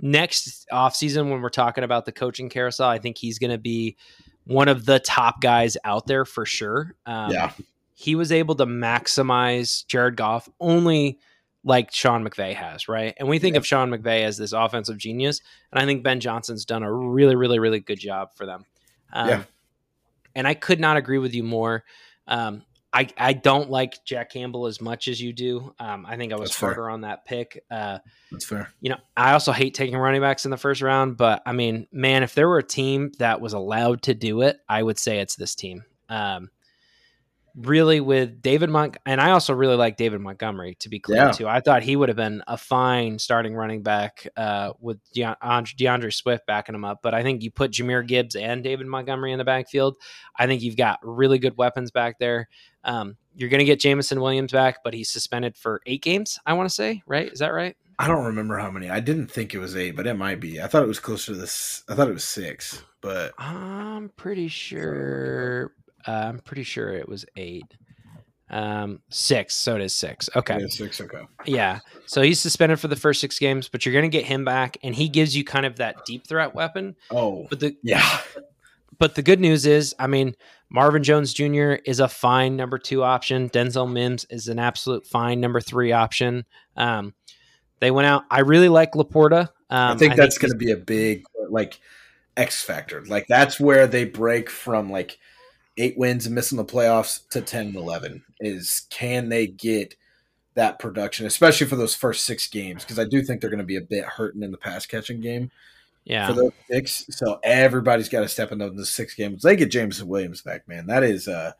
next 0.00 0.66
offseason 0.72 1.30
when 1.30 1.42
we're 1.42 1.50
talking 1.50 1.84
about 1.84 2.06
the 2.06 2.12
coaching 2.12 2.48
carousel. 2.48 2.88
I 2.88 2.98
think 2.98 3.18
he's 3.18 3.38
going 3.38 3.50
to 3.50 3.58
be 3.58 3.96
one 4.44 4.68
of 4.68 4.86
the 4.86 4.98
top 4.98 5.40
guys 5.40 5.76
out 5.84 6.06
there 6.06 6.24
for 6.24 6.46
sure. 6.46 6.94
Um, 7.06 7.30
yeah. 7.30 7.52
He 7.94 8.14
was 8.14 8.32
able 8.32 8.54
to 8.56 8.66
maximize 8.66 9.86
Jared 9.86 10.16
Goff 10.16 10.48
only 10.58 11.18
like 11.64 11.92
Sean 11.92 12.28
McVay 12.28 12.54
has, 12.54 12.88
right? 12.88 13.14
And 13.18 13.28
we 13.28 13.38
think 13.38 13.54
yeah. 13.54 13.58
of 13.58 13.66
Sean 13.66 13.90
McVay 13.90 14.24
as 14.24 14.36
this 14.36 14.52
offensive 14.52 14.98
genius, 14.98 15.40
and 15.70 15.80
I 15.80 15.86
think 15.86 16.02
Ben 16.02 16.18
Johnson's 16.18 16.64
done 16.64 16.82
a 16.82 16.92
really, 16.92 17.36
really, 17.36 17.60
really 17.60 17.78
good 17.78 18.00
job 18.00 18.30
for 18.34 18.46
them. 18.46 18.64
Um, 19.12 19.28
yeah. 19.28 19.42
And 20.34 20.46
I 20.46 20.54
could 20.54 20.80
not 20.80 20.96
agree 20.96 21.18
with 21.18 21.34
you 21.34 21.42
more. 21.42 21.84
Um, 22.26 22.62
I, 22.94 23.08
I 23.16 23.32
don't 23.32 23.70
like 23.70 24.04
Jack 24.04 24.30
Campbell 24.30 24.66
as 24.66 24.80
much 24.80 25.08
as 25.08 25.20
you 25.20 25.32
do. 25.32 25.74
Um, 25.78 26.04
I 26.06 26.16
think 26.16 26.32
I 26.32 26.36
was 26.36 26.50
That's 26.50 26.60
harder 26.60 26.74
fair. 26.82 26.90
on 26.90 27.00
that 27.02 27.24
pick. 27.24 27.64
Uh, 27.70 27.98
That's 28.30 28.44
fair. 28.44 28.70
You 28.80 28.90
know, 28.90 28.98
I 29.16 29.32
also 29.32 29.52
hate 29.52 29.72
taking 29.72 29.96
running 29.96 30.20
backs 30.20 30.44
in 30.44 30.50
the 30.50 30.58
first 30.58 30.82
round, 30.82 31.16
but 31.16 31.42
I 31.46 31.52
mean, 31.52 31.86
man, 31.90 32.22
if 32.22 32.34
there 32.34 32.48
were 32.48 32.58
a 32.58 32.62
team 32.62 33.12
that 33.18 33.40
was 33.40 33.54
allowed 33.54 34.02
to 34.02 34.14
do 34.14 34.42
it, 34.42 34.58
I 34.68 34.82
would 34.82 34.98
say 34.98 35.20
it's 35.20 35.36
this 35.36 35.54
team. 35.54 35.84
Um, 36.10 36.50
really 37.54 38.00
with 38.00 38.42
David 38.42 38.70
Monk, 38.70 38.98
and 39.06 39.20
I 39.20 39.30
also 39.30 39.52
really 39.52 39.76
like 39.76 39.96
David 39.96 40.20
Montgomery 40.20 40.76
to 40.80 40.88
be 40.88 40.98
clear 40.98 41.18
yeah. 41.18 41.30
too. 41.32 41.48
I 41.48 41.60
thought 41.60 41.82
he 41.82 41.96
would 41.96 42.08
have 42.08 42.16
been 42.16 42.42
a 42.46 42.56
fine 42.56 43.18
starting 43.18 43.54
running 43.54 43.82
back 43.82 44.26
uh, 44.36 44.72
with 44.80 44.98
DeAndre 45.14 46.12
Swift 46.12 46.46
backing 46.46 46.74
him 46.74 46.84
up. 46.84 47.00
But 47.02 47.14
I 47.14 47.22
think 47.22 47.42
you 47.42 47.50
put 47.50 47.72
Jahmyr 47.72 48.06
Gibbs 48.06 48.36
and 48.36 48.64
David 48.64 48.86
Montgomery 48.86 49.32
in 49.32 49.38
the 49.38 49.44
backfield. 49.44 49.96
I 50.38 50.46
think 50.46 50.62
you've 50.62 50.76
got 50.76 50.98
really 51.02 51.38
good 51.38 51.56
weapons 51.56 51.90
back 51.90 52.18
there. 52.18 52.48
Um, 52.84 53.16
you're 53.34 53.50
going 53.50 53.60
to 53.60 53.64
get 53.64 53.80
Jameson 53.80 54.20
Williams 54.20 54.52
back, 54.52 54.78
but 54.84 54.94
he's 54.94 55.10
suspended 55.10 55.56
for 55.56 55.80
eight 55.86 56.02
games. 56.02 56.38
I 56.44 56.54
want 56.54 56.68
to 56.68 56.74
say, 56.74 57.02
right? 57.06 57.30
Is 57.30 57.38
that 57.38 57.52
right? 57.52 57.76
I 57.98 58.08
don't 58.08 58.24
remember 58.24 58.58
how 58.58 58.70
many. 58.70 58.90
I 58.90 59.00
didn't 59.00 59.30
think 59.30 59.54
it 59.54 59.58
was 59.58 59.76
eight, 59.76 59.94
but 59.94 60.06
it 60.06 60.14
might 60.14 60.40
be. 60.40 60.60
I 60.60 60.66
thought 60.66 60.82
it 60.82 60.88
was 60.88 60.98
closer 60.98 61.32
to 61.32 61.38
this. 61.38 61.84
I 61.88 61.94
thought 61.94 62.08
it 62.08 62.14
was 62.14 62.24
six, 62.24 62.82
but 63.00 63.32
I'm 63.38 64.08
pretty 64.16 64.48
sure 64.48 65.72
uh, 66.06 66.10
I'm 66.10 66.38
pretty 66.40 66.64
sure 66.64 66.92
it 66.92 67.08
was 67.08 67.24
eight. 67.36 67.64
Um, 68.50 69.00
six. 69.08 69.54
So 69.54 69.76
it 69.76 69.82
is 69.82 69.94
six. 69.94 70.28
Okay. 70.36 70.58
Yeah, 70.60 70.66
six. 70.68 71.00
Okay. 71.00 71.22
Yeah. 71.46 71.78
So 72.06 72.20
he's 72.20 72.38
suspended 72.38 72.78
for 72.78 72.88
the 72.88 72.96
first 72.96 73.20
six 73.20 73.38
games, 73.38 73.68
but 73.68 73.86
you're 73.86 73.94
going 73.94 74.02
to 74.02 74.10
get 74.10 74.26
him 74.26 74.44
back, 74.44 74.76
and 74.82 74.94
he 74.94 75.08
gives 75.08 75.34
you 75.34 75.42
kind 75.42 75.64
of 75.64 75.76
that 75.76 76.04
deep 76.04 76.26
threat 76.26 76.54
weapon. 76.54 76.96
Oh, 77.10 77.46
but 77.48 77.60
the 77.60 77.76
yeah. 77.82 78.06
But 78.98 79.14
the 79.16 79.22
good 79.22 79.40
news 79.40 79.66
is, 79.66 79.96
I 79.98 80.06
mean, 80.06 80.36
Marvin 80.70 81.02
Jones 81.02 81.32
Jr. 81.32 81.74
is 81.84 81.98
a 81.98 82.08
fine 82.08 82.56
number 82.56 82.78
two 82.78 83.02
option. 83.02 83.50
Denzel 83.50 83.90
Mims 83.90 84.26
is 84.30 84.48
an 84.48 84.58
absolute 84.58 85.06
fine 85.06 85.40
number 85.40 85.60
three 85.60 85.90
option. 85.90 86.44
Um, 86.76 87.14
they 87.80 87.90
went 87.90 88.06
out. 88.06 88.24
I 88.30 88.40
really 88.40 88.68
like 88.68 88.92
LaPorta. 88.92 89.48
Um, 89.70 89.96
I 89.96 89.96
think 89.96 90.14
that's 90.14 90.38
going 90.38 90.52
to 90.52 90.56
be 90.56 90.70
a 90.70 90.76
big 90.76 91.24
like 91.50 91.80
X 92.36 92.62
factor. 92.62 93.04
Like 93.04 93.26
that's 93.28 93.58
where 93.58 93.86
they 93.86 94.04
break 94.04 94.48
from 94.48 94.90
like 94.90 95.18
eight 95.76 95.96
wins 95.96 96.26
and 96.26 96.34
missing 96.34 96.58
the 96.58 96.64
playoffs 96.64 97.28
to 97.30 97.40
10 97.40 97.68
and 97.68 97.76
11 97.76 98.24
is 98.40 98.86
can 98.90 99.28
they 99.28 99.46
get 99.46 99.96
that 100.54 100.78
production, 100.78 101.26
especially 101.26 101.66
for 101.66 101.76
those 101.76 101.94
first 101.94 102.24
six 102.24 102.46
games? 102.48 102.84
Because 102.84 102.98
I 102.98 103.04
do 103.04 103.22
think 103.22 103.40
they're 103.40 103.50
going 103.50 103.58
to 103.58 103.64
be 103.64 103.76
a 103.76 103.82
bit 103.82 104.04
hurting 104.04 104.42
in 104.42 104.50
the 104.50 104.58
pass 104.58 104.86
catching 104.86 105.20
game. 105.20 105.50
Yeah. 106.04 106.26
For 106.26 106.32
those 106.34 106.52
six. 106.68 107.06
So 107.10 107.38
everybody's 107.42 108.08
got 108.08 108.20
to 108.20 108.28
step 108.28 108.52
into 108.52 108.70
the 108.70 108.84
six 108.84 109.14
games. 109.14 109.42
They 109.42 109.56
get 109.56 109.70
Jameson 109.70 110.08
Williams 110.08 110.42
back, 110.42 110.66
man. 110.68 110.86
That 110.86 111.04
is 111.04 111.28
uh 111.28 111.52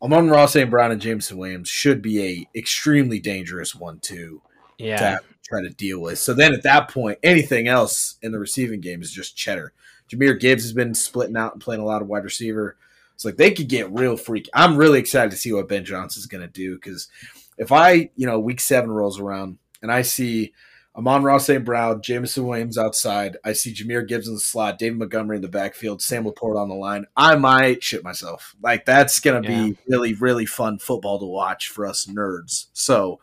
Amon-Ra 0.00 0.46
St. 0.46 0.70
Brown 0.70 0.92
and 0.92 1.00
Jameson 1.00 1.38
Williams 1.38 1.68
should 1.68 2.02
be 2.02 2.22
a 2.22 2.58
extremely 2.58 3.18
dangerous 3.18 3.74
one 3.74 3.98
too. 4.00 4.42
Yeah. 4.78 5.18
To 5.18 5.24
try 5.44 5.62
to 5.62 5.70
deal 5.70 6.00
with. 6.00 6.18
So 6.18 6.34
then 6.34 6.52
at 6.52 6.62
that 6.62 6.88
point, 6.88 7.18
anything 7.22 7.66
else 7.66 8.16
in 8.22 8.32
the 8.32 8.38
receiving 8.38 8.80
game 8.80 9.02
is 9.02 9.10
just 9.10 9.36
cheddar. 9.36 9.72
Jahmyr 10.10 10.38
Gibbs 10.38 10.62
has 10.62 10.72
been 10.72 10.94
splitting 10.94 11.36
out 11.36 11.52
and 11.52 11.62
playing 11.62 11.80
a 11.80 11.84
lot 11.84 12.02
of 12.02 12.08
wide 12.08 12.24
receiver. 12.24 12.76
It's 13.18 13.24
like 13.24 13.36
they 13.36 13.50
could 13.50 13.68
get 13.68 13.92
real 13.92 14.16
freaky. 14.16 14.48
I'm 14.54 14.76
really 14.76 15.00
excited 15.00 15.32
to 15.32 15.36
see 15.36 15.52
what 15.52 15.66
Ben 15.66 15.84
Johnson's 15.84 16.26
going 16.26 16.42
to 16.42 16.46
do 16.46 16.76
because 16.76 17.08
if 17.56 17.72
I, 17.72 18.10
you 18.14 18.28
know, 18.28 18.38
week 18.38 18.60
seven 18.60 18.92
rolls 18.92 19.18
around 19.18 19.58
and 19.82 19.90
I 19.90 20.02
see 20.02 20.52
Amon-Ra 20.94 21.38
St. 21.38 21.64
Brown, 21.64 22.00
Jameson 22.00 22.46
Williams 22.46 22.78
outside, 22.78 23.36
I 23.44 23.54
see 23.54 23.74
Jahmyr 23.74 24.06
Gibbs 24.06 24.28
in 24.28 24.34
the 24.34 24.40
slot, 24.40 24.78
David 24.78 25.00
Montgomery 25.00 25.34
in 25.34 25.42
the 25.42 25.48
backfield, 25.48 26.00
Sam 26.00 26.26
LaPorta 26.26 26.62
on 26.62 26.68
the 26.68 26.76
line, 26.76 27.06
I 27.16 27.34
might 27.34 27.82
shit 27.82 28.04
myself. 28.04 28.54
Like 28.62 28.84
that's 28.84 29.18
going 29.18 29.42
to 29.42 29.50
yeah. 29.50 29.62
be 29.64 29.78
really, 29.88 30.14
really 30.14 30.46
fun 30.46 30.78
football 30.78 31.18
to 31.18 31.26
watch 31.26 31.70
for 31.70 31.86
us 31.86 32.06
nerds. 32.06 32.66
So 32.72 33.18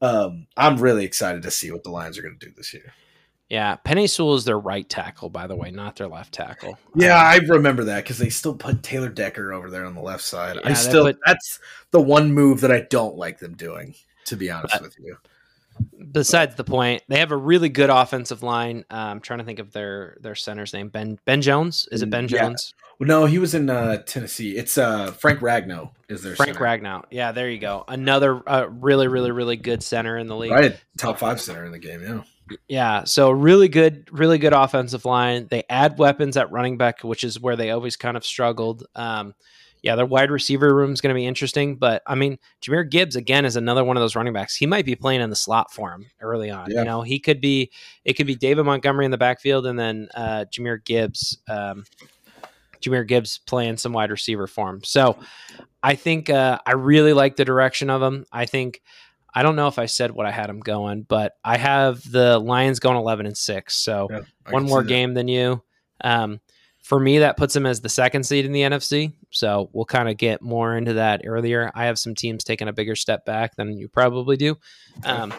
um, 0.00 0.48
I'm 0.56 0.78
really 0.78 1.04
excited 1.04 1.44
to 1.44 1.52
see 1.52 1.70
what 1.70 1.84
the 1.84 1.90
Lions 1.90 2.18
are 2.18 2.22
going 2.22 2.40
to 2.40 2.46
do 2.46 2.52
this 2.56 2.74
year. 2.74 2.92
Yeah, 3.52 3.76
Penei 3.84 4.08
Sewell 4.08 4.34
is 4.34 4.46
their 4.46 4.58
right 4.58 4.88
tackle, 4.88 5.28
by 5.28 5.46
the 5.46 5.54
way, 5.54 5.70
not 5.70 5.96
their 5.96 6.08
left 6.08 6.32
tackle. 6.32 6.78
Yeah, 6.94 7.18
um, 7.18 7.26
I 7.26 7.36
remember 7.48 7.84
that 7.84 8.02
because 8.02 8.16
they 8.16 8.30
still 8.30 8.54
put 8.54 8.82
Taylor 8.82 9.10
Decker 9.10 9.52
over 9.52 9.68
there 9.68 9.84
on 9.84 9.94
the 9.94 10.00
left 10.00 10.22
side. 10.22 10.56
Yeah, 10.56 10.70
I 10.70 10.72
still 10.72 11.04
put, 11.04 11.18
that's 11.26 11.60
the 11.90 12.00
one 12.00 12.32
move 12.32 12.62
that 12.62 12.72
I 12.72 12.86
don't 12.88 13.14
like 13.18 13.40
them 13.40 13.54
doing, 13.54 13.94
to 14.24 14.36
be 14.36 14.50
honest 14.50 14.80
with 14.80 14.96
you. 14.98 15.18
Besides 16.12 16.54
the 16.54 16.64
point, 16.64 17.02
they 17.08 17.18
have 17.18 17.30
a 17.30 17.36
really 17.36 17.68
good 17.68 17.90
offensive 17.90 18.42
line. 18.42 18.86
Uh, 18.90 18.94
I'm 18.94 19.20
trying 19.20 19.40
to 19.40 19.44
think 19.44 19.58
of 19.58 19.70
their 19.74 20.16
their 20.22 20.34
center's 20.34 20.72
name. 20.72 20.88
Ben 20.88 21.18
Ben 21.26 21.42
Jones 21.42 21.86
is 21.92 22.00
it 22.00 22.08
Ben 22.08 22.28
Jones? 22.28 22.72
Yeah. 22.74 22.94
Well, 23.00 23.06
no, 23.06 23.26
he 23.26 23.38
was 23.38 23.54
in 23.54 23.68
uh, 23.68 23.98
Tennessee. 24.06 24.56
It's 24.56 24.78
uh, 24.78 25.12
Frank 25.12 25.40
Ragnow 25.40 25.90
is 26.08 26.22
their 26.22 26.36
Frank 26.36 26.54
center. 26.54 26.64
Ragnow. 26.64 27.04
Yeah, 27.10 27.32
there 27.32 27.50
you 27.50 27.58
go. 27.58 27.84
Another 27.86 28.42
uh, 28.48 28.68
really 28.70 29.08
really 29.08 29.30
really 29.30 29.56
good 29.56 29.82
center 29.82 30.16
in 30.16 30.26
the 30.26 30.36
league. 30.36 30.52
Right, 30.52 30.82
top 30.96 31.18
five 31.18 31.38
center 31.38 31.66
in 31.66 31.72
the 31.72 31.78
game. 31.78 32.02
Yeah. 32.02 32.22
Yeah, 32.68 33.04
so 33.04 33.30
really 33.30 33.68
good, 33.68 34.08
really 34.12 34.38
good 34.38 34.52
offensive 34.52 35.04
line. 35.04 35.46
They 35.50 35.64
add 35.70 35.98
weapons 35.98 36.36
at 36.36 36.50
running 36.50 36.76
back, 36.76 37.02
which 37.02 37.24
is 37.24 37.40
where 37.40 37.56
they 37.56 37.70
always 37.70 37.96
kind 37.96 38.16
of 38.16 38.24
struggled. 38.24 38.84
Um, 38.94 39.34
yeah, 39.82 39.96
their 39.96 40.06
wide 40.06 40.30
receiver 40.30 40.72
room 40.74 40.92
is 40.92 41.00
going 41.00 41.12
to 41.12 41.18
be 41.18 41.26
interesting, 41.26 41.74
but 41.76 42.02
I 42.06 42.14
mean, 42.14 42.38
Jahmyr 42.60 42.88
Gibbs 42.88 43.16
again 43.16 43.44
is 43.44 43.56
another 43.56 43.82
one 43.82 43.96
of 43.96 44.00
those 44.00 44.14
running 44.14 44.32
backs. 44.32 44.54
He 44.54 44.66
might 44.66 44.86
be 44.86 44.94
playing 44.94 45.20
in 45.20 45.30
the 45.30 45.36
slot 45.36 45.72
for 45.72 45.90
him 45.90 46.06
early 46.20 46.50
on. 46.50 46.70
Yeah. 46.70 46.80
You 46.80 46.84
know, 46.84 47.02
he 47.02 47.18
could 47.18 47.40
be. 47.40 47.72
It 48.04 48.14
could 48.14 48.28
be 48.28 48.36
David 48.36 48.64
Montgomery 48.64 49.04
in 49.04 49.10
the 49.10 49.18
backfield, 49.18 49.66
and 49.66 49.78
then 49.78 50.08
uh, 50.14 50.44
Jahmyr 50.52 50.84
Gibbs. 50.84 51.38
Um, 51.48 51.84
Jahmyr 52.80 53.06
Gibbs 53.06 53.38
playing 53.38 53.76
some 53.76 53.92
wide 53.92 54.10
receiver 54.10 54.46
for 54.46 54.70
him. 54.70 54.84
So 54.84 55.18
I 55.82 55.94
think 55.96 56.30
uh, 56.30 56.58
I 56.64 56.72
really 56.72 57.12
like 57.12 57.36
the 57.36 57.44
direction 57.44 57.90
of 57.90 58.02
him. 58.02 58.24
I 58.32 58.46
think 58.46 58.82
I 59.34 59.42
don't 59.42 59.56
know 59.56 59.68
if 59.68 59.78
I 59.78 59.86
said 59.86 60.10
what 60.10 60.26
I 60.26 60.30
had 60.30 60.48
them 60.48 60.60
going, 60.60 61.02
but 61.02 61.36
I 61.44 61.56
have 61.56 62.10
the 62.10 62.38
Lions 62.38 62.80
going 62.80 62.96
11 62.96 63.26
and 63.26 63.36
6. 63.36 63.74
So 63.74 64.08
yeah, 64.10 64.20
one 64.50 64.64
more 64.64 64.82
game 64.82 65.14
than 65.14 65.28
you. 65.28 65.62
Um, 66.02 66.40
for 66.82 66.98
me, 66.98 67.20
that 67.20 67.36
puts 67.36 67.54
them 67.54 67.64
as 67.64 67.80
the 67.80 67.88
second 67.88 68.24
seed 68.24 68.44
in 68.44 68.52
the 68.52 68.62
NFC. 68.62 69.12
So 69.30 69.70
we'll 69.72 69.84
kind 69.84 70.08
of 70.08 70.16
get 70.16 70.42
more 70.42 70.76
into 70.76 70.94
that 70.94 71.22
earlier. 71.24 71.70
I 71.74 71.86
have 71.86 71.98
some 71.98 72.14
teams 72.14 72.44
taking 72.44 72.68
a 72.68 72.72
bigger 72.72 72.96
step 72.96 73.24
back 73.24 73.56
than 73.56 73.78
you 73.78 73.88
probably 73.88 74.36
do. 74.36 74.58
Um, 75.04 75.32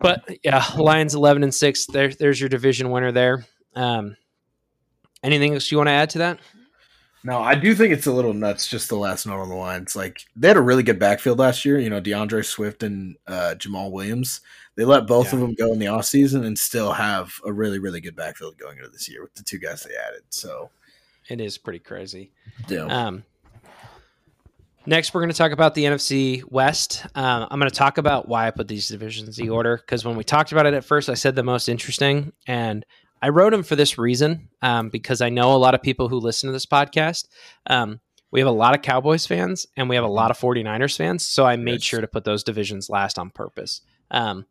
but 0.00 0.28
yeah, 0.42 0.64
Lions 0.76 1.14
eleven 1.14 1.42
and 1.42 1.54
six. 1.54 1.86
There, 1.86 2.08
there's 2.08 2.40
your 2.40 2.48
division 2.48 2.90
winner 2.90 3.12
there. 3.12 3.44
Um, 3.74 4.16
anything 5.22 5.52
else 5.52 5.70
you 5.70 5.76
want 5.76 5.88
to 5.88 5.92
add 5.92 6.10
to 6.10 6.18
that? 6.18 6.38
No, 7.26 7.40
I 7.40 7.56
do 7.56 7.74
think 7.74 7.92
it's 7.92 8.06
a 8.06 8.12
little 8.12 8.32
nuts. 8.32 8.68
Just 8.68 8.88
the 8.88 8.94
last 8.94 9.26
note 9.26 9.40
on 9.40 9.48
the 9.48 9.56
line. 9.56 9.82
It's 9.82 9.96
like 9.96 10.20
they 10.36 10.46
had 10.46 10.56
a 10.56 10.60
really 10.60 10.84
good 10.84 11.00
backfield 11.00 11.40
last 11.40 11.64
year. 11.64 11.76
You 11.76 11.90
know, 11.90 12.00
DeAndre 12.00 12.44
Swift 12.44 12.84
and 12.84 13.16
uh, 13.26 13.56
Jamaal 13.58 13.90
Williams. 13.90 14.42
They 14.76 14.84
let 14.84 15.08
both 15.08 15.26
yeah. 15.26 15.34
of 15.34 15.40
them 15.40 15.54
go 15.54 15.72
in 15.72 15.80
the 15.80 15.86
offseason 15.86 16.46
and 16.46 16.56
still 16.56 16.92
have 16.92 17.32
a 17.44 17.52
really, 17.52 17.80
really 17.80 18.00
good 18.00 18.14
backfield 18.14 18.58
going 18.58 18.78
into 18.78 18.90
this 18.90 19.08
year 19.08 19.22
with 19.22 19.34
the 19.34 19.42
two 19.42 19.58
guys 19.58 19.82
they 19.82 19.96
added. 19.96 20.22
So 20.30 20.70
it 21.28 21.40
is 21.40 21.58
pretty 21.58 21.80
crazy. 21.80 22.30
Yeah. 22.68 22.84
Um, 22.84 23.24
next, 24.86 25.12
we're 25.12 25.22
going 25.22 25.32
to 25.32 25.36
talk 25.36 25.50
about 25.50 25.74
the 25.74 25.82
NFC 25.82 26.44
West. 26.48 27.06
Um, 27.16 27.48
I'm 27.50 27.58
going 27.58 27.68
to 27.68 27.76
talk 27.76 27.98
about 27.98 28.28
why 28.28 28.46
I 28.46 28.52
put 28.52 28.68
these 28.68 28.86
divisions 28.86 29.36
in 29.36 29.46
the 29.46 29.50
order 29.50 29.78
because 29.78 30.04
when 30.04 30.16
we 30.16 30.22
talked 30.22 30.52
about 30.52 30.66
it 30.66 30.74
at 30.74 30.84
first, 30.84 31.08
I 31.08 31.14
said 31.14 31.34
the 31.34 31.42
most 31.42 31.68
interesting, 31.68 32.32
and 32.46 32.86
I 33.22 33.30
wrote 33.30 33.50
them 33.50 33.62
for 33.62 33.76
this 33.76 33.98
reason 33.98 34.48
um, 34.62 34.88
because 34.88 35.20
I 35.20 35.28
know 35.28 35.54
a 35.54 35.56
lot 35.56 35.74
of 35.74 35.82
people 35.82 36.08
who 36.08 36.18
listen 36.18 36.48
to 36.48 36.52
this 36.52 36.66
podcast. 36.66 37.26
Um, 37.66 38.00
we 38.30 38.40
have 38.40 38.48
a 38.48 38.52
lot 38.52 38.74
of 38.74 38.82
Cowboys 38.82 39.26
fans 39.26 39.66
and 39.76 39.88
we 39.88 39.94
have 39.94 40.04
a 40.04 40.08
lot 40.08 40.30
of 40.30 40.38
49ers 40.38 40.96
fans. 40.96 41.24
So 41.24 41.46
I 41.46 41.56
made 41.56 41.72
yes. 41.74 41.82
sure 41.84 42.00
to 42.00 42.06
put 42.06 42.24
those 42.24 42.44
divisions 42.44 42.90
last 42.90 43.18
on 43.18 43.30
purpose. 43.30 43.80
Um, 44.10 44.46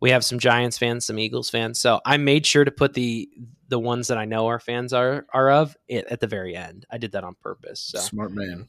we 0.00 0.10
have 0.10 0.24
some 0.24 0.38
Giants 0.38 0.78
fans, 0.78 1.06
some 1.06 1.18
Eagles 1.18 1.50
fans. 1.50 1.78
So 1.78 2.00
I 2.04 2.16
made 2.16 2.46
sure 2.46 2.64
to 2.64 2.70
put 2.70 2.94
the 2.94 3.28
the 3.68 3.78
ones 3.78 4.08
that 4.08 4.18
I 4.18 4.26
know 4.26 4.46
our 4.46 4.60
fans 4.60 4.92
are 4.92 5.26
are 5.32 5.50
of 5.50 5.76
it, 5.88 6.06
at 6.10 6.20
the 6.20 6.26
very 6.26 6.54
end. 6.54 6.86
I 6.90 6.98
did 6.98 7.12
that 7.12 7.24
on 7.24 7.34
purpose. 7.34 7.80
So 7.80 7.98
smart 7.98 8.32
man. 8.32 8.68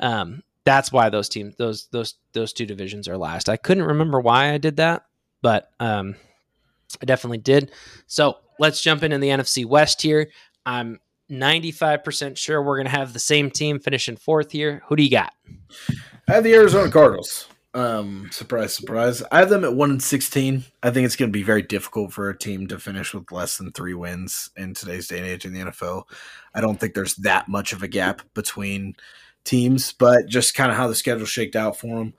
Um, 0.00 0.42
that's 0.64 0.92
why 0.92 1.10
those 1.10 1.28
teams 1.28 1.56
those 1.56 1.88
those 1.88 2.14
those 2.32 2.52
two 2.52 2.66
divisions 2.66 3.08
are 3.08 3.18
last. 3.18 3.48
I 3.48 3.56
couldn't 3.56 3.84
remember 3.84 4.20
why 4.20 4.52
I 4.52 4.58
did 4.58 4.76
that, 4.76 5.04
but 5.42 5.70
um, 5.80 6.14
I 7.00 7.06
definitely 7.06 7.38
did. 7.38 7.70
So 8.06 8.38
let's 8.58 8.82
jump 8.82 9.02
into 9.02 9.18
the 9.18 9.28
NFC 9.28 9.64
West 9.64 10.02
here. 10.02 10.30
I'm 10.66 11.00
95% 11.30 12.36
sure 12.36 12.62
we're 12.62 12.76
going 12.76 12.86
to 12.86 12.96
have 12.96 13.12
the 13.12 13.18
same 13.18 13.50
team 13.50 13.78
finishing 13.78 14.16
fourth 14.16 14.52
here. 14.52 14.82
Who 14.86 14.96
do 14.96 15.02
you 15.02 15.10
got? 15.10 15.32
I 16.28 16.34
have 16.34 16.44
the 16.44 16.54
Arizona 16.54 16.90
Cardinals. 16.90 17.48
Um, 17.74 18.28
surprise, 18.30 18.74
surprise. 18.74 19.22
I 19.32 19.38
have 19.38 19.48
them 19.48 19.64
at 19.64 19.74
one 19.74 19.90
and 19.90 20.02
sixteen. 20.02 20.64
I 20.82 20.90
think 20.90 21.06
it's 21.06 21.16
going 21.16 21.30
to 21.30 21.36
be 21.36 21.42
very 21.42 21.62
difficult 21.62 22.12
for 22.12 22.28
a 22.28 22.36
team 22.36 22.66
to 22.66 22.78
finish 22.78 23.14
with 23.14 23.32
less 23.32 23.56
than 23.56 23.72
three 23.72 23.94
wins 23.94 24.50
in 24.58 24.74
today's 24.74 25.08
day 25.08 25.18
and 25.18 25.26
age 25.26 25.46
in 25.46 25.54
the 25.54 25.60
NFL. 25.60 26.04
I 26.54 26.60
don't 26.60 26.78
think 26.78 26.92
there's 26.92 27.16
that 27.16 27.48
much 27.48 27.72
of 27.72 27.82
a 27.82 27.88
gap 27.88 28.20
between 28.34 28.94
teams, 29.44 29.92
but 29.92 30.26
just 30.26 30.54
kind 30.54 30.70
of 30.70 30.76
how 30.76 30.86
the 30.86 30.94
schedule 30.94 31.24
shaked 31.24 31.56
out 31.56 31.78
for 31.78 31.98
them. 31.98 32.12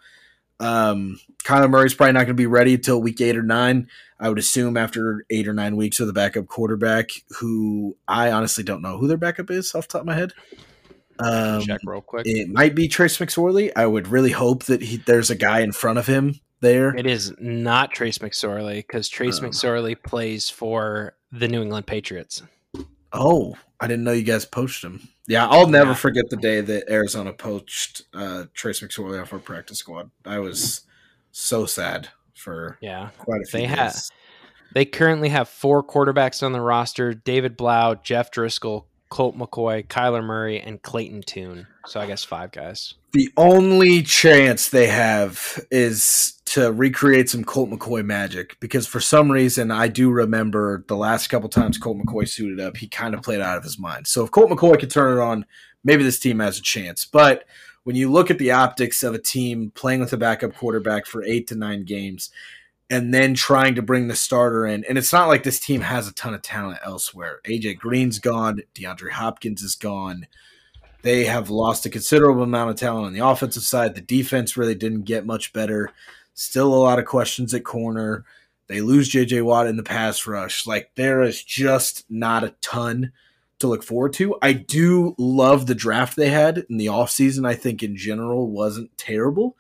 Um, 0.64 1.19
Kyler 1.44 1.69
Murray's 1.69 1.94
probably 1.94 2.14
not 2.14 2.19
going 2.19 2.27
to 2.30 2.34
be 2.35 2.48
ready 2.48 2.76
until 2.76 3.02
week 3.02 3.19
eight 3.22 3.35
or 3.35 3.44
nine. 3.44 3.88
I 4.19 4.30
would 4.30 4.40
assume 4.40 4.77
after 4.77 5.26
eight 5.30 5.48
or 5.48 5.53
nine 5.53 5.76
weeks 5.76 5.99
of 5.99 6.07
the 6.07 6.14
backup 6.14 6.48
quarterback, 6.48 7.10
who 7.40 7.98
I 8.07 8.31
honestly 8.31 8.64
don't 8.64 8.81
know 8.81 8.98
who 8.98 9.07
their 9.07 9.18
backup 9.18 9.52
is 9.52 9.76
off 9.76 9.88
the 9.88 9.94
top 9.94 10.02
of 10.02 10.07
my 10.07 10.15
head. 10.15 10.31
Um, 11.19 11.61
Check 11.61 11.81
real 11.84 12.02
quick. 12.02 12.26
It 12.26 12.49
might 12.49 12.76
be 12.76 12.88
Trace 12.88 13.18
McSorley. 13.18 13.72
I 13.76 13.85
would 13.85 14.07
really 14.07 14.31
hope 14.31 14.64
that 14.65 14.81
he, 14.81 14.98
there's 14.98 15.30
a 15.30 15.35
guy 15.35 15.60
in 15.60 15.73
front 15.73 15.99
of 15.99 16.07
him 16.07 16.40
there. 16.61 16.95
It 16.95 17.06
is 17.06 17.34
not 17.40 17.91
Trace 17.91 18.19
McSorley 18.19 18.77
because 18.77 19.10
Trace 19.10 19.40
um, 19.40 19.49
McSorley 19.49 20.02
plays 20.02 20.49
for 20.49 21.15
the 21.31 21.48
New 21.48 21.61
England 21.61 21.85
Patriots. 21.85 22.41
Oh, 23.11 23.56
I 23.80 23.88
didn't 23.88 24.06
know 24.06 24.14
you 24.14 24.23
guys 24.23 24.45
poached 24.45 24.84
him. 24.84 25.10
Yeah, 25.27 25.47
I'll 25.47 25.67
never 25.67 25.91
yeah. 25.91 25.95
forget 25.95 26.29
the 26.29 26.37
day 26.37 26.59
that 26.61 26.89
Arizona 26.89 27.31
poached 27.31 28.03
uh, 28.13 28.45
Trace 28.53 28.81
McSorley 28.81 29.21
off 29.21 29.31
our 29.31 29.39
practice 29.39 29.77
squad. 29.77 30.11
I 30.25 30.39
was 30.39 30.81
so 31.31 31.65
sad 31.65 32.09
for 32.35 32.77
yeah 32.81 33.09
quite 33.17 33.41
a 33.41 33.45
few. 33.45 33.61
They 33.61 33.67
days. 33.67 34.11
they 34.73 34.85
currently 34.85 35.29
have 35.29 35.47
four 35.47 35.83
quarterbacks 35.83 36.43
on 36.43 36.51
the 36.51 36.61
roster: 36.61 37.13
David 37.13 37.55
Blough, 37.55 37.95
Jeff 38.03 38.31
Driskel, 38.31 38.85
Colt 39.14 39.38
McCoy, 39.38 39.85
Kyler 39.85 40.23
Murray, 40.23 40.60
and 40.60 40.81
Clayton 40.81 41.22
Tune. 41.22 41.68
So 41.85 41.99
I 41.99 42.07
guess 42.07 42.23
five 42.23 42.52
guys. 42.52 42.95
The 43.11 43.30
only 43.38 44.02
chance 44.02 44.69
they 44.69 44.88
have 44.88 45.64
is 45.69 46.41
to 46.45 46.72
recreate 46.72 47.30
some 47.30 47.44
Colt 47.44 47.69
McCoy 47.69 48.03
magic 48.03 48.60
because 48.60 48.88
for 48.88 48.99
some 48.99 49.31
reason 49.31 49.69
I 49.69 49.88
do 49.88 50.10
remember 50.10 50.84
the 50.88 50.98
last 50.98 51.27
couple 51.27 51.48
times 51.48 51.77
Colt 51.77 51.99
McCoy 51.99 52.27
suited 52.27 52.60
up, 52.60 52.76
he 52.77 52.88
kind 52.88 53.14
of 53.14 53.22
played 53.22 53.40
out 53.40 53.56
of 53.56 53.64
his 53.64 53.77
mind. 53.77 54.07
So 54.07 54.23
if 54.23 54.31
Colt 54.31 54.49
McCoy 54.49 54.80
could 54.80 54.90
turn 54.90 55.19
it 55.19 55.22
on, 55.22 55.45
maybe 55.84 56.03
this 56.03 56.19
team 56.19 56.40
has 56.40 56.57
a 56.57 56.64
chance. 56.64 57.06
But 57.06 57.45
when 57.84 57.95
you 57.95 58.11
look 58.11 58.31
at 58.31 58.40
the 58.40 58.49
optics 58.49 59.03
of 59.03 59.14
a 59.14 59.19
team 59.19 59.72
playing 59.76 59.99
with 59.99 60.14
a 60.14 60.18
backup 60.18 60.56
quarterback 60.56 61.06
for 61.06 61.22
eight 61.22 61.45
to 61.49 61.56
nine 61.56 61.84
games, 61.84 62.31
and 62.93 63.11
then 63.11 63.33
trying 63.33 63.73
to 63.73 63.81
bring 63.81 64.07
the 64.07 64.15
starter 64.15 64.67
in. 64.67 64.85
And 64.87 64.99
it's 64.99 65.11
not 65.11 65.27
like 65.27 65.41
this 65.41 65.59
team 65.59 65.81
has 65.81 66.07
a 66.07 66.13
ton 66.13 66.35
of 66.35 66.43
talent 66.43 66.77
elsewhere. 66.85 67.39
AJ 67.43 67.79
Green's 67.79 68.19
gone, 68.19 68.61
DeAndre 68.75 69.09
Hopkins 69.09 69.63
is 69.63 69.73
gone. 69.73 70.27
They 71.01 71.25
have 71.25 71.49
lost 71.49 71.87
a 71.87 71.89
considerable 71.89 72.43
amount 72.43 72.69
of 72.69 72.75
talent 72.75 73.07
on 73.07 73.13
the 73.13 73.25
offensive 73.25 73.63
side. 73.63 73.95
The 73.95 74.01
defense 74.01 74.55
really 74.55 74.75
didn't 74.75 75.05
get 75.05 75.25
much 75.25 75.53
better. 75.53 75.89
Still 76.35 76.71
a 76.71 76.75
lot 76.75 76.99
of 76.99 77.05
questions 77.05 77.51
at 77.55 77.63
corner. 77.63 78.25
They 78.67 78.81
lose 78.81 79.11
JJ 79.11 79.43
Watt 79.43 79.65
in 79.65 79.75
the 79.75 79.81
pass 79.81 80.27
rush. 80.27 80.67
Like 80.67 80.91
there 80.93 81.23
is 81.23 81.43
just 81.43 82.05
not 82.11 82.43
a 82.43 82.53
ton 82.61 83.11
to 83.57 83.67
look 83.67 83.81
forward 83.81 84.13
to. 84.13 84.37
I 84.39 84.53
do 84.53 85.15
love 85.17 85.65
the 85.65 85.73
draft 85.73 86.15
they 86.15 86.29
had 86.29 86.63
in 86.69 86.77
the 86.77 86.85
offseason. 86.85 87.47
I 87.47 87.55
think 87.55 87.81
in 87.81 87.95
general 87.95 88.51
wasn't 88.51 88.95
terrible. 88.99 89.57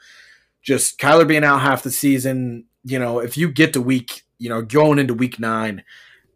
Just 0.61 0.99
Kyler 0.99 1.27
being 1.27 1.43
out 1.43 1.61
half 1.61 1.81
the 1.81 1.89
season, 1.89 2.65
you 2.83 2.99
know, 2.99 3.19
if 3.19 3.37
you 3.37 3.51
get 3.51 3.73
to 3.73 3.81
week, 3.81 4.23
you 4.37 4.49
know, 4.49 4.61
going 4.61 4.99
into 4.99 5.13
week 5.13 5.39
nine 5.39 5.83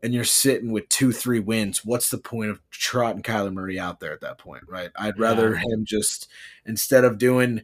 and 0.02 0.14
you're 0.14 0.24
sitting 0.24 0.72
with 0.72 0.88
two, 0.90 1.12
three 1.12 1.40
wins, 1.40 1.84
what's 1.84 2.10
the 2.10 2.18
point 2.18 2.50
of 2.50 2.62
trotting 2.72 3.24
Kyler 3.24 3.54
Murray 3.54 3.80
out 3.80 4.00
there 4.00 4.14
at 4.14 4.22
that 4.22 4.38
point, 4.38 4.64
right? 4.68 4.92
I'd 4.96 5.20
rather 5.20 5.54
yeah. 5.54 5.62
him 5.62 5.86
just 5.86 6.30
instead 6.66 7.04
of 7.04 7.18
doing, 7.18 7.64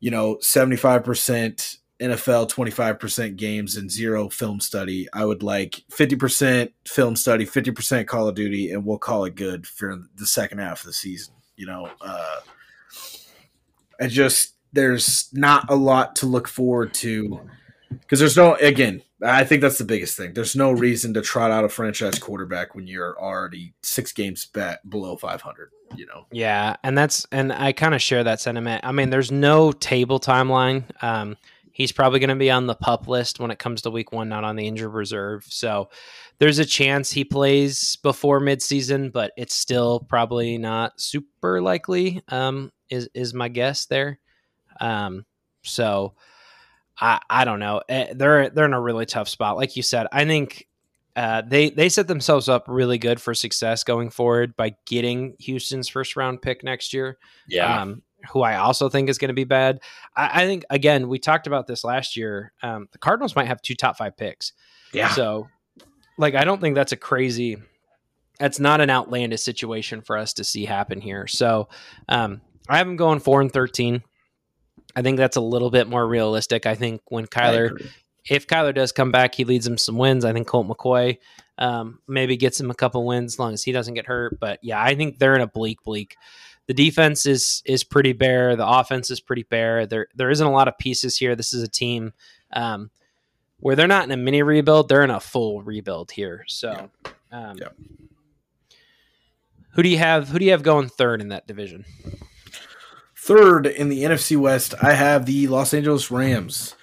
you 0.00 0.10
know, 0.10 0.36
75% 0.36 1.78
NFL, 2.00 2.48
25% 2.50 3.36
games 3.36 3.76
and 3.76 3.90
zero 3.90 4.28
film 4.28 4.60
study, 4.60 5.08
I 5.12 5.24
would 5.24 5.42
like 5.42 5.82
50% 5.90 6.70
film 6.86 7.16
study, 7.16 7.44
50% 7.44 8.06
Call 8.06 8.28
of 8.28 8.34
Duty, 8.34 8.70
and 8.70 8.84
we'll 8.84 8.98
call 8.98 9.24
it 9.24 9.34
good 9.34 9.66
for 9.66 9.98
the 10.14 10.26
second 10.26 10.58
half 10.58 10.80
of 10.80 10.86
the 10.86 10.92
season. 10.92 11.34
You 11.56 11.66
know, 11.66 11.90
uh, 12.00 12.40
I 14.00 14.06
just, 14.06 14.54
there's 14.72 15.28
not 15.32 15.70
a 15.70 15.74
lot 15.74 16.14
to 16.16 16.26
look 16.26 16.46
forward 16.46 16.94
to 16.94 17.40
because 17.90 18.18
there's 18.18 18.36
no 18.36 18.54
again 18.56 19.02
i 19.22 19.44
think 19.44 19.62
that's 19.62 19.78
the 19.78 19.84
biggest 19.84 20.16
thing. 20.16 20.32
There's 20.32 20.54
no 20.54 20.70
reason 20.70 21.14
to 21.14 21.22
trot 21.22 21.50
out 21.50 21.64
a 21.64 21.68
franchise 21.68 22.18
quarterback 22.18 22.74
when 22.74 22.86
you're 22.86 23.18
already 23.20 23.74
six 23.82 24.12
games 24.12 24.46
back 24.46 24.80
below 24.88 25.16
500 25.16 25.70
you 25.96 26.06
know? 26.06 26.26
Yeah 26.30 26.76
and 26.82 26.96
that's 26.96 27.26
and 27.32 27.52
i 27.52 27.72
kind 27.72 27.94
of 27.94 28.02
share 28.02 28.24
that 28.24 28.40
sentiment. 28.40 28.84
I 28.84 28.92
mean 28.92 29.10
there's 29.10 29.32
no 29.32 29.72
table 29.72 30.20
timeline. 30.20 30.84
Um 31.02 31.36
he's 31.72 31.92
probably 31.92 32.18
going 32.18 32.28
to 32.28 32.34
be 32.34 32.50
on 32.50 32.66
the 32.66 32.74
pup 32.74 33.06
list 33.06 33.38
when 33.38 33.52
it 33.52 33.60
comes 33.60 33.82
to 33.82 33.90
week 33.90 34.10
one 34.12 34.28
not 34.28 34.44
on 34.44 34.56
the 34.56 34.66
injured 34.66 34.92
reserve. 34.92 35.44
So 35.48 35.90
there's 36.38 36.58
a 36.58 36.64
chance 36.64 37.10
he 37.10 37.24
plays 37.24 37.96
before 37.96 38.40
midseason 38.40 39.12
but 39.12 39.32
it's 39.36 39.54
still 39.54 40.00
probably 40.00 40.58
not 40.58 41.00
super 41.00 41.60
likely 41.62 42.22
um 42.28 42.70
is 42.90 43.08
is 43.14 43.34
my 43.34 43.48
guess 43.48 43.86
there. 43.86 44.18
Um 44.80 45.24
so 45.62 46.14
I, 47.00 47.20
I 47.30 47.44
don't 47.44 47.60
know. 47.60 47.82
Eh, 47.88 48.12
they're 48.14 48.50
they're 48.50 48.64
in 48.64 48.72
a 48.72 48.80
really 48.80 49.06
tough 49.06 49.28
spot. 49.28 49.56
Like 49.56 49.76
you 49.76 49.82
said, 49.82 50.06
I 50.12 50.24
think 50.24 50.66
uh, 51.16 51.42
they 51.42 51.70
they 51.70 51.88
set 51.88 52.08
themselves 52.08 52.48
up 52.48 52.64
really 52.68 52.98
good 52.98 53.20
for 53.20 53.34
success 53.34 53.84
going 53.84 54.10
forward 54.10 54.56
by 54.56 54.76
getting 54.86 55.34
Houston's 55.40 55.88
first 55.88 56.16
round 56.16 56.42
pick 56.42 56.62
next 56.62 56.92
year. 56.92 57.18
Yeah. 57.48 57.82
Um, 57.82 58.02
who 58.32 58.42
I 58.42 58.56
also 58.56 58.88
think 58.88 59.08
is 59.08 59.18
going 59.18 59.28
to 59.28 59.34
be 59.34 59.44
bad. 59.44 59.80
I, 60.16 60.42
I, 60.42 60.46
think 60.46 60.64
again 60.70 61.08
we 61.08 61.20
talked 61.20 61.46
about 61.46 61.66
this 61.66 61.84
last 61.84 62.16
year. 62.16 62.52
Um, 62.62 62.88
the 62.92 62.98
Cardinals 62.98 63.36
might 63.36 63.46
have 63.46 63.62
two 63.62 63.74
top 63.74 63.96
five 63.96 64.16
picks. 64.16 64.52
Yeah. 64.92 65.08
So, 65.10 65.48
like, 66.18 66.34
I 66.34 66.44
don't 66.44 66.60
think 66.60 66.74
that's 66.74 66.92
a 66.92 66.96
crazy. 66.96 67.58
That's 68.38 68.60
not 68.60 68.80
an 68.80 68.90
outlandish 68.90 69.42
situation 69.42 70.00
for 70.00 70.16
us 70.16 70.32
to 70.34 70.44
see 70.44 70.64
happen 70.64 71.00
here. 71.00 71.26
So, 71.26 71.68
um, 72.08 72.40
I 72.68 72.78
have 72.78 72.86
them 72.86 72.96
going 72.96 73.20
four 73.20 73.40
and 73.40 73.52
thirteen. 73.52 74.02
I 74.98 75.02
think 75.02 75.16
that's 75.16 75.36
a 75.36 75.40
little 75.40 75.70
bit 75.70 75.86
more 75.86 76.04
realistic. 76.04 76.66
I 76.66 76.74
think 76.74 77.02
when 77.06 77.24
Kyler, 77.28 77.88
if 78.28 78.48
Kyler 78.48 78.74
does 78.74 78.90
come 78.90 79.12
back, 79.12 79.32
he 79.32 79.44
leads 79.44 79.64
him 79.64 79.78
some 79.78 79.96
wins. 79.96 80.24
I 80.24 80.32
think 80.32 80.48
Colt 80.48 80.66
McCoy 80.66 81.18
um, 81.56 82.00
maybe 82.08 82.36
gets 82.36 82.58
him 82.58 82.68
a 82.68 82.74
couple 82.74 83.06
wins 83.06 83.34
as 83.34 83.38
long 83.38 83.52
as 83.52 83.62
he 83.62 83.70
doesn't 83.70 83.94
get 83.94 84.06
hurt. 84.06 84.40
But 84.40 84.58
yeah, 84.60 84.82
I 84.82 84.96
think 84.96 85.20
they're 85.20 85.36
in 85.36 85.40
a 85.40 85.46
bleak, 85.46 85.84
bleak. 85.84 86.16
The 86.66 86.74
defense 86.74 87.26
is 87.26 87.62
is 87.64 87.84
pretty 87.84 88.12
bare. 88.12 88.56
The 88.56 88.66
offense 88.66 89.08
is 89.12 89.20
pretty 89.20 89.44
bare. 89.44 89.86
There 89.86 90.08
there 90.16 90.30
isn't 90.30 90.44
a 90.44 90.50
lot 90.50 90.66
of 90.66 90.76
pieces 90.78 91.16
here. 91.16 91.36
This 91.36 91.54
is 91.54 91.62
a 91.62 91.68
team 91.68 92.12
um, 92.52 92.90
where 93.60 93.76
they're 93.76 93.86
not 93.86 94.02
in 94.02 94.10
a 94.10 94.16
mini 94.16 94.42
rebuild; 94.42 94.88
they're 94.88 95.04
in 95.04 95.10
a 95.10 95.20
full 95.20 95.62
rebuild 95.62 96.10
here. 96.10 96.44
So. 96.48 96.90
Um, 97.30 97.56
yeah. 97.56 97.68
Who 99.74 99.84
do 99.84 99.90
you 99.90 99.98
have? 99.98 100.28
Who 100.28 100.40
do 100.40 100.44
you 100.44 100.50
have 100.50 100.64
going 100.64 100.88
third 100.88 101.20
in 101.20 101.28
that 101.28 101.46
division? 101.46 101.84
Third 103.28 103.66
in 103.66 103.90
the 103.90 104.04
NFC 104.04 104.38
West, 104.38 104.74
I 104.82 104.94
have 104.94 105.26
the 105.26 105.48
Los 105.48 105.74
Angeles 105.74 106.10
Rams, 106.10 106.74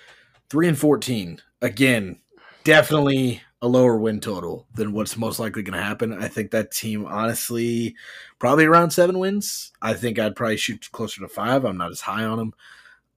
three 0.47 0.67
and 0.67 0.77
fourteen. 0.77 1.41
Again, 1.59 2.19
definitely 2.63 3.41
a 3.63 3.67
lower 3.67 3.97
win 3.97 4.19
total 4.19 4.67
than 4.75 4.93
what's 4.93 5.17
most 5.17 5.39
likely 5.39 5.63
going 5.63 5.75
to 5.75 5.83
happen. 5.83 6.13
I 6.13 6.27
think 6.27 6.51
that 6.51 6.69
team, 6.69 7.07
honestly, 7.07 7.95
probably 8.37 8.65
around 8.65 8.91
seven 8.91 9.17
wins. 9.17 9.71
I 9.81 9.95
think 9.95 10.19
I'd 10.19 10.35
probably 10.35 10.57
shoot 10.57 10.87
closer 10.91 11.19
to 11.21 11.27
five. 11.27 11.65
I'm 11.65 11.77
not 11.77 11.89
as 11.89 12.01
high 12.01 12.25
on 12.25 12.37
them. 12.37 12.53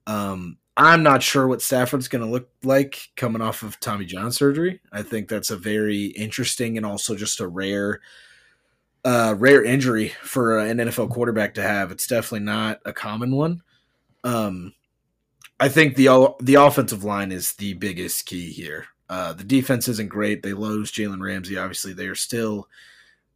Um, 0.07 0.57
I'm 0.75 1.03
not 1.03 1.21
sure 1.21 1.47
what 1.47 1.61
Stafford's 1.61 2.07
going 2.07 2.25
to 2.25 2.31
look 2.31 2.49
like 2.63 3.09
coming 3.15 3.43
off 3.43 3.61
of 3.61 3.79
Tommy 3.79 4.05
John 4.05 4.31
surgery. 4.31 4.81
I 4.91 5.03
think 5.03 5.29
that's 5.29 5.51
a 5.51 5.55
very 5.55 6.05
interesting 6.05 6.77
and 6.77 6.85
also 6.85 7.13
just 7.13 7.41
a 7.41 7.47
rare, 7.47 8.01
uh, 9.05 9.35
rare 9.37 9.63
injury 9.63 10.09
for 10.21 10.59
an 10.59 10.77
NFL 10.77 11.09
quarterback 11.09 11.53
to 11.55 11.61
have. 11.61 11.91
It's 11.91 12.07
definitely 12.07 12.45
not 12.45 12.79
a 12.85 12.93
common 12.93 13.35
one. 13.35 13.61
Um, 14.23 14.73
I 15.59 15.69
think 15.69 15.95
the 15.95 16.33
the 16.41 16.55
offensive 16.55 17.03
line 17.03 17.31
is 17.31 17.53
the 17.53 17.73
biggest 17.73 18.25
key 18.25 18.51
here. 18.51 18.85
Uh, 19.09 19.33
the 19.33 19.43
defense 19.43 19.87
isn't 19.87 20.09
great. 20.09 20.43
They 20.43 20.53
lose 20.53 20.91
Jalen 20.91 21.21
Ramsey. 21.21 21.57
Obviously, 21.57 21.93
they 21.93 22.07
are 22.07 22.15
still 22.15 22.67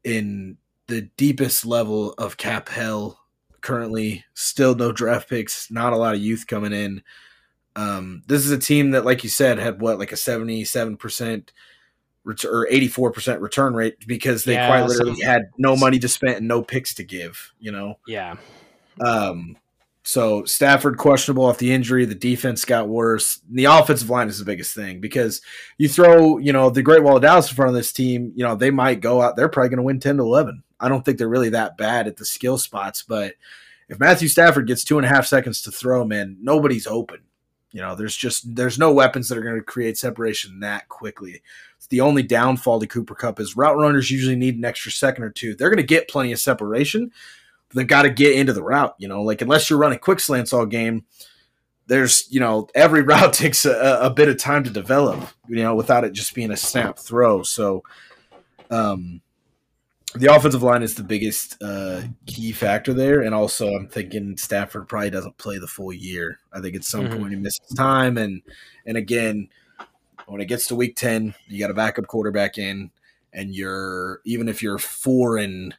in 0.04 0.58
the 0.88 1.02
deepest 1.18 1.66
level 1.66 2.14
of 2.14 2.38
cap 2.38 2.70
hell 2.70 3.20
currently. 3.62 4.24
Still 4.34 4.76
no 4.76 4.92
draft 4.92 5.30
picks. 5.30 5.72
Not 5.72 5.94
a 5.94 5.98
lot 5.98 6.14
of 6.14 6.22
youth 6.22 6.46
coming 6.48 6.74
in. 6.74 7.02
Um, 7.76 8.22
this 8.28 8.46
is 8.46 8.52
a 8.52 8.58
team 8.58 8.92
that, 8.92 9.06
like 9.06 9.24
you 9.24 9.30
said, 9.30 9.58
had 9.58 9.82
what 9.82 9.98
like 9.98 10.12
a 10.12 10.18
seventy-seven 10.18 10.98
percent 10.98 11.52
or 12.46 12.68
eighty-four 12.70 13.12
percent 13.12 13.42
return 13.42 13.74
rate 13.74 13.98
because 14.08 14.44
they 14.44 14.54
yeah, 14.54 14.68
quite 14.68 14.86
literally 14.88 15.22
had 15.22 15.50
no 15.58 15.76
money 15.76 16.00
to 16.00 16.08
spend 16.08 16.38
and 16.38 16.48
no 16.48 16.62
picks 16.62 16.94
to 16.96 17.04
give. 17.04 17.54
You 17.60 17.72
know. 17.72 17.96
Yeah. 18.08 18.36
Um, 19.04 19.58
so 20.04 20.44
Stafford 20.44 20.98
questionable 20.98 21.46
off 21.46 21.58
the 21.58 21.72
injury. 21.72 22.04
The 22.06 22.14
defense 22.14 22.66
got 22.66 22.90
worse. 22.90 23.40
The 23.50 23.66
offensive 23.66 24.10
line 24.10 24.28
is 24.28 24.38
the 24.38 24.46
biggest 24.46 24.76
thing 24.76 25.00
because 25.00 25.42
you 25.78 25.88
throw, 25.88 26.38
you 26.38 26.52
know, 26.52 26.70
the 26.70 26.84
Great 26.84 27.04
Wall 27.04 27.16
of 27.16 27.22
Dallas 27.22 27.50
in 27.50 27.56
front 27.56 27.70
of 27.70 27.76
this 27.76 27.94
team, 27.94 28.34
you 28.36 28.44
know, 28.44 28.56
they 28.56 28.70
might 28.70 29.00
go 29.00 29.22
out. 29.22 29.38
They're 29.38 29.48
probably 29.48 29.70
going 29.70 29.78
to 29.78 29.84
win 29.84 30.02
10 30.02 30.18
to 30.18 30.24
11. 30.24 30.62
I 30.80 30.90
don't 30.90 31.06
think 31.06 31.18
they're 31.18 31.30
really 31.30 31.50
that 31.50 31.78
bad 31.78 32.08
at 32.08 32.18
the 32.18 32.26
skill 32.26 32.58
spots, 32.58 33.02
but 33.02 33.36
if 33.88 34.00
Matthew 34.00 34.28
Stafford 34.28 34.68
gets 34.68 34.84
two 34.84 34.98
and 34.98 35.06
a 35.06 35.10
half 35.10 35.26
seconds 35.26 35.62
to 35.62 35.72
throw, 35.72 36.04
man, 36.04 36.38
nobody's 36.42 36.88
open. 36.88 37.20
You 37.74 37.82
know, 37.82 37.96
there's 37.96 38.16
just 38.16 38.56
there's 38.56 38.80
no 38.80 38.94
weapons 38.94 39.28
that 39.28 39.38
are 39.38 39.44
going 39.44 39.56
to 39.56 39.64
create 39.64 39.98
separation 39.98 40.60
that 40.62 40.88
quickly. 40.88 41.42
The 41.90 42.02
only 42.02 42.24
downfall 42.24 42.80
to 42.80 42.88
Cooper 42.88 43.16
Kupp 43.16 43.40
is 43.40 43.58
route 43.58 43.76
runners 43.76 44.10
usually 44.10 44.36
need 44.36 44.58
an 44.58 44.64
extra 44.64 44.92
second 44.92 45.24
or 45.26 45.32
two. 45.32 45.56
They're 45.56 45.70
going 45.70 45.78
to 45.78 45.84
get 45.84 46.08
plenty 46.08 46.32
of 46.32 46.40
separation, 46.40 47.12
they've 47.74 47.88
got 47.88 48.04
to 48.04 48.10
get 48.10 48.36
into 48.36 48.54
the 48.54 48.64
route. 48.64 48.96
You 49.00 49.08
know, 49.08 49.24
like 49.24 49.42
unless 49.42 49.70
you're 49.70 49.80
running 49.80 50.00
quick 50.00 50.20
slants 50.20 50.54
all 50.54 50.66
game, 50.66 51.04
there's 51.88 52.28
you 52.30 52.40
know 52.40 52.68
every 52.76 53.02
route 53.04 53.34
takes 53.34 53.66
a, 53.66 54.00
a 54.02 54.10
bit 54.10 54.30
of 54.30 54.38
time 54.38 54.64
to 54.64 54.70
develop. 54.70 55.28
You 55.48 55.64
know, 55.64 55.76
without 55.76 56.04
it 56.04 56.14
just 56.14 56.36
being 56.36 56.52
a 56.52 56.58
snap 56.58 57.00
throw. 57.00 57.44
So, 57.44 57.84
um, 58.70 59.22
the 60.16 60.34
offensive 60.34 60.64
line 60.64 60.84
is 60.84 60.96
the 60.96 61.04
biggest 61.04 61.62
uh, 61.62 62.02
key 62.26 62.52
factor 62.52 62.94
there, 62.94 63.22
and 63.22 63.34
also 63.34 63.68
I'm 63.74 63.88
thinking 63.88 64.38
Stafford 64.38 64.88
probably 64.88 65.10
doesn't 65.10 65.38
play 65.38 65.58
the 65.58 65.68
full 65.68 65.94
year. 65.94 66.40
I 66.52 66.62
think 66.62 66.76
at 66.76 66.84
some 66.84 67.06
mm-hmm. 67.06 67.18
point 67.18 67.34
he 67.34 67.40
misses 67.40 67.76
time, 67.76 68.18
and 68.18 68.42
and 68.86 68.98
again, 68.98 69.50
when 70.28 70.42
it 70.42 70.46
gets 70.46 70.68
to 70.68 70.76
week 70.76 70.96
ten, 70.96 71.34
you 71.48 71.60
got 71.60 71.72
a 71.72 71.76
backup 71.76 72.08
quarterback 72.08 72.58
in, 72.58 72.92
and 73.34 73.54
you're 73.54 74.22
even 74.26 74.48
if 74.48 74.62
you're 74.62 74.78
four 74.78 75.38
and 75.38 75.76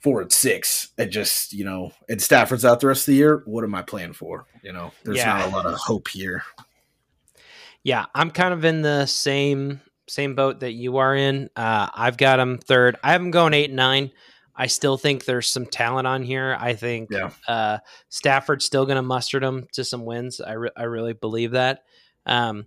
four 0.00 0.22
and 0.22 0.32
six 0.32 0.92
and 0.96 1.10
just 1.10 1.52
you 1.52 1.62
know 1.64 1.92
and 2.08 2.22
stafford's 2.22 2.64
out 2.64 2.80
the 2.80 2.86
rest 2.86 3.02
of 3.02 3.06
the 3.12 3.14
year 3.14 3.42
what 3.44 3.62
am 3.64 3.74
i 3.74 3.82
playing 3.82 4.14
for 4.14 4.46
you 4.62 4.72
know 4.72 4.90
there's 5.04 5.18
yeah. 5.18 5.26
not 5.26 5.48
a 5.48 5.50
lot 5.50 5.66
of 5.66 5.74
hope 5.74 6.08
here 6.08 6.42
yeah 7.82 8.06
i'm 8.14 8.30
kind 8.30 8.54
of 8.54 8.64
in 8.64 8.80
the 8.80 9.04
same 9.04 9.78
same 10.10 10.34
boat 10.34 10.60
that 10.60 10.72
you 10.72 10.96
are 10.96 11.14
in 11.14 11.48
uh, 11.56 11.88
i've 11.94 12.16
got 12.16 12.36
them 12.36 12.58
third 12.58 12.96
i 13.02 13.12
have 13.12 13.20
them 13.20 13.30
going 13.30 13.54
eight 13.54 13.70
and 13.70 13.76
nine 13.76 14.10
i 14.56 14.66
still 14.66 14.96
think 14.96 15.24
there's 15.24 15.48
some 15.48 15.66
talent 15.66 16.06
on 16.06 16.22
here 16.22 16.56
i 16.60 16.74
think 16.74 17.08
yeah. 17.10 17.30
uh, 17.48 17.78
stafford's 18.08 18.64
still 18.64 18.84
going 18.84 18.96
to 18.96 19.02
muster 19.02 19.40
them 19.40 19.66
to 19.72 19.84
some 19.84 20.04
wins 20.04 20.40
I, 20.40 20.52
re- 20.52 20.70
I 20.76 20.84
really 20.84 21.12
believe 21.12 21.52
that 21.52 21.84
um, 22.26 22.66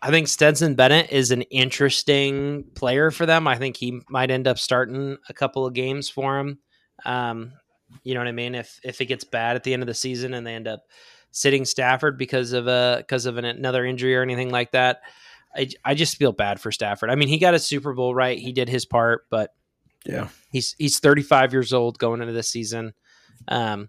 I 0.00 0.10
think 0.10 0.28
Stetson 0.28 0.74
Bennett 0.74 1.10
is 1.10 1.30
an 1.30 1.42
interesting 1.42 2.64
player 2.74 3.10
for 3.10 3.26
them. 3.26 3.48
I 3.48 3.56
think 3.56 3.76
he 3.76 4.00
might 4.08 4.30
end 4.30 4.46
up 4.46 4.58
starting 4.58 5.16
a 5.28 5.34
couple 5.34 5.66
of 5.66 5.74
games 5.74 6.08
for 6.08 6.38
him. 6.38 6.58
Um, 7.04 7.52
you 8.04 8.14
know 8.14 8.20
what 8.20 8.28
I 8.28 8.32
mean? 8.32 8.54
If 8.54 8.78
if 8.84 9.00
it 9.00 9.06
gets 9.06 9.24
bad 9.24 9.56
at 9.56 9.64
the 9.64 9.72
end 9.72 9.82
of 9.82 9.86
the 9.86 9.94
season 9.94 10.34
and 10.34 10.46
they 10.46 10.54
end 10.54 10.68
up 10.68 10.84
sitting 11.30 11.64
Stafford 11.64 12.16
because 12.18 12.52
of 12.52 12.68
a 12.68 12.96
because 12.98 13.26
of 13.26 13.38
an, 13.38 13.44
another 13.44 13.84
injury 13.84 14.14
or 14.14 14.22
anything 14.22 14.50
like 14.50 14.72
that, 14.72 15.00
I, 15.54 15.68
I 15.84 15.94
just 15.94 16.16
feel 16.16 16.32
bad 16.32 16.60
for 16.60 16.70
Stafford. 16.70 17.10
I 17.10 17.14
mean, 17.14 17.28
he 17.28 17.38
got 17.38 17.54
a 17.54 17.58
Super 17.58 17.92
Bowl 17.92 18.14
right. 18.14 18.38
He 18.38 18.52
did 18.52 18.68
his 18.68 18.84
part, 18.84 19.26
but 19.30 19.54
yeah, 20.04 20.28
he's 20.50 20.74
he's 20.78 20.98
35 21.00 21.52
years 21.52 21.72
old 21.72 21.98
going 21.98 22.20
into 22.20 22.32
this 22.32 22.48
season. 22.48 22.94
Um, 23.48 23.88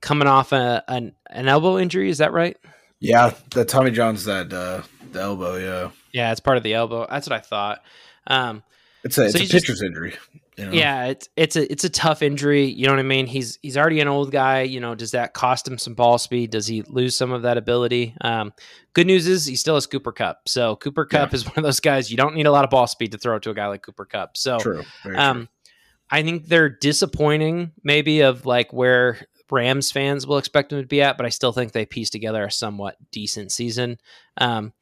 coming 0.00 0.28
off 0.28 0.52
a, 0.52 0.82
an 0.88 1.14
an 1.30 1.48
elbow 1.48 1.78
injury, 1.78 2.10
is 2.10 2.18
that 2.18 2.32
right? 2.32 2.56
Yeah, 3.00 3.34
the 3.50 3.64
Tommy 3.64 3.90
John's 3.90 4.24
that 4.24 4.52
uh, 4.52 4.82
the 5.12 5.20
elbow. 5.20 5.56
Yeah, 5.56 5.90
yeah, 6.12 6.32
it's 6.32 6.40
part 6.40 6.56
of 6.56 6.62
the 6.62 6.74
elbow. 6.74 7.06
That's 7.08 7.28
what 7.28 7.36
I 7.36 7.40
thought. 7.40 7.82
Um, 8.26 8.62
it's 9.04 9.18
a, 9.18 9.24
it's 9.24 9.34
so 9.34 9.38
a 9.38 9.42
pitcher's 9.42 9.62
just, 9.62 9.82
injury. 9.82 10.14
You 10.58 10.66
know? 10.66 10.72
Yeah, 10.72 11.06
it's 11.06 11.28
it's 11.36 11.54
a 11.54 11.70
it's 11.70 11.84
a 11.84 11.88
tough 11.88 12.20
injury. 12.20 12.64
You 12.64 12.86
know 12.86 12.92
what 12.92 12.98
I 12.98 13.04
mean? 13.04 13.26
He's 13.26 13.58
he's 13.62 13.76
already 13.76 14.00
an 14.00 14.08
old 14.08 14.32
guy. 14.32 14.62
You 14.62 14.80
know, 14.80 14.96
does 14.96 15.12
that 15.12 15.32
cost 15.32 15.68
him 15.68 15.78
some 15.78 15.94
ball 15.94 16.18
speed? 16.18 16.50
Does 16.50 16.66
he 16.66 16.82
lose 16.82 17.14
some 17.14 17.30
of 17.30 17.42
that 17.42 17.56
ability? 17.56 18.14
Um, 18.20 18.52
good 18.92 19.06
news 19.06 19.28
is 19.28 19.46
he 19.46 19.54
still 19.54 19.76
has 19.76 19.86
Cooper 19.86 20.10
Kupp. 20.10 20.48
So 20.48 20.74
Cooper 20.76 21.04
Kupp 21.04 21.30
yeah. 21.30 21.36
is 21.36 21.46
one 21.46 21.54
of 21.56 21.62
those 21.62 21.80
guys 21.80 22.10
you 22.10 22.16
don't 22.16 22.34
need 22.34 22.46
a 22.46 22.52
lot 22.52 22.64
of 22.64 22.70
ball 22.70 22.88
speed 22.88 23.12
to 23.12 23.18
throw 23.18 23.38
to 23.38 23.50
a 23.50 23.54
guy 23.54 23.68
like 23.68 23.82
Cooper 23.82 24.04
Kupp. 24.04 24.36
So 24.36 24.58
true. 24.58 24.82
Um, 25.14 25.36
true. 25.36 25.48
I 26.10 26.22
think 26.22 26.46
they're 26.46 26.70
disappointing, 26.70 27.72
maybe 27.84 28.22
of 28.22 28.44
like 28.46 28.72
where 28.72 29.18
Rams 29.50 29.92
fans 29.92 30.26
will 30.26 30.38
expect 30.38 30.72
him 30.72 30.80
to 30.80 30.86
be 30.86 31.02
at, 31.02 31.16
but 31.16 31.26
I 31.26 31.30
still 31.30 31.52
think 31.52 31.72
they 31.72 31.86
pieced 31.86 32.12
together 32.12 32.44
a 32.44 32.50
somewhat 32.50 32.96
decent 33.10 33.52
season. 33.52 33.98
Um, 34.38 34.72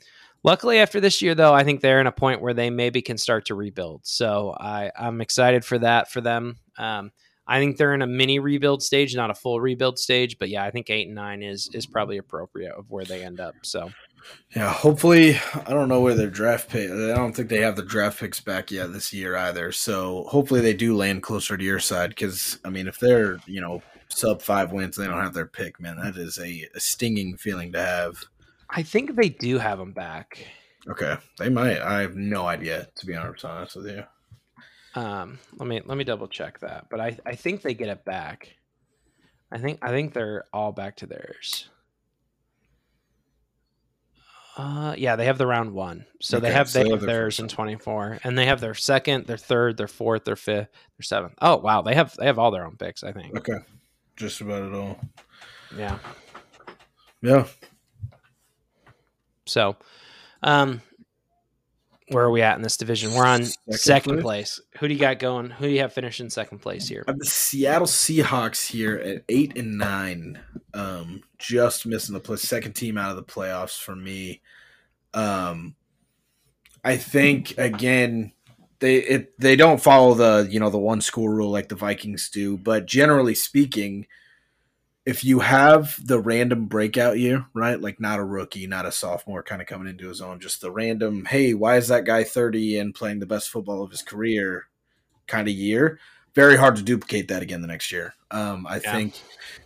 luckily, 0.46 0.78
after 0.78 1.00
this 1.00 1.20
year, 1.20 1.34
though, 1.34 1.52
I 1.52 1.64
think 1.64 1.82
they're 1.82 2.00
in 2.00 2.06
a 2.06 2.12
point 2.12 2.40
where 2.40 2.54
they 2.54 2.70
maybe 2.70 3.02
can 3.02 3.18
start 3.18 3.44
to 3.46 3.54
rebuild. 3.54 4.06
So 4.06 4.56
I, 4.58 4.90
I'm 4.98 5.20
excited 5.20 5.64
for 5.64 5.78
that 5.80 6.10
for 6.10 6.22
them. 6.22 6.56
Um, 6.78 7.10
I 7.46 7.58
think 7.58 7.76
they're 7.76 7.94
in 7.94 8.02
a 8.02 8.06
mini 8.06 8.38
rebuild 8.38 8.82
stage, 8.82 9.14
not 9.14 9.30
a 9.30 9.34
full 9.34 9.60
rebuild 9.60 9.98
stage, 9.98 10.38
but 10.38 10.48
yeah, 10.48 10.64
I 10.64 10.70
think 10.70 10.88
eight 10.88 11.06
and 11.06 11.14
nine 11.14 11.42
is 11.42 11.68
is 11.74 11.86
probably 11.86 12.16
appropriate 12.16 12.72
of 12.72 12.90
where 12.90 13.04
they 13.04 13.22
end 13.22 13.40
up. 13.40 13.54
So. 13.62 13.90
Yeah, 14.56 14.72
hopefully, 14.72 15.38
I 15.54 15.70
don't 15.70 15.88
know 15.88 16.00
where 16.00 16.14
their 16.14 16.30
draft 16.30 16.68
pick. 16.68 16.90
I 16.90 17.14
don't 17.14 17.32
think 17.32 17.48
they 17.48 17.60
have 17.60 17.76
the 17.76 17.84
draft 17.84 18.18
picks 18.18 18.40
back 18.40 18.72
yet 18.72 18.92
this 18.92 19.12
year 19.12 19.36
either. 19.36 19.70
So 19.70 20.24
hopefully, 20.24 20.60
they 20.60 20.74
do 20.74 20.96
land 20.96 21.22
closer 21.22 21.56
to 21.56 21.62
your 21.62 21.78
side. 21.78 22.08
Because 22.10 22.58
I 22.64 22.70
mean, 22.70 22.88
if 22.88 22.98
they're 22.98 23.38
you 23.46 23.60
know 23.60 23.82
sub 24.08 24.42
five 24.42 24.72
wins, 24.72 24.96
they 24.96 25.06
don't 25.06 25.22
have 25.22 25.34
their 25.34 25.46
pick, 25.46 25.78
man. 25.78 25.98
That 25.98 26.16
is 26.16 26.38
a, 26.38 26.66
a 26.74 26.80
stinging 26.80 27.36
feeling 27.36 27.70
to 27.72 27.80
have. 27.80 28.24
I 28.70 28.82
think 28.82 29.14
they 29.14 29.28
do 29.28 29.58
have 29.58 29.78
them 29.78 29.92
back. 29.92 30.46
Okay, 30.88 31.16
they 31.38 31.48
might. 31.48 31.80
I 31.80 32.00
have 32.00 32.16
no 32.16 32.46
idea 32.46 32.88
to 32.96 33.06
be 33.06 33.14
honest 33.14 33.76
with 33.76 33.86
you. 33.86 34.04
Um, 34.94 35.38
let 35.56 35.68
me 35.68 35.82
let 35.84 35.98
me 35.98 36.04
double 36.04 36.28
check 36.28 36.60
that, 36.60 36.86
but 36.90 37.00
I 37.00 37.18
I 37.26 37.34
think 37.34 37.62
they 37.62 37.74
get 37.74 37.88
it 37.88 38.04
back. 38.04 38.56
I 39.50 39.58
think 39.58 39.78
I 39.82 39.90
think 39.90 40.12
they're 40.12 40.44
all 40.52 40.72
back 40.72 40.96
to 40.96 41.06
theirs. 41.06 41.68
Uh, 44.56 44.94
yeah, 44.96 45.16
they 45.16 45.26
have 45.26 45.36
the 45.36 45.46
round 45.46 45.72
one, 45.72 46.06
so 46.22 46.38
okay, 46.38 46.46
they 46.46 46.52
have 46.54 46.70
so 46.70 46.82
they 46.82 46.88
have 46.88 47.02
theirs 47.02 47.40
in 47.40 47.48
twenty 47.48 47.76
four, 47.76 48.18
and 48.24 48.38
they 48.38 48.46
have 48.46 48.60
their 48.60 48.74
second, 48.74 49.26
their 49.26 49.36
third, 49.36 49.76
their 49.76 49.86
fourth, 49.86 50.24
their 50.24 50.34
fifth, 50.34 50.68
their 50.96 51.02
seventh. 51.02 51.34
Oh 51.42 51.58
wow, 51.58 51.82
they 51.82 51.94
have 51.94 52.16
they 52.16 52.24
have 52.24 52.38
all 52.38 52.50
their 52.50 52.64
own 52.64 52.76
picks. 52.76 53.04
I 53.04 53.12
think. 53.12 53.36
Okay, 53.36 53.58
just 54.16 54.40
about 54.40 54.62
it 54.62 54.74
all. 54.74 54.98
Yeah. 55.76 55.98
Yeah. 57.20 57.46
So, 59.46 59.76
um, 60.42 60.82
where 62.08 62.24
are 62.24 62.30
we 62.30 62.42
at 62.42 62.56
in 62.56 62.62
this 62.62 62.76
division? 62.76 63.14
We're 63.14 63.26
on 63.26 63.44
second, 63.44 63.78
second 63.78 64.20
place. 64.20 64.60
Who 64.78 64.86
do 64.86 64.94
you 64.94 65.00
got 65.00 65.18
going? 65.18 65.50
Who 65.50 65.66
do 65.66 65.72
you 65.72 65.80
have 65.80 65.92
finishing 65.92 66.30
second 66.30 66.58
place 66.58 66.86
here? 66.86 67.04
the 67.06 67.24
Seattle 67.24 67.86
Seahawks 67.86 68.68
here 68.68 68.96
at 68.96 69.24
eight 69.28 69.56
and 69.58 69.78
nine. 69.78 70.40
Um, 70.72 71.22
just 71.38 71.86
missing 71.86 72.12
the 72.12 72.20
play, 72.20 72.36
second 72.36 72.74
team 72.74 72.96
out 72.96 73.10
of 73.10 73.16
the 73.16 73.24
playoffs 73.24 73.80
for 73.80 73.96
me. 73.96 74.40
Um, 75.14 75.74
I 76.84 76.96
think 76.96 77.58
again 77.58 78.32
they 78.78 78.96
it, 78.96 79.40
they 79.40 79.56
don't 79.56 79.82
follow 79.82 80.14
the 80.14 80.46
you 80.50 80.60
know 80.60 80.70
the 80.70 80.78
one 80.78 81.00
score 81.00 81.34
rule 81.34 81.50
like 81.50 81.68
the 81.68 81.74
Vikings 81.74 82.28
do, 82.28 82.56
but 82.56 82.86
generally 82.86 83.34
speaking, 83.34 84.06
if 85.06 85.24
you 85.24 85.38
have 85.38 85.98
the 86.04 86.20
random 86.20 86.66
breakout 86.66 87.18
year, 87.18 87.46
right? 87.54 87.80
Like 87.80 88.00
not 88.00 88.18
a 88.18 88.24
rookie, 88.24 88.66
not 88.66 88.86
a 88.86 88.92
sophomore 88.92 89.42
kind 89.42 89.62
of 89.62 89.68
coming 89.68 89.88
into 89.88 90.08
his 90.08 90.20
own, 90.20 90.40
just 90.40 90.60
the 90.60 90.70
random, 90.70 91.24
hey, 91.24 91.54
why 91.54 91.76
is 91.76 91.88
that 91.88 92.04
guy 92.04 92.24
30 92.24 92.78
and 92.78 92.94
playing 92.94 93.20
the 93.20 93.26
best 93.26 93.48
football 93.48 93.82
of 93.82 93.90
his 93.90 94.02
career 94.02 94.64
kind 95.28 95.48
of 95.48 95.54
year? 95.54 95.98
very 96.36 96.56
hard 96.56 96.76
to 96.76 96.82
duplicate 96.82 97.28
that 97.28 97.42
again 97.42 97.62
the 97.62 97.66
next 97.66 97.90
year. 97.90 98.14
Um, 98.30 98.66
I 98.68 98.78
Yeah. 98.78 98.92
think 98.92 99.14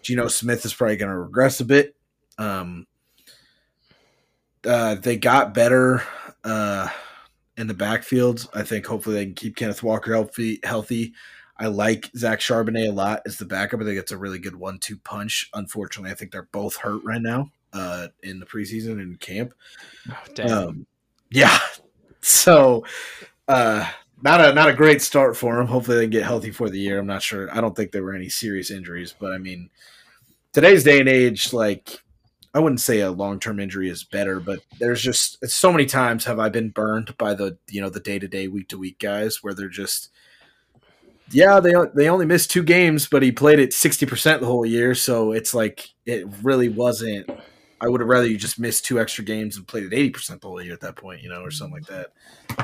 Geno 0.03 0.29
Smith 0.29 0.65
is 0.65 0.73
probably 0.73 0.97
going 0.97 1.11
to 1.11 1.19
regress 1.19 1.59
a 1.61 1.65
bit. 1.65 1.97
Um, 2.39 2.87
uh, 4.65 4.95
they 4.95 5.17
got 5.17 5.53
better 5.53 6.03
uh, 6.45 6.89
in 7.57 7.67
the 7.67 7.75
backfield. 7.75 8.49
I 8.55 8.63
think 8.63 8.87
hopefully 8.87 9.17
they 9.17 9.25
can 9.27 9.35
keep 9.35 9.57
Kenneth 9.57 9.83
Walker 9.83 10.15
healthy. 10.15 10.61
Healthy. 10.63 11.13
I 11.61 11.67
like 11.67 12.11
Zach 12.17 12.41
Charbonnet 12.41 12.89
a 12.89 12.93
lot 12.93 13.21
as 13.27 13.37
the 13.37 13.45
backup. 13.45 13.81
I 13.81 13.85
think 13.85 13.99
it's 13.99 14.13
a 14.13 14.19
really 14.19 14.39
good 14.39 14.57
one-two 14.57 14.97
punch. 14.97 15.51
Unfortunately, 15.53 16.11
I 16.11 16.15
think 16.15 16.33
they're 16.33 16.49
both 16.51 16.77
hurt 16.77 17.05
right 17.05 17.21
now 17.21 17.51
uh, 17.75 18.09
in 18.23 18.41
the 18.41 18.47
preseason 18.47 18.93
and 18.93 19.21
camp. 19.21 19.53
Oh, 20.11 20.17
damn. 20.35 20.51
Um, 20.51 20.87
yeah. 21.31 21.59
So, 22.23 22.85
uh, 23.49 23.91
not 24.21 24.43
a 24.43 24.53
not 24.53 24.69
a 24.69 24.75
great 24.75 25.01
start 25.01 25.39
for 25.39 25.57
them. 25.57 25.67
Hopefully, 25.67 25.97
they 25.97 26.03
can 26.05 26.11
get 26.11 26.23
healthy 26.23 26.51
for 26.51 26.69
the 26.69 26.79
year. 26.79 26.99
I'm 26.99 27.07
not 27.07 27.23
sure. 27.23 27.51
I 27.51 27.63
don't 27.63 27.75
think 27.75 27.93
there 27.93 28.03
were 28.03 28.15
any 28.15 28.29
serious 28.29 28.71
injuries, 28.71 29.15
but 29.19 29.33
I 29.33 29.39
mean, 29.39 29.71
today's 30.53 30.85
day 30.85 31.01
and 31.01 31.09
age, 31.09 31.55
like 31.55 31.99
I 32.53 32.59
wouldn't 32.59 32.83
say 32.83 33.01
a 33.01 33.11
long 33.11 33.41
term 33.41 33.59
injury 33.59 33.89
is 33.89 34.05
better, 34.05 34.39
but 34.39 34.61
there's 34.79 35.01
just 35.01 35.49
so 35.49 35.73
many 35.73 35.87
times 35.87 36.27
have 36.27 36.39
I 36.39 36.51
been 36.51 36.69
burned 36.69 37.17
by 37.17 37.33
the 37.33 37.57
you 37.71 37.81
know 37.81 37.89
the 37.89 38.01
day 38.01 38.19
to 38.19 38.29
day, 38.29 38.49
week 38.49 38.69
to 38.69 38.79
week 38.79 38.99
guys 38.99 39.43
where 39.43 39.55
they're 39.55 39.71
just. 39.71 40.11
Yeah, 41.33 41.61
they 41.61 41.73
they 41.95 42.09
only 42.09 42.27
missed 42.27 42.51
two 42.51 42.63
games, 42.63 43.07
but 43.07 43.23
he 43.23 43.33
played 43.33 43.59
it 43.59 43.73
sixty 43.73 44.07
percent 44.07 44.41
the 44.41 44.47
whole 44.47 44.67
year. 44.67 44.95
So 44.95 45.33
it's 45.33 45.55
like 45.55 45.89
it 46.07 46.27
really 46.43 46.69
wasn't 46.69 47.31
I 47.81 47.89
would 47.89 48.01
have 48.01 48.09
rather 48.09 48.27
you 48.27 48.37
just 48.37 48.59
missed 48.59 48.85
two 48.85 49.01
extra 49.01 49.25
games 49.25 49.57
and 49.57 49.67
played 49.67 49.85
at 49.85 49.95
eighty 49.95 50.11
percent 50.11 50.41
the 50.41 50.49
whole 50.49 50.63
year 50.63 50.75
at 50.75 50.81
that 50.81 50.97
point, 50.97 51.23
you 51.23 51.31
know, 51.31 51.43
or 51.43 51.51
something 51.51 51.83
like 51.83 51.87
that. 51.87 52.13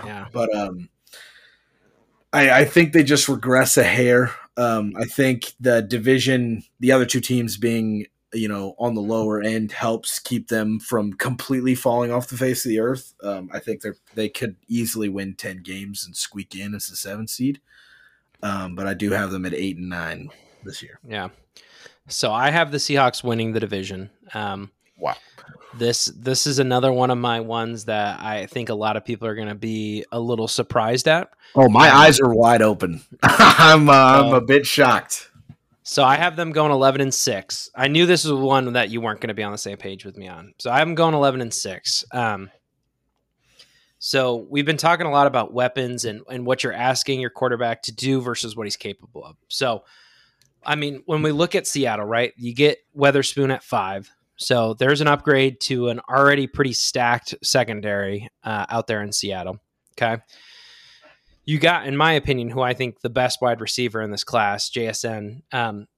yeah. 0.06 0.26
But 0.30 0.54
um, 0.54 0.88
I, 2.32 2.60
I 2.60 2.64
think 2.64 2.92
they 2.92 3.02
just 3.02 3.28
regress 3.28 3.76
a 3.76 3.84
hair. 3.84 4.34
Um, 4.58 4.94
I 4.98 5.04
think 5.04 5.52
the 5.58 5.80
division, 5.80 6.64
the 6.80 6.92
other 6.92 7.06
two 7.06 7.20
teams 7.20 7.56
being 7.56 8.06
you 8.34 8.48
know 8.48 8.74
on 8.78 8.94
the 8.94 9.00
lower 9.00 9.40
end, 9.40 9.72
helps 9.72 10.18
keep 10.18 10.48
them 10.48 10.80
from 10.80 11.14
completely 11.14 11.74
falling 11.74 12.12
off 12.12 12.28
the 12.28 12.36
face 12.36 12.66
of 12.66 12.68
the 12.68 12.80
earth. 12.80 13.14
Um, 13.22 13.48
I 13.52 13.58
think 13.58 13.80
they 13.80 13.90
they 14.14 14.28
could 14.28 14.56
easily 14.68 15.08
win 15.08 15.34
ten 15.34 15.62
games 15.62 16.04
and 16.04 16.14
squeak 16.14 16.54
in 16.54 16.74
as 16.74 16.88
the 16.88 16.96
seventh 16.96 17.30
seed. 17.30 17.60
Um, 18.42 18.74
but 18.74 18.86
I 18.86 18.94
do 18.94 19.10
have 19.10 19.30
them 19.30 19.44
at 19.46 19.54
eight 19.54 19.76
and 19.76 19.88
nine 19.88 20.30
this 20.64 20.82
year. 20.82 20.98
Yeah. 21.08 21.28
So 22.08 22.32
I 22.32 22.50
have 22.50 22.70
the 22.70 22.78
Seahawks 22.78 23.24
winning 23.24 23.52
the 23.52 23.60
division. 23.60 24.10
Um, 24.34 24.70
Wow. 24.98 25.16
this 25.76 26.06
this 26.16 26.46
is 26.46 26.58
another 26.58 26.90
one 26.92 27.10
of 27.10 27.18
my 27.18 27.40
ones 27.40 27.84
that 27.86 28.20
I 28.20 28.46
think 28.46 28.68
a 28.70 28.74
lot 28.74 28.96
of 28.96 29.04
people 29.04 29.28
are 29.28 29.34
going 29.34 29.48
to 29.48 29.54
be 29.54 30.04
a 30.12 30.18
little 30.20 30.48
surprised 30.48 31.06
at. 31.08 31.30
Oh, 31.54 31.68
my 31.68 31.94
eyes 31.94 32.18
are 32.20 32.32
wide 32.32 32.62
open. 32.62 33.02
I'm 33.22 33.88
uh, 33.90 33.92
I'm 33.92 34.34
a 34.34 34.40
bit 34.40 34.64
shocked. 34.66 35.30
So 35.82 36.02
I 36.02 36.16
have 36.16 36.34
them 36.34 36.50
going 36.50 36.72
11 36.72 37.00
and 37.00 37.14
6. 37.14 37.70
I 37.76 37.86
knew 37.86 38.06
this 38.06 38.24
was 38.24 38.32
one 38.32 38.72
that 38.72 38.90
you 38.90 39.00
weren't 39.00 39.20
going 39.20 39.28
to 39.28 39.34
be 39.34 39.44
on 39.44 39.52
the 39.52 39.58
same 39.58 39.76
page 39.76 40.04
with 40.04 40.16
me 40.16 40.26
on. 40.26 40.52
So 40.58 40.68
I'm 40.68 40.96
going 40.96 41.14
11 41.14 41.40
and 41.40 41.54
6. 41.54 42.04
Um, 42.10 42.50
so 44.06 44.46
we've 44.48 44.64
been 44.64 44.76
talking 44.76 45.04
a 45.04 45.10
lot 45.10 45.26
about 45.26 45.52
weapons 45.52 46.04
and, 46.04 46.22
and 46.30 46.46
what 46.46 46.62
you're 46.62 46.72
asking 46.72 47.18
your 47.18 47.28
quarterback 47.28 47.82
to 47.82 47.92
do 47.92 48.20
versus 48.20 48.54
what 48.54 48.64
he's 48.64 48.76
capable 48.76 49.24
of. 49.24 49.34
So, 49.48 49.82
I 50.64 50.76
mean, 50.76 51.02
when 51.06 51.22
we 51.22 51.32
look 51.32 51.56
at 51.56 51.66
Seattle, 51.66 52.06
right, 52.06 52.32
you 52.36 52.54
get 52.54 52.78
Witherspoon 52.94 53.50
at 53.50 53.64
five. 53.64 54.08
So 54.36 54.74
there's 54.74 55.00
an 55.00 55.08
upgrade 55.08 55.58
to 55.62 55.88
an 55.88 55.98
already 56.08 56.46
pretty 56.46 56.72
stacked 56.72 57.34
secondary 57.42 58.28
uh, 58.44 58.66
out 58.68 58.86
there 58.86 59.02
in 59.02 59.10
Seattle. 59.10 59.58
Okay. 60.00 60.22
You 61.44 61.58
got, 61.58 61.88
in 61.88 61.96
my 61.96 62.12
opinion, 62.12 62.48
who 62.48 62.60
I 62.60 62.74
think 62.74 63.00
the 63.00 63.10
best 63.10 63.42
wide 63.42 63.60
receiver 63.60 64.02
in 64.02 64.12
this 64.12 64.22
class, 64.22 64.70
JSN, 64.70 65.42
um, 65.52 65.88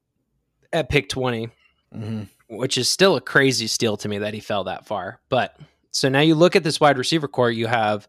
at 0.73 0.89
pick 0.89 1.11
20, 1.11 1.51
Mm-hmm. 1.95 2.57
which 2.57 2.79
is 2.79 2.89
still 2.89 3.17
a 3.17 3.21
crazy 3.21 3.67
steal 3.67 3.99
to 3.99 4.09
me 4.09 4.17
that 4.19 4.33
he 4.33 4.41
fell 4.41 4.65
that 4.65 4.87
far. 4.87 5.21
But 5.29 5.59
so 5.91 6.09
now 6.09 6.21
you 6.21 6.35
look 6.35 6.57
at 6.57 6.65
this 6.65 6.81
wide 6.81 6.99
receiver 6.99 7.29
core, 7.29 7.51
you 7.51 7.67
have 7.67 8.09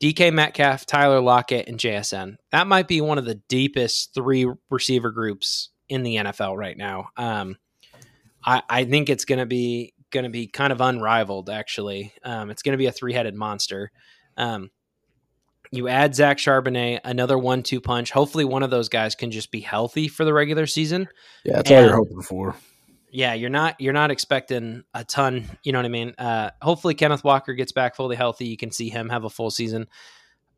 DK 0.00 0.32
Metcalf, 0.32 0.86
Tyler 0.86 1.20
Lockett, 1.20 1.68
and 1.68 1.78
JSN. 1.78 2.36
That 2.52 2.66
might 2.66 2.88
be 2.88 3.00
one 3.00 3.18
of 3.18 3.24
the 3.24 3.36
deepest 3.48 4.14
three 4.14 4.50
receiver 4.70 5.10
groups 5.10 5.70
in 5.88 6.02
the 6.02 6.16
NFL 6.16 6.56
right 6.56 6.76
now. 6.76 7.08
Um, 7.16 7.56
I, 8.44 8.62
I 8.68 8.84
think 8.84 9.08
it's 9.08 9.24
going 9.24 9.38
to 9.38 9.46
be 9.46 9.94
going 10.10 10.24
to 10.24 10.30
be 10.30 10.46
kind 10.46 10.72
of 10.72 10.80
unrivaled. 10.80 11.50
Actually, 11.50 12.12
um, 12.22 12.50
it's 12.50 12.62
going 12.62 12.74
to 12.74 12.78
be 12.78 12.86
a 12.86 12.92
three 12.92 13.12
headed 13.12 13.34
monster. 13.34 13.90
Um, 14.36 14.70
you 15.72 15.88
add 15.88 16.14
Zach 16.14 16.38
Charbonnet, 16.38 17.00
another 17.04 17.36
one-two 17.36 17.80
punch. 17.80 18.12
Hopefully, 18.12 18.44
one 18.44 18.62
of 18.62 18.70
those 18.70 18.88
guys 18.88 19.14
can 19.14 19.30
just 19.30 19.50
be 19.50 19.60
healthy 19.60 20.06
for 20.06 20.24
the 20.24 20.32
regular 20.32 20.66
season 20.66 21.08
Yeah, 21.44 21.56
that's 21.56 21.70
all 21.70 21.80
you're 21.82 21.96
hoping 21.96 22.22
for. 22.22 22.54
Yeah, 23.16 23.32
you're 23.32 23.48
not 23.48 23.80
you're 23.80 23.94
not 23.94 24.10
expecting 24.10 24.84
a 24.92 25.02
ton. 25.02 25.48
You 25.62 25.72
know 25.72 25.78
what 25.78 25.86
I 25.86 25.88
mean? 25.88 26.12
Uh, 26.18 26.50
hopefully, 26.60 26.92
Kenneth 26.92 27.24
Walker 27.24 27.54
gets 27.54 27.72
back 27.72 27.96
fully 27.96 28.14
healthy. 28.14 28.46
You 28.46 28.58
can 28.58 28.70
see 28.70 28.90
him 28.90 29.08
have 29.08 29.24
a 29.24 29.30
full 29.30 29.50
season. 29.50 29.86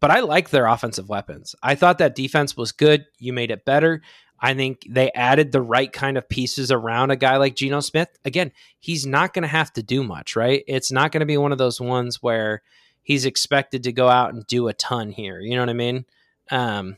But 0.01 0.10
I 0.10 0.20
like 0.20 0.51
their 0.51 0.66
offensive 0.66 1.09
weapons. 1.09 1.55
I 1.62 1.76
thought 1.76 1.98
that 1.98 2.16
defense 2.16 2.56
was 2.56 2.72
good. 2.72 3.06
You 3.20 3.32
made 3.32 3.52
it 3.52 3.64
better. 3.64 4.02
I 4.40 4.55
think 4.55 4.85
they 4.89 5.12
added 5.12 5.52
the 5.52 5.62
right 5.62 5.93
kind 5.93 6.18
of 6.18 6.28
pieces 6.28 6.72
around 6.72 7.12
a 7.12 7.16
guy 7.16 7.36
like 7.36 7.55
Geno 7.55 7.78
Smith. 7.78 8.09
Again, 8.24 8.51
he's 8.80 9.06
not 9.06 9.35
going 9.35 9.43
to 9.43 9.48
have 9.48 9.72
to 9.74 9.82
do 9.85 10.02
much, 10.02 10.35
right? 10.35 10.64
It's 10.66 10.90
not 10.90 11.12
going 11.12 11.20
to 11.20 11.26
be 11.26 11.36
one 11.36 11.52
of 11.52 11.59
those 11.59 11.80
ones 11.80 12.20
where 12.20 12.62
he's 13.05 13.24
expected 13.24 13.85
to 13.85 13.93
go 13.93 14.09
out 14.09 14.35
and 14.35 14.44
do 14.48 14.66
a 14.66 14.74
ton 14.74 15.12
here. 15.12 15.39
You 15.40 15.55
know 15.55 15.62
what 15.62 15.70
I 15.70 15.74
mean? 15.74 16.06
Um, 16.51 16.97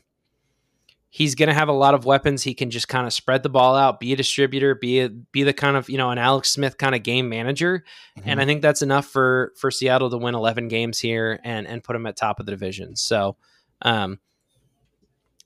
he's 1.13 1.35
going 1.35 1.49
to 1.49 1.53
have 1.53 1.67
a 1.67 1.73
lot 1.73 1.93
of 1.93 2.05
weapons. 2.05 2.41
He 2.41 2.53
can 2.53 2.71
just 2.71 2.87
kind 2.87 3.05
of 3.05 3.11
spread 3.13 3.43
the 3.43 3.49
ball 3.49 3.75
out, 3.75 3.99
be 3.99 4.13
a 4.13 4.15
distributor, 4.15 4.73
be 4.73 5.01
a, 5.01 5.09
be 5.09 5.43
the 5.43 5.53
kind 5.53 5.77
of 5.77 5.89
you 5.89 5.97
know 5.97 6.09
an 6.09 6.17
Alex 6.17 6.49
Smith 6.49 6.77
kind 6.77 6.95
of 6.95 7.03
game 7.03 7.29
manager, 7.29 7.83
and 8.23 8.41
I 8.41 8.45
think 8.45 8.63
that's 8.63 8.81
enough 8.81 9.05
for 9.05 9.53
for 9.57 9.69
Seattle 9.69 10.09
to 10.09 10.17
win 10.17 10.33
11 10.33 10.69
games 10.69 10.97
here 10.97 11.39
and 11.43 11.67
and 11.67 11.83
put 11.83 11.93
them 11.93 12.07
at 12.07 12.15
top 12.15 12.39
of 12.39 12.47
the 12.47 12.51
division. 12.51 12.95
So, 12.95 13.35
um, 13.83 14.19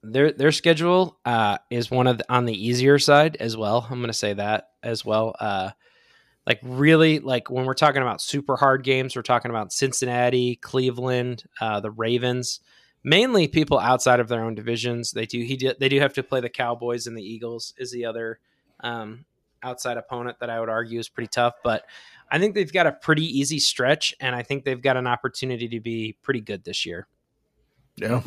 their 0.03 0.31
their 0.31 0.51
schedule 0.53 1.19
uh, 1.25 1.57
is 1.69 1.91
one 1.91 2.07
of 2.07 2.19
the, 2.19 2.33
on 2.33 2.45
the 2.45 2.53
easier 2.53 2.99
side 2.99 3.35
as 3.39 3.57
well. 3.57 3.85
I'm 3.89 3.99
going 3.99 4.07
to 4.07 4.13
say 4.13 4.33
that 4.33 4.69
as 4.83 5.03
well. 5.03 5.35
Uh, 5.39 5.71
like 6.45 6.59
really, 6.61 7.17
like 7.19 7.49
when 7.49 7.65
we're 7.65 7.73
talking 7.73 8.03
about 8.03 8.21
super 8.21 8.55
hard 8.55 8.83
games, 8.83 9.15
we're 9.15 9.23
talking 9.23 9.49
about 9.49 9.73
Cincinnati, 9.73 10.57
Cleveland, 10.57 11.43
uh, 11.59 11.79
the 11.79 11.89
Ravens 11.89 12.59
mainly 13.05 13.47
people 13.47 13.77
outside 13.77 14.19
of 14.19 14.27
their 14.27 14.43
own 14.43 14.55
divisions. 14.55 15.11
They 15.11 15.27
do 15.27 15.39
he 15.41 15.55
do, 15.55 15.73
they 15.79 15.87
do 15.87 15.99
have 15.99 16.13
to 16.13 16.23
play 16.23 16.41
the 16.41 16.49
Cowboys 16.49 17.07
and 17.07 17.15
the 17.15 17.23
Eagles 17.23 17.73
is 17.77 17.91
the 17.91 18.05
other 18.05 18.39
um, 18.81 19.25
outside 19.63 19.97
opponent 19.97 20.39
that 20.39 20.49
I 20.49 20.59
would 20.59 20.69
argue 20.69 20.99
is 20.99 21.07
pretty 21.07 21.29
tough. 21.29 21.53
But 21.63 21.85
I 22.29 22.39
think 22.39 22.55
they've 22.55 22.73
got 22.73 22.87
a 22.87 22.91
pretty 22.91 23.23
easy 23.23 23.59
stretch, 23.59 24.15
and 24.19 24.35
I 24.35 24.41
think 24.41 24.65
they've 24.65 24.81
got 24.81 24.97
an 24.97 25.05
opportunity 25.07 25.67
to 25.69 25.79
be 25.79 26.17
pretty 26.23 26.41
good 26.41 26.63
this 26.63 26.85
year. 26.85 27.07
Yeah. 27.95 28.23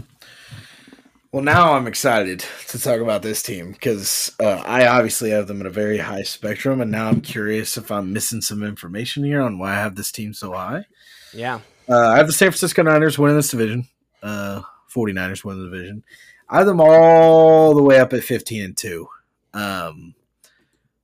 Well, 1.33 1.43
now 1.43 1.75
I'm 1.75 1.87
excited 1.87 2.43
to 2.69 2.79
talk 2.79 3.01
about 3.01 3.21
this 3.21 3.43
team 3.43 3.73
because 3.73 4.35
uh, 4.41 4.63
I 4.65 4.87
obviously 4.87 5.31
have 5.31 5.47
them 5.47 5.61
at 5.61 5.67
a 5.67 5.71
very 5.71 5.99
high 5.99 6.23
spectrum, 6.23 6.81
and 6.81 6.91
now 6.91 7.09
I'm 7.09 7.21
curious 7.21 7.77
if 7.77 7.91
I'm 7.91 8.13
missing 8.13 8.41
some 8.41 8.63
information 8.63 9.25
here 9.25 9.43
on 9.43 9.59
why 9.59 9.73
I 9.73 9.81
have 9.81 9.97
this 9.97 10.13
team 10.13 10.33
so 10.33 10.53
high. 10.53 10.87
Yeah, 11.35 11.61
Uh, 11.89 12.09
I 12.09 12.17
have 12.19 12.29
the 12.29 12.33
San 12.33 12.51
Francisco 12.51 12.83
Niners 12.83 13.19
winning 13.19 13.37
this 13.37 13.51
division. 13.51 13.89
Uh, 14.23 14.63
49ers 14.93 15.45
winning 15.45 15.65
the 15.65 15.71
division. 15.71 16.05
I 16.49 16.59
have 16.59 16.67
them 16.67 16.81
all 16.81 17.75
the 17.75 17.83
way 17.83 17.99
up 17.99 18.13
at 18.13 18.25
15 18.25 18.65
and 18.65 18.77
2. 18.77 19.09
Um, 19.55 20.15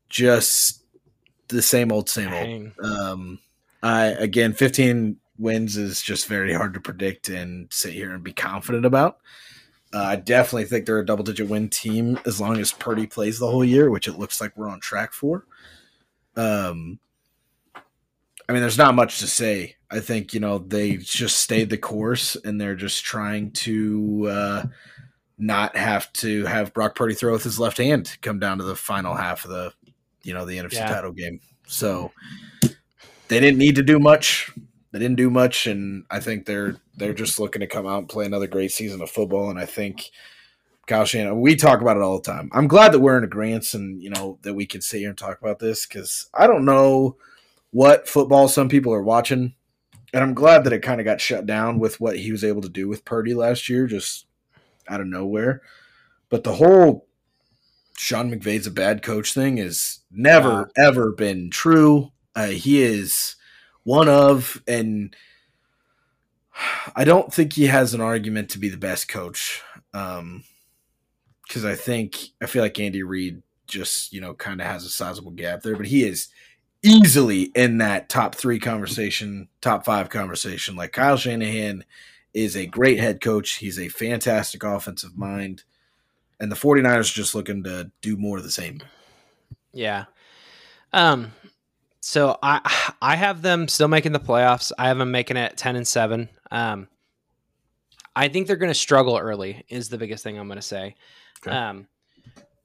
just 0.09 0.83
the 1.49 1.63
same 1.63 1.93
old, 1.93 2.09
same 2.09 2.33
old. 2.33 2.73
Um, 2.83 3.39
I 3.83 4.07
again, 4.07 4.53
15 4.55 5.19
wins 5.39 5.77
is 5.77 6.01
just 6.01 6.27
very 6.27 6.55
hard 6.55 6.75
to 6.75 6.81
predict 6.81 7.29
and 7.29 7.69
sit 7.73 7.93
here 7.93 8.13
and 8.13 8.23
be 8.23 8.33
confident 8.33 8.87
about. 8.87 9.19
Uh, 9.93 10.03
I 10.03 10.17
definitely 10.17 10.65
think 10.65 10.87
they're 10.87 10.99
a 10.99 11.07
double 11.07 11.25
digit 11.25 11.49
win 11.49 11.69
team 11.69 12.19
as 12.27 12.41
long 12.41 12.59
as 12.59 12.73
Purdy 12.73 13.07
plays 13.07 13.39
the 13.39 13.51
whole 13.51 13.65
year, 13.65 13.91
which 13.91 14.09
it 14.09 14.19
looks 14.19 14.41
like 14.41 14.57
we're 14.57 14.69
on 14.69 14.81
track 14.81 15.13
for. 15.13 15.47
Um, 16.37 16.99
I 18.49 18.53
mean, 18.53 18.61
there's 18.61 18.79
not 18.79 18.95
much 18.95 19.19
to 19.21 19.27
say. 19.27 19.77
I 19.91 20.01
think 20.01 20.35
you 20.35 20.41
know 20.41 20.59
they 20.59 20.97
just 20.97 21.39
stayed 21.39 21.71
the 21.71 21.79
course 21.79 22.37
and 22.45 22.61
they're 22.61 22.75
just 22.75 23.05
trying 23.05 23.53
to 23.53 24.27
uh, 24.29 24.67
not 25.39 25.77
have 25.77 26.13
to 26.15 26.45
have 26.47 26.75
Brock 26.75 26.95
Purdy 26.95 27.15
throw 27.15 27.33
with 27.33 27.45
his 27.45 27.59
left 27.59 27.79
hand 27.79 28.17
come 28.23 28.39
down 28.39 28.59
to 28.59 28.65
the 28.65 28.77
final 28.77 29.15
half 29.15 29.45
of 29.45 29.51
the 29.51 29.73
you 30.23 30.35
know 30.35 30.45
the 30.45 30.59
NFC 30.59 30.75
Yeah. 30.75 30.89
title 30.89 31.13
game. 31.13 31.41
So 31.67 32.13
they 33.29 33.41
didn't 33.41 33.59
need 33.59 33.77
to 33.77 33.83
do 33.83 33.99
much. 33.99 34.51
They 34.93 34.99
didn't 34.99 35.17
do 35.17 35.31
much, 35.31 35.67
and 35.67 36.05
I 36.11 36.21
think 36.21 36.47
they're 36.47 36.77
they're 36.97 37.15
just 37.15 37.39
looking 37.41 37.61
to 37.61 37.67
come 37.67 37.87
out 37.87 37.99
and 37.99 38.09
play 38.09 38.27
another 38.27 38.47
great 38.47 38.73
season 38.73 39.01
of 39.01 39.11
football. 39.11 39.51
And 39.51 39.59
I 39.59 39.65
think 39.65 40.11
Kyle 40.87 41.05
Shanahan, 41.05 41.41
we 41.41 41.57
talk 41.57 41.81
about 41.81 41.97
it 41.97 42.03
all 42.03 42.21
the 42.21 42.31
time. 42.31 42.51
I'm 42.53 42.69
glad 42.69 42.93
that 42.93 43.01
we're 43.01 43.17
in 43.17 43.25
a 43.25 43.27
agreement 43.27 43.73
and 43.75 44.03
you 44.03 44.11
know 44.11 44.39
that 44.43 44.55
we 44.55 44.67
can 44.67 44.81
sit 44.81 44.99
here 44.99 45.09
and 45.09 45.19
talk 45.19 45.41
about 45.41 45.59
this 45.59 45.87
because 45.87 46.29
I 46.35 46.47
don't 46.47 46.65
know 46.65 47.17
what 47.75 48.09
football 48.09 48.47
some 48.47 48.69
people 48.69 48.95
are 48.95 49.03
watching, 49.03 49.53
and 50.13 50.23
I'm 50.23 50.33
glad 50.33 50.63
that 50.63 50.73
it 50.73 50.79
kind 50.79 51.01
of 51.01 51.05
got 51.05 51.21
shut 51.21 51.45
down 51.45 51.81
with 51.81 51.99
what 51.99 52.17
he 52.17 52.31
was 52.31 52.45
able 52.45 52.63
to 52.63 52.69
do 52.69 52.87
with 52.87 53.05
Purdy 53.05 53.35
last 53.35 53.69
year, 53.69 53.89
just 53.89 54.27
out 54.89 55.01
of 55.01 55.09
nowhere. 55.09 55.61
But 56.29 56.45
the 56.45 56.55
whole 56.55 57.09
Sean 57.99 58.31
McVay's 58.31 58.69
a 58.69 58.71
bad 58.71 59.03
coach 59.03 59.35
thing 59.35 59.59
is 59.59 60.03
never 60.09 60.71
ever 60.77 61.11
been 61.11 61.51
true. 61.51 62.13
Uh, 62.37 62.47
he 62.47 62.81
is 62.81 63.35
one 63.83 64.09
of, 64.09 64.63
and 64.69 65.17
I 66.95 67.03
don't 67.03 67.35
think 67.35 67.55
he 67.55 67.67
has 67.67 67.93
an 67.93 68.01
argument 68.01 68.51
to 68.51 68.61
be 68.61 68.69
the 68.69 68.77
best 68.77 69.09
coach. 69.09 69.63
Um, 69.93 70.45
because 71.45 71.65
I 71.65 71.75
think 71.75 72.29
I 72.41 72.47
feel 72.47 72.63
like 72.63 72.79
Andy 72.79 73.03
Reid 73.03 73.43
just 73.67 74.13
you 74.13 74.21
know 74.21 74.33
kind 74.33 74.61
of 74.61 74.69
has 74.69 74.85
a 74.85 74.89
sizable 74.91 75.33
gap 75.33 75.63
there, 75.63 75.77
but 75.77 75.87
he 75.87 76.05
is 76.05 76.29
easily 76.85 77.45
in 77.55 77.79
that 77.79 78.09
top 78.09 78.35
three 78.35 78.61
conversation, 78.61 79.49
top 79.61 79.85
five 79.85 80.11
conversation. 80.11 80.77
Like 80.77 80.93
Kyle 80.93 81.17
Shanahan 81.17 81.85
is 82.35 82.57
a 82.57 82.67
great 82.67 83.01
head 83.01 83.21
coach. 83.21 83.55
He's 83.55 83.79
a 83.79 83.89
fantastic 83.89 84.63
offensive 84.63 85.17
mind. 85.17 85.65
And 86.39 86.53
the 86.53 86.57
49ers 86.57 86.99
are 86.99 87.03
just 87.03 87.35
looking 87.35 87.65
to 87.65 87.91
do 88.03 88.17
more 88.17 88.37
of 88.37 88.45
the 88.45 88.51
same. 88.51 88.83
Yeah. 89.73 90.05
Um, 90.93 91.33
so 92.01 92.39
I 92.43 92.93
I 93.03 93.17
have 93.17 93.43
them 93.43 93.67
still 93.67 93.89
making 93.89 94.13
the 94.13 94.21
playoffs. 94.21 94.71
I 94.79 94.89
have 94.89 94.99
them 94.99 95.11
making 95.11 95.39
it 95.39 95.57
10 95.57 95.77
and 95.77 95.89
7. 95.89 96.29
Um, 96.51 96.89
I 98.15 98.29
think 98.29 98.47
they're 98.47 98.57
going 98.57 98.71
to 98.71 98.75
struggle 98.75 99.17
early 99.17 99.65
is 99.69 99.89
the 99.89 99.99
biggest 99.99 100.23
thing 100.23 100.39
I'm 100.39 100.47
going 100.47 100.57
to 100.57 100.63
say. 100.63 100.95
Okay. 101.45 101.57
Um, 101.57 101.89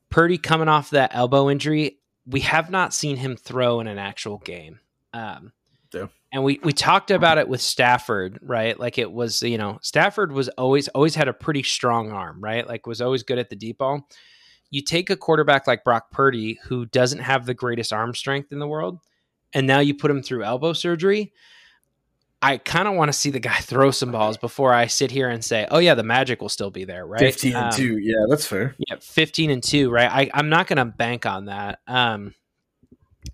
Purdy 0.09 0.37
coming 0.37 0.67
off 0.67 0.89
that 0.91 1.11
elbow 1.13 1.49
injury, 1.49 1.98
we 2.29 2.41
have 2.41 2.69
not 2.69 2.93
seen 2.93 3.17
him 3.17 3.35
throw 3.35 3.79
in 3.79 3.87
an 3.87 3.97
actual 3.97 4.37
game. 4.37 4.79
Um, 5.13 5.51
yeah. 5.93 6.07
And 6.31 6.43
we 6.43 6.59
we 6.63 6.73
talked 6.73 7.09
about 7.09 7.39
it 7.39 7.49
with 7.49 7.61
Stafford, 7.61 8.39
right? 8.43 8.79
Like 8.79 8.99
it 8.99 9.11
was, 9.11 9.41
you 9.41 9.57
know, 9.57 9.79
Stafford 9.81 10.31
was 10.31 10.47
always 10.49 10.87
always 10.89 11.15
had 11.15 11.27
a 11.27 11.33
pretty 11.33 11.63
strong 11.63 12.11
arm, 12.11 12.39
right? 12.39 12.67
Like 12.67 12.85
was 12.85 13.01
always 13.01 13.23
good 13.23 13.39
at 13.39 13.49
the 13.49 13.55
deep 13.55 13.79
ball. 13.79 14.07
You 14.69 14.83
take 14.83 15.09
a 15.09 15.17
quarterback 15.17 15.65
like 15.65 15.83
Brock 15.83 16.11
Purdy 16.11 16.59
who 16.65 16.85
doesn't 16.85 17.19
have 17.19 17.47
the 17.47 17.55
greatest 17.55 17.91
arm 17.91 18.13
strength 18.13 18.51
in 18.51 18.59
the 18.59 18.67
world, 18.67 18.99
and 19.53 19.65
now 19.65 19.79
you 19.79 19.95
put 19.95 20.11
him 20.11 20.21
through 20.21 20.43
elbow 20.43 20.73
surgery. 20.73 21.33
I 22.41 22.57
kind 22.57 22.87
of 22.87 22.95
want 22.95 23.09
to 23.09 23.13
see 23.17 23.29
the 23.29 23.39
guy 23.39 23.55
throw 23.61 23.91
some 23.91 24.11
balls 24.11 24.37
before 24.37 24.73
I 24.73 24.87
sit 24.87 25.11
here 25.11 25.29
and 25.29 25.43
say, 25.43 25.67
"Oh 25.71 25.79
yeah, 25.79 25.95
the 25.95 26.03
magic 26.03 26.41
will 26.41 26.49
still 26.49 26.71
be 26.71 26.85
there." 26.85 27.05
Right? 27.05 27.19
Fifteen 27.19 27.55
and 27.55 27.65
um, 27.65 27.71
two, 27.71 27.97
yeah, 27.97 28.25
that's 28.29 28.45
fair. 28.45 28.75
Yeah, 28.77 28.95
fifteen 29.01 29.49
and 29.49 29.63
two, 29.63 29.89
right? 29.89 30.09
I, 30.09 30.31
I'm 30.33 30.49
not 30.49 30.67
going 30.67 30.77
to 30.77 30.85
bank 30.85 31.25
on 31.25 31.45
that. 31.45 31.79
Um, 31.87 32.33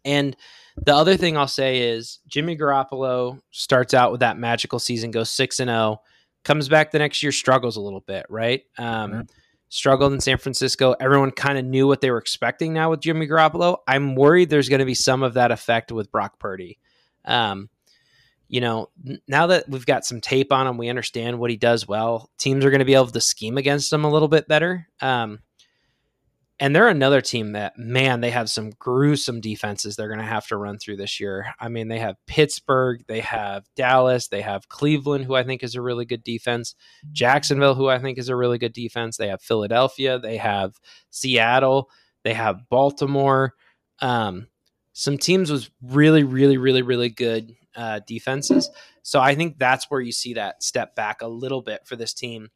and 0.03 0.35
the 0.77 0.95
other 0.95 1.17
thing 1.17 1.37
I'll 1.37 1.47
say 1.47 1.89
is 1.89 2.19
Jimmy 2.27 2.57
Garoppolo 2.57 3.39
starts 3.51 3.93
out 3.93 4.11
with 4.11 4.19
that 4.21 4.37
magical 4.37 4.79
season, 4.79 5.11
goes 5.11 5.29
six 5.29 5.59
and 5.59 5.69
zero, 5.69 5.79
oh, 5.79 6.01
comes 6.43 6.67
back 6.67 6.91
the 6.91 6.99
next 6.99 7.21
year, 7.23 7.31
struggles 7.31 7.77
a 7.77 7.81
little 7.81 8.01
bit, 8.01 8.25
right? 8.29 8.63
Um, 8.77 9.11
mm-hmm. 9.11 9.21
Struggled 9.69 10.13
in 10.13 10.21
San 10.21 10.37
Francisco. 10.37 10.95
Everyone 10.99 11.31
kind 11.31 11.57
of 11.57 11.65
knew 11.65 11.87
what 11.87 11.99
they 11.99 12.11
were 12.11 12.17
expecting 12.17 12.71
now 12.71 12.91
with 12.91 13.01
Jimmy 13.01 13.27
Garoppolo. 13.27 13.77
I'm 13.87 14.15
worried 14.15 14.49
there's 14.49 14.69
going 14.69 14.79
to 14.79 14.85
be 14.85 14.93
some 14.93 15.23
of 15.23 15.33
that 15.33 15.51
effect 15.51 15.91
with 15.91 16.11
Brock 16.11 16.39
Purdy. 16.39 16.77
Um, 17.25 17.69
you 18.47 18.61
know, 18.61 18.89
now 19.27 19.47
that 19.47 19.67
we've 19.67 19.85
got 19.85 20.05
some 20.05 20.21
tape 20.21 20.51
on 20.51 20.67
him, 20.67 20.77
we 20.77 20.89
understand 20.89 21.39
what 21.39 21.49
he 21.49 21.57
does 21.57 21.87
well. 21.87 22.29
Teams 22.37 22.63
are 22.63 22.69
going 22.69 22.79
to 22.79 22.85
be 22.85 22.93
able 22.93 23.07
to 23.07 23.21
scheme 23.21 23.57
against 23.57 23.91
him 23.91 24.03
a 24.03 24.11
little 24.11 24.27
bit 24.27 24.47
better. 24.47 24.87
Um, 25.01 25.39
and 26.57 26.73
they're 26.73 26.87
another 26.87 27.19
team 27.19 27.51
that, 27.51 27.77
man, 27.77 28.21
they 28.21 28.29
have 28.29 28.49
some 28.49 28.69
gruesome 28.79 29.41
defenses 29.41 29.95
they're 29.95 30.07
going 30.07 30.19
to 30.19 30.25
have 30.25 30.47
to 30.47 30.57
run 30.57 30.77
through 30.77 30.95
this 30.95 31.19
year. 31.19 31.47
I 31.59 31.67
mean, 31.67 31.89
they 31.89 31.99
have 31.99 32.15
Pittsburgh, 32.27 33.03
they 33.07 33.19
have 33.21 33.65
Dallas, 33.75 34.29
they 34.29 34.41
have 34.41 34.69
Cleveland, 34.69 35.25
who 35.25 35.35
I 35.35 35.43
think 35.43 35.63
is 35.63 35.75
a 35.75 35.81
really 35.81 36.05
good 36.05 36.23
defense, 36.23 36.73
Jacksonville, 37.11 37.75
who 37.75 37.89
I 37.89 37.99
think 37.99 38.17
is 38.17 38.29
a 38.29 38.37
really 38.37 38.57
good 38.57 38.71
defense. 38.71 39.17
They 39.17 39.27
have 39.27 39.41
Philadelphia, 39.41 40.17
they 40.17 40.37
have 40.37 40.75
Seattle, 41.09 41.89
they 42.23 42.33
have 42.33 42.69
Baltimore. 42.69 43.53
Um, 43.99 44.47
some 44.93 45.17
teams 45.17 45.51
with 45.51 45.69
really, 45.81 46.23
really, 46.23 46.55
really, 46.55 46.83
really 46.83 47.09
good 47.09 47.53
uh, 47.75 47.99
defenses. 48.05 48.69
So 49.03 49.19
I 49.19 49.35
think 49.35 49.57
that's 49.59 49.89
where 49.89 50.01
you 50.01 50.11
see 50.11 50.33
that 50.33 50.63
step 50.63 50.95
back 50.95 51.21
a 51.21 51.27
little 51.27 51.61
bit 51.61 51.85
for 51.85 51.95
this 51.95 52.13
team. 52.13 52.49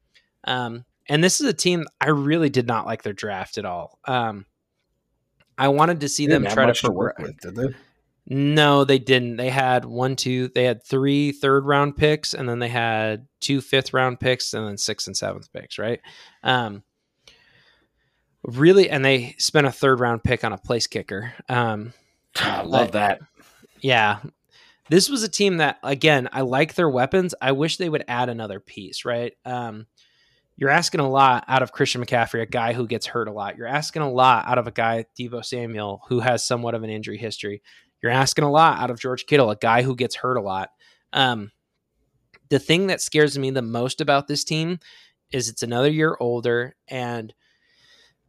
Um, 0.45 0.85
and 1.07 1.23
this 1.23 1.41
is 1.41 1.47
a 1.47 1.53
team 1.53 1.85
I 1.99 2.09
really 2.09 2.49
did 2.49 2.67
not 2.67 2.85
like 2.85 3.03
their 3.03 3.13
draft 3.13 3.57
at 3.57 3.65
all. 3.65 3.99
Um, 4.05 4.45
I 5.57 5.67
wanted 5.67 6.01
to 6.01 6.09
see 6.09 6.27
them 6.27 6.45
try 6.45 6.71
to 6.71 6.91
work 6.91 7.17
with, 7.19 7.37
did 7.39 7.55
they? 7.55 7.67
No, 8.31 8.83
they 8.83 8.99
didn't. 8.99 9.37
They 9.37 9.49
had 9.49 9.85
one, 9.85 10.15
two, 10.15 10.49
they 10.49 10.63
had 10.63 10.85
three 10.85 11.31
third 11.31 11.65
round 11.65 11.97
picks, 11.97 12.35
and 12.35 12.47
then 12.47 12.59
they 12.59 12.69
had 12.69 13.27
two 13.41 13.59
fifth 13.59 13.91
round 13.91 14.19
picks, 14.19 14.53
and 14.53 14.67
then 14.67 14.77
sixth 14.77 15.07
and 15.07 15.17
seventh 15.17 15.51
picks, 15.51 15.79
right? 15.79 15.99
Um, 16.43 16.83
really, 18.43 18.89
and 18.89 19.03
they 19.03 19.35
spent 19.39 19.65
a 19.65 19.71
third 19.71 19.99
round 19.99 20.23
pick 20.23 20.43
on 20.43 20.53
a 20.53 20.59
place 20.59 20.85
kicker. 20.85 21.33
Um, 21.49 21.93
I 22.35 22.61
love 22.61 22.91
that. 22.91 23.19
Yeah, 23.81 24.19
this 24.89 25.09
was 25.09 25.23
a 25.23 25.29
team 25.29 25.57
that, 25.57 25.77
again, 25.83 26.29
I 26.31 26.41
like 26.41 26.73
their 26.75 26.89
weapons. 26.89 27.35
I 27.41 27.51
wish 27.51 27.77
they 27.77 27.89
would 27.89 28.05
add 28.07 28.29
another 28.29 28.59
piece, 28.59 29.05
right? 29.05 29.33
Um, 29.45 29.87
you're 30.57 30.69
asking 30.69 30.99
a 30.99 31.09
lot 31.09 31.45
out 31.47 31.61
of 31.61 31.71
Christian 31.71 32.03
McCaffrey, 32.03 32.41
a 32.41 32.45
guy 32.45 32.73
who 32.73 32.85
gets 32.85 33.05
hurt 33.05 33.29
a 33.29 33.31
lot. 33.31 33.55
You're 33.55 33.67
asking 33.67 34.01
a 34.01 34.11
lot 34.11 34.45
out 34.47 34.57
of 34.57 34.67
a 34.67 34.71
guy, 34.71 35.05
Deebo 35.17 35.45
Samuel, 35.45 36.01
who 36.09 36.19
has 36.19 36.45
somewhat 36.45 36.75
of 36.75 36.83
an 36.83 36.89
injury 36.89 37.17
history. 37.17 37.61
You're 38.01 38.11
asking 38.11 38.43
a 38.43 38.51
lot 38.51 38.79
out 38.79 38.91
of 38.91 38.99
George 38.99 39.25
Kittle, 39.25 39.51
a 39.51 39.55
guy 39.55 39.83
who 39.83 39.95
gets 39.95 40.15
hurt 40.15 40.35
a 40.35 40.41
lot. 40.41 40.69
Um, 41.13 41.51
the 42.49 42.59
thing 42.59 42.87
that 42.87 43.01
scares 43.01 43.37
me 43.37 43.51
the 43.51 43.61
most 43.61 44.01
about 44.01 44.27
this 44.27 44.43
team 44.43 44.79
is 45.31 45.49
it's 45.49 45.63
another 45.63 45.89
year 45.89 46.17
older 46.19 46.75
and 46.87 47.33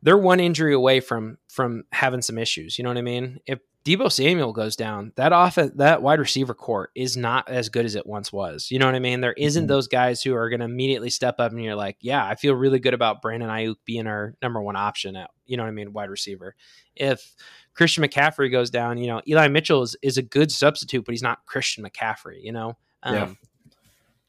they're 0.02 0.18
one 0.18 0.40
injury 0.40 0.74
away 0.74 1.00
from 1.00 1.38
from 1.48 1.84
having 1.92 2.22
some 2.22 2.38
issues. 2.38 2.78
You 2.78 2.84
know 2.84 2.90
what 2.90 2.98
I 2.98 3.02
mean? 3.02 3.40
If 3.46 3.58
Deebo 3.82 4.12
Samuel 4.12 4.52
goes 4.52 4.76
down, 4.76 5.12
that 5.16 5.32
off 5.32 5.54
that 5.54 6.02
wide 6.02 6.18
receiver 6.18 6.52
court 6.52 6.90
is 6.94 7.16
not 7.16 7.48
as 7.48 7.70
good 7.70 7.86
as 7.86 7.94
it 7.94 8.06
once 8.06 8.30
was. 8.30 8.70
You 8.70 8.78
know 8.78 8.84
what 8.84 8.94
I 8.94 8.98
mean? 8.98 9.22
There 9.22 9.32
isn't 9.32 9.62
mm-hmm. 9.62 9.68
those 9.68 9.88
guys 9.88 10.22
who 10.22 10.34
are 10.34 10.50
going 10.50 10.60
to 10.60 10.66
immediately 10.66 11.08
step 11.08 11.36
up 11.38 11.50
and 11.52 11.64
you're 11.64 11.74
like, 11.74 11.96
yeah, 12.00 12.24
I 12.24 12.34
feel 12.34 12.54
really 12.54 12.78
good 12.78 12.92
about 12.92 13.22
Brandon 13.22 13.48
Aiyuk 13.48 13.76
being 13.86 14.06
our 14.06 14.34
number 14.42 14.60
one 14.60 14.76
option 14.76 15.16
at, 15.16 15.30
you 15.46 15.56
know 15.56 15.62
what 15.62 15.70
I 15.70 15.72
mean, 15.72 15.94
wide 15.94 16.10
receiver. 16.10 16.54
If 16.94 17.34
Christian 17.72 18.04
McCaffrey 18.04 18.52
goes 18.52 18.68
down, 18.68 18.98
you 18.98 19.06
know, 19.06 19.22
Eli 19.26 19.48
Mitchell 19.48 19.82
is, 19.82 19.96
is 20.02 20.18
a 20.18 20.22
good 20.22 20.52
substitute, 20.52 21.06
but 21.06 21.12
he's 21.12 21.22
not 21.22 21.46
Christian 21.46 21.82
McCaffrey, 21.82 22.42
you 22.42 22.52
know? 22.52 22.76
Um, 23.02 23.14
yeah. 23.14 23.28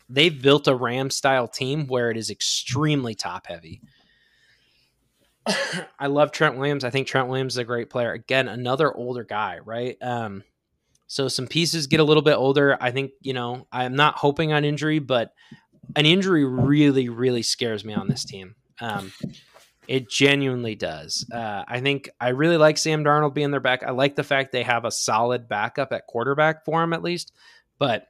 They've 0.07 0.41
built 0.41 0.67
a 0.69 0.75
Ram 0.75 1.09
style 1.09 1.49
team 1.49 1.87
where 1.87 2.09
it 2.09 2.15
is 2.15 2.29
extremely 2.29 3.15
top 3.15 3.47
heavy. 3.47 3.81
I 5.99 6.07
love 6.07 6.31
Trent 6.31 6.57
Williams. 6.57 6.83
I 6.83 6.89
think 6.89 7.07
Trent 7.07 7.27
Williams 7.27 7.53
is 7.53 7.57
a 7.57 7.63
great 7.63 7.89
player. 7.89 8.11
Again, 8.11 8.47
another 8.47 8.93
older 8.93 9.23
guy, 9.23 9.59
right? 9.63 9.97
Um, 10.01 10.43
so 11.07 11.27
some 11.27 11.47
pieces 11.47 11.87
get 11.87 11.99
a 11.99 12.03
little 12.03 12.23
bit 12.23 12.35
older. 12.35 12.77
I 12.79 12.91
think, 12.91 13.11
you 13.21 13.33
know, 13.33 13.67
I'm 13.71 13.95
not 13.95 14.15
hoping 14.15 14.53
on 14.53 14.63
injury, 14.63 14.99
but 14.99 15.33
an 15.95 16.05
injury 16.05 16.45
really, 16.45 17.09
really 17.09 17.41
scares 17.41 17.83
me 17.83 17.93
on 17.93 18.07
this 18.07 18.23
team. 18.23 18.55
Um, 18.79 19.11
it 19.87 20.09
genuinely 20.09 20.75
does. 20.75 21.25
Uh, 21.31 21.63
I 21.67 21.81
think 21.81 22.09
I 22.19 22.29
really 22.29 22.57
like 22.57 22.77
Sam 22.77 23.03
Darnold 23.03 23.33
being 23.33 23.51
their 23.51 23.59
back. 23.59 23.83
I 23.83 23.91
like 23.91 24.15
the 24.15 24.23
fact 24.23 24.51
they 24.51 24.63
have 24.63 24.85
a 24.85 24.91
solid 24.91 25.49
backup 25.49 25.91
at 25.91 26.07
quarterback 26.07 26.63
for 26.63 26.81
him 26.81 26.93
at 26.93 27.03
least. 27.03 27.33
But 27.77 28.07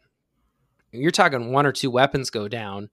you're 0.91 1.11
talking 1.11 1.51
one 1.51 1.65
or 1.65 1.71
two 1.71 1.89
weapons 1.89 2.29
go 2.29 2.47
down 2.47 2.89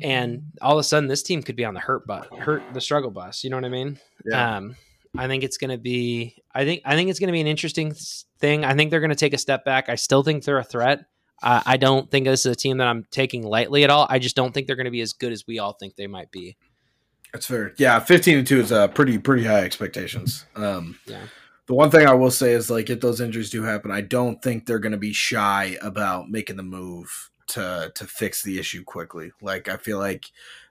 and 0.00 0.42
all 0.60 0.72
of 0.72 0.78
a 0.78 0.84
sudden 0.84 1.08
this 1.08 1.22
team 1.22 1.42
could 1.42 1.56
be 1.56 1.64
on 1.64 1.74
the 1.74 1.80
hurt 1.80 2.06
bus, 2.06 2.26
hurt 2.38 2.62
the 2.72 2.80
struggle 2.80 3.10
bus. 3.10 3.44
You 3.44 3.50
know 3.50 3.56
what 3.56 3.64
I 3.64 3.70
mean? 3.70 3.98
Yeah. 4.24 4.56
Um, 4.56 4.76
I 5.18 5.26
think 5.26 5.44
it's 5.44 5.56
going 5.56 5.70
to 5.70 5.78
be. 5.78 6.42
I 6.54 6.64
think. 6.64 6.82
I 6.84 6.94
think 6.94 7.10
it's 7.10 7.18
going 7.18 7.28
to 7.28 7.32
be 7.32 7.40
an 7.40 7.46
interesting 7.46 7.94
thing. 8.38 8.64
I 8.64 8.74
think 8.74 8.90
they're 8.90 9.00
going 9.00 9.10
to 9.10 9.16
take 9.16 9.34
a 9.34 9.38
step 9.38 9.64
back. 9.64 9.88
I 9.88 9.94
still 9.94 10.22
think 10.22 10.44
they're 10.44 10.58
a 10.58 10.64
threat. 10.64 11.06
Uh, 11.42 11.62
I 11.66 11.76
don't 11.76 12.10
think 12.10 12.26
this 12.26 12.46
is 12.46 12.52
a 12.52 12.56
team 12.56 12.78
that 12.78 12.86
I'm 12.86 13.04
taking 13.10 13.42
lightly 13.42 13.84
at 13.84 13.90
all. 13.90 14.06
I 14.08 14.18
just 14.18 14.36
don't 14.36 14.52
think 14.52 14.66
they're 14.66 14.76
going 14.76 14.86
to 14.86 14.90
be 14.90 15.02
as 15.02 15.12
good 15.12 15.32
as 15.32 15.46
we 15.46 15.58
all 15.58 15.74
think 15.74 15.96
they 15.96 16.06
might 16.06 16.30
be. 16.30 16.56
That's 17.32 17.46
fair. 17.46 17.74
Yeah, 17.76 17.98
fifteen 18.00 18.38
and 18.38 18.46
two 18.46 18.60
is 18.60 18.72
uh, 18.72 18.88
pretty 18.88 19.18
pretty 19.18 19.44
high 19.44 19.60
expectations. 19.60 20.44
Um, 20.54 20.98
yeah. 21.06 21.26
The 21.66 21.74
one 21.74 21.90
thing 21.90 22.06
I 22.06 22.14
will 22.14 22.30
say 22.30 22.52
is 22.52 22.70
like 22.70 22.90
if 22.90 23.00
those 23.00 23.20
injuries 23.20 23.50
do 23.50 23.64
happen, 23.64 23.90
I 23.90 24.00
don't 24.00 24.40
think 24.40 24.66
they're 24.66 24.78
going 24.78 24.92
to 24.92 24.98
be 24.98 25.12
shy 25.12 25.76
about 25.82 26.30
making 26.30 26.56
the 26.56 26.62
move 26.62 27.30
to 27.48 27.92
to 27.94 28.04
fix 28.06 28.42
the 28.42 28.58
issue 28.58 28.84
quickly. 28.84 29.32
Like 29.40 29.68
I 29.68 29.76
feel 29.76 29.98
like 29.98 30.26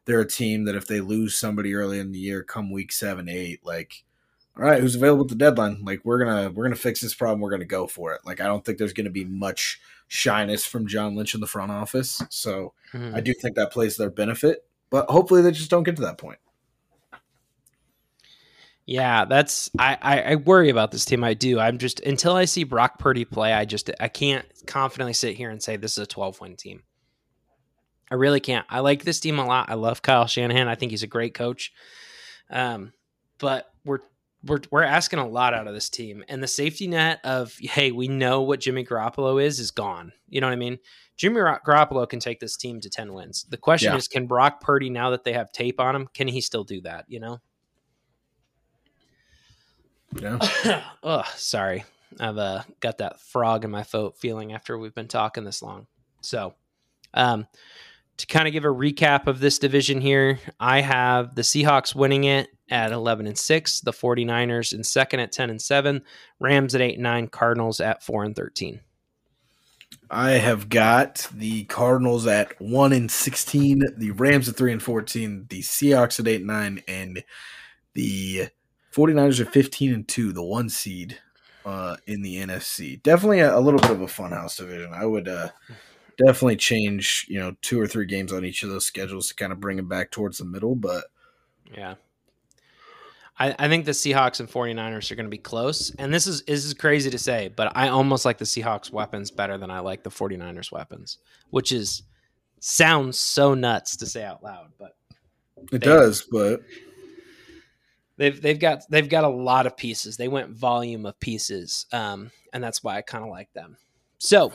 they're 0.06 0.22
a 0.22 0.28
team 0.28 0.66
that 0.66 0.76
if 0.76 0.88
they 0.88 1.02
lose 1.02 1.38
somebody 1.38 1.74
early 1.74 2.00
in 2.00 2.12
the 2.12 2.20
year, 2.20 2.44
come 2.44 2.72
week 2.72 2.92
seven, 2.92 3.30
eight, 3.30 3.66
like 3.66 4.04
all 4.58 4.64
right, 4.64 4.82
who's 4.82 4.96
available 4.96 5.24
at 5.26 5.30
the 5.30 5.36
deadline? 5.36 5.84
Like 5.84 6.02
we're 6.06 6.24
gonna 6.24 6.50
we're 6.50 6.64
gonna 6.64 6.76
fix 6.76 7.02
this 7.02 7.14
problem. 7.14 7.42
We're 7.42 7.52
gonna 7.52 7.66
go 7.66 7.88
for 7.88 8.14
it. 8.14 8.22
Like 8.26 8.40
I 8.40 8.46
don't 8.46 8.64
think 8.64 8.78
there's 8.78 8.94
gonna 8.94 9.10
be 9.10 9.26
much 9.26 9.82
shyness 10.08 10.66
from 10.66 10.88
John 10.88 11.16
Lynch 11.16 11.34
in 11.34 11.42
the 11.42 11.48
front 11.48 11.72
office. 11.72 12.22
So 12.30 12.74
mm-hmm. 12.94 13.16
I 13.16 13.22
do 13.22 13.34
think 13.34 13.56
that 13.56 13.72
plays 13.72 13.98
their 13.98 14.10
benefit. 14.10 14.66
But 14.90 15.10
hopefully 15.10 15.42
they 15.42 15.52
just 15.52 15.70
don't 15.70 15.84
get 15.84 15.96
to 15.98 16.04
that 16.04 16.18
point. 16.18 16.38
Yeah, 18.86 19.26
that's 19.26 19.72
I, 19.80 19.98
I, 20.00 20.22
I 20.22 20.36
worry 20.36 20.70
about 20.70 20.92
this 20.92 21.06
team. 21.06 21.24
I 21.24 21.34
do. 21.34 21.60
I'm 21.60 21.80
just 21.80 22.02
until 22.02 22.36
I 22.36 22.46
see 22.46 22.64
Brock 22.64 23.00
Purdy 23.00 23.26
play, 23.26 23.52
I 23.52 23.66
just 23.66 23.90
I 24.00 24.08
can't 24.08 24.46
confidently 24.68 25.14
sit 25.14 25.36
here 25.36 25.50
and 25.50 25.62
say 25.62 25.76
this 25.76 25.94
is 25.94 26.04
a 26.04 26.08
12 26.08 26.40
win 26.40 26.56
team. 26.56 26.84
I 28.12 28.16
really 28.16 28.40
can't. 28.40 28.66
I 28.70 28.82
like 28.82 29.04
this 29.04 29.20
team 29.20 29.40
a 29.40 29.46
lot. 29.46 29.70
I 29.70 29.74
love 29.74 30.04
Kyle 30.04 30.28
Shanahan. 30.28 30.68
I 30.68 30.76
think 30.76 30.92
he's 30.92 31.04
a 31.04 31.08
great 31.08 31.34
coach. 31.34 31.74
Um, 32.52 32.94
but 33.40 33.72
we're 33.84 34.00
we're 34.44 34.60
we're 34.70 34.84
asking 34.84 35.18
a 35.18 35.28
lot 35.28 35.56
out 35.56 35.68
of 35.68 35.74
this 35.74 35.90
team, 35.90 36.24
and 36.30 36.44
the 36.44 36.48
safety 36.48 36.88
net 36.88 37.20
of 37.24 37.56
hey, 37.60 37.92
we 37.92 38.08
know 38.08 38.44
what 38.44 38.60
Jimmy 38.60 38.86
Garoppolo 38.86 39.44
is 39.44 39.60
is 39.60 39.72
gone. 39.72 40.12
You 40.30 40.42
know 40.42 40.48
what 40.48 40.54
I 40.54 40.58
mean? 40.58 40.78
Jimmy 41.18 41.38
Garoppolo 41.38 42.08
can 42.08 42.20
take 42.20 42.40
this 42.40 42.56
team 42.56 42.80
to 42.82 42.90
ten 42.90 43.14
wins. 43.14 43.46
The 43.50 43.58
question 43.58 43.94
yeah. 43.94 43.98
is, 43.98 44.08
can 44.08 44.28
Brock 44.28 44.62
Purdy 44.62 44.92
now 44.92 45.10
that 45.10 45.24
they 45.24 45.34
have 45.34 45.52
tape 45.52 45.80
on 45.80 45.96
him, 45.96 46.08
can 46.14 46.28
he 46.28 46.42
still 46.42 46.64
do 46.64 46.82
that? 46.82 47.06
You 47.08 47.20
know? 47.20 47.40
Yeah. 50.22 50.84
oh, 51.04 51.24
sorry. 51.36 51.86
I've 52.20 52.38
uh, 52.38 52.64
got 52.80 53.00
that 53.00 53.20
frog 53.20 53.66
in 53.66 53.72
my 53.72 53.84
throat 53.84 54.18
feeling 54.18 54.54
after 54.54 54.78
we've 54.78 54.96
been 54.96 55.08
talking 55.08 55.44
this 55.44 55.62
long. 55.62 55.88
So, 56.22 56.54
um, 57.14 57.48
to 58.18 58.28
kind 58.28 58.48
of 58.48 58.54
give 58.54 58.64
a 58.64 58.70
recap 58.70 59.28
of 59.28 59.40
this 59.40 59.60
division 59.60 60.00
here, 60.00 60.40
I 60.60 60.82
have 60.82 61.36
the 61.36 61.42
Seahawks 61.42 61.94
winning 61.94 62.24
it 62.24 62.48
at 62.70 62.92
11 62.92 63.28
and 63.28 63.38
6, 63.38 63.82
the 63.82 63.92
49ers 63.92 64.74
in 64.74 64.84
second 64.84 65.20
at 65.20 65.32
10 65.32 65.50
and 65.50 65.62
7, 65.62 66.02
Rams 66.40 66.74
at 66.76 66.82
8 66.82 66.94
and 66.96 67.04
9, 67.04 67.28
Cardinals 67.28 67.82
at 67.82 68.04
4 68.04 68.24
and 68.24 68.36
13. 68.36 68.80
I 70.10 70.32
have 70.32 70.70
got 70.70 71.28
the 71.34 71.66
Cardinals 71.66 72.26
at 72.26 72.60
1 72.62 72.94
and 72.94 73.12
16, 73.12 73.82
the 73.98 74.12
Rams 74.12 74.48
at 74.48 74.56
3 74.56 74.72
and 74.72 74.84
14, 74.84 75.48
the 75.50 75.62
Seahawks 75.62 76.20
at 76.20 76.28
8 76.28 76.38
and 76.38 76.48
9 76.48 76.84
and 76.88 77.24
the 77.94 78.48
49ers 78.96 79.40
are 79.40 79.46
15 79.46 79.94
and 79.94 80.08
2, 80.08 80.32
the 80.32 80.44
one 80.44 80.70
seed 80.70 81.20
uh, 81.66 81.98
in 82.08 82.22
the 82.22 82.38
NFC. 82.38 83.02
Definitely 83.02 83.40
a, 83.40 83.58
a, 83.58 83.60
little 83.60 83.80
bit 83.80 83.92
of 83.92 84.02
a 84.02 84.06
funhouse 84.06 84.58
division. 84.58 84.94
I 84.94 85.06
would 85.06 85.28
uh, 85.28 85.50
definitely 86.18 86.56
change, 86.56 87.26
you 87.28 87.40
know, 87.40 87.56
two 87.62 87.80
or 87.80 87.88
three 87.88 88.06
games 88.06 88.32
on 88.32 88.46
each 88.46 88.64
of 88.64 88.70
those 88.70 88.86
schedules 88.86 89.28
to 89.28 89.36
kind 89.36 89.52
of 89.52 89.60
bring 89.60 89.78
them 89.78 89.90
back 89.90 90.12
towards 90.12 90.38
the 90.38 90.46
middle. 90.46 90.76
But 90.76 91.06
yeah, 91.76 91.96
I, 93.38 93.56
I 93.60 93.68
think 93.68 93.86
the 93.86 93.92
Seahawks 93.92 94.40
and 94.40 94.50
49ers 94.50 95.12
are 95.12 95.16
going 95.16 95.26
to 95.26 95.30
be 95.30 95.38
close. 95.38 95.94
And 95.96 96.14
this 96.14 96.28
is 96.28 96.44
this 96.44 96.64
is 96.64 96.74
crazy 96.74 97.10
to 97.10 97.18
say, 97.18 97.52
but 97.54 97.76
I 97.76 97.90
almost 97.90 98.24
like 98.24 98.38
the 98.38 98.46
Seahawks 98.46 98.92
weapons 98.92 99.30
better 99.30 99.58
than 99.58 99.72
I 99.72 99.80
like 99.80 100.04
the 100.04 100.10
49ers 100.10 100.72
weapons, 100.72 101.18
which 101.50 101.72
is 101.72 102.04
sounds 102.62 103.20
so 103.20 103.54
nuts 103.54 103.98
to 103.98 104.06
say 104.06 104.24
out 104.24 104.42
loud, 104.44 104.72
but 104.80 104.96
it 105.72 105.72
they, 105.72 105.78
does, 105.80 106.26
but 106.32 106.62
they've 108.18 108.42
they've 108.42 108.60
got 108.60 108.84
they've 108.90 109.10
got 109.10 109.24
a 109.24 109.30
lot 109.30 109.66
of 109.66 109.78
pieces. 109.78 110.18
They 110.18 110.28
went 110.28 110.52
volume 110.52 111.06
of 111.06 111.20
pieces, 111.20 111.86
um, 111.92 112.32
and 112.54 112.64
that's 112.64 112.84
why 112.84 112.98
I 112.98 113.02
kind 113.02 113.24
of 113.24 113.30
like 113.30 113.52
them. 113.54 113.78
So 114.18 114.54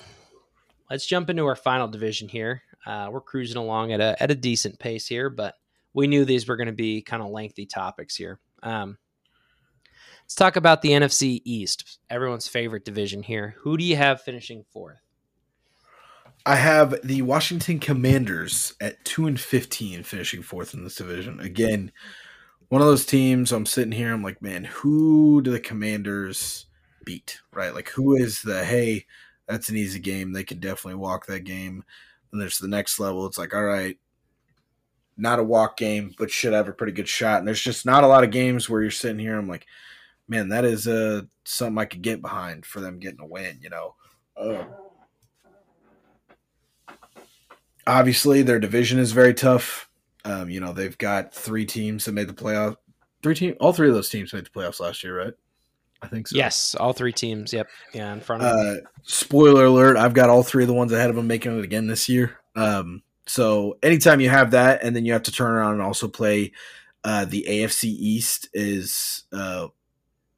let's 0.91 1.07
jump 1.07 1.31
into 1.31 1.47
our 1.47 1.57
final 1.57 1.89
division 1.89 2.29
here. 2.29 2.63
Uh, 2.87 3.09
we're 3.11 3.21
cruising 3.21 3.57
along 3.57 3.93
at 3.93 4.01
a 4.01 4.21
at 4.23 4.31
a 4.31 4.35
decent 4.35 4.79
pace 4.79 5.07
here, 5.07 5.31
but 5.31 5.55
we 5.93 6.07
knew 6.07 6.25
these 6.25 6.49
were 6.49 6.57
going 6.57 6.67
to 6.67 6.73
be 6.73 7.03
kind 7.03 7.23
of 7.23 7.31
lengthy 7.31 7.67
topics 7.67 8.17
here. 8.17 8.39
Um, 8.63 8.99
let's 10.23 10.35
talk 10.35 10.57
about 10.57 10.83
the 10.83 10.91
NFC 10.91 11.41
East, 11.45 11.99
everyone's 12.09 12.49
favorite 12.49 12.85
division 12.85 13.23
here. 13.23 13.55
Who 13.61 13.77
do 13.77 13.85
you 13.85 13.97
have 13.97 14.23
finishing 14.23 14.65
fourth? 14.73 15.01
I 16.47 16.57
have 16.57 16.99
the 17.05 17.21
Washington 17.21 17.81
Commanders 17.81 18.75
at 18.81 19.05
two 19.05 19.27
and 19.27 19.39
fifteen, 19.39 20.03
finishing 20.03 20.43
fourth 20.43 20.73
in 20.73 20.85
this 20.85 20.95
division. 20.95 21.39
Again, 21.39 21.93
one 22.71 22.81
of 22.81 22.87
those 22.87 23.05
teams 23.05 23.51
I'm 23.51 23.67
sitting 23.67 23.93
here, 23.93 24.13
I'm 24.13 24.23
like, 24.23 24.41
man, 24.41 24.65
who 24.65 25.43
do 25.43 25.51
the 25.51 25.61
commanders 25.61 26.67
beat? 27.05 27.41
Right? 27.53 27.75
Like 27.75 27.89
who 27.89 28.15
is 28.15 28.41
the 28.43 28.65
hey, 28.65 29.07
that's 29.49 29.69
an 29.69 29.77
easy 29.77 29.99
game. 29.99 30.33
They 30.33 30.45
can 30.45 30.61
definitely 30.61 30.95
walk 30.95 31.27
that 31.27 31.41
game. 31.41 31.85
And 32.31 32.41
there's 32.41 32.59
the 32.59 32.69
next 32.69 33.01
level. 33.01 33.27
It's 33.27 33.39
like, 33.39 33.53
all 33.55 33.65
right, 33.65 33.99
not 35.17 35.41
a 35.41 35.45
walk 35.45 35.77
game, 35.77 36.15
but 36.17 36.31
should 36.31 36.53
have 36.53 36.69
a 36.69 36.73
pretty 36.73 36.93
good 36.93 37.09
shot. 37.09 37.41
And 37.41 37.49
there's 37.49 37.61
just 37.61 37.85
not 37.85 38.05
a 38.05 38.07
lot 38.07 38.23
of 38.23 38.31
games 38.31 38.71
where 38.71 38.81
you're 38.81 38.93
sitting 38.93 39.19
here. 39.19 39.37
I'm 39.37 39.49
like, 39.49 39.67
man, 40.29 40.51
that 40.51 40.65
is 40.65 40.87
uh, 40.87 41.23
something 41.45 41.77
I 41.77 41.87
could 41.87 42.03
get 42.03 42.23
behind 42.23 42.65
for 42.65 42.79
them 42.79 43.01
getting 43.01 43.21
a 43.21 43.27
win. 43.27 43.59
You 43.61 43.71
know, 43.71 43.95
uh, 44.37 44.65
obviously 47.85 48.43
their 48.43 48.61
division 48.61 49.01
is 49.01 49.11
very 49.11 49.35
tough. 49.35 49.90
Um, 50.25 50.51
you 50.51 50.61
know, 50.61 50.73
they've 50.73 50.97
got 50.99 51.35
three 51.35 51.65
teams 51.65 52.05
that 52.05 52.13
made 52.13 52.29
the 52.29 52.35
playoff. 52.35 52.77
Three 53.23 53.35
team, 53.35 53.55
all 53.61 53.73
three 53.73 53.89
of 53.89 53.95
those 53.95 54.09
teams 54.09 54.33
made 54.33 54.47
the 54.47 54.51
playoffs 54.51 54.81
last 54.81 55.03
year, 55.05 55.19
right? 55.19 55.35
I 56.03 56.09
think 56.09 56.29
so. 56.29 56.37
Yes, 56.37 56.75
all 56.75 56.93
three 56.93 57.13
teams. 57.13 57.53
Yep, 57.53 57.69
yeah, 57.93 58.13
in 58.13 58.21
front 58.21 58.43
of. 58.43 58.49
Uh, 58.49 58.81
spoiler 59.03 59.67
alert: 59.67 59.97
I've 59.97 60.15
got 60.15 60.31
all 60.31 60.43
three 60.43 60.65
of 60.65 60.69
the 60.69 60.75
ones 60.75 60.93
ahead 60.93 61.11
of 61.11 61.17
them 61.17 61.27
making 61.27 61.59
it 61.59 61.65
again 61.65 61.87
this 61.87 62.09
year. 62.09 62.39
Um, 62.57 63.03
so 63.27 63.79
anytime 63.83 64.21
you 64.21 64.31
have 64.31 64.53
that, 64.53 64.83
and 64.83 64.97
then 64.97 65.05
you 65.05 65.13
have 65.13 65.25
to 65.25 65.33
turn 65.33 65.53
around 65.53 65.75
and 65.75 65.83
also 65.83 66.09
play 66.09 66.53
uh, 67.05 67.25
the 67.25 67.45
AFC 67.49 67.85
East 67.85 68.49
is 68.53 69.25
uh, 69.33 69.69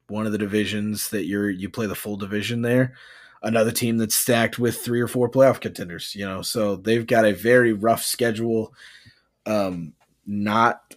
one 0.07 0.25
of 0.25 0.31
the 0.31 0.37
divisions 0.37 1.09
that 1.09 1.25
you're 1.25 1.49
you 1.49 1.69
play 1.69 1.87
the 1.87 1.95
full 1.95 2.17
division 2.17 2.61
there. 2.61 2.93
Another 3.41 3.71
team 3.71 3.97
that's 3.97 4.15
stacked 4.15 4.57
with 4.57 4.77
three 4.77 5.01
or 5.01 5.07
four 5.07 5.29
playoff 5.29 5.59
contenders. 5.59 6.15
You 6.15 6.25
know, 6.25 6.41
so 6.41 6.75
they've 6.75 7.05
got 7.07 7.25
a 7.25 7.33
very 7.33 7.73
rough 7.73 8.03
schedule. 8.03 8.73
Um, 9.45 9.93
not 10.25 10.95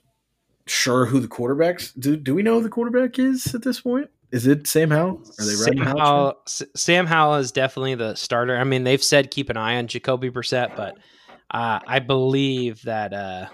sure 0.67 1.07
who 1.07 1.21
the 1.21 1.29
quarterbacks 1.29 1.93
do. 1.99 2.17
Do 2.17 2.35
we 2.35 2.43
know 2.43 2.55
who 2.55 2.63
the 2.63 2.69
quarterback 2.69 3.19
is 3.19 3.55
at 3.55 3.63
this 3.63 3.81
point? 3.81 4.11
Is 4.33 4.47
it 4.47 4.67
Sam 4.67 4.91
Howell? 4.91 5.23
Are 5.39 5.45
they 5.45 5.53
Sam 5.53 5.77
Howell? 5.77 6.43
Sam 6.47 7.07
Howell 7.07 7.37
is 7.37 7.53
definitely 7.53 7.95
the 7.95 8.15
starter. 8.15 8.57
I 8.57 8.65
mean, 8.65 8.85
they've 8.85 9.03
said 9.03 9.31
keep 9.31 9.51
an 9.51 9.57
eye 9.57 9.77
on 9.77 9.87
Jacoby 9.87 10.31
Brissett, 10.31 10.77
but 10.77 10.97
uh, 11.51 11.79
I 11.87 12.01
believe 12.01 12.83
that 12.83 13.13
uh, 13.13 13.47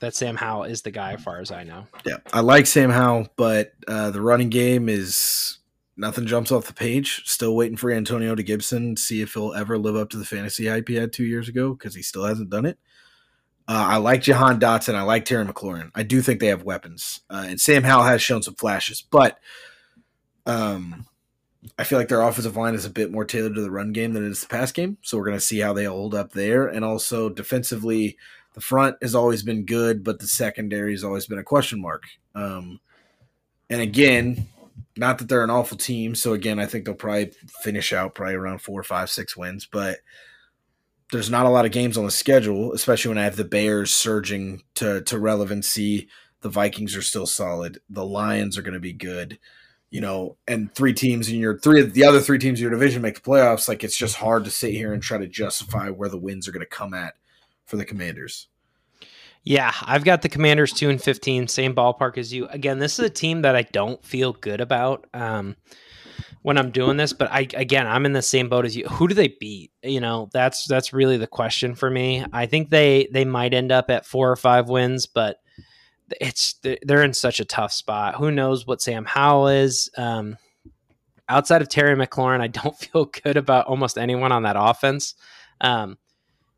that 0.00 0.14
Sam 0.14 0.36
Howell 0.36 0.64
is 0.64 0.82
the 0.82 0.92
guy, 0.92 1.14
as 1.14 1.22
far 1.22 1.40
as 1.40 1.50
I 1.50 1.64
know. 1.64 1.86
Yeah, 2.06 2.18
I 2.32 2.40
like 2.40 2.66
Sam 2.66 2.90
Howell, 2.90 3.28
but 3.36 3.72
uh, 3.88 4.10
the 4.10 4.20
running 4.20 4.50
game 4.50 4.88
is 4.88 5.58
nothing 5.96 6.26
jumps 6.26 6.52
off 6.52 6.66
the 6.66 6.74
page. 6.74 7.22
Still 7.26 7.56
waiting 7.56 7.76
for 7.76 7.90
Antonio 7.90 8.34
to 8.34 8.42
Gibson, 8.42 8.96
see 8.96 9.20
if 9.20 9.34
he'll 9.34 9.54
ever 9.54 9.78
live 9.78 9.96
up 9.96 10.10
to 10.10 10.16
the 10.16 10.24
fantasy 10.24 10.68
hype 10.68 10.88
he 10.88 10.94
had 10.94 11.12
two 11.12 11.24
years 11.24 11.48
ago 11.48 11.74
because 11.74 11.94
he 11.94 12.02
still 12.02 12.24
hasn't 12.24 12.50
done 12.50 12.66
it. 12.66 12.78
Uh, 13.66 13.86
I 13.92 13.96
like 13.96 14.22
Jahan 14.22 14.60
Dotson. 14.60 14.94
I 14.94 15.02
like 15.02 15.24
Terry 15.24 15.44
McLaurin. 15.44 15.90
I 15.94 16.02
do 16.02 16.20
think 16.20 16.40
they 16.40 16.48
have 16.48 16.64
weapons. 16.64 17.20
Uh, 17.30 17.46
and 17.48 17.60
Sam 17.60 17.82
Howell 17.82 18.04
has 18.04 18.20
shown 18.20 18.42
some 18.42 18.54
flashes, 18.54 19.00
but 19.00 19.38
um, 20.44 21.06
I 21.78 21.84
feel 21.84 21.98
like 21.98 22.08
their 22.08 22.20
offensive 22.20 22.58
line 22.58 22.74
is 22.74 22.84
a 22.84 22.90
bit 22.90 23.10
more 23.10 23.24
tailored 23.24 23.54
to 23.54 23.62
the 23.62 23.70
run 23.70 23.92
game 23.92 24.12
than 24.12 24.24
it 24.24 24.30
is 24.30 24.42
the 24.42 24.48
pass 24.48 24.70
game. 24.70 24.98
So 25.00 25.16
we're 25.16 25.24
going 25.24 25.36
to 25.36 25.40
see 25.40 25.60
how 25.60 25.72
they 25.72 25.84
hold 25.84 26.14
up 26.14 26.32
there. 26.32 26.66
And 26.66 26.84
also 26.84 27.30
defensively, 27.30 28.18
the 28.52 28.60
front 28.60 28.96
has 29.00 29.14
always 29.14 29.42
been 29.42 29.64
good, 29.64 30.04
but 30.04 30.18
the 30.18 30.26
secondary 30.26 30.92
has 30.92 31.02
always 31.02 31.26
been 31.26 31.38
a 31.38 31.44
question 31.44 31.80
mark. 31.80 32.02
Um, 32.34 32.80
and 33.70 33.80
again, 33.80 34.46
not 34.94 35.16
that 35.18 35.30
they're 35.30 35.42
an 35.42 35.48
awful 35.48 35.78
team. 35.78 36.14
So 36.14 36.34
again, 36.34 36.58
I 36.58 36.66
think 36.66 36.84
they'll 36.84 36.94
probably 36.94 37.32
finish 37.62 37.94
out 37.94 38.14
probably 38.14 38.34
around 38.34 38.58
four, 38.58 38.82
five, 38.82 39.08
six 39.08 39.34
wins. 39.34 39.64
But– 39.64 40.00
there's 41.12 41.30
not 41.30 41.46
a 41.46 41.50
lot 41.50 41.64
of 41.64 41.72
games 41.72 41.96
on 41.98 42.04
the 42.04 42.10
schedule, 42.10 42.72
especially 42.72 43.10
when 43.10 43.18
I 43.18 43.24
have 43.24 43.36
the 43.36 43.44
Bears 43.44 43.92
surging 43.92 44.62
to 44.76 45.02
to 45.02 45.18
relevancy. 45.18 46.08
The 46.40 46.48
Vikings 46.48 46.96
are 46.96 47.02
still 47.02 47.26
solid. 47.26 47.78
The 47.88 48.04
Lions 48.04 48.58
are 48.58 48.62
going 48.62 48.74
to 48.74 48.80
be 48.80 48.92
good, 48.92 49.38
you 49.90 50.00
know. 50.00 50.36
And 50.46 50.74
three 50.74 50.92
teams 50.92 51.28
in 51.28 51.36
your 51.36 51.58
three 51.58 51.82
the 51.82 52.04
other 52.04 52.20
three 52.20 52.38
teams 52.38 52.58
in 52.58 52.62
your 52.62 52.70
division 52.70 53.02
make 53.02 53.14
the 53.14 53.20
playoffs. 53.20 53.68
Like 53.68 53.84
it's 53.84 53.96
just 53.96 54.16
hard 54.16 54.44
to 54.44 54.50
sit 54.50 54.72
here 54.72 54.92
and 54.92 55.02
try 55.02 55.18
to 55.18 55.26
justify 55.26 55.90
where 55.90 56.08
the 56.08 56.18
wins 56.18 56.48
are 56.48 56.52
going 56.52 56.60
to 56.60 56.66
come 56.66 56.94
at 56.94 57.14
for 57.64 57.76
the 57.76 57.84
Commanders. 57.84 58.48
Yeah, 59.42 59.72
I've 59.82 60.04
got 60.04 60.22
the 60.22 60.30
Commanders 60.30 60.72
two 60.72 60.88
and 60.88 61.02
fifteen, 61.02 61.48
same 61.48 61.74
ballpark 61.74 62.16
as 62.16 62.32
you. 62.32 62.46
Again, 62.48 62.78
this 62.78 62.98
is 62.98 63.04
a 63.04 63.10
team 63.10 63.42
that 63.42 63.54
I 63.54 63.62
don't 63.62 64.02
feel 64.04 64.32
good 64.32 64.60
about. 64.60 65.06
Um, 65.12 65.56
when 66.44 66.58
I'm 66.58 66.70
doing 66.70 66.98
this, 66.98 67.14
but 67.14 67.32
I 67.32 67.48
again 67.54 67.86
I'm 67.86 68.04
in 68.04 68.12
the 68.12 68.20
same 68.20 68.50
boat 68.50 68.66
as 68.66 68.76
you. 68.76 68.84
Who 68.84 69.08
do 69.08 69.14
they 69.14 69.34
beat? 69.40 69.72
You 69.82 69.98
know, 69.98 70.28
that's 70.30 70.66
that's 70.66 70.92
really 70.92 71.16
the 71.16 71.26
question 71.26 71.74
for 71.74 71.88
me. 71.88 72.22
I 72.34 72.44
think 72.44 72.68
they 72.68 73.08
they 73.10 73.24
might 73.24 73.54
end 73.54 73.72
up 73.72 73.88
at 73.88 74.04
four 74.04 74.30
or 74.30 74.36
five 74.36 74.68
wins, 74.68 75.06
but 75.06 75.38
it's 76.20 76.60
they're 76.82 77.02
in 77.02 77.14
such 77.14 77.40
a 77.40 77.46
tough 77.46 77.72
spot. 77.72 78.16
Who 78.16 78.30
knows 78.30 78.66
what 78.66 78.82
Sam 78.82 79.06
Howell 79.06 79.48
is? 79.48 79.88
Um, 79.96 80.36
outside 81.30 81.62
of 81.62 81.70
Terry 81.70 81.96
McLaurin, 81.96 82.42
I 82.42 82.48
don't 82.48 82.76
feel 82.78 83.06
good 83.06 83.38
about 83.38 83.66
almost 83.66 83.96
anyone 83.96 84.30
on 84.30 84.42
that 84.42 84.56
offense. 84.58 85.14
Um, 85.62 85.96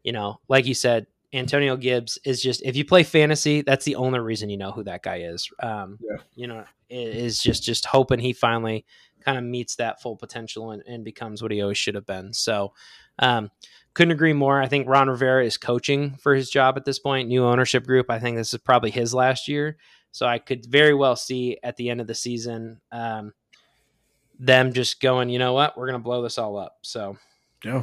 you 0.02 0.10
know, 0.10 0.40
like 0.48 0.66
you 0.66 0.74
said, 0.74 1.06
Antonio 1.32 1.76
Gibbs 1.76 2.18
is 2.24 2.42
just 2.42 2.60
if 2.64 2.74
you 2.74 2.84
play 2.84 3.04
fantasy, 3.04 3.62
that's 3.62 3.84
the 3.84 3.94
only 3.94 4.18
reason 4.18 4.50
you 4.50 4.56
know 4.56 4.72
who 4.72 4.82
that 4.82 5.04
guy 5.04 5.18
is. 5.18 5.48
Um, 5.62 5.96
yeah. 6.00 6.16
You 6.34 6.48
know, 6.48 6.64
is 6.90 7.40
just 7.40 7.62
just 7.62 7.84
hoping 7.84 8.18
he 8.18 8.32
finally 8.32 8.84
kind 9.26 9.36
of 9.36 9.44
meets 9.44 9.76
that 9.76 10.00
full 10.00 10.16
potential 10.16 10.70
and, 10.70 10.82
and 10.86 11.04
becomes 11.04 11.42
what 11.42 11.50
he 11.50 11.60
always 11.60 11.76
should 11.76 11.96
have 11.96 12.06
been. 12.06 12.32
So, 12.32 12.72
um, 13.18 13.50
couldn't 13.92 14.12
agree 14.12 14.34
more. 14.34 14.60
I 14.60 14.68
think 14.68 14.88
Ron 14.88 15.08
Rivera 15.08 15.44
is 15.44 15.56
coaching 15.56 16.16
for 16.16 16.34
his 16.34 16.50
job 16.50 16.76
at 16.76 16.84
this 16.84 16.98
point. 16.98 17.28
New 17.28 17.44
ownership 17.44 17.86
group. 17.86 18.10
I 18.10 18.18
think 18.18 18.36
this 18.36 18.52
is 18.52 18.60
probably 18.60 18.90
his 18.90 19.14
last 19.14 19.48
year. 19.48 19.78
So 20.12 20.26
I 20.26 20.38
could 20.38 20.66
very 20.66 20.94
well 20.94 21.16
see 21.16 21.58
at 21.62 21.76
the 21.76 21.88
end 21.88 22.00
of 22.00 22.06
the 22.06 22.14
season 22.14 22.80
um, 22.92 23.32
them 24.38 24.74
just 24.74 25.00
going, 25.00 25.30
you 25.30 25.38
know 25.38 25.54
what, 25.54 25.76
we're 25.76 25.86
going 25.86 25.98
to 25.98 26.04
blow 26.04 26.22
this 26.22 26.36
all 26.36 26.58
up. 26.58 26.76
So, 26.82 27.16
yeah. 27.64 27.82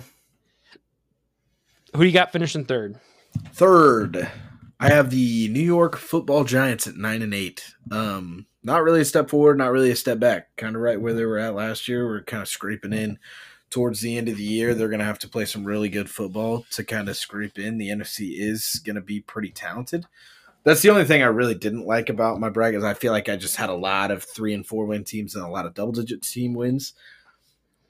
Who 1.96 2.00
do 2.00 2.06
you 2.06 2.14
got 2.14 2.32
finishing 2.32 2.66
third? 2.66 3.00
Third, 3.52 4.30
I 4.80 4.90
have 4.90 5.10
the 5.10 5.48
New 5.50 5.62
York 5.62 5.98
Football 5.98 6.44
Giants 6.44 6.86
at 6.86 6.96
nine 6.96 7.24
and 7.24 7.34
eight. 7.34 7.74
Um, 7.92 8.46
not 8.64 8.84
really 8.84 9.02
a 9.02 9.06
step 9.06 9.30
forward, 9.30 9.58
not 9.58 9.72
really 9.72 9.92
a 9.92 9.96
step 9.96 10.20
back. 10.20 10.56
Kind 10.56 10.76
of 10.76 10.82
right 10.82 11.00
where 11.00 11.14
they 11.14 11.26
were 11.26 11.38
at 11.38 11.56
last 11.56 11.88
year. 11.88 12.08
We're 12.08 12.24
kind 12.24 12.42
of 12.42 12.48
scraping 12.48 12.94
in 12.94 13.20
towards 13.70 14.02
the 14.02 14.18
end 14.18 14.30
of 14.30 14.38
the 14.38 14.44
year. 14.44 14.74
They're 14.74 14.88
going 14.88 15.00
to 15.00 15.06
have 15.06 15.20
to 15.20 15.28
play 15.28 15.46
some 15.46 15.66
really 15.66 15.90
good 15.90 16.10
football 16.10 16.66
to 16.72 16.84
kind 16.84 17.10
of 17.10 17.18
scrape 17.18 17.58
in. 17.58 17.78
The 17.78 17.90
NFC 17.90 18.40
is 18.40 18.82
going 18.86 18.96
to 18.96 19.02
be 19.02 19.20
pretty 19.20 19.50
talented. 19.50 20.06
That's 20.64 20.82
the 20.82 20.92
only 20.92 21.04
thing 21.04 21.22
I 21.22 21.28
really 21.28 21.56
didn't 21.56 21.86
like 21.86 22.08
about 22.08 22.40
my 22.40 22.50
brag 22.50 22.76
is 22.76 22.84
I 22.84 22.94
feel 22.94 23.12
like 23.12 23.28
I 23.28 23.36
just 23.36 23.58
had 23.58 23.70
a 23.70 23.76
lot 23.76 24.12
of 24.12 24.24
three 24.24 24.54
and 24.54 24.66
four 24.66 24.86
win 24.86 25.04
teams 25.04 25.36
and 25.36 25.44
a 25.44 25.50
lot 25.50 25.66
of 25.66 25.74
double 25.74 25.92
digit 25.92 26.22
team 26.22 26.54
wins. 26.54 26.94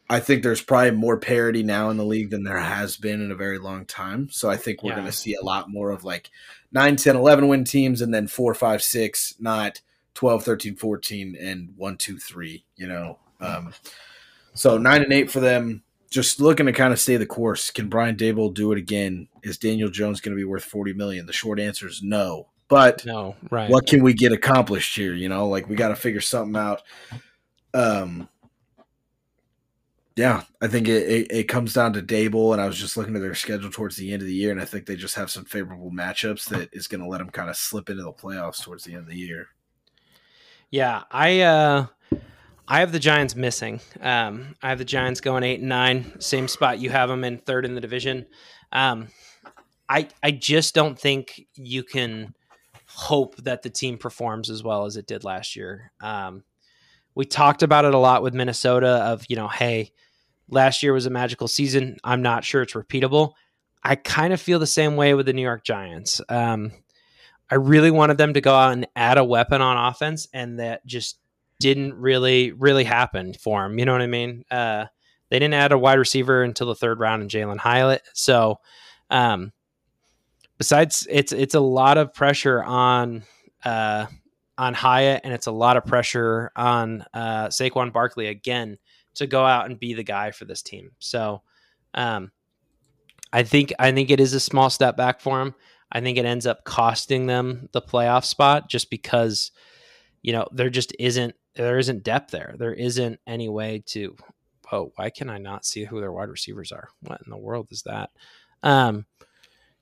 I 0.09 0.19
think 0.19 0.41
there's 0.41 0.61
probably 0.61 0.91
more 0.91 1.17
parity 1.17 1.63
now 1.63 1.89
in 1.89 1.97
the 1.97 2.05
league 2.05 2.31
than 2.31 2.43
there 2.43 2.59
has 2.59 2.97
been 2.97 3.21
in 3.21 3.31
a 3.31 3.35
very 3.35 3.59
long 3.59 3.85
time. 3.85 4.29
So 4.29 4.49
I 4.49 4.57
think 4.57 4.81
we're 4.81 4.91
yeah. 4.91 4.97
going 4.97 5.07
to 5.07 5.13
see 5.13 5.35
a 5.35 5.45
lot 5.45 5.69
more 5.69 5.91
of 5.91 6.03
like 6.03 6.29
9, 6.71 6.95
10, 6.95 7.15
11 7.15 7.47
win 7.47 7.63
teams 7.63 8.01
and 8.01 8.13
then 8.13 8.27
4, 8.27 8.53
5, 8.53 8.81
6, 8.81 9.35
not 9.39 9.81
12, 10.13 10.43
13, 10.43 10.75
14, 10.75 11.37
and 11.39 11.73
1, 11.75 11.97
2, 11.97 12.17
3, 12.17 12.65
you 12.75 12.87
know. 12.87 13.19
Um, 13.39 13.73
so 14.53 14.77
9 14.77 15.03
and 15.03 15.13
8 15.13 15.31
for 15.31 15.39
them. 15.39 15.83
Just 16.09 16.39
looking 16.39 16.67
to 16.67 16.73
kind 16.73 16.93
of 16.93 16.99
stay 16.99 17.17
the 17.17 17.25
course. 17.25 17.71
Can 17.71 17.89
Brian 17.89 18.15
Daboll 18.15 18.53
do 18.53 18.71
it 18.71 18.77
again? 18.77 19.27
Is 19.41 19.57
Daniel 19.57 19.89
Jones 19.89 20.21
going 20.21 20.35
to 20.35 20.39
be 20.39 20.45
worth 20.45 20.63
40 20.63 20.93
million? 20.93 21.25
The 21.25 21.33
short 21.33 21.59
answer 21.59 21.87
is 21.87 22.03
no. 22.03 22.49
But 22.67 23.05
no, 23.05 23.35
right. 23.51 23.69
what 23.69 23.87
can 23.87 24.03
we 24.03 24.13
get 24.13 24.31
accomplished 24.31 24.95
here? 24.95 25.13
You 25.13 25.29
know, 25.29 25.47
like 25.47 25.67
we 25.67 25.75
got 25.75 25.89
to 25.89 25.95
figure 25.95 26.21
something 26.21 26.55
out. 26.55 26.83
Um, 27.73 28.29
yeah, 30.15 30.43
I 30.61 30.67
think 30.67 30.87
it, 30.87 31.09
it, 31.09 31.31
it, 31.31 31.43
comes 31.47 31.73
down 31.73 31.93
to 31.93 32.01
Daboll, 32.01 32.53
and 32.53 32.61
I 32.61 32.67
was 32.67 32.77
just 32.77 32.97
looking 32.97 33.15
at 33.15 33.21
their 33.21 33.33
schedule 33.33 33.71
towards 33.71 33.95
the 33.95 34.13
end 34.13 34.21
of 34.21 34.27
the 34.27 34.33
year, 34.33 34.51
and 34.51 34.61
I 34.61 34.65
think 34.65 34.85
they 34.85 34.95
just 34.95 35.15
have 35.15 35.31
some 35.31 35.45
favorable 35.45 35.91
matchups 35.91 36.45
that 36.49 36.69
is 36.71 36.87
going 36.87 37.01
to 37.01 37.07
let 37.07 37.17
them 37.17 37.31
kind 37.31 37.49
of 37.49 37.57
slip 37.57 37.89
into 37.89 38.03
the 38.03 38.11
playoffs 38.13 38.63
towards 38.63 38.83
the 38.83 38.93
end 38.93 39.01
of 39.01 39.07
the 39.07 39.17
year. 39.17 39.47
Yeah, 40.73 41.03
I 41.11 41.41
uh, 41.41 41.85
I 42.67 42.79
have 42.79 42.91
the 42.91 42.97
Giants 42.97 43.35
missing. 43.35 43.79
Um, 44.01 44.55
I 44.63 44.69
have 44.69 44.79
the 44.79 44.85
Giants 44.85 45.21
going 45.21 45.43
eight 45.43 45.59
and 45.59 45.69
nine, 45.69 46.19
same 46.19 46.47
spot 46.47 46.79
you 46.79 46.89
have 46.89 47.09
them 47.09 47.23
in 47.23 47.37
third 47.37 47.65
in 47.65 47.75
the 47.75 47.79
division. 47.79 48.25
Um, 48.71 49.09
I 49.87 50.07
I 50.23 50.31
just 50.31 50.73
don't 50.73 50.97
think 50.97 51.45
you 51.53 51.83
can 51.83 52.33
hope 52.87 53.35
that 53.43 53.61
the 53.61 53.69
team 53.69 53.99
performs 53.99 54.49
as 54.49 54.63
well 54.63 54.85
as 54.85 54.97
it 54.97 55.05
did 55.05 55.23
last 55.23 55.55
year. 55.55 55.91
Um, 56.01 56.43
we 57.13 57.25
talked 57.25 57.61
about 57.61 57.85
it 57.85 57.93
a 57.93 57.99
lot 57.99 58.23
with 58.23 58.33
Minnesota 58.33 58.87
of, 58.87 59.23
you 59.29 59.35
know, 59.35 59.49
hey, 59.49 59.91
last 60.49 60.81
year 60.81 60.91
was 60.91 61.05
a 61.05 61.11
magical 61.11 61.47
season. 61.47 61.97
I'm 62.03 62.23
not 62.23 62.43
sure 62.43 62.63
it's 62.63 62.73
repeatable. 62.73 63.33
I 63.83 63.93
kind 63.93 64.33
of 64.33 64.41
feel 64.41 64.57
the 64.57 64.65
same 64.65 64.95
way 64.95 65.13
with 65.13 65.27
the 65.27 65.33
New 65.33 65.43
York 65.43 65.63
Giants. 65.63 66.19
Um, 66.29 66.71
I 67.53 67.57
really 67.57 67.91
wanted 67.91 68.17
them 68.17 68.33
to 68.33 68.41
go 68.41 68.55
out 68.55 68.73
and 68.73 68.87
add 68.95 69.19
a 69.19 69.23
weapon 69.23 69.61
on 69.61 69.77
offense, 69.77 70.27
and 70.33 70.59
that 70.59 70.83
just 70.87 71.19
didn't 71.59 71.93
really, 71.93 72.51
really 72.51 72.83
happen 72.83 73.35
for 73.35 73.61
them. 73.61 73.77
You 73.77 73.85
know 73.85 73.91
what 73.91 74.01
I 74.01 74.07
mean? 74.07 74.43
Uh, 74.49 74.85
they 75.29 75.37
didn't 75.37 75.53
add 75.53 75.71
a 75.71 75.77
wide 75.77 75.99
receiver 75.99 76.41
until 76.41 76.65
the 76.65 76.73
third 76.73 76.99
round 76.99 77.21
in 77.21 77.27
Jalin 77.27 77.59
Hyatt. 77.59 78.01
So, 78.13 78.59
um, 79.11 79.51
besides, 80.57 81.07
it's 81.11 81.31
it's 81.31 81.53
a 81.53 81.59
lot 81.59 81.99
of 81.99 82.11
pressure 82.11 82.63
on 82.63 83.21
uh, 83.63 84.07
on 84.57 84.73
Hyatt, 84.73 85.21
and 85.23 85.31
it's 85.31 85.45
a 85.45 85.51
lot 85.51 85.77
of 85.77 85.85
pressure 85.85 86.51
on 86.55 87.05
uh, 87.13 87.49
Saquon 87.49 87.93
Barkley 87.93 88.29
again 88.29 88.79
to 89.13 89.27
go 89.27 89.45
out 89.45 89.67
and 89.67 89.79
be 89.79 89.93
the 89.93 90.03
guy 90.03 90.31
for 90.31 90.45
this 90.45 90.63
team. 90.63 90.93
So, 90.97 91.43
um, 91.93 92.31
I 93.31 93.43
think 93.43 93.73
I 93.77 93.91
think 93.91 94.09
it 94.09 94.19
is 94.19 94.33
a 94.33 94.39
small 94.39 94.71
step 94.71 94.97
back 94.97 95.21
for 95.21 95.39
him. 95.39 95.53
I 95.93 96.01
think 96.01 96.17
it 96.17 96.25
ends 96.25 96.47
up 96.47 96.65
costing 96.65 97.27
them 97.27 97.69
the 97.71 97.81
playoff 97.81 98.25
spot 98.25 98.67
just 98.67 98.89
because 98.89 99.51
you 100.23 100.33
know 100.33 100.47
there 100.51 100.71
just 100.71 100.93
isn't 100.99 101.35
there 101.55 101.77
isn't 101.77 102.03
depth 102.03 102.31
there. 102.31 102.55
There 102.57 102.73
isn't 102.73 103.19
any 103.27 103.47
way 103.47 103.83
to. 103.87 104.15
Oh, 104.71 104.91
why 104.95 105.11
can 105.11 105.29
I 105.29 105.37
not 105.37 105.65
see 105.65 105.85
who 105.85 105.99
their 105.99 106.11
wide 106.11 106.29
receivers 106.29 106.71
are? 106.71 106.89
What 107.01 107.21
in 107.23 107.29
the 107.29 107.37
world 107.37 107.67
is 107.69 107.83
that? 107.83 108.09
Um, 108.63 109.05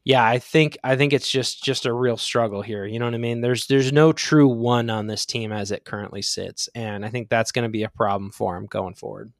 yeah, 0.04 0.26
I 0.26 0.40
think 0.40 0.78
I 0.84 0.96
think 0.96 1.14
it's 1.14 1.30
just 1.30 1.64
just 1.64 1.86
a 1.86 1.94
real 1.94 2.18
struggle 2.18 2.62
here. 2.62 2.86
You 2.86 3.00
know 3.00 3.06
what 3.06 3.14
I 3.14 3.20
mean? 3.20 3.42
There's 3.42 3.68
there's 3.68 3.94
no 3.94 4.12
true 4.12 4.48
one 4.48 4.90
on 4.90 5.08
this 5.08 5.26
team 5.26 5.52
as 5.52 5.72
it 5.72 5.86
currently 5.86 6.22
sits, 6.22 6.68
and 6.76 7.06
I 7.06 7.10
think 7.10 7.30
that's 7.30 7.52
going 7.52 7.64
to 7.64 7.70
be 7.70 7.84
a 7.84 7.90
problem 7.90 8.32
for 8.32 8.58
him 8.58 8.66
going 8.66 8.96
forward. 8.96 9.32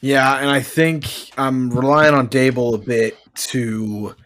Yeah, 0.00 0.38
and 0.38 0.50
I 0.50 0.60
think 0.60 1.30
I'm 1.38 1.70
relying 1.70 2.14
on 2.14 2.28
Daboll 2.28 2.74
a 2.74 2.78
bit 2.78 3.16
to 3.34 4.16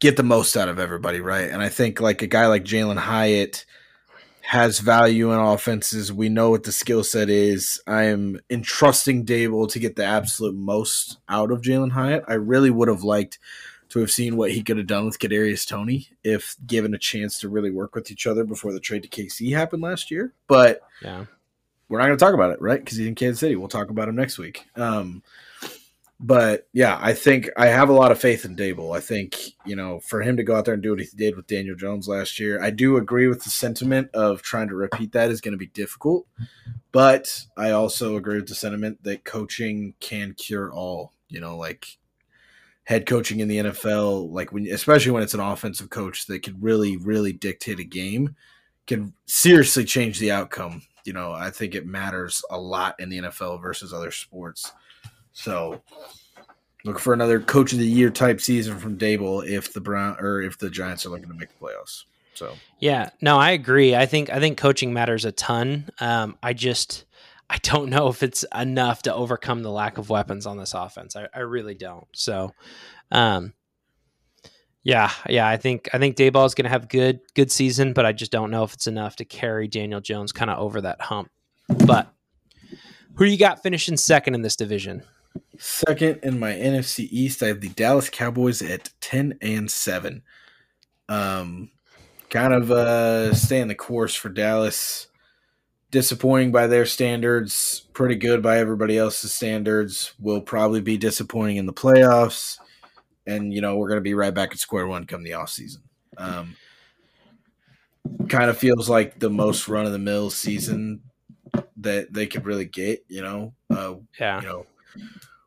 get 0.00 0.16
the 0.16 0.22
most 0.22 0.56
out 0.56 0.68
of 0.68 0.78
everybody, 0.78 1.20
right? 1.20 1.50
And 1.50 1.62
I 1.62 1.68
think 1.68 2.00
like 2.00 2.22
a 2.22 2.26
guy 2.26 2.46
like 2.46 2.64
Jalin 2.64 2.96
Hyatt 2.96 3.64
has 4.42 4.80
value 4.80 5.32
in 5.32 5.38
offenses. 5.38 6.12
We 6.12 6.28
know 6.28 6.50
what 6.50 6.64
the 6.64 6.72
skill 6.72 7.04
set 7.04 7.30
is. 7.30 7.80
I 7.86 8.04
am 8.04 8.40
entrusting 8.50 9.24
Daboll 9.24 9.70
to 9.70 9.78
get 9.78 9.96
the 9.96 10.04
absolute 10.04 10.56
most 10.56 11.18
out 11.28 11.52
of 11.52 11.60
Jalin 11.60 11.92
Hyatt. 11.92 12.24
I 12.26 12.34
really 12.34 12.70
would 12.70 12.88
have 12.88 13.04
liked 13.04 13.38
to 13.90 14.00
have 14.00 14.10
seen 14.10 14.36
what 14.36 14.52
he 14.52 14.62
could 14.62 14.78
have 14.78 14.86
done 14.86 15.04
with 15.04 15.18
Kadarius 15.18 15.68
Toney 15.68 16.08
if 16.24 16.56
given 16.66 16.94
a 16.94 16.98
chance 16.98 17.38
to 17.40 17.48
really 17.48 17.70
work 17.70 17.94
with 17.94 18.10
each 18.10 18.26
other 18.26 18.44
before 18.44 18.72
the 18.72 18.80
trade 18.80 19.02
to 19.02 19.08
KC 19.08 19.54
happened 19.54 19.82
last 19.82 20.10
year. 20.10 20.32
But 20.46 20.80
yeah, 21.02 21.26
we're 21.88 21.98
not 21.98 22.06
going 22.06 22.18
to 22.18 22.24
talk 22.24 22.34
about 22.34 22.52
it, 22.52 22.62
right? 22.62 22.80
Because 22.80 22.96
he's 22.98 23.06
in 23.06 23.16
Kansas 23.16 23.40
City. 23.40 23.56
We'll 23.56 23.68
talk 23.68 23.90
about 23.90 24.08
him 24.08 24.16
next 24.16 24.38
week. 24.38 24.64
Um, 24.76 25.22
but 26.22 26.68
yeah, 26.74 26.98
I 27.00 27.14
think 27.14 27.48
I 27.56 27.68
have 27.68 27.88
a 27.88 27.94
lot 27.94 28.12
of 28.12 28.20
faith 28.20 28.44
in 28.44 28.54
Daboll. 28.54 28.94
I 28.94 29.00
think 29.00 29.54
you 29.64 29.74
know 29.74 30.00
for 30.00 30.20
him 30.20 30.36
to 30.36 30.44
go 30.44 30.54
out 30.54 30.66
there 30.66 30.74
and 30.74 30.82
do 30.82 30.90
what 30.90 31.00
he 31.00 31.06
did 31.16 31.34
with 31.34 31.46
Daniel 31.46 31.74
Jones 31.74 32.06
last 32.06 32.38
year, 32.38 32.62
I 32.62 32.70
do 32.70 32.98
agree 32.98 33.26
with 33.26 33.42
the 33.42 33.50
sentiment 33.50 34.10
of 34.12 34.42
trying 34.42 34.68
to 34.68 34.74
repeat 34.74 35.12
that 35.12 35.30
is 35.30 35.40
going 35.40 35.52
to 35.52 35.58
be 35.58 35.68
difficult. 35.68 36.26
But 36.92 37.46
I 37.56 37.70
also 37.70 38.16
agree 38.16 38.36
with 38.36 38.48
the 38.48 38.54
sentiment 38.54 39.02
that 39.04 39.24
coaching 39.24 39.94
can 39.98 40.34
cure 40.34 40.70
all. 40.70 41.14
You 41.30 41.40
know, 41.40 41.56
like 41.56 41.98
head 42.84 43.06
coaching 43.06 43.40
in 43.40 43.48
the 43.48 43.58
NFL, 43.58 44.30
like 44.30 44.52
when 44.52 44.66
especially 44.66 45.12
when 45.12 45.22
it's 45.22 45.34
an 45.34 45.40
offensive 45.40 45.88
coach 45.88 46.26
that 46.26 46.42
can 46.42 46.60
really, 46.60 46.98
really 46.98 47.32
dictate 47.32 47.78
a 47.78 47.84
game, 47.84 48.36
can 48.86 49.14
seriously 49.26 49.84
change 49.84 50.18
the 50.18 50.32
outcome. 50.32 50.82
You 51.04 51.14
know, 51.14 51.32
I 51.32 51.50
think 51.50 51.74
it 51.74 51.86
matters 51.86 52.42
a 52.50 52.58
lot 52.58 53.00
in 53.00 53.08
the 53.08 53.20
NFL 53.20 53.62
versus 53.62 53.94
other 53.94 54.10
sports. 54.10 54.72
So 55.40 55.80
look 56.84 56.98
for 56.98 57.14
another 57.14 57.40
coach 57.40 57.72
of 57.72 57.78
the 57.78 57.86
year 57.86 58.10
type 58.10 58.40
season 58.40 58.78
from 58.78 58.98
Daboll 58.98 59.46
if 59.46 59.72
the 59.72 59.80
Brown 59.80 60.16
or 60.20 60.42
if 60.42 60.58
the 60.58 60.68
Giants 60.68 61.06
are 61.06 61.08
looking 61.08 61.28
to 61.28 61.34
make 61.34 61.48
the 61.48 61.64
playoffs. 61.64 62.04
So 62.34 62.54
yeah, 62.78 63.10
no, 63.22 63.38
I 63.38 63.50
agree. 63.50 63.96
I 63.96 64.04
think 64.04 64.30
I 64.30 64.38
think 64.38 64.58
coaching 64.58 64.92
matters 64.92 65.24
a 65.24 65.32
ton. 65.32 65.88
Um, 65.98 66.36
I 66.42 66.52
just 66.52 67.04
I 67.48 67.56
don't 67.62 67.88
know 67.88 68.08
if 68.08 68.22
it's 68.22 68.44
enough 68.54 69.02
to 69.02 69.14
overcome 69.14 69.62
the 69.62 69.70
lack 69.70 69.96
of 69.96 70.10
weapons 70.10 70.46
on 70.46 70.58
this 70.58 70.74
offense. 70.74 71.16
I, 71.16 71.26
I 71.34 71.40
really 71.40 71.74
don't. 71.74 72.06
So, 72.12 72.54
um, 73.10 73.54
yeah, 74.82 75.10
yeah, 75.28 75.48
I 75.48 75.56
think 75.56 75.88
I 75.94 75.98
think 75.98 76.16
Daboll 76.16 76.46
is 76.46 76.54
going 76.54 76.64
to 76.64 76.70
have 76.70 76.88
good 76.88 77.20
good 77.34 77.50
season, 77.50 77.94
but 77.94 78.04
I 78.04 78.12
just 78.12 78.30
don't 78.30 78.50
know 78.50 78.64
if 78.64 78.74
it's 78.74 78.86
enough 78.86 79.16
to 79.16 79.24
carry 79.24 79.68
Daniel 79.68 80.00
Jones 80.00 80.32
kind 80.32 80.50
of 80.50 80.58
over 80.58 80.82
that 80.82 81.00
hump. 81.00 81.30
But 81.86 82.12
who 83.14 83.24
you 83.24 83.38
got 83.38 83.62
finishing 83.62 83.96
second 83.96 84.34
in 84.34 84.42
this 84.42 84.56
division? 84.56 85.02
Second 85.58 86.20
in 86.22 86.38
my 86.38 86.52
NFC 86.52 87.08
East, 87.10 87.42
I 87.42 87.48
have 87.48 87.60
the 87.60 87.68
Dallas 87.68 88.08
Cowboys 88.08 88.62
at 88.62 88.90
ten 89.00 89.38
and 89.40 89.70
seven. 89.70 90.22
Um, 91.08 91.70
kind 92.30 92.54
of 92.54 92.70
uh, 92.70 93.34
staying 93.34 93.68
the 93.68 93.74
course 93.74 94.14
for 94.14 94.28
Dallas 94.28 95.08
disappointing 95.90 96.52
by 96.52 96.66
their 96.66 96.86
standards, 96.86 97.86
pretty 97.92 98.14
good 98.14 98.42
by 98.42 98.58
everybody 98.58 98.96
else's 98.96 99.32
standards. 99.32 100.14
Will 100.18 100.40
probably 100.40 100.80
be 100.80 100.96
disappointing 100.96 101.56
in 101.56 101.66
the 101.66 101.72
playoffs, 101.72 102.58
and 103.26 103.52
you 103.52 103.60
know 103.60 103.76
we're 103.76 103.88
going 103.88 103.98
to 103.98 104.02
be 104.02 104.14
right 104.14 104.34
back 104.34 104.52
at 104.52 104.58
square 104.58 104.86
one 104.86 105.06
come 105.06 105.22
the 105.22 105.34
off 105.34 105.50
season. 105.50 105.82
Um, 106.16 106.56
kind 108.28 108.50
of 108.50 108.58
feels 108.58 108.88
like 108.88 109.18
the 109.18 109.30
most 109.30 109.68
run 109.68 109.86
of 109.86 109.92
the 109.92 109.98
mill 109.98 110.30
season 110.30 111.02
that 111.78 112.12
they 112.12 112.26
could 112.26 112.46
really 112.46 112.64
get. 112.64 113.04
You 113.08 113.22
know, 113.22 113.54
uh, 113.70 113.94
yeah, 114.18 114.40
you 114.40 114.46
know. 114.46 114.66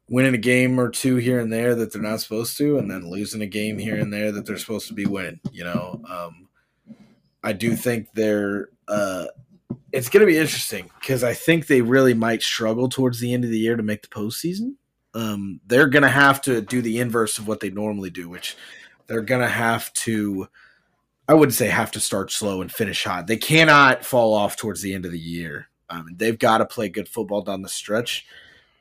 Winning 0.09 0.33
a 0.33 0.37
game 0.37 0.79
or 0.79 0.89
two 0.89 1.15
here 1.15 1.39
and 1.39 1.51
there 1.51 1.75
that 1.75 1.91
they're 1.91 2.01
not 2.01 2.21
supposed 2.21 2.57
to, 2.57 2.77
and 2.77 2.91
then 2.91 3.09
losing 3.09 3.41
a 3.41 3.47
game 3.47 3.77
here 3.77 3.95
and 3.95 4.11
there 4.11 4.31
that 4.31 4.45
they're 4.45 4.57
supposed 4.57 4.87
to 4.87 4.93
be 4.93 5.05
winning. 5.05 5.39
You 5.51 5.63
know, 5.63 6.01
um, 6.09 6.49
I 7.43 7.53
do 7.53 7.75
think 7.75 8.09
they're 8.13 8.69
uh, 8.87 9.25
it's 9.93 10.09
going 10.09 10.21
to 10.21 10.31
be 10.31 10.37
interesting 10.37 10.89
because 10.99 11.23
I 11.23 11.33
think 11.33 11.67
they 11.67 11.81
really 11.81 12.13
might 12.13 12.41
struggle 12.41 12.89
towards 12.89 13.19
the 13.19 13.33
end 13.33 13.43
of 13.43 13.51
the 13.51 13.59
year 13.59 13.75
to 13.75 13.83
make 13.83 14.01
the 14.01 14.07
postseason. 14.07 14.73
Um, 15.13 15.61
they're 15.67 15.87
going 15.87 16.03
to 16.03 16.09
have 16.09 16.41
to 16.41 16.61
do 16.61 16.81
the 16.81 16.99
inverse 16.99 17.37
of 17.37 17.47
what 17.47 17.59
they 17.59 17.69
normally 17.69 18.09
do, 18.09 18.27
which 18.27 18.57
they're 19.07 19.21
going 19.21 19.41
to 19.41 19.47
have 19.47 19.93
to. 19.93 20.47
I 21.27 21.35
wouldn't 21.35 21.53
say 21.53 21.67
have 21.67 21.91
to 21.91 21.99
start 21.99 22.31
slow 22.31 22.61
and 22.61 22.71
finish 22.71 23.03
hot. 23.03 23.27
They 23.27 23.37
cannot 23.37 24.03
fall 24.03 24.33
off 24.33 24.57
towards 24.57 24.81
the 24.81 24.93
end 24.93 25.05
of 25.05 25.11
the 25.11 25.19
year. 25.19 25.69
Um, 25.89 26.07
they've 26.17 26.37
got 26.37 26.57
to 26.57 26.65
play 26.65 26.89
good 26.89 27.07
football 27.07 27.41
down 27.41 27.61
the 27.61 27.69
stretch. 27.69 28.25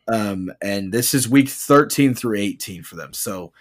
Um, 0.09 0.53
and 0.61 0.93
this 0.93 1.15
is 1.15 1.29
week 1.29 1.49
13 1.49 2.15
through 2.15 2.39
18 2.39 2.83
for 2.83 2.97
them. 2.97 3.13
So 3.13 3.53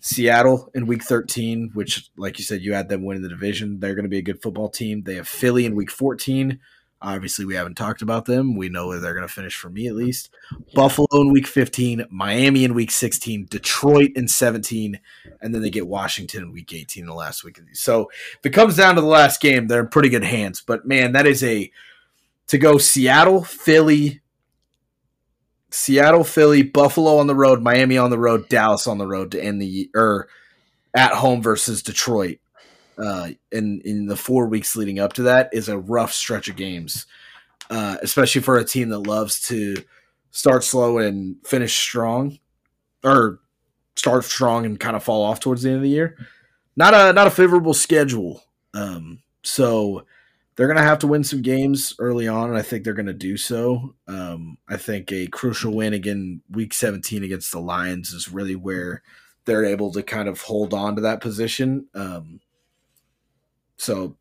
Seattle 0.00 0.70
in 0.74 0.86
week 0.86 1.04
13, 1.04 1.70
which, 1.74 2.10
like 2.16 2.38
you 2.38 2.44
said, 2.44 2.62
you 2.62 2.74
had 2.74 2.88
them 2.88 3.04
winning 3.04 3.22
the 3.22 3.28
division. 3.28 3.78
They're 3.78 3.94
going 3.94 4.04
to 4.04 4.08
be 4.08 4.18
a 4.18 4.22
good 4.22 4.42
football 4.42 4.68
team. 4.68 5.02
They 5.02 5.14
have 5.14 5.28
Philly 5.28 5.64
in 5.64 5.76
week 5.76 5.90
14. 5.90 6.58
Obviously, 7.00 7.44
we 7.44 7.56
haven't 7.56 7.74
talked 7.74 8.00
about 8.00 8.26
them. 8.26 8.56
We 8.56 8.68
know 8.68 8.86
where 8.86 9.00
they're 9.00 9.14
going 9.14 9.26
to 9.26 9.32
finish 9.32 9.56
for 9.56 9.68
me, 9.68 9.88
at 9.88 9.94
least. 9.94 10.30
Buffalo 10.72 11.06
in 11.12 11.32
week 11.32 11.48
15, 11.48 12.06
Miami 12.10 12.64
in 12.64 12.74
week 12.74 12.92
16, 12.92 13.46
Detroit 13.50 14.12
in 14.14 14.28
17, 14.28 15.00
and 15.40 15.54
then 15.54 15.62
they 15.62 15.70
get 15.70 15.88
Washington 15.88 16.44
in 16.44 16.52
week 16.52 16.72
18, 16.72 17.06
the 17.06 17.12
last 17.12 17.42
week. 17.42 17.60
So 17.72 18.08
if 18.38 18.46
it 18.46 18.50
comes 18.50 18.76
down 18.76 18.94
to 18.94 19.00
the 19.00 19.06
last 19.08 19.40
game, 19.40 19.66
they're 19.66 19.80
in 19.80 19.88
pretty 19.88 20.08
good 20.08 20.24
hands. 20.24 20.60
But 20.60 20.86
man, 20.86 21.12
that 21.12 21.26
is 21.26 21.42
a 21.42 21.70
to 22.48 22.58
go 22.58 22.78
Seattle, 22.78 23.42
Philly, 23.42 24.21
Seattle, 25.72 26.22
Philly, 26.22 26.62
Buffalo 26.62 27.16
on 27.16 27.26
the 27.26 27.34
road, 27.34 27.62
Miami 27.62 27.96
on 27.96 28.10
the 28.10 28.18
road, 28.18 28.48
Dallas 28.48 28.86
on 28.86 28.98
the 28.98 29.06
road 29.06 29.30
to 29.32 29.42
end 29.42 29.60
the 29.60 29.90
or 29.94 30.28
at 30.94 31.12
home 31.12 31.42
versus 31.42 31.82
Detroit. 31.82 32.38
Uh, 32.98 33.30
in 33.50 33.80
in 33.84 34.06
the 34.06 34.16
four 34.16 34.46
weeks 34.46 34.76
leading 34.76 34.98
up 34.98 35.14
to 35.14 35.22
that 35.22 35.48
is 35.52 35.68
a 35.68 35.78
rough 35.78 36.12
stretch 36.12 36.48
of 36.48 36.56
games, 36.56 37.06
uh, 37.70 37.96
especially 38.02 38.42
for 38.42 38.58
a 38.58 38.64
team 38.64 38.90
that 38.90 38.98
loves 38.98 39.40
to 39.40 39.82
start 40.30 40.62
slow 40.62 40.98
and 40.98 41.36
finish 41.44 41.74
strong, 41.74 42.38
or 43.02 43.40
start 43.96 44.24
strong 44.24 44.66
and 44.66 44.78
kind 44.78 44.94
of 44.94 45.02
fall 45.02 45.24
off 45.24 45.40
towards 45.40 45.62
the 45.62 45.70
end 45.70 45.76
of 45.76 45.82
the 45.82 45.88
year. 45.88 46.18
Not 46.76 46.92
a 46.92 47.14
not 47.14 47.26
a 47.26 47.30
favorable 47.30 47.74
schedule. 47.74 48.44
Um, 48.74 49.20
so 49.42 50.04
they're 50.56 50.66
going 50.66 50.76
to 50.76 50.82
have 50.82 50.98
to 51.00 51.06
win 51.06 51.24
some 51.24 51.42
games 51.42 51.94
early 51.98 52.28
on, 52.28 52.50
and 52.50 52.58
I 52.58 52.62
think 52.62 52.84
they're 52.84 52.92
going 52.92 53.06
to 53.06 53.14
do 53.14 53.36
so. 53.36 53.94
Um, 54.06 54.58
I 54.68 54.76
think 54.76 55.10
a 55.10 55.26
crucial 55.26 55.72
win 55.72 55.94
again, 55.94 56.42
week 56.50 56.74
17 56.74 57.24
against 57.24 57.52
the 57.52 57.60
Lions, 57.60 58.12
is 58.12 58.30
really 58.30 58.56
where 58.56 59.02
they're 59.44 59.64
able 59.64 59.92
to 59.92 60.02
kind 60.02 60.28
of 60.28 60.42
hold 60.42 60.74
on 60.74 60.96
to 60.96 61.02
that 61.02 61.20
position. 61.20 61.86
Um, 61.94 62.40
so 63.76 64.16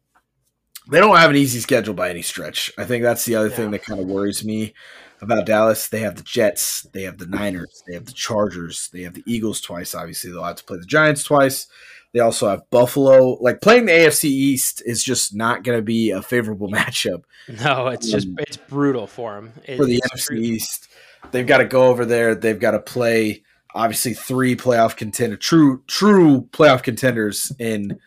they 0.90 0.99
don't 0.99 1.18
have 1.18 1.30
an 1.30 1.36
easy 1.36 1.60
schedule 1.60 1.94
by 1.94 2.10
any 2.10 2.22
stretch. 2.22 2.72
I 2.78 2.86
think 2.86 3.03
that's 3.03 3.26
the 3.26 3.36
other 3.36 3.49
yeah. 3.49 3.56
thing 3.56 3.72
that 3.72 3.84
kind 3.84 3.99
of 3.99 4.08
worries 4.08 4.44
me 4.44 4.74
about 5.22 5.45
Dallas. 5.45 5.88
They 5.88 5.99
have 5.99 6.16
the 6.16 6.24
Jets, 6.24 6.88
they 6.94 7.03
have 7.03 7.18
the 7.18 7.26
Niners, 7.28 7.84
they 7.88 7.94
have 7.94 8.06
the 8.06 8.14
Chargers, 8.14 8.90
they 8.91 9.02
have 9.02 9.14
the 9.14 9.24
Eagles 9.28 9.62
twice. 9.62 9.94
Obviously, 9.94 10.32
they'll 10.32 10.44
have 10.44 10.56
to 10.56 10.64
play 10.64 10.78
the 10.78 10.86
Giants 10.86 11.24
twice. 11.24 11.68
They 12.13 12.19
also 12.19 12.49
have 12.49 12.69
Buffalo. 12.69 13.38
Like 13.41 13.61
playing 13.61 13.85
the 13.85 13.93
AFC 13.93 14.25
East 14.25 14.81
is 14.85 15.03
just 15.03 15.33
not 15.33 15.63
going 15.63 15.77
to 15.77 15.83
be 15.83 16.11
a 16.11 16.21
favorable 16.21 16.69
matchup. 16.71 17.23
No, 17.63 17.88
it's 17.88 18.07
um, 18.07 18.11
just 18.11 18.27
it's 18.39 18.57
brutal 18.57 19.07
for 19.07 19.35
them. 19.35 19.53
It, 19.65 19.77
for 19.77 19.85
the 19.85 20.01
AFC 20.01 20.27
brutal. 20.27 20.45
East, 20.45 20.88
they've 21.31 21.47
got 21.47 21.59
to 21.59 21.65
go 21.65 21.88
over 21.88 22.05
there. 22.05 22.35
They've 22.35 22.59
got 22.59 22.71
to 22.71 22.79
play 22.79 23.43
obviously 23.73 24.13
three 24.13 24.55
playoff 24.55 24.95
contender, 24.95 25.38
true 25.38 25.83
true 25.88 26.47
playoff 26.51 26.83
contenders 26.83 27.51
in 27.59 27.99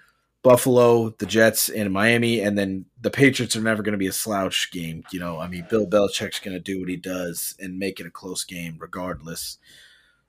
Buffalo, 0.43 1.09
the 1.19 1.27
Jets, 1.27 1.71
and 1.71 1.91
Miami, 1.91 2.41
and 2.41 2.59
then 2.59 2.85
the 3.01 3.11
Patriots 3.11 3.57
are 3.57 3.63
never 3.63 3.83
going 3.83 3.93
to 3.93 3.99
be 3.99 4.07
a 4.07 4.13
slouch 4.13 4.71
game. 4.71 5.03
You 5.11 5.19
know, 5.19 5.39
I 5.39 5.49
mean, 5.49 5.67
Bill 5.71 5.87
Belichick's 5.87 6.39
going 6.39 6.55
to 6.55 6.61
do 6.61 6.79
what 6.79 6.91
he 6.91 6.97
does 6.97 7.57
and 7.59 7.79
make 7.79 7.99
it 7.99 8.07
a 8.07 8.11
close 8.11 8.45
game 8.45 8.77
regardless. 8.79 9.59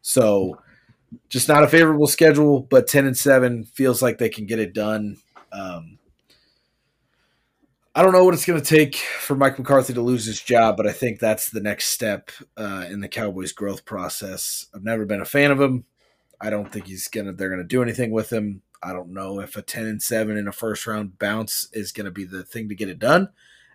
So 0.01 0.59
just 1.29 1.47
not 1.47 1.63
a 1.63 1.67
favorable 1.67 2.07
schedule, 2.07 2.61
but 2.61 2.87
ten 2.87 3.05
and 3.05 3.17
seven 3.17 3.63
feels 3.63 4.01
like 4.01 4.17
they 4.17 4.29
can 4.29 4.45
get 4.45 4.59
it 4.59 4.73
done. 4.73 5.17
Um, 5.51 5.99
I 7.97 8.01
don't 8.01 8.11
know 8.11 8.25
what 8.25 8.33
it's 8.33 8.45
going 8.45 8.61
to 8.61 8.65
take 8.65 8.95
for 8.95 9.35
Mike 9.35 9.57
McCarthy 9.57 9.93
to 9.93 10.01
lose 10.01 10.25
his 10.25 10.41
job, 10.41 10.75
but 10.75 10.85
I 10.85 10.91
think 10.91 11.17
that's 11.17 11.49
the 11.49 11.61
next 11.61 11.87
step 11.87 12.29
uh, 12.57 12.85
in 12.89 12.99
the 12.99 13.07
Cowboys' 13.07 13.53
growth 13.53 13.85
process. 13.85 14.65
I've 14.75 14.83
never 14.83 15.05
been 15.05 15.21
a 15.21 15.25
fan 15.25 15.51
of 15.51 15.61
him. 15.61 15.85
I 16.41 16.49
don't 16.49 16.69
think 16.69 16.87
he's 16.87 17.07
gonna. 17.07 17.31
They're 17.31 17.49
gonna 17.49 17.63
do 17.63 17.81
anything 17.81 18.11
with 18.11 18.33
him. 18.33 18.61
I 18.83 18.91
don't 18.91 19.13
know 19.13 19.39
if 19.39 19.55
a 19.55 19.61
ten 19.61 19.85
and 19.85 20.01
seven 20.01 20.35
in 20.35 20.49
a 20.49 20.51
first 20.51 20.85
round 20.85 21.17
bounce 21.17 21.69
is 21.71 21.93
gonna 21.93 22.11
be 22.11 22.25
the 22.25 22.43
thing 22.43 22.67
to 22.67 22.75
get 22.75 22.89
it 22.89 22.99
done. 22.99 23.29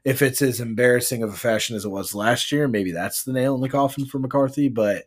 If 0.05 0.21
it's 0.21 0.43
as 0.43 0.61
embarrassing 0.61 1.23
of 1.23 1.33
a 1.33 1.37
fashion 1.37 1.75
as 1.75 1.87
it 1.87 1.91
was 1.91 2.15
last 2.15 2.53
year, 2.53 2.69
maybe 2.69 2.93
that's 2.93 3.23
the 3.23 3.33
nail 3.33 3.55
in 3.55 3.63
the 3.63 3.71
coffin 3.71 4.05
for 4.05 4.19
McCarthy. 4.19 4.69
But 4.69 5.05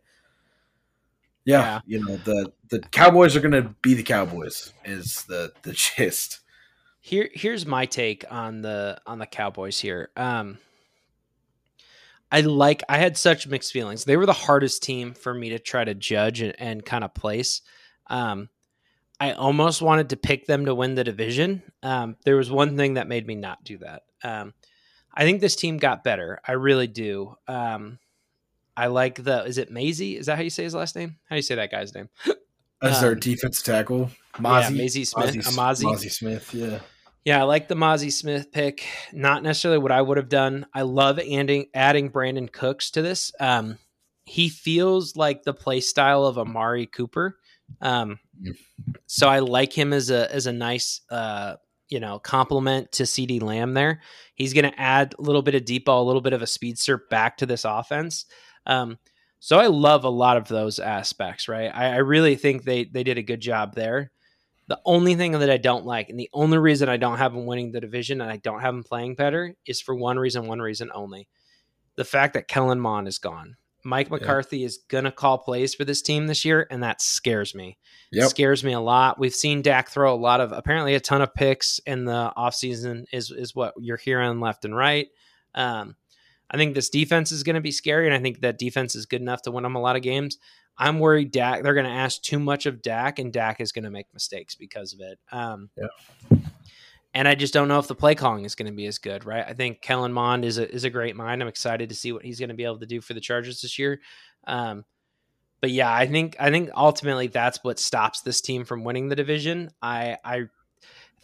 yeah, 1.45 1.61
yeah. 1.61 1.79
you 1.85 2.05
know 2.05 2.17
the 2.17 2.51
the 2.69 2.79
Cowboys 2.79 3.35
are 3.35 3.41
going 3.41 3.51
to 3.51 3.75
be 3.81 3.93
the 3.93 4.03
Cowboys 4.03 4.73
is 4.85 5.23
the 5.23 5.51
the 5.63 5.73
gist. 5.97 6.39
Here 6.99 7.29
here's 7.33 7.65
my 7.65 7.85
take 7.85 8.25
on 8.29 8.61
the 8.61 9.01
on 9.05 9.19
the 9.19 9.25
Cowboys 9.25 9.79
here. 9.79 10.09
Um 10.15 10.57
I 12.31 12.41
like 12.41 12.81
I 12.89 12.97
had 12.97 13.17
such 13.17 13.47
mixed 13.47 13.71
feelings. 13.71 14.05
They 14.05 14.17
were 14.17 14.25
the 14.25 14.33
hardest 14.33 14.81
team 14.83 15.13
for 15.13 15.33
me 15.33 15.49
to 15.49 15.59
try 15.59 15.83
to 15.83 15.93
judge 15.93 16.41
and, 16.41 16.55
and 16.59 16.85
kind 16.85 17.03
of 17.03 17.13
place. 17.13 17.61
Um 18.07 18.49
I 19.19 19.33
almost 19.33 19.81
wanted 19.81 20.09
to 20.09 20.17
pick 20.17 20.47
them 20.47 20.65
to 20.65 20.75
win 20.75 20.95
the 20.95 21.03
division. 21.03 21.61
Um, 21.81 22.17
there 22.25 22.35
was 22.35 22.51
one 22.51 22.75
thing 22.75 22.95
that 22.95 23.07
made 23.07 23.25
me 23.25 23.35
not 23.35 23.63
do 23.63 23.77
that. 23.77 24.03
Um, 24.21 24.53
I 25.13 25.23
think 25.23 25.39
this 25.39 25.55
team 25.55 25.77
got 25.77 26.03
better. 26.03 26.41
I 26.45 26.53
really 26.53 26.87
do. 26.87 27.35
Um, 27.47 27.99
I 28.75 28.87
like 28.87 29.23
the. 29.23 29.43
Is 29.45 29.57
it 29.57 29.71
Mazi? 29.71 30.17
Is 30.17 30.25
that 30.25 30.35
how 30.35 30.43
you 30.43 30.49
say 30.49 30.63
his 30.63 30.75
last 30.75 30.95
name? 30.95 31.17
How 31.29 31.35
do 31.35 31.37
you 31.37 31.43
say 31.43 31.55
that 31.55 31.71
guy's 31.71 31.93
name? 31.93 32.09
As 32.81 32.97
um, 32.97 33.01
their 33.01 33.15
defense 33.15 33.61
tackle, 33.61 34.09
Mazi, 34.35 34.75
yeah, 34.75 34.83
Mazi 34.83 35.07
Smith, 35.07 35.47
Amazi, 35.47 35.85
Mazi 35.85 36.11
Smith, 36.11 36.53
yeah. 36.53 36.79
Yeah, 37.25 37.39
I 37.39 37.43
like 37.43 37.69
the 37.69 37.75
Mazi 37.75 38.11
Smith 38.11 38.51
pick. 38.51 38.85
Not 39.13 39.43
necessarily 39.43 39.77
what 39.77 39.93
I 39.93 40.01
would 40.01 40.17
have 40.17 40.27
done. 40.27 40.65
I 40.73 40.81
love 40.81 41.19
adding 41.19 41.67
adding 41.73 42.11
Brandin 42.11 42.51
Cooks 42.51 42.91
to 42.91 43.01
this. 43.01 43.31
Um, 43.39 43.77
he 44.25 44.49
feels 44.49 45.15
like 45.15 45.43
the 45.43 45.53
play 45.53 45.79
style 45.79 46.25
of 46.25 46.37
Amari 46.37 46.85
Cooper. 46.85 47.37
Um, 47.81 48.19
so 49.05 49.29
I 49.29 49.39
like 49.39 49.71
him 49.71 49.93
as 49.93 50.09
a 50.09 50.33
as 50.33 50.47
a 50.47 50.53
nice 50.53 51.01
uh, 51.09 51.55
you 51.87 52.01
know 52.01 52.19
complement 52.19 52.91
to 52.93 53.03
CeeDee 53.03 53.41
Lamb. 53.41 53.73
There, 53.73 54.01
he's 54.35 54.53
going 54.53 54.69
to 54.69 54.79
add 54.79 55.15
a 55.17 55.21
little 55.21 55.41
bit 55.41 55.55
of 55.55 55.63
deep 55.63 55.85
ball, 55.85 56.03
a 56.03 56.07
little 56.07 56.21
bit 56.21 56.33
of 56.33 56.41
a 56.41 56.47
speedster 56.47 57.05
back 57.09 57.37
to 57.37 57.45
this 57.45 57.63
offense. 57.63 58.25
Um, 58.65 58.97
so 59.39 59.59
I 59.59 59.67
love 59.67 60.05
a 60.05 60.09
lot 60.09 60.37
of 60.37 60.47
those 60.47 60.79
aspects, 60.79 61.49
right? 61.49 61.69
I, 61.73 61.95
I, 61.95 61.97
really 61.97 62.35
think 62.35 62.63
they 62.63 62.85
they 62.85 63.03
did 63.03 63.17
a 63.17 63.23
good 63.23 63.41
job 63.41 63.75
there. 63.75 64.11
The 64.67 64.79
only 64.85 65.15
thing 65.15 65.33
that 65.33 65.49
I 65.49 65.57
don't 65.57 65.85
like, 65.85 66.09
and 66.09 66.17
the 66.17 66.29
only 66.31 66.57
reason 66.57 66.87
I 66.87 66.95
don't 66.95 67.17
have 67.17 67.33
them 67.33 67.45
winning 67.45 67.73
the 67.73 67.81
division 67.81 68.21
and 68.21 68.31
I 68.31 68.37
don't 68.37 68.61
have 68.61 68.73
them 68.73 68.85
playing 68.85 69.15
better, 69.15 69.53
is 69.65 69.81
for 69.81 69.95
one 69.95 70.17
reason, 70.17 70.47
one 70.47 70.59
reason 70.59 70.91
only: 70.95 71.27
the 71.95 72.05
fact 72.05 72.35
that 72.35 72.47
Kellen 72.47 72.79
Moore 72.79 73.05
is 73.05 73.17
gone. 73.17 73.57
Mike 73.83 74.09
McCarthy 74.09 74.59
yeah. 74.59 74.67
is 74.67 74.79
gonna 74.87 75.11
call 75.11 75.37
plays 75.37 75.75
for 75.75 75.83
this 75.83 76.01
team 76.01 76.27
this 76.27 76.45
year, 76.45 76.65
and 76.71 76.81
that 76.83 77.01
scares 77.01 77.53
me. 77.53 77.77
Yep. 78.13 78.25
It 78.25 78.29
scares 78.29 78.63
me 78.63 78.71
a 78.71 78.79
lot. 78.79 79.19
We've 79.19 79.35
seen 79.35 79.61
Dak 79.61 79.89
throw 79.89 80.13
a 80.13 80.15
lot 80.15 80.39
of 80.39 80.53
apparently 80.53 80.95
a 80.95 81.01
ton 81.01 81.21
of 81.21 81.33
picks 81.33 81.79
in 81.85 82.05
the 82.05 82.31
offseason 82.37 83.05
is 83.11 83.29
is 83.29 83.53
what 83.53 83.73
you're 83.77 83.97
hearing 83.97 84.39
left 84.39 84.63
and 84.63 84.73
right. 84.73 85.09
Um, 85.53 85.97
I 86.53 86.57
think 86.57 86.75
this 86.75 86.89
defense 86.89 87.31
is 87.31 87.43
going 87.43 87.55
to 87.55 87.61
be 87.61 87.71
scary, 87.71 88.05
and 88.05 88.15
I 88.15 88.19
think 88.19 88.41
that 88.41 88.59
defense 88.59 88.95
is 88.95 89.07
good 89.07 89.21
enough 89.21 89.41
to 89.43 89.51
win 89.51 89.63
them 89.63 89.75
a 89.75 89.81
lot 89.81 89.95
of 89.95 90.03
games. 90.03 90.37
I'm 90.77 90.99
worried 90.99 91.31
Dak. 91.31 91.63
They're 91.63 91.73
going 91.73 91.85
to 91.85 91.91
ask 91.91 92.21
too 92.21 92.39
much 92.39 92.65
of 92.65 92.81
Dak, 92.81 93.19
and 93.19 93.33
Dak 93.33 93.59
is 93.59 93.71
going 93.71 93.83
to 93.83 93.91
make 93.91 94.07
mistakes 94.13 94.55
because 94.55 94.93
of 94.93 94.99
it. 95.01 95.19
Um, 95.31 95.69
yeah. 95.75 96.37
And 97.15 97.27
I 97.27 97.35
just 97.35 97.53
don't 97.53 97.67
know 97.67 97.77
if 97.77 97.87
the 97.87 97.95
play 97.95 98.15
calling 98.15 98.43
is 98.45 98.55
going 98.55 98.71
to 98.71 98.75
be 98.75 98.87
as 98.87 98.97
good, 98.97 99.23
right? 99.23 99.45
I 99.47 99.53
think 99.53 99.81
Kellen 99.81 100.13
Moore 100.13 100.39
is 100.39 100.57
a 100.57 100.71
is 100.71 100.83
a 100.83 100.89
great 100.89 101.15
mind. 101.15 101.41
I'm 101.41 101.47
excited 101.47 101.89
to 101.89 101.95
see 101.95 102.11
what 102.11 102.25
he's 102.25 102.39
going 102.39 102.49
to 102.49 102.55
be 102.55 102.63
able 102.63 102.79
to 102.79 102.87
do 102.87 103.01
for 103.01 103.13
the 103.13 103.21
Chargers 103.21 103.61
this 103.61 103.77
year. 103.77 104.01
Um, 104.47 104.83
but 105.61 105.69
yeah, 105.71 105.93
I 105.93 106.07
think 106.07 106.35
I 106.39 106.49
think 106.49 106.71
ultimately 106.75 107.27
that's 107.27 107.63
what 107.63 107.79
stops 107.79 108.21
this 108.21 108.41
team 108.41 108.65
from 108.65 108.83
winning 108.83 109.09
the 109.09 109.15
division. 109.15 109.69
I 109.81 110.17
I 110.23 110.45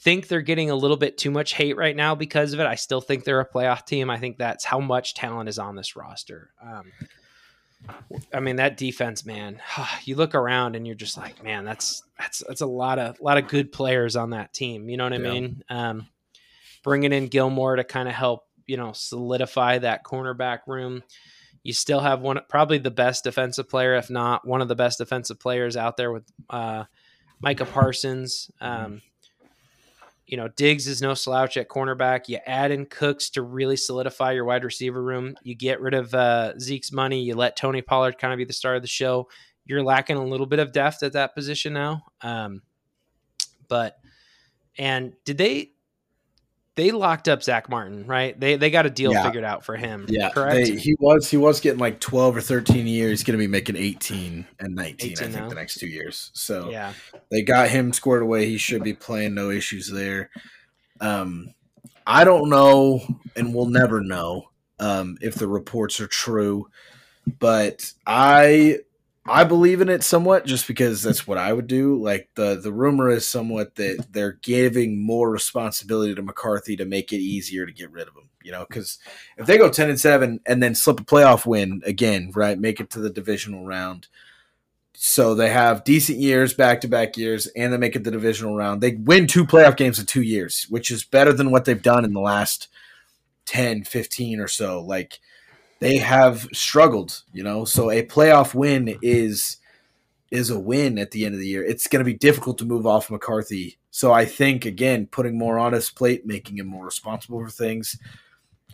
think 0.01 0.27
they're 0.27 0.41
getting 0.41 0.69
a 0.69 0.75
little 0.75 0.97
bit 0.97 1.17
too 1.17 1.31
much 1.31 1.53
hate 1.53 1.77
right 1.77 1.95
now 1.95 2.15
because 2.15 2.53
of 2.53 2.59
it. 2.59 2.65
I 2.65 2.75
still 2.75 3.01
think 3.01 3.23
they're 3.23 3.41
a 3.41 3.49
playoff 3.49 3.85
team. 3.85 4.09
I 4.09 4.17
think 4.17 4.37
that's 4.37 4.65
how 4.65 4.79
much 4.79 5.13
talent 5.13 5.49
is 5.49 5.59
on 5.59 5.75
this 5.75 5.95
roster. 5.95 6.51
Um, 6.61 6.91
I 8.33 8.39
mean 8.39 8.57
that 8.57 8.77
defense, 8.77 9.25
man. 9.25 9.61
You 10.03 10.15
look 10.15 10.33
around 10.35 10.75
and 10.75 10.87
you're 10.87 10.95
just 10.95 11.17
like, 11.17 11.43
man, 11.43 11.65
that's 11.65 12.03
that's 12.17 12.43
that's 12.47 12.61
a 12.61 12.65
lot 12.65 12.99
of 12.99 13.19
a 13.19 13.23
lot 13.23 13.37
of 13.37 13.47
good 13.47 13.71
players 13.71 14.15
on 14.15 14.31
that 14.31 14.53
team. 14.53 14.89
You 14.89 14.97
know 14.97 15.03
what 15.03 15.13
I 15.13 15.17
yeah. 15.17 15.31
mean? 15.31 15.63
Um, 15.69 16.07
bringing 16.83 17.13
in 17.13 17.27
Gilmore 17.27 17.75
to 17.75 17.83
kind 17.83 18.07
of 18.07 18.15
help, 18.15 18.45
you 18.65 18.77
know, 18.77 18.93
solidify 18.93 19.79
that 19.79 20.03
cornerback 20.03 20.59
room. 20.67 21.03
You 21.63 21.73
still 21.73 21.99
have 21.99 22.21
one, 22.21 22.39
probably 22.47 22.77
the 22.77 22.91
best 22.91 23.25
defensive 23.25 23.69
player, 23.69 23.95
if 23.95 24.09
not 24.09 24.47
one 24.47 24.61
of 24.61 24.69
the 24.69 24.75
best 24.75 24.97
defensive 24.97 25.39
players 25.39 25.75
out 25.75 25.97
there 25.97 26.11
with 26.11 26.23
uh, 26.49 26.85
Micah 27.41 27.65
Parsons. 27.65 28.49
Um, 28.61 29.01
you 30.29 30.37
know, 30.37 30.47
Diggs 30.47 30.85
is 30.85 31.01
no 31.01 31.15
slouch 31.15 31.57
at 31.57 31.69
cornerback. 31.69 32.27
You 32.27 32.37
add 32.45 32.69
in 32.69 32.85
Cooks 32.85 33.31
to 33.31 33.41
really 33.41 33.75
solidify 33.75 34.33
your 34.33 34.45
wide 34.45 34.63
receiver 34.63 35.01
room. 35.01 35.35
You 35.41 35.55
get 35.55 35.81
rid 35.81 35.95
of 35.95 36.13
uh, 36.13 36.53
Zeke's 36.59 36.91
money. 36.91 37.23
You 37.23 37.33
let 37.33 37.57
Tony 37.57 37.81
Pollard 37.81 38.19
kind 38.19 38.31
of 38.31 38.37
be 38.37 38.45
the 38.45 38.53
star 38.53 38.75
of 38.75 38.83
the 38.83 38.87
show. 38.87 39.27
You're 39.65 39.81
lacking 39.81 40.17
a 40.17 40.23
little 40.23 40.45
bit 40.45 40.59
of 40.59 40.71
depth 40.71 41.01
at 41.01 41.13
that 41.13 41.33
position 41.33 41.73
now. 41.73 42.03
Um, 42.21 42.61
but 43.67 43.95
and 44.77 45.13
did 45.25 45.39
they 45.39 45.71
they 46.79 46.91
locked 46.91 47.27
up 47.27 47.43
Zack 47.43 47.69
Martin, 47.69 48.05
right? 48.07 48.39
They 48.39 48.55
they 48.55 48.69
got 48.69 48.85
a 48.85 48.89
deal 48.89 49.11
Yeah. 49.11 49.23
figured 49.23 49.43
out 49.43 49.65
for 49.65 49.75
him. 49.75 50.05
Yeah, 50.07 50.29
correct. 50.29 50.53
they- 50.67 50.77
he 50.77 50.95
was 50.99 51.29
he 51.29 51.35
was 51.35 51.59
getting 51.59 51.79
like 51.79 51.99
twelve 51.99 52.37
or 52.37 52.41
thirteen 52.41 52.87
years. 52.87 53.19
He's 53.19 53.23
going 53.23 53.37
to 53.37 53.43
be 53.43 53.47
making 53.47 53.75
eighteen 53.75 54.47
and 54.59 54.75
nineteen, 54.75 55.11
18 55.11 55.27
I 55.27 55.31
think, 55.31 55.43
now. 55.43 55.49
the 55.49 55.55
next 55.55 55.75
two 55.75 55.87
years. 55.87 56.31
So 56.33 56.69
yeah, 56.69 56.93
they 57.29 57.41
got 57.41 57.67
him 57.69 57.91
squared 57.91 58.21
away. 58.23 58.45
He 58.45 58.57
should 58.57 58.81
be 58.83 58.93
playing, 58.93 59.33
no 59.35 59.49
issues 59.49 59.91
there. 59.91 60.29
Um, 61.01 61.53
I 62.07 62.23
don't 62.23 62.49
know, 62.49 63.01
and 63.35 63.53
we'll 63.53 63.65
never 63.69 64.01
know 64.01 64.49
um, 64.79 65.17
if 65.21 65.35
the 65.35 65.47
reports 65.47 65.99
are 65.99 66.07
true, 66.07 66.69
but 67.39 67.91
I 68.07 68.79
I 69.25 69.43
believe 69.43 69.81
in 69.81 69.89
it 69.89 70.03
somewhat, 70.03 70.45
just 70.45 70.67
because 70.67 71.03
that's 71.03 71.27
what 71.27 71.37
I 71.37 71.53
would 71.53 71.67
do. 71.67 72.01
Like 72.01 72.29
the 72.35 72.55
the 72.55 72.71
rumor 72.71 73.09
is 73.09 73.27
somewhat 73.27 73.75
that 73.75 74.07
they're 74.11 74.39
giving 74.41 75.01
more 75.01 75.29
responsibility 75.29 76.15
to 76.15 76.21
McCarthy 76.21 76.75
to 76.77 76.85
make 76.85 77.13
it 77.13 77.17
easier 77.17 77.65
to 77.65 77.71
get 77.71 77.91
rid 77.91 78.07
of 78.07 78.15
him. 78.15 78.29
You 78.43 78.51
know, 78.51 78.65
because 78.67 78.97
if 79.37 79.45
they 79.45 79.57
go 79.57 79.69
ten 79.69 79.89
and 79.89 79.99
seven 79.99 80.39
and 80.45 80.63
then 80.63 80.73
slip 80.73 80.99
a 80.99 81.03
playoff 81.03 81.45
win 81.45 81.81
again, 81.85 82.31
right, 82.33 82.57
make 82.57 82.79
it 82.79 82.89
to 82.91 82.99
the 82.99 83.09
divisional 83.09 83.65
round 83.65 84.07
so 85.01 85.33
they 85.33 85.49
have 85.49 85.85
decent 85.85 86.19
years, 86.19 86.53
back 86.53 86.81
to 86.81 86.89
back 86.89 87.15
years, 87.15 87.47
and 87.47 87.71
they 87.71 87.77
make 87.77 87.95
it 87.95 88.03
the 88.03 88.11
divisional 88.11 88.57
round. 88.57 88.81
They 88.81 88.95
win 88.95 89.27
two 89.27 89.45
playoff 89.45 89.77
games 89.77 89.97
in 89.97 90.05
two 90.05 90.21
years, 90.21 90.65
which 90.69 90.91
is 90.91 91.05
better 91.05 91.31
than 91.31 91.51
what 91.51 91.63
they've 91.63 91.81
done 91.81 92.03
in 92.03 92.11
the 92.11 92.19
last 92.19 92.67
10, 93.45 93.85
15 93.85 94.41
or 94.41 94.49
so. 94.49 94.81
Like 94.81 95.19
they 95.79 95.97
have 95.97 96.47
struggled, 96.53 97.23
you 97.33 97.43
know. 97.43 97.65
So 97.65 97.89
a 97.89 98.03
playoff 98.03 98.53
win 98.53 98.97
is 99.01 99.57
is 100.31 100.49
a 100.49 100.59
win 100.59 100.99
at 100.99 101.11
the 101.11 101.25
end 101.25 101.33
of 101.33 101.41
the 101.41 101.47
year. 101.47 101.63
It's 101.63 101.87
going 101.87 102.05
to 102.05 102.11
be 102.11 102.17
difficult 102.17 102.59
to 102.59 102.65
move 102.65 102.85
off 102.85 103.09
McCarthy. 103.09 103.79
So 103.89 104.11
I 104.11 104.25
think 104.25 104.65
again, 104.65 105.07
putting 105.07 105.37
more 105.37 105.57
on 105.57 105.73
his 105.73 105.89
plate, 105.89 106.25
making 106.25 106.57
him 106.57 106.67
more 106.67 106.85
responsible 106.85 107.43
for 107.43 107.49
things, 107.49 107.97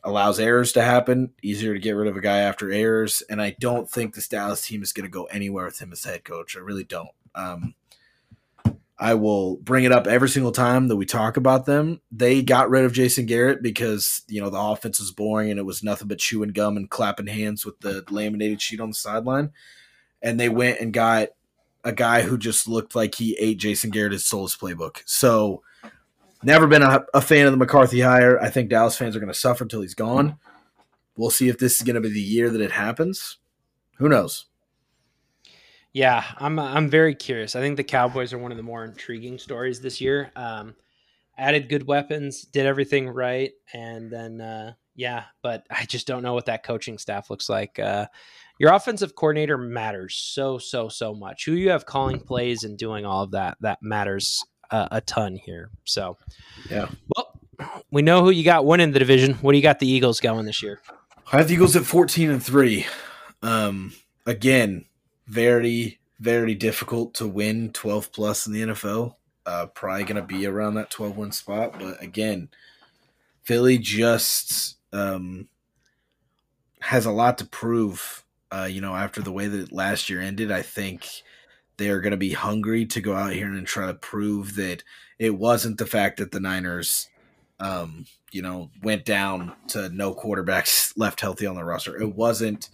allows 0.04 0.40
errors 0.40 0.74
to 0.74 0.82
happen. 0.82 1.32
Easier 1.42 1.74
to 1.74 1.80
get 1.80 1.92
rid 1.92 2.08
of 2.08 2.18
a 2.18 2.22
guy 2.22 2.40
after 2.40 2.72
errors, 2.72 3.24
and 3.30 3.42
I 3.42 3.56
don't 3.60 3.90
think 3.90 4.14
this 4.14 4.28
Dallas 4.28 4.66
team 4.66 4.84
is 4.84 4.94
going 4.94 5.06
to 5.06 5.12
go 5.12 5.26
anywhere 5.26 5.66
with 5.66 5.80
him 5.80 5.92
as 5.92 6.04
head 6.04 6.24
coach. 6.24 6.58
I 6.58 6.60
really 6.60 6.84
don't. 6.84 7.10
Um, 7.36 7.76
I 8.98 9.16
will 9.16 9.58
bring 9.58 9.84
it 9.84 9.92
up 9.92 10.08
every 10.08 10.30
single 10.30 10.54
time 10.54 10.88
that 10.88 10.96
we 10.96 11.06
talk 11.06 11.36
about 11.36 11.66
them. 11.66 12.00
They 12.12 12.42
got 12.42 12.70
rid 12.70 12.86
of 12.86 12.94
Jason 12.94 13.26
Garrett 13.26 13.62
because 13.62 14.22
you 14.28 14.42
know 14.42 14.50
the 14.50 14.60
offense 14.60 15.00
was 15.00 15.12
boring 15.12 15.52
and 15.52 15.60
it 15.60 15.66
was 15.66 15.84
nothing 15.84 16.08
but 16.08 16.20
chewing 16.20 16.50
gum 16.50 16.78
and 16.78 16.90
clapping 16.90 17.28
hands 17.28 17.66
with 17.66 17.80
the 17.82 18.06
laminated 18.10 18.62
sheet 18.62 18.80
on 18.80 18.90
the 18.90 18.96
sideline. 18.96 19.52
And 20.22 20.40
they 20.40 20.50
went 20.50 20.80
and 20.80 20.94
got 20.94 21.30
a 21.84 21.92
guy 21.92 22.22
who 22.22 22.38
just 22.38 22.68
looked 22.68 22.96
like 22.96 23.16
he 23.16 23.36
ate 23.40 23.58
Jason 23.58 23.90
Garrett 23.90 24.14
his 24.14 24.26
Souls 24.26 24.56
playbook. 24.56 25.02
So 25.06 25.62
never 26.42 26.66
been 26.66 26.82
a, 26.82 27.06
a 27.14 27.22
fan 27.22 27.46
of 27.46 27.52
the 27.52 27.58
McCarthy 27.58 28.02
hire. 28.02 28.40
I 28.40 28.50
think 28.50 28.70
Dallas 28.70 28.98
fans 28.98 29.16
are 29.16 29.20
going 29.20 29.32
to 29.32 29.38
suffer 29.38 29.66
until 29.66 29.82
he's 29.82 29.94
gone. 29.94 30.38
We'll 31.18 31.30
see 31.30 31.50
if 31.50 31.60
this 31.60 31.76
is 31.78 31.84
going 31.84 31.96
to 31.96 32.02
be 32.02 32.10
the 32.10 32.20
year 32.20 32.50
that 32.50 32.62
it 32.62 32.72
happens. 32.72 33.38
Who 33.98 34.10
knows? 34.10 34.46
Yeah. 35.96 36.26
I'm 36.38 36.60
I'm 36.60 36.90
very 36.90 37.16
curious. 37.16 37.56
I 37.56 37.62
think 37.62 37.78
the 37.78 37.84
Cowboys 37.86 38.34
are 38.34 38.38
one 38.38 38.52
of 38.52 38.58
the 38.58 38.64
more 38.64 38.84
intriguing 38.84 39.40
stories 39.40 39.80
this 39.80 40.02
year. 40.02 40.30
Um, 40.36 40.76
added 41.38 41.70
good 41.70 41.88
weapons, 41.88 42.42
did 42.42 42.66
everything 42.66 43.08
right, 43.08 43.54
and 43.74 44.12
then 44.12 44.42
uh, 44.42 44.74
yeah, 44.94 45.24
but 45.42 45.66
I 45.72 45.86
just 45.86 46.06
don't 46.06 46.22
know 46.22 46.34
what 46.34 46.48
that 46.48 46.64
coaching 46.64 46.98
staff 46.98 47.30
looks 47.30 47.48
like. 47.48 47.80
Uh, 47.80 48.08
your 48.60 48.74
offensive 48.74 49.16
coordinator 49.16 49.58
matters 49.58 50.16
so 50.16 50.58
so 50.58 50.90
so 50.90 51.16
much. 51.16 51.46
Who 51.46 51.54
you 51.54 51.70
have 51.70 51.86
calling 51.86 52.20
plays 52.20 52.66
and 52.66 52.78
doing 52.78 53.06
all 53.06 53.24
of 53.24 53.32
that 53.32 53.58
that 53.62 53.82
matters 53.82 54.44
uh, 54.72 54.90
a 54.92 55.00
ton 55.00 55.38
here. 55.38 55.70
So 55.86 56.18
Yeah. 56.70 56.90
well, 57.16 57.40
we 57.90 58.02
know 58.02 58.22
who 58.22 58.32
you 58.32 58.44
got 58.44 58.66
winning 58.66 58.92
the 58.92 59.00
division. 59.00 59.36
What 59.36 59.54
do 59.54 59.58
you 59.58 59.64
got 59.64 59.80
the 59.80 59.88
Eagles 59.88 60.20
going 60.20 60.46
this 60.46 60.62
year? 60.62 60.82
I 61.32 61.38
have 61.38 61.48
the 61.48 61.54
Eagles 61.54 61.78
at 61.78 61.86
14 61.86 62.30
and 62.30 62.44
3. 62.44 62.86
Um, 63.42 63.94
again, 64.26 64.86
very, 65.28 66.00
very 66.20 66.56
difficult 66.56 67.14
to 67.16 67.28
win 67.28 67.72
12 67.72 68.12
plus 68.12 68.48
in 68.48 68.54
the 68.54 68.62
NFL. 68.62 69.16
Uh, 69.46 69.68
probably 69.68 70.04
going 70.04 70.16
to 70.16 70.22
be 70.22 70.46
around 70.46 70.76
that 70.76 70.90
12 70.90 71.18
win 71.18 71.32
spot. 71.32 71.80
But 71.80 72.02
again, 72.02 72.50
Philly 73.44 73.78
just 73.78 74.78
um, 74.92 75.48
has 76.82 77.06
a 77.06 77.12
lot 77.12 77.38
to 77.40 77.46
prove. 77.46 78.24
Uh, 78.52 78.68
you 78.70 78.80
know, 78.80 78.96
after 78.96 79.22
the 79.22 79.32
way 79.32 79.48
that 79.48 79.72
last 79.72 80.10
year 80.10 80.22
ended, 80.22 80.52
I 80.52 80.62
think 80.62 81.08
they're 81.78 82.00
going 82.00 82.12
to 82.12 82.18
be 82.18 82.34
hungry 82.34 82.86
to 82.86 83.02
go 83.02 83.14
out 83.14 83.34
here 83.34 83.48
and 83.48 83.68
try 83.68 83.88
to 83.88 83.94
prove 83.94 84.56
that 84.56 84.84
it 85.20 85.32
wasn't 85.32 85.78
the 85.78 85.86
fact 85.86 86.18
that 86.18 86.32
the 86.32 86.40
Niners 86.40 87.10
um, 87.60 88.06
you 88.32 88.42
know, 88.42 88.70
went 88.84 89.06
down 89.06 89.54
to 89.70 89.90
no 89.90 90.14
quarterbacks 90.14 90.94
left 90.98 91.22
healthy 91.22 91.46
on 91.46 91.56
the 91.56 91.64
roster. 91.64 92.00
It 92.00 92.16
wasn't, 92.16 92.70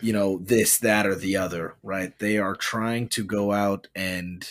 you 0.00 0.12
know, 0.12 0.38
this, 0.38 0.78
that, 0.78 1.06
or 1.06 1.14
the 1.14 1.36
other, 1.36 1.76
right? 1.82 2.18
They 2.18 2.38
are 2.38 2.54
trying 2.56 3.08
to 3.08 3.24
go 3.24 3.52
out 3.52 3.88
and 3.94 4.48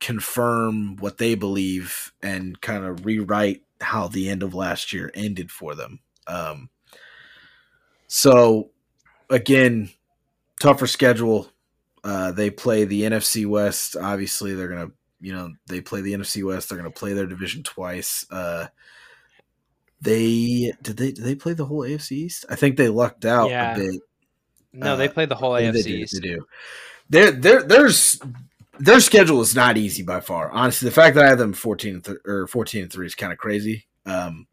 confirm 0.00 0.96
what 0.96 1.18
they 1.18 1.34
believe 1.34 2.12
and 2.22 2.60
kind 2.60 2.84
of 2.84 3.04
rewrite 3.04 3.62
how 3.80 4.08
the 4.08 4.28
end 4.28 4.42
of 4.42 4.54
last 4.54 4.92
year 4.92 5.10
ended 5.14 5.50
for 5.50 5.74
them. 5.74 6.00
Um, 6.26 6.68
so, 8.06 8.70
again, 9.28 9.90
tougher 10.60 10.86
schedule. 10.86 11.48
Uh, 12.02 12.32
they 12.32 12.50
play 12.50 12.84
the 12.84 13.02
NFC 13.02 13.46
West. 13.46 13.96
Obviously, 13.96 14.54
they're 14.54 14.68
going 14.68 14.88
to 14.88 14.92
you 15.20 15.34
know 15.34 15.52
they 15.66 15.80
play 15.82 16.00
the 16.00 16.14
NFC 16.14 16.42
West. 16.44 16.68
They're 16.68 16.78
going 16.78 16.90
to 16.90 16.98
play 16.98 17.12
their 17.12 17.26
division 17.26 17.62
twice. 17.62 18.24
Uh, 18.30 18.68
they 20.00 20.72
did 20.82 20.96
they 20.96 21.12
did 21.12 21.24
they 21.24 21.34
play 21.34 21.52
the 21.52 21.66
whole 21.66 21.80
AFC 21.82 22.12
East? 22.12 22.46
I 22.48 22.56
think 22.56 22.76
they 22.76 22.88
lucked 22.88 23.24
out 23.26 23.50
Yeah. 23.50 23.74
a 23.74 23.78
bit. 23.78 24.00
No, 24.72 24.92
Uh, 24.92 24.96
they 24.96 25.08
play 25.08 25.26
the 25.26 25.34
whole 25.34 25.52
AFC. 25.52 25.72
They 25.72 25.82
do, 25.82 25.96
East. 25.96 26.14
They 26.14 26.28
do. 26.28 26.46
Their 27.08 27.30
their 27.32 27.62
there's 27.62 28.20
their 28.78 29.00
schedule 29.00 29.40
is 29.40 29.54
not 29.54 29.76
easy 29.76 30.02
by 30.02 30.20
far. 30.20 30.50
Honestly, 30.50 30.88
the 30.88 30.94
fact 30.94 31.14
that 31.16 31.24
I 31.24 31.28
have 31.28 31.38
them 31.38 31.52
fourteen 31.52 32.00
th- 32.00 32.18
or 32.24 32.46
fourteen 32.46 32.82
and 32.82 32.92
three 32.92 33.06
is 33.06 33.14
kind 33.14 33.32
of 33.32 33.38
crazy. 33.38 33.86
Um, 34.06 34.46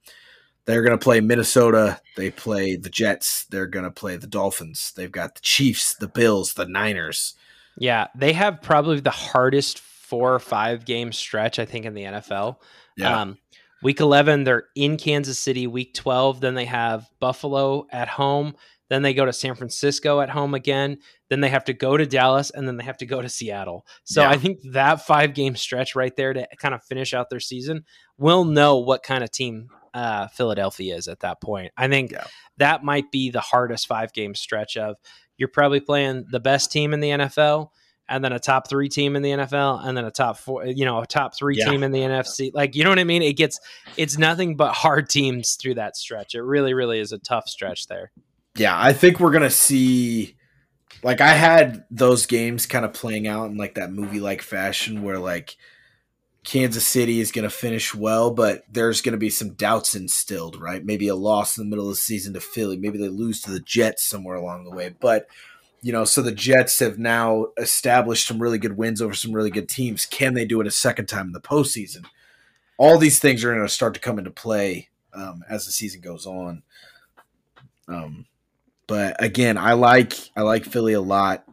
they're 0.66 0.82
going 0.82 0.98
to 0.98 1.04
play 1.04 1.22
Minnesota. 1.22 2.02
They 2.18 2.30
play 2.30 2.76
the 2.76 2.90
Jets. 2.90 3.46
They're 3.46 3.68
going 3.68 3.86
to 3.86 3.92
play 3.92 4.18
the 4.18 4.28
Dolphins. 4.28 4.92
They've 4.98 5.12
got 5.12 5.36
the 5.36 5.42
Chiefs, 5.42 5.94
the 5.96 6.10
Bills, 6.10 6.56
the 6.56 6.66
Niners. 6.66 7.36
Yeah, 7.78 8.08
they 8.16 8.34
have 8.34 8.62
probably 8.62 9.00
the 9.00 9.10
hardest 9.12 9.80
four 9.80 10.34
or 10.34 10.40
five 10.40 10.84
game 10.84 11.14
stretch 11.14 11.58
I 11.60 11.66
think 11.66 11.86
in 11.86 11.94
the 11.94 12.04
NFL. 12.04 12.58
Yeah, 12.98 13.22
Um, 13.22 13.38
week 13.84 14.00
11, 14.02 14.44
they're 14.44 14.66
in 14.76 14.98
Kansas 14.98 15.38
City. 15.40 15.68
Week 15.68 15.94
12, 15.94 16.42
then 16.42 16.56
they 16.56 16.66
have 16.66 17.08
Buffalo 17.20 17.88
at 17.92 18.08
home. 18.10 18.56
Then 18.90 19.02
they 19.02 19.14
go 19.14 19.26
to 19.26 19.34
San 19.34 19.56
Francisco 19.56 20.22
at 20.22 20.30
home 20.30 20.54
again. 20.54 20.98
Then 21.30 21.42
they 21.42 21.50
have 21.50 21.66
to 21.66 21.74
go 21.74 21.98
to 21.98 22.06
Dallas 22.06 22.50
and 22.52 22.68
then 22.68 22.78
they 22.78 22.84
have 22.86 22.98
to 22.98 23.06
go 23.06 23.22
to 23.22 23.30
Seattle. 23.30 23.86
So 24.06 24.22
Yeah. 24.22 24.30
I 24.30 24.38
think 24.38 24.60
that 24.72 25.06
five 25.06 25.34
game 25.34 25.56
stretch 25.56 25.96
right 25.96 26.16
there 26.16 26.34
to 26.34 26.48
kind 26.58 26.74
of 26.74 26.84
finish 26.84 27.14
out 27.14 27.30
their 27.30 27.40
season, 27.40 27.84
we'll 28.18 28.46
know 28.46 28.78
what 28.78 29.04
kind 29.04 29.24
of 29.24 29.32
team 29.32 29.70
uh, 29.94 30.28
Philadelphia 30.28 30.96
is 30.96 31.08
at 31.08 31.22
that 31.22 31.42
point. 31.42 31.72
I 31.76 31.88
think 31.88 32.12
Yeah. 32.12 32.26
that 32.58 32.84
might 32.84 33.12
be 33.12 33.30
the 33.32 33.40
hardest 33.42 33.88
five 33.88 34.14
game 34.14 34.36
stretch 34.36 34.78
of 34.78 34.98
you're 35.38 35.50
probably 35.50 35.80
playing 35.80 36.26
the 36.32 36.40
best 36.40 36.72
team 36.72 36.94
in 36.94 37.00
the 37.00 37.10
NFL 37.10 37.70
and 38.10 38.24
then 38.24 38.32
a 38.32 38.40
top 38.40 38.70
three 38.70 38.88
team 38.88 39.18
in 39.18 39.22
the 39.22 39.32
NFL, 39.32 39.86
and 39.86 39.98
then 39.98 40.06
a 40.06 40.12
top 40.12 40.38
four, 40.38 40.66
you 40.66 40.86
know, 40.86 41.00
a 41.02 41.06
top 41.06 41.36
three 41.38 41.58
Yeah. 41.58 41.70
team 41.70 41.84
in 41.84 41.92
the 41.92 42.00
NFC. 42.04 42.52
Like, 42.54 42.74
you 42.74 42.86
know 42.86 42.90
what 42.90 43.00
I 43.00 43.04
mean? 43.04 43.22
It 43.22 43.34
gets, 43.34 43.60
it's 43.98 44.18
nothing 44.18 44.56
but 44.56 44.72
hard 44.74 45.10
teams 45.10 45.58
through 45.62 45.74
that 45.76 45.98
stretch. 45.98 46.34
It 46.34 46.42
really, 46.42 46.74
really 46.74 47.00
is 47.00 47.12
a 47.12 47.18
tough 47.18 47.50
stretch 47.50 47.88
there. 47.88 48.12
Yeah. 48.58 48.80
I 48.80 48.94
think 48.94 49.20
we're 49.20 49.32
gonna 49.32 49.50
see. 49.50 50.36
Like 51.04 51.22
I 51.22 51.34
had 51.34 51.86
those 51.92 52.26
games 52.26 52.66
kind 52.66 52.84
of 52.84 52.92
playing 52.92 53.28
out 53.28 53.52
in 53.52 53.58
like 53.58 53.76
that 53.76 53.92
movie 53.92 54.20
like 54.20 54.42
fashion 54.42 55.04
where 55.04 55.20
like 55.20 55.56
Kansas 56.48 56.88
City 56.88 57.20
is 57.20 57.30
to 57.44 57.50
finish 57.50 57.94
well, 57.94 58.32
but 58.32 58.64
there's 58.72 59.02
to 59.12 59.18
be 59.18 59.30
some 59.30 59.56
doubts 59.56 59.96
instilled, 59.96 60.56
right? 60.62 60.86
Maybe 60.86 61.10
a 61.10 61.16
loss 61.16 61.58
in 61.58 61.66
the 61.66 61.70
middle 61.70 61.90
of 61.90 61.92
the 61.92 62.00
season 62.00 62.34
to 62.36 62.40
Philly. 62.40 62.78
Maybe 62.78 62.98
they 62.98 63.10
lose 63.10 63.42
to 63.42 63.52
the 63.52 63.60
Jets 63.60 64.06
somewhere 64.06 64.38
along 64.38 64.64
the 64.64 64.72
way. 64.72 64.96
But, 64.98 65.28
you 65.82 65.92
know, 65.92 66.06
so 66.06 66.22
the 66.22 66.32
Jets 66.32 66.80
have 66.80 66.98
now 66.98 67.48
established 67.58 68.26
some 68.26 68.42
really 68.42 68.60
good 68.60 68.78
wins 68.78 69.02
over 69.02 69.14
some 69.14 69.34
really 69.34 69.50
good 69.50 69.68
teams. 69.68 70.06
Can 70.06 70.36
they 70.36 70.46
do 70.46 70.62
it 70.62 70.68
a 70.68 70.72
second 70.72 71.08
time 71.08 71.28
in 71.28 71.34
the 71.34 71.42
postseason? 71.42 72.06
All 72.78 72.98
these 72.98 73.20
things 73.20 73.44
are 73.44 73.54
going 73.54 73.68
to 73.68 73.68
start 73.68 73.94
to 73.96 74.00
come 74.00 74.18
into 74.18 74.32
play 74.32 74.88
um, 75.14 75.44
as 75.50 75.66
the 75.66 75.74
season 75.74 76.00
goes 76.00 76.26
on. 76.26 76.64
Um, 77.90 78.26
but 78.88 79.22
again, 79.24 79.58
I 79.58 79.74
like 79.74 80.14
I 80.36 80.42
like 80.42 80.66
Philly 80.66 80.94
a 80.94 81.02
lot. 81.02 81.44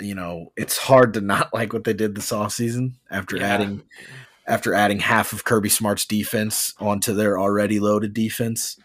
You 0.00 0.14
know, 0.14 0.52
it's 0.56 0.76
hard 0.78 1.14
to 1.14 1.20
not 1.20 1.48
like 1.54 1.72
what 1.72 1.84
they 1.84 1.92
did 1.92 2.14
this 2.14 2.30
offseason 2.32 2.92
after 3.10 3.36
Yeah. 3.36 3.46
adding 3.48 3.82
after 4.46 4.74
adding 4.74 4.98
half 5.00 5.32
of 5.32 5.44
Kirby 5.44 5.68
Smart's 5.68 6.04
defense 6.04 6.74
onto 6.78 7.14
their 7.14 7.38
already 7.38 7.78
loaded 7.80 8.12
defense. 8.12 8.76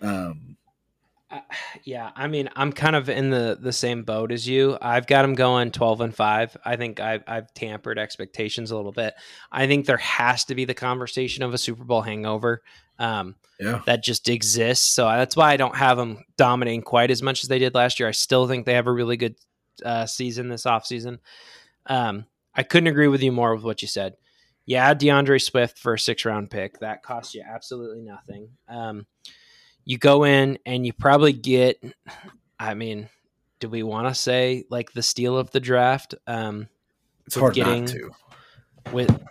Um, 0.00 0.56
yeah, 1.82 2.12
I 2.14 2.28
mean, 2.28 2.48
I'm 2.54 2.72
kind 2.72 2.94
of 2.94 3.08
in 3.08 3.30
the 3.30 3.58
the 3.60 3.72
same 3.72 4.04
boat 4.04 4.30
as 4.30 4.46
you. 4.46 4.78
I've 4.80 5.08
got 5.08 5.22
them 5.22 5.34
going 5.34 5.72
12 5.72 6.00
and 6.02 6.14
5. 6.14 6.56
I 6.64 6.76
think 6.76 7.00
I've, 7.00 7.24
I've 7.26 7.52
tampered 7.54 7.98
expectations 7.98 8.70
a 8.70 8.76
little 8.76 8.92
bit. 8.92 9.14
I 9.50 9.66
think 9.66 9.86
there 9.86 9.96
has 9.96 10.44
to 10.44 10.54
be 10.54 10.64
the 10.64 10.74
conversation 10.74 11.42
of 11.42 11.52
a 11.52 11.58
Super 11.58 11.82
Bowl 11.82 12.02
hangover. 12.02 12.62
Um, 12.98 13.36
yeah, 13.60 13.82
that 13.86 14.02
just 14.02 14.28
exists. 14.28 14.86
So 14.86 15.04
that's 15.06 15.36
why 15.36 15.52
I 15.52 15.56
don't 15.56 15.76
have 15.76 15.96
them 15.96 16.24
dominating 16.36 16.82
quite 16.82 17.10
as 17.10 17.22
much 17.22 17.42
as 17.42 17.48
they 17.48 17.58
did 17.58 17.74
last 17.74 18.00
year. 18.00 18.08
I 18.08 18.12
still 18.12 18.46
think 18.46 18.66
they 18.66 18.74
have 18.74 18.86
a 18.86 18.92
really 18.92 19.16
good 19.16 19.36
uh, 19.84 20.06
season 20.06 20.48
this 20.48 20.64
offseason. 20.64 21.18
Um, 21.86 22.26
I 22.54 22.62
couldn't 22.62 22.88
agree 22.88 23.08
with 23.08 23.22
you 23.22 23.32
more 23.32 23.54
with 23.54 23.64
what 23.64 23.82
you 23.82 23.88
said. 23.88 24.16
Yeah, 24.66 24.94
D'Andre 24.94 25.38
Swift 25.38 25.78
for 25.78 25.94
a 25.94 25.98
six 25.98 26.24
round 26.24 26.50
pick. 26.50 26.78
That 26.80 27.02
costs 27.02 27.34
you 27.34 27.42
absolutely 27.46 28.00
nothing. 28.00 28.48
Um, 28.68 29.06
you 29.84 29.98
go 29.98 30.24
in 30.24 30.58
and 30.64 30.86
you 30.86 30.92
probably 30.92 31.32
get, 31.32 31.82
I 32.58 32.74
mean, 32.74 33.08
do 33.60 33.68
we 33.68 33.82
want 33.82 34.08
to 34.08 34.14
say 34.14 34.64
like 34.70 34.92
the 34.92 35.02
steal 35.02 35.36
of 35.36 35.50
the 35.50 35.60
draft? 35.60 36.14
Um, 36.26 36.68
it's 37.26 37.36
hard 37.36 37.54
getting, 37.54 37.84
not 37.84 37.92
to. 37.92 38.10
With 38.92 39.22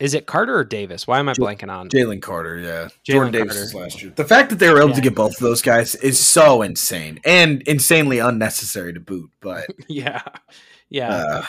is 0.00 0.14
it 0.14 0.26
Carter 0.26 0.56
or 0.56 0.64
Davis? 0.64 1.06
Why 1.06 1.18
am 1.18 1.28
I 1.28 1.32
blanking 1.34 1.70
on 1.70 1.88
Jalen 1.88 2.22
Carter? 2.22 2.58
Yeah, 2.58 2.84
Jalen 2.84 2.92
Jordan 3.04 3.32
Davis 3.32 3.72
Carter. 3.72 3.84
last 3.84 4.02
year. 4.02 4.12
The 4.14 4.24
fact 4.24 4.50
that 4.50 4.58
they 4.58 4.70
were 4.70 4.78
able 4.78 4.90
yeah. 4.90 4.94
to 4.96 5.00
get 5.00 5.14
both 5.14 5.32
of 5.32 5.40
those 5.40 5.62
guys 5.62 5.94
is 5.96 6.18
so 6.18 6.62
insane 6.62 7.20
and 7.24 7.62
insanely 7.62 8.18
unnecessary 8.18 8.92
to 8.92 9.00
boot. 9.00 9.30
But 9.40 9.66
yeah, 9.88 10.22
yeah. 10.88 11.10
Uh, 11.10 11.44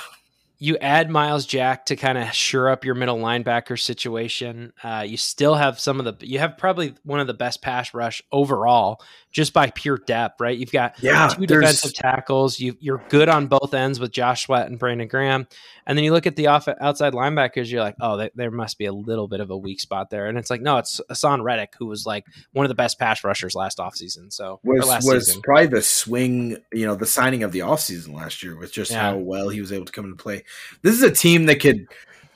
you 0.61 0.77
add 0.77 1.09
Myles 1.09 1.45
Jack 1.45 1.85
to 1.85 1.95
kind 1.95 2.17
of 2.17 2.33
sure 2.33 2.69
up 2.69 2.83
your 2.83 2.95
middle 2.95 3.17
linebacker 3.17 3.79
situation. 3.79 4.73
Uh, 4.83 5.05
you 5.07 5.15
still 5.15 5.55
have 5.55 5.79
some 5.79 6.01
of 6.01 6.05
the, 6.05 6.27
you 6.27 6.39
have 6.39 6.57
probably 6.57 6.95
one 7.03 7.21
of 7.21 7.27
the 7.27 7.33
best 7.33 7.61
pass 7.61 7.93
rush 7.93 8.21
overall 8.31 9.01
just 9.31 9.53
by 9.53 9.69
pure 9.69 9.97
depth, 9.97 10.41
right? 10.41 10.57
You've 10.57 10.71
got 10.71 11.01
yeah, 11.01 11.27
two 11.27 11.45
defensive 11.45 11.93
tackles. 11.93 12.59
You, 12.59 12.75
you're 12.79 13.03
good 13.09 13.29
on 13.29 13.47
both 13.47 13.73
ends 13.73 13.99
with 13.99 14.11
Josh 14.11 14.45
Sweat 14.45 14.67
and 14.67 14.79
Brandon 14.79 15.07
Graham. 15.07 15.47
And 15.85 15.97
then 15.97 16.03
you 16.03 16.11
look 16.11 16.25
at 16.25 16.35
the 16.35 16.47
off, 16.47 16.67
outside 16.67 17.13
linebackers, 17.13 17.71
you're 17.71 17.81
like, 17.81 17.95
oh, 18.01 18.17
they, 18.17 18.31
there 18.35 18.51
must 18.51 18.77
be 18.77 18.85
a 18.85 18.93
little 18.93 19.27
bit 19.27 19.39
of 19.39 19.49
a 19.49 19.57
weak 19.57 19.79
spot 19.79 20.09
there. 20.09 20.27
And 20.27 20.37
it's 20.37 20.49
like, 20.49 20.61
no, 20.61 20.77
it's 20.77 20.99
Haason 21.11 21.43
Reddick, 21.43 21.73
who 21.77 21.85
was 21.85 22.05
like 22.05 22.25
one 22.53 22.65
of 22.65 22.69
the 22.69 22.75
best 22.75 22.99
pass 22.99 23.23
rushers 23.23 23.55
last 23.55 23.77
offseason. 23.77 24.33
So, 24.33 24.59
was, 24.63 24.85
was 25.03 25.27
season. 25.27 25.41
probably 25.41 25.67
the 25.67 25.81
swing, 25.81 26.57
you 26.73 26.85
know, 26.85 26.95
the 26.95 27.05
signing 27.05 27.43
of 27.43 27.51
the 27.51 27.59
offseason 27.59 28.13
last 28.13 28.41
year 28.43 28.57
with 28.57 28.71
just 28.71 28.91
yeah. 28.91 29.01
how 29.01 29.17
well 29.17 29.49
he 29.49 29.61
was 29.61 29.71
able 29.71 29.85
to 29.85 29.91
come 29.91 30.05
into 30.05 30.21
play. 30.21 30.43
This 30.81 30.95
is 30.95 31.03
a 31.03 31.11
team 31.11 31.45
that 31.45 31.59
could, 31.59 31.87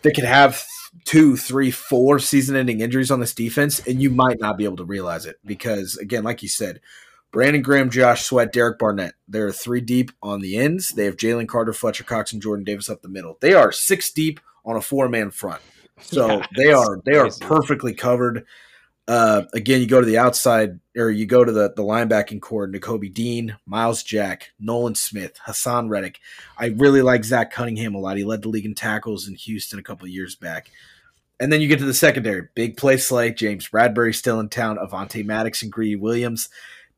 that 0.04 0.14
could 0.14 0.26
have 0.26 0.64
two, 1.06 1.36
three, 1.36 1.72
four 1.72 2.20
season 2.20 2.56
ending 2.56 2.82
injuries 2.82 3.12
on 3.12 3.20
this 3.20 3.34
defense, 3.34 3.80
and 3.88 4.02
you 4.02 4.10
might 4.10 4.40
not 4.40 4.58
be 4.58 4.64
able 4.64 4.78
to 4.78 4.86
realize 4.86 5.26
it 5.26 5.38
because, 5.46 5.98
again, 5.98 6.24
like 6.24 6.44
you 6.44 6.50
said, 6.50 6.80
Brandon 7.32 7.64
Graham, 7.64 7.90
Josh 7.90 8.24
Sweat, 8.24 8.54
Derek 8.54 8.78
Barnett. 8.78 9.16
They're 9.28 9.52
three 9.52 9.82
deep 9.82 10.12
on 10.22 10.40
the 10.40 10.58
ends. 10.58 10.90
They 10.90 11.06
have 11.06 11.18
Jalen 11.18 11.48
Carter, 11.48 11.74
Fletcher 11.74 12.04
Cox, 12.04 12.32
and 12.32 12.42
Jordan 12.42 12.64
Davis 12.64 12.90
up 12.90 13.02
the 13.02 13.10
middle. 13.10 13.38
They 13.42 13.54
are 13.54 13.72
six 13.72 14.12
deep 14.12 14.40
on 14.64 14.76
a 14.76 14.82
four 14.82 15.10
man 15.10 15.32
front. 15.32 15.62
So 16.02 16.28
yeah, 16.28 16.46
they 16.58 16.74
are 16.74 17.00
they 17.06 17.20
crazy. 17.20 17.46
are 17.46 17.48
perfectly 17.48 17.94
covered. 17.94 18.46
Uh, 19.08 19.44
again, 19.54 19.82
you 19.82 19.88
go 19.88 20.00
to 20.00 20.06
the 20.06 20.18
outside 20.18 20.80
or 20.96 21.12
you 21.12 21.26
go 21.26 21.44
to 21.44 21.52
the, 21.52 21.74
the 21.76 21.84
linebacking 21.84 22.42
core, 22.42 22.68
Nakobe 22.68 23.14
Dean, 23.14 23.56
Myles 23.66 24.02
Jack, 24.02 24.52
Nolan 24.60 24.96
Smith, 24.96 25.38
Haason 25.46 25.90
Reddick. 25.90 26.20
I 26.58 26.68
really 26.68 27.02
like 27.02 27.26
Zach 27.26 27.52
Cunningham 27.52 27.96
a 27.96 28.00
lot. 28.00 28.18
He 28.18 28.24
led 28.24 28.42
the 28.42 28.50
league 28.50 28.66
in 28.66 28.76
tackles 28.76 29.28
in 29.28 29.36
Houston 29.36 29.80
a 29.80 29.84
couple 29.84 30.08
years 30.08 30.36
back. 30.36 30.72
And 31.40 31.52
then 31.52 31.60
you 31.60 31.68
get 31.68 31.80
to 31.80 31.86
the 31.86 31.94
secondary. 31.94 32.48
Big 32.56 32.78
play 32.78 32.96
Slay, 32.96 33.32
James 33.34 33.68
Bradberry 33.68 34.16
still 34.16 34.40
in 34.40 34.48
town, 34.48 34.78
Avonte 34.78 35.26
Maddox 35.26 35.64
and 35.64 35.72
Greedy 35.72 35.98
Williams. 35.98 36.50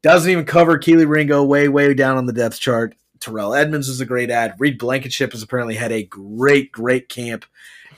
Doesn't 0.03 0.29
even 0.29 0.45
cover 0.45 0.77
Kelee 0.77 1.07
Ringo 1.07 1.43
way, 1.43 1.67
way 1.67 1.91
down 1.95 2.17
on 2.17 2.27
the 2.27 2.33
depth 2.33 2.59
chart. 2.59 2.95
Terrell 3.19 3.55
Edmunds 3.55 3.87
was 3.87 4.01
a 4.01 4.05
great 4.05 4.29
ad. 4.29 4.53
Reed 4.59 4.77
Blankenship 4.77 5.31
has 5.31 5.41
apparently 5.41 5.73
had 5.73 5.91
a 5.91 6.03
great, 6.03 6.71
great 6.71 7.09
camp. 7.09 7.45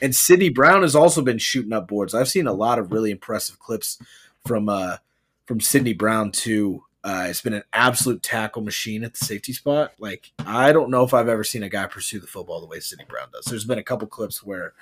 And 0.01 0.15
Sydney 0.15 0.49
Brown 0.49 0.81
has 0.81 0.95
also 0.95 1.21
been 1.21 1.37
shooting 1.37 1.73
up 1.73 1.87
boards. 1.87 2.13
I've 2.13 2.29
seen 2.29 2.47
a 2.47 2.53
lot 2.53 2.79
of 2.79 2.91
really 2.91 3.11
impressive 3.11 3.59
clips 3.59 3.99
from 4.45 4.69
uh 4.69 4.97
from 5.45 5.61
Sydney 5.61 5.93
Brown 5.93 6.31
too. 6.31 6.83
Uh, 7.03 7.27
it's 7.29 7.41
been 7.41 7.53
an 7.53 7.63
absolute 7.71 8.21
tackle 8.21 8.61
machine 8.61 9.03
at 9.03 9.13
the 9.13 9.23
safety 9.23 9.53
spot. 9.53 9.93
Like 9.97 10.31
I 10.39 10.73
don't 10.73 10.89
know 10.89 11.03
if 11.03 11.13
I've 11.13 11.29
ever 11.29 11.43
seen 11.43 11.63
a 11.63 11.69
guy 11.69 11.85
pursue 11.87 12.19
the 12.19 12.27
football 12.27 12.59
the 12.59 12.67
way 12.67 12.79
Sydney 12.79 13.05
Brown 13.07 13.27
does. 13.31 13.45
There's 13.45 13.65
been 13.65 13.79
a 13.79 13.83
couple 13.83 14.07
clips 14.07 14.43
where 14.43 14.73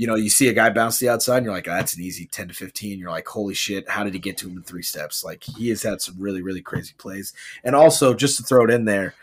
you 0.00 0.06
know, 0.06 0.14
you 0.14 0.30
see 0.30 0.48
a 0.48 0.54
guy 0.54 0.70
bounce 0.70 0.98
the 0.98 1.10
outside 1.10 1.36
and 1.36 1.44
you're 1.44 1.54
like, 1.54 1.68
oh, 1.68 1.74
that's 1.74 1.94
an 1.94 2.02
easy 2.02 2.24
10 2.24 2.48
to 2.48 2.54
15. 2.54 2.98
You're 2.98 3.10
like, 3.10 3.28
holy 3.28 3.52
shit, 3.52 3.86
how 3.86 4.02
did 4.02 4.14
he 4.14 4.18
get 4.18 4.38
to 4.38 4.48
him 4.48 4.56
in 4.56 4.62
three 4.62 4.82
steps? 4.82 5.22
Like, 5.22 5.44
he 5.44 5.68
has 5.68 5.82
had 5.82 6.00
some 6.00 6.14
really, 6.18 6.40
really 6.40 6.62
crazy 6.62 6.94
plays. 6.96 7.34
And 7.64 7.76
also, 7.76 8.14
just 8.14 8.38
to 8.38 8.42
throw 8.42 8.64
it 8.64 8.70
in 8.70 8.86
there, 8.86 9.14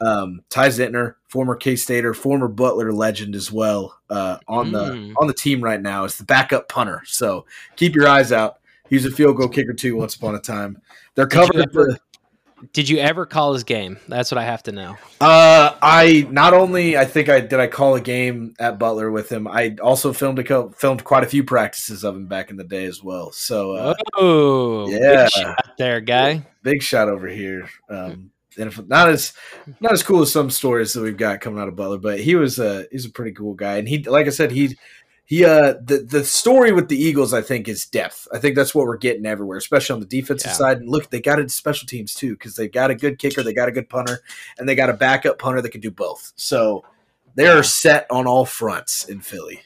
um, 0.00 0.42
Ty 0.48 0.68
Zentner, 0.68 1.14
former 1.28 1.56
K 1.56 1.76
Stater, 1.76 2.14
former 2.14 2.48
Butler 2.48 2.92
legend 2.92 3.34
as 3.34 3.50
well, 3.50 3.98
uh, 4.10 4.38
on 4.48 4.70
mm. 4.70 4.72
the 4.72 5.14
on 5.20 5.26
the 5.26 5.34
team 5.34 5.62
right 5.62 5.80
now 5.80 6.04
is 6.04 6.16
the 6.16 6.24
backup 6.24 6.68
punter. 6.68 7.02
So 7.06 7.46
keep 7.76 7.94
your 7.94 8.08
eyes 8.08 8.32
out. 8.32 8.58
He 8.88 8.96
was 8.96 9.04
a 9.04 9.10
field 9.10 9.36
goal 9.36 9.48
kicker 9.48 9.72
too 9.72 9.96
once 9.96 10.14
upon 10.14 10.34
a 10.34 10.40
time. 10.40 10.80
They're 11.14 11.26
covered. 11.26 11.72
The, 11.72 11.98
did 12.72 12.88
you 12.88 12.98
ever 12.98 13.26
call 13.26 13.52
his 13.52 13.64
game? 13.64 13.98
That's 14.08 14.30
what 14.30 14.38
I 14.38 14.44
have 14.44 14.62
to 14.64 14.72
know. 14.72 14.96
Uh, 15.20 15.76
I 15.82 16.26
not 16.30 16.54
only 16.54 16.96
I 16.96 17.04
think 17.04 17.28
I 17.28 17.40
did 17.40 17.60
I 17.60 17.66
call 17.66 17.96
a 17.96 18.00
game 18.00 18.54
at 18.58 18.78
Butler 18.78 19.10
with 19.10 19.30
him. 19.30 19.46
I 19.46 19.76
also 19.82 20.12
filmed 20.12 20.38
a 20.38 20.70
filmed 20.70 21.04
quite 21.04 21.22
a 21.22 21.26
few 21.26 21.44
practices 21.44 22.02
of 22.02 22.16
him 22.16 22.26
back 22.26 22.50
in 22.50 22.56
the 22.56 22.64
day 22.64 22.86
as 22.86 23.02
well. 23.02 23.30
So, 23.32 23.72
uh, 23.72 23.94
oh 24.16 24.88
yeah, 24.88 25.28
there, 25.76 26.00
guy. 26.00 26.46
Big 26.62 26.82
shot 26.82 27.08
over 27.08 27.28
here. 27.28 27.68
Um, 27.90 28.30
and 28.58 28.88
not 28.88 29.08
as 29.08 29.32
not 29.80 29.92
as 29.92 30.02
cool 30.02 30.22
as 30.22 30.32
some 30.32 30.50
stories 30.50 30.92
that 30.92 31.02
we've 31.02 31.16
got 31.16 31.40
coming 31.40 31.60
out 31.60 31.68
of 31.68 31.76
Butler, 31.76 31.98
but 31.98 32.20
he 32.20 32.34
was 32.34 32.58
a 32.58 32.86
he's 32.90 33.06
a 33.06 33.10
pretty 33.10 33.32
cool 33.32 33.54
guy, 33.54 33.76
and 33.76 33.88
he 33.88 34.02
like 34.02 34.26
I 34.26 34.30
said 34.30 34.50
he 34.50 34.76
he 35.24 35.44
uh 35.44 35.74
the 35.82 36.06
the 36.08 36.24
story 36.24 36.72
with 36.72 36.88
the 36.88 36.96
Eagles 36.96 37.34
I 37.34 37.42
think 37.42 37.68
is 37.68 37.86
depth. 37.86 38.28
I 38.32 38.38
think 38.38 38.56
that's 38.56 38.74
what 38.74 38.86
we're 38.86 38.96
getting 38.96 39.26
everywhere, 39.26 39.58
especially 39.58 39.94
on 39.94 40.00
the 40.00 40.06
defensive 40.06 40.50
yeah. 40.50 40.56
side. 40.56 40.78
And 40.78 40.88
look, 40.88 41.10
they 41.10 41.20
got 41.20 41.38
it 41.38 41.50
special 41.50 41.86
teams 41.86 42.14
too 42.14 42.32
because 42.34 42.56
they 42.56 42.68
got 42.68 42.90
a 42.90 42.94
good 42.94 43.18
kicker, 43.18 43.42
they 43.42 43.52
got 43.54 43.68
a 43.68 43.72
good 43.72 43.88
punter, 43.88 44.20
and 44.58 44.68
they 44.68 44.74
got 44.74 44.90
a 44.90 44.94
backup 44.94 45.38
punter 45.38 45.60
that 45.60 45.70
can 45.70 45.80
do 45.80 45.90
both. 45.90 46.32
So 46.36 46.84
they're 47.34 47.62
set 47.62 48.06
on 48.10 48.26
all 48.26 48.46
fronts 48.46 49.04
in 49.04 49.20
Philly. 49.20 49.60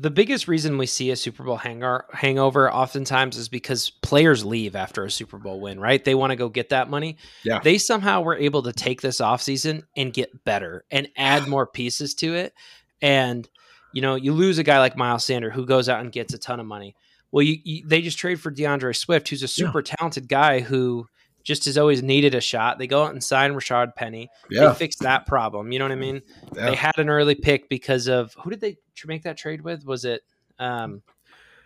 The 0.00 0.10
biggest 0.10 0.48
reason 0.48 0.78
we 0.78 0.86
see 0.86 1.10
a 1.10 1.16
Super 1.16 1.42
Bowl 1.42 1.56
hangar, 1.56 2.06
hangover 2.12 2.72
oftentimes 2.72 3.36
is 3.36 3.48
because 3.48 3.90
players 3.90 4.44
leave 4.44 4.74
after 4.74 5.04
a 5.04 5.10
Super 5.10 5.38
Bowl 5.38 5.60
win, 5.60 5.78
right? 5.78 6.02
They 6.02 6.14
want 6.14 6.30
to 6.30 6.36
go 6.36 6.48
get 6.48 6.70
that 6.70 6.88
money. 6.88 7.16
Yeah. 7.42 7.60
They 7.62 7.76
somehow 7.76 8.22
were 8.22 8.36
able 8.36 8.62
to 8.62 8.72
take 8.72 9.02
this 9.02 9.20
offseason 9.20 9.82
and 9.96 10.12
get 10.12 10.44
better 10.44 10.84
and 10.90 11.08
add 11.16 11.48
more 11.48 11.66
pieces 11.66 12.14
to 12.14 12.34
it. 12.34 12.54
And 13.02 13.48
you 13.92 14.02
know, 14.02 14.14
you 14.14 14.32
lose 14.32 14.58
a 14.58 14.62
guy 14.62 14.78
like 14.78 14.96
Miles 14.96 15.24
Sander 15.24 15.50
who 15.50 15.66
goes 15.66 15.88
out 15.88 16.00
and 16.00 16.12
gets 16.12 16.32
a 16.32 16.38
ton 16.38 16.60
of 16.60 16.66
money. 16.66 16.94
Well, 17.32 17.42
you, 17.42 17.58
you 17.64 17.86
they 17.86 18.00
just 18.00 18.18
trade 18.18 18.40
for 18.40 18.50
D'Andre 18.50 18.92
Swift, 18.92 19.28
who's 19.28 19.42
a 19.42 19.48
super 19.48 19.80
yeah. 19.80 19.94
talented 19.96 20.28
guy 20.28 20.60
who 20.60 21.08
just 21.42 21.64
has 21.64 21.78
always 21.78 22.02
needed 22.02 22.34
a 22.34 22.40
shot. 22.40 22.78
They 22.78 22.86
go 22.86 23.04
out 23.04 23.12
and 23.12 23.22
sign 23.22 23.52
Rashaad 23.52 23.94
Penny. 23.94 24.30
Yeah. 24.50 24.68
They 24.68 24.74
fix 24.74 24.96
that 24.96 25.26
problem. 25.26 25.72
You 25.72 25.78
know 25.78 25.84
what 25.86 25.92
I 25.92 25.96
mean? 25.96 26.22
Yeah. 26.54 26.70
They 26.70 26.76
had 26.76 26.98
an 26.98 27.08
early 27.08 27.34
pick 27.34 27.68
because 27.68 28.08
of 28.08 28.34
who 28.42 28.50
did 28.50 28.60
they 28.60 28.76
make 29.06 29.22
that 29.22 29.36
trade 29.36 29.62
with? 29.62 29.84
Was 29.84 30.04
it 30.04 30.22
um 30.58 31.02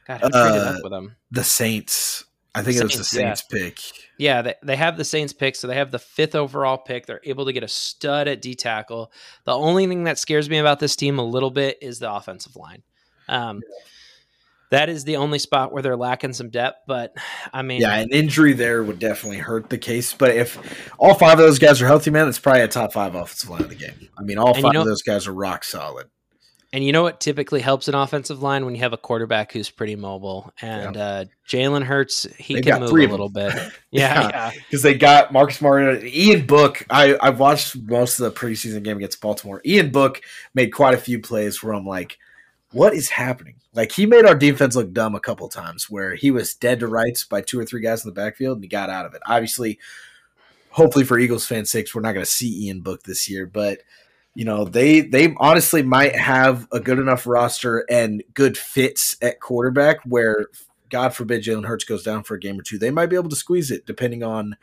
God, 0.07 0.21
who 0.21 0.27
uh, 0.29 0.31
traded 0.31 0.67
up 0.67 0.77
uh, 0.77 0.81
with 0.83 0.93
them? 0.93 1.17
The 1.31 1.45
Saints. 1.45 2.25
I 2.55 2.63
think 2.63 2.79
Saints, 2.79 2.95
it 2.95 2.99
was 2.99 3.11
the 3.11 3.17
Saints 3.17 3.45
yeah. 3.51 3.59
pick. 3.59 3.81
Yeah, 4.17 4.43
they, 4.43 4.55
they 4.63 4.77
have 4.77 4.97
the 4.97 5.05
Saints 5.05 5.33
pick, 5.33 5.57
so 5.57 5.67
they 5.67 5.75
have 5.75 5.91
the 5.91 5.99
fifth 5.99 6.37
overall 6.37 6.79
pick. 6.79 7.07
They're 7.07 7.21
able 7.25 7.47
to 7.47 7.53
get 7.53 7.65
a 7.65 7.69
stud 7.69 8.29
at 8.29 8.41
D 8.41 8.55
tackle. 8.55 9.11
The 9.45 9.57
only 9.57 9.87
thing 9.89 10.05
that 10.05 10.19
scares 10.19 10.49
me 10.49 10.59
about 10.59 10.79
this 10.79 10.95
team 10.95 11.19
a 11.19 11.25
little 11.25 11.51
bit 11.51 11.79
is 11.83 11.99
the 11.99 12.13
offensive 12.13 12.55
line. 12.55 12.83
Um, 13.29 13.57
yeah. 13.57 13.85
That 14.71 14.89
is 14.89 15.05
the 15.05 15.17
only 15.17 15.39
spot 15.39 15.73
where 15.73 15.83
they're 15.83 15.97
lacking 15.97 16.33
some 16.33 16.51
depth, 16.51 16.81
but 16.87 17.15
I 17.53 17.63
mean, 17.63 17.81
yeah, 17.81 17.95
an 17.95 18.11
injury 18.11 18.55
there 18.55 18.83
would 18.83 18.99
definitely 18.99 19.39
hurt 19.39 19.71
the 19.71 19.79
case. 19.79 20.13
But 20.13 20.37
if 20.37 20.91
all 20.99 21.15
five 21.15 21.39
of 21.39 21.45
those 21.45 21.59
guys 21.59 21.81
are 21.81 21.87
healthy, 21.87 22.11
man, 22.11 22.29
it's 22.29 22.39
probably 22.39 22.63
a 22.63 22.69
top 22.69 22.93
five 22.93 23.15
offensive 23.15 23.51
line 23.51 23.63
of 23.63 23.69
the 23.69 23.77
game. 23.77 24.09
I 24.19 24.23
mean, 24.23 24.39
all 24.39 24.55
five 24.55 24.65
you 24.65 24.73
know, 24.73 24.81
of 24.81 24.87
those 24.87 25.03
guys 25.03 25.27
are 25.27 25.35
rock 25.35 25.65
solid. 25.65 26.09
And 26.75 26.83
you 26.83 26.91
know 26.91 27.05
what 27.05 27.21
typically 27.21 27.61
helps 27.61 27.87
an 27.87 27.95
offensive 27.95 28.43
line 28.43 28.65
when 28.65 28.75
you 28.75 28.81
have 28.81 28.93
a 28.93 28.97
quarterback 28.97 29.53
who's 29.53 29.71
pretty 29.71 29.95
mobile. 29.95 30.53
And 30.61 30.97
yeah. 30.97 31.05
uh, 31.05 31.25
Jalen 31.49 31.85
Hurts, 31.85 32.27
he 32.37 32.55
They've 32.55 32.65
can 32.65 32.81
move 32.81 32.91
a 32.91 33.07
little 33.07 33.29
bit. 33.29 33.53
Yeah, 33.93 34.51
because 34.51 34.85
yeah. 34.85 34.91
they 34.91 34.99
got 34.99 35.33
Marcus 35.33 35.63
Mariota, 35.63 36.05
Ian 36.05 36.47
Book. 36.47 36.85
I 36.91 37.15
I 37.15 37.31
watched 37.31 37.77
most 37.77 38.19
of 38.19 38.25
the 38.25 38.41
preseason 38.41 38.83
game 38.83 38.97
against 38.97 39.21
Baltimore. 39.21 39.63
Ian 39.65 39.93
Book 39.93 40.21
made 40.53 40.73
quite 40.73 40.95
a 40.95 40.99
few 40.99 41.21
plays 41.21 41.63
where 41.63 41.73
I'm 41.73 41.87
like, 41.87 42.19
what 42.75 42.93
is 42.93 43.09
happening? 43.09 43.55
Like 43.73 43.93
he 43.93 44.05
made 44.05 44.27
our 44.27 44.35
defense 44.35 44.77
look 44.77 44.93
dumb 44.93 45.15
a 45.15 45.21
couple 45.21 45.49
times 45.49 45.89
where 45.89 46.15
he 46.15 46.31
was 46.31 46.55
dead 46.55 46.81
to 46.81 46.87
rights 46.87 47.25
by 47.25 47.41
two 47.41 47.59
or 47.59 47.65
three 47.65 47.81
guys 47.81 48.05
in 48.05 48.09
the 48.09 48.15
backfield 48.15 48.59
and 48.59 48.65
he 48.65 48.69
got 48.69 48.91
out 48.91 49.07
of 49.07 49.15
it. 49.15 49.23
Obviously, 49.27 49.79
hopefully 50.71 51.05
for 51.05 51.19
Eagles 51.19 51.47
fans' 51.47 51.71
sakes, 51.71 51.95
we're 51.95 52.03
not 52.03 52.13
going 52.13 52.25
to 52.25 52.31
see 52.31 52.67
Ian 52.67 52.81
Book 52.81 53.05
this 53.05 53.31
year, 53.31 53.47
but 53.47 53.79
you 54.35 54.45
know 54.45 54.65
they 54.65 55.01
they 55.01 55.33
honestly 55.39 55.83
might 55.83 56.17
have 56.17 56.67
a 56.73 56.81
good 56.81 56.99
enough 56.99 57.25
roster 57.25 57.85
and 57.89 58.25
good 58.35 58.59
fits 58.59 59.17
at 59.23 59.39
quarterback 59.39 59.99
where 60.05 60.49
god 60.89 61.15
forbid 61.15 61.41
jalen 61.41 61.65
hurts 61.65 61.85
goes 61.85 62.03
down 62.03 62.25
for 62.25 62.35
a 62.35 62.41
game 62.41 62.59
or 62.59 62.63
two 62.63 62.77
they 62.77 62.91
might 62.91 63.07
be 63.07 63.15
able 63.15 63.31
to 63.31 63.37
squeeze 63.37 63.71
it 63.71 63.87
depending 63.87 64.25
on 64.25 64.57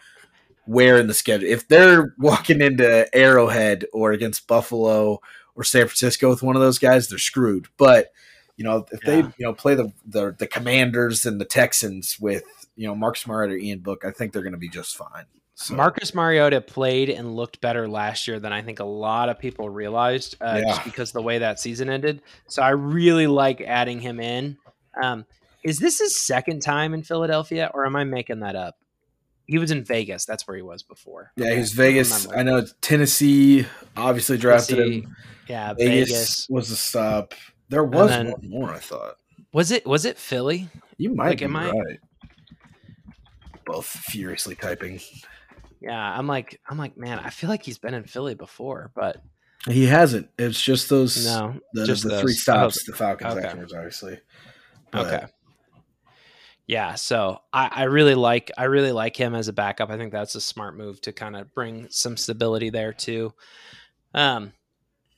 where 0.65 0.97
in 0.97 1.07
the 1.07 1.13
schedule. 1.13 1.49
If 1.49 1.67
they're 1.67 2.13
walking 2.17 2.61
into 2.61 3.07
Arrowhead 3.15 3.85
or 3.93 4.11
against 4.11 4.47
Buffalo 4.47 5.19
or 5.61 5.63
San 5.63 5.87
Francisco 5.87 6.29
with 6.29 6.41
one 6.43 6.55
of 6.55 6.61
those 6.61 6.79
guys, 6.79 7.07
they're 7.07 7.19
screwed. 7.19 7.67
But 7.77 8.11
you 8.57 8.65
know, 8.65 8.85
if 8.91 9.01
they 9.01 9.17
you 9.19 9.31
know 9.39 9.53
play 9.53 9.75
the, 9.75 9.91
the 10.05 10.35
the 10.37 10.47
Commanders 10.47 11.25
and 11.25 11.39
the 11.39 11.45
Texans 11.45 12.17
with 12.19 12.43
you 12.75 12.87
know 12.87 12.95
Marcus 12.95 13.25
Mariota 13.27 13.53
or 13.53 13.57
Ian 13.57 13.79
Book, 13.79 14.03
I 14.05 14.11
think 14.11 14.33
they're 14.33 14.43
going 14.43 14.53
to 14.53 14.59
be 14.59 14.69
just 14.69 14.97
fine. 14.97 15.25
So, 15.53 15.75
Marcus 15.75 16.15
Mariota 16.15 16.59
played 16.59 17.09
and 17.09 17.35
looked 17.35 17.61
better 17.61 17.87
last 17.87 18.27
year 18.27 18.39
than 18.39 18.51
I 18.51 18.63
think 18.63 18.79
a 18.79 18.85
lot 18.85 19.29
of 19.29 19.37
people 19.37 19.69
realized, 19.69 20.35
uh, 20.41 20.59
Yeah. 20.63 20.71
just 20.73 20.83
because 20.83 21.09
of 21.09 21.13
the 21.13 21.21
way 21.21 21.37
that 21.37 21.59
season 21.59 21.87
ended. 21.87 22.21
So 22.47 22.63
I 22.63 22.69
really 22.69 23.27
like 23.27 23.61
adding 23.61 23.99
him 23.99 24.19
in. 24.19 24.57
Um, 25.01 25.25
is 25.63 25.77
this 25.77 25.99
his 25.99 26.19
second 26.19 26.61
time 26.61 26.95
in 26.95 27.03
Philadelphia, 27.03 27.69
or 27.75 27.85
am 27.85 27.95
I 27.95 28.05
making 28.05 28.39
that 28.39 28.55
up? 28.55 28.75
He 29.51 29.57
was 29.57 29.69
in 29.69 29.83
Vegas. 29.83 30.23
That's 30.25 30.47
where 30.47 30.55
he 30.55 30.63
was 30.63 30.81
before. 30.81 31.33
yeah, 31.35 31.47
Okay, 31.47 31.59
was 31.59 31.73
Vegas. 31.73 32.25
remember. 32.25 32.39
I 32.39 32.43
know 32.61 32.65
Tennessee 32.79 33.65
obviously 33.97 34.37
drafted 34.37 34.77
Tennessee, 34.77 35.01
him. 35.01 35.15
Yeah, 35.49 35.73
Vegas, 35.73 36.09
Vegas. 36.09 36.47
was 36.49 36.69
the 36.69 36.75
stop. 36.77 37.33
There 37.67 37.83
was 37.83 38.09
then- 38.09 38.31
one 38.31 38.49
more. 38.49 38.69
I 38.71 38.79
thought 38.79 39.15
Was 39.51 39.71
it? 39.71 39.85
Was 39.85 40.05
it 40.05 40.17
Philly? 40.17 40.69
you 40.97 41.13
might 41.13 41.29
Like, 41.31 41.39
be 41.39 41.45
am 41.45 41.55
I- 41.57 41.69
right. 41.71 41.99
Both 43.65 43.85
furiously 43.85 44.55
typing. 44.55 44.99
Yeah, 45.81 45.97
I'm 45.99 46.27
like, 46.27 46.59
I'm 46.69 46.77
like, 46.77 46.95
man, 46.97 47.19
I 47.19 47.29
feel 47.29 47.49
like 47.49 47.63
he's 47.63 47.77
been 47.77 47.93
in 47.93 48.03
Philly 48.05 48.35
before, 48.35 48.91
but 48.95 49.21
He 49.67 49.85
hasn't. 49.85 50.29
It's 50.39 50.61
just 50.61 50.89
those 50.89 51.25
no, 51.25 51.59
the, 51.73 51.85
just 51.85 52.03
the 52.03 52.09
those. 52.09 52.21
three 52.21 52.33
stops 52.33 52.79
Oh, 52.87 52.91
the 52.91 52.97
Falcons 52.97 53.35
okay. 53.35 53.45
afterwards, 53.47 53.73
obviously. 53.73 54.19
But 54.91 55.07
Okay. 55.13 55.25
Yeah, 56.71 56.95
so 56.95 57.41
I, 57.51 57.69
I 57.69 57.83
really 57.83 58.15
like 58.15 58.49
I 58.57 58.63
really 58.63 58.93
like 58.93 59.17
him 59.17 59.35
as 59.35 59.49
a 59.49 59.53
backup. 59.53 59.89
I 59.89 59.97
think 59.97 60.13
that's 60.13 60.35
a 60.35 60.39
smart 60.41 60.77
move 60.77 61.01
to 61.01 61.11
kind 61.11 61.35
of 61.35 61.53
bring 61.53 61.87
some 61.89 62.15
stability 62.15 62.69
there 62.69 62.93
too. 62.93 63.33
Um, 64.13 64.53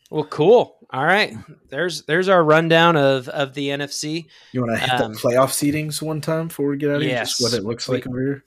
well, 0.10 0.24
cool. 0.24 0.78
All 0.90 1.06
right, 1.06 1.36
there's 1.70 2.06
there's 2.06 2.28
our 2.28 2.44
rundown 2.44 2.96
of 2.98 3.30
of 3.30 3.54
the 3.54 3.68
NFC. 3.68 4.26
You 4.52 4.62
want 4.62 4.74
to 4.74 4.80
hit 4.80 5.00
Um, 5.00 5.14
the 5.14 5.20
playoff 5.20 5.52
seedings 5.52 6.02
one 6.02 6.22
time 6.22 6.48
before 6.48 6.70
we 6.70 6.78
get 6.78 6.90
out 6.90 6.96
of 6.96 7.02
here? 7.04 7.20
Just 7.20 7.40
yes. 7.40 7.52
what 7.52 7.56
it 7.60 7.64
looks 7.64 7.88
We- 7.88 7.98
like 7.98 8.08
over 8.08 8.20
here. 8.20 8.44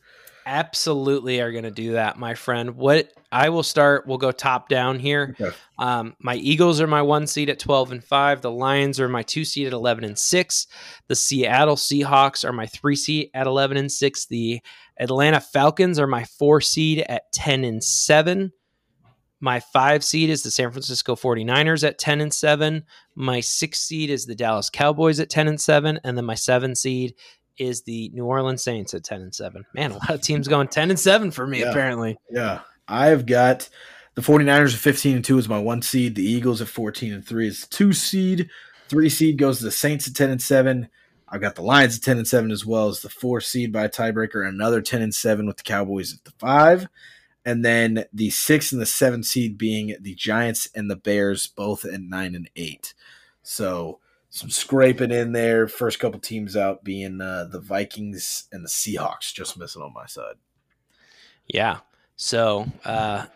Absolutely, 0.48 1.40
are 1.40 1.50
going 1.50 1.64
to 1.64 1.72
do 1.72 1.92
that, 1.94 2.18
my 2.20 2.34
friend. 2.34 2.76
What 2.76 3.12
I 3.32 3.48
will 3.48 3.64
start. 3.64 4.06
We'll 4.06 4.16
go 4.16 4.30
top 4.30 4.68
down 4.68 5.00
here. 5.00 5.34
Okay. 5.40 5.54
Um, 5.76 6.14
my 6.20 6.36
Eagles 6.36 6.80
are 6.80 6.86
my 6.86 7.02
one 7.02 7.26
seed 7.26 7.50
at 7.50 7.58
12 7.58 7.92
and 7.92 8.04
5. 8.04 8.42
The 8.42 8.50
Lions 8.50 9.00
are 9.00 9.08
my 9.08 9.22
two 9.22 9.44
seed 9.44 9.66
at 9.66 9.72
11 9.72 10.04
and 10.04 10.16
6. 10.16 10.66
The 11.08 11.16
Seattle 11.16 11.74
Seahawks 11.74 12.48
are 12.48 12.52
my 12.52 12.66
three 12.66 12.94
seed 12.94 13.30
at 13.34 13.48
11 13.48 13.76
and 13.76 13.90
6. 13.90 14.26
The 14.26 14.60
Atlanta 14.98 15.40
Falcons 15.40 15.98
are 15.98 16.06
my 16.06 16.22
four 16.24 16.60
seed 16.60 17.04
at 17.08 17.32
10 17.32 17.64
and 17.64 17.82
7. 17.82 18.52
My 19.40 19.60
five 19.60 20.02
seed 20.02 20.30
is 20.30 20.42
the 20.42 20.50
San 20.50 20.70
Francisco 20.70 21.14
49ers 21.14 21.86
at 21.86 21.98
10 21.98 22.20
and 22.20 22.32
7. 22.32 22.84
My 23.16 23.40
six 23.40 23.80
seed 23.80 24.10
is 24.10 24.26
the 24.26 24.34
Dallas 24.34 24.70
Cowboys 24.70 25.20
at 25.20 25.28
10 25.28 25.48
and 25.48 25.60
7. 25.60 26.00
And 26.04 26.16
then 26.16 26.24
my 26.24 26.36
seven 26.36 26.74
seed 26.74 27.14
is 27.58 27.82
the 27.82 28.10
New 28.14 28.24
Orleans 28.24 28.62
Saints 28.62 28.94
at 28.94 29.04
10 29.04 29.22
and 29.22 29.34
7. 29.34 29.64
Man, 29.74 29.92
a 29.92 29.94
lot 29.94 30.10
of 30.10 30.20
teams 30.20 30.48
going 30.48 30.68
10 30.68 30.90
and 30.90 30.98
7 30.98 31.30
for 31.30 31.46
me, 31.46 31.60
Yeah. 31.60 31.70
apparently. 31.70 32.18
Yeah. 32.30 32.60
I've 32.88 33.26
got 33.26 33.68
the 34.14 34.22
49ers 34.22 34.74
at 34.74 34.80
15 34.80 35.16
and 35.16 35.24
2 35.24 35.38
is 35.38 35.48
my 35.48 35.58
one 35.58 35.82
seed. 35.82 36.14
The 36.14 36.24
Eagles 36.24 36.60
at 36.60 36.68
14 36.68 37.12
and 37.12 37.26
3 37.26 37.48
is 37.48 37.66
two 37.68 37.92
seed. 37.92 38.48
Three 38.88 39.08
seed 39.08 39.38
goes 39.38 39.58
to 39.58 39.64
the 39.64 39.70
Saints 39.70 40.06
at 40.06 40.14
10 40.14 40.30
and 40.30 40.42
7. 40.42 40.88
I've 41.28 41.40
got 41.40 41.56
the 41.56 41.62
Lions 41.62 41.96
at 41.96 42.02
10 42.04 42.18
and 42.18 42.28
7 42.28 42.50
as 42.52 42.64
well 42.64 42.88
as 42.88 43.00
the 43.00 43.08
four 43.08 43.40
seed 43.40 43.72
by 43.72 43.84
a 43.84 43.88
tiebreaker, 43.88 44.48
another 44.48 44.80
10 44.80 45.02
and 45.02 45.14
7 45.14 45.44
with 45.46 45.56
the 45.56 45.64
Cowboys 45.64 46.14
at 46.14 46.24
the 46.24 46.30
five. 46.38 46.86
And 47.44 47.64
then 47.64 48.04
the 48.12 48.30
six 48.30 48.72
and 48.72 48.80
the 48.80 48.86
seven 48.86 49.22
seed 49.22 49.56
being 49.58 49.96
the 50.00 50.14
Giants 50.14 50.68
and 50.74 50.90
the 50.90 50.96
Bears, 50.96 51.46
both 51.46 51.84
at 51.84 52.00
nine 52.00 52.34
and 52.34 52.48
eight. 52.56 52.94
So 53.42 54.00
some 54.36 54.50
scraping 54.50 55.10
in 55.12 55.32
there. 55.32 55.66
First 55.66 55.98
couple 55.98 56.20
teams 56.20 56.58
out 56.58 56.84
being 56.84 57.22
uh, 57.22 57.46
the 57.50 57.58
Vikings 57.58 58.44
and 58.52 58.62
the 58.62 58.68
Seahawks, 58.68 59.32
just 59.32 59.58
missing 59.58 59.80
on 59.80 59.94
my 59.94 60.04
side. 60.04 60.34
Yeah. 61.46 61.78
So, 62.16 62.66
uh, 62.84 63.26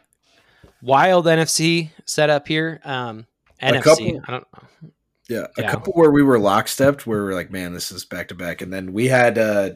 wild 0.83 1.25
NFC 1.25 1.89
setup 2.05 2.47
here. 2.47 2.83
Um, 2.85 3.27
A 3.63 3.73
NFC. 3.73 3.83
couple- 3.83 4.21
I 4.29 4.31
don't 4.31 4.47
know. 4.53 4.91
Yeah, 5.31 5.47
a 5.57 5.63
Yeah. 5.63 5.71
couple 5.71 5.95
where 5.95 6.11
we 6.11 6.23
were 6.23 6.39
lockstepped, 6.39 7.07
where 7.07 7.25
we're 7.25 7.35
like, 7.35 7.51
man, 7.51 7.73
this 7.73 7.91
is 7.91 8.05
back 8.05 8.29
to 8.29 8.35
back, 8.35 8.61
and 8.61 8.71
then 8.71 8.93
we 8.93 9.09
had 9.09 9.39
uh 9.39 9.71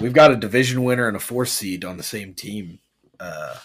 we've 0.00 0.12
got 0.14 0.30
a 0.30 0.36
division 0.36 0.84
winner 0.84 1.06
and 1.06 1.16
a 1.16 1.20
fourth 1.20 1.48
seed 1.50 1.84
on 1.84 1.98
the 1.98 2.02
same 2.02 2.32
team 2.32 2.78
uh 3.20 3.56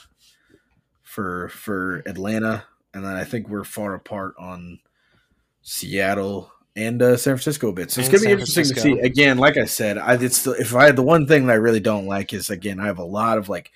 for 1.04 1.48
for 1.50 2.00
Atlanta, 2.06 2.66
and 2.94 3.06
then 3.06 3.16
I 3.16 3.24
think 3.24 3.48
we're 3.48 3.64
far 3.64 3.94
apart 3.94 4.34
on 4.40 4.80
Seattle 5.62 6.52
and 6.78 7.02
uh, 7.02 7.18
San 7.18 7.34
Francisco 7.34 7.70
a 7.70 7.74
bit. 7.74 7.92
So 7.92 8.00
it's 8.00 8.10
gonna 8.10 8.20
be 8.20 8.26
San 8.26 8.32
interesting 8.34 8.64
to 8.66 8.80
see. 8.80 9.00
Again, 9.00 9.40
like 9.40 9.58
I 9.58 9.66
said, 9.66 9.98
I 9.98 10.14
it's 10.14 10.38
still, 10.38 10.54
if 10.54 10.76
I 10.76 10.86
had 10.86 10.96
the 10.96 11.04
one 11.04 11.26
thing 11.26 11.48
that 11.48 11.54
I 11.54 11.56
really 11.56 11.80
don't 11.80 12.06
like 12.06 12.34
is 12.34 12.50
again 12.50 12.80
I 12.80 12.86
have 12.86 13.00
a 13.00 13.04
lot 13.04 13.38
of 13.38 13.50
like 13.50 13.72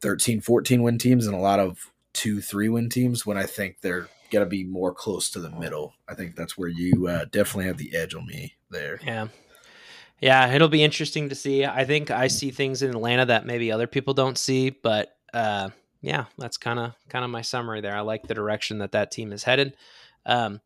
13, 0.00 0.40
14 0.40 0.82
win 0.82 0.98
teams 0.98 1.26
and 1.26 1.36
a 1.36 1.40
lot 1.40 1.60
of 1.60 1.90
two, 2.12 2.40
three 2.40 2.68
win 2.68 2.88
teams 2.88 3.24
when 3.24 3.38
I 3.38 3.44
think 3.44 3.80
they're 3.80 4.08
gonna 4.32 4.46
be 4.46 4.64
more 4.64 4.92
close 4.92 5.30
to 5.30 5.40
the 5.40 5.50
middle. 5.50 5.94
I 6.08 6.14
think 6.14 6.34
that's 6.34 6.58
where 6.58 6.68
you 6.68 7.06
uh, 7.06 7.26
definitely 7.30 7.66
have 7.66 7.78
the 7.78 7.94
edge 7.94 8.14
on 8.14 8.26
me 8.26 8.56
there. 8.70 9.00
Yeah. 9.04 9.28
Yeah, 10.20 10.52
it'll 10.54 10.68
be 10.68 10.84
interesting 10.84 11.30
to 11.30 11.34
see. 11.34 11.64
I 11.64 11.84
think 11.84 12.12
I 12.12 12.28
see 12.28 12.52
things 12.52 12.82
in 12.82 12.90
Atlanta 12.90 13.26
that 13.26 13.44
maybe 13.44 13.72
other 13.72 13.88
people 13.88 14.14
don't 14.14 14.38
see, 14.38 14.70
but 14.70 15.16
uh, 15.34 15.70
yeah, 16.00 16.26
that's 16.38 16.56
kind 16.56 16.78
of 16.78 16.94
kind 17.08 17.24
of 17.24 17.30
my 17.30 17.42
summary 17.42 17.80
there. 17.80 17.96
I 17.96 18.00
like 18.00 18.28
the 18.28 18.34
direction 18.34 18.78
that 18.78 18.92
that 18.92 19.10
team 19.10 19.32
is 19.32 19.42
headed. 19.42 19.74
Um, 20.24 20.60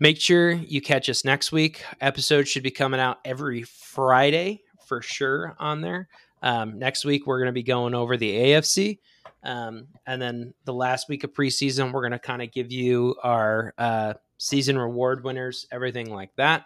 make 0.00 0.20
sure 0.20 0.50
you 0.50 0.80
catch 0.80 1.08
us 1.08 1.24
next 1.24 1.52
week. 1.52 1.84
Episodes 2.00 2.48
should 2.48 2.62
be 2.62 2.70
coming 2.70 2.98
out 2.98 3.18
every 3.24 3.62
Friday 3.62 4.62
for 4.86 5.02
sure 5.02 5.54
on 5.58 5.80
there. 5.82 6.08
Um, 6.42 6.78
next 6.78 7.04
week 7.04 7.26
we're 7.26 7.38
going 7.38 7.46
to 7.46 7.52
be 7.52 7.62
going 7.62 7.94
over 7.94 8.16
the 8.16 8.34
AFC, 8.34 8.98
um, 9.44 9.88
and 10.06 10.20
then 10.20 10.54
the 10.64 10.72
last 10.72 11.08
week 11.08 11.22
of 11.22 11.34
preseason 11.34 11.92
we're 11.92 12.00
going 12.00 12.12
to 12.12 12.18
kind 12.18 12.42
of 12.42 12.50
give 12.50 12.72
you 12.72 13.14
our 13.22 13.74
uh, 13.76 14.14
season 14.38 14.78
reward 14.78 15.22
winners, 15.22 15.66
everything 15.70 16.12
like 16.12 16.34
that. 16.36 16.64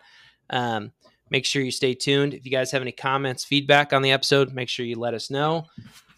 Um, 0.48 0.92
make 1.28 1.44
sure 1.44 1.60
you 1.60 1.72
stay 1.72 1.94
tuned. 1.94 2.34
If 2.34 2.44
you 2.44 2.52
guys 2.52 2.70
have 2.70 2.82
any 2.82 2.92
comments, 2.92 3.44
feedback 3.44 3.92
on 3.92 4.02
the 4.02 4.12
episode, 4.12 4.54
make 4.54 4.68
sure 4.68 4.86
you 4.86 4.98
let 4.98 5.14
us 5.14 5.28
know. 5.28 5.66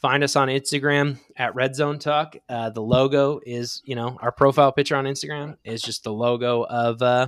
Find 0.06 0.22
us 0.22 0.36
on 0.36 0.46
Instagram 0.46 1.18
at 1.36 1.56
Red 1.56 1.74
Zone 1.74 1.98
Talk. 1.98 2.36
Uh, 2.48 2.70
the 2.70 2.80
logo 2.80 3.40
is, 3.44 3.82
you 3.84 3.96
know, 3.96 4.16
our 4.22 4.30
profile 4.30 4.70
picture 4.70 4.94
on 4.94 5.04
Instagram 5.04 5.56
is 5.64 5.82
just 5.82 6.04
the 6.04 6.12
logo 6.12 6.62
of 6.62 7.02
uh, 7.02 7.26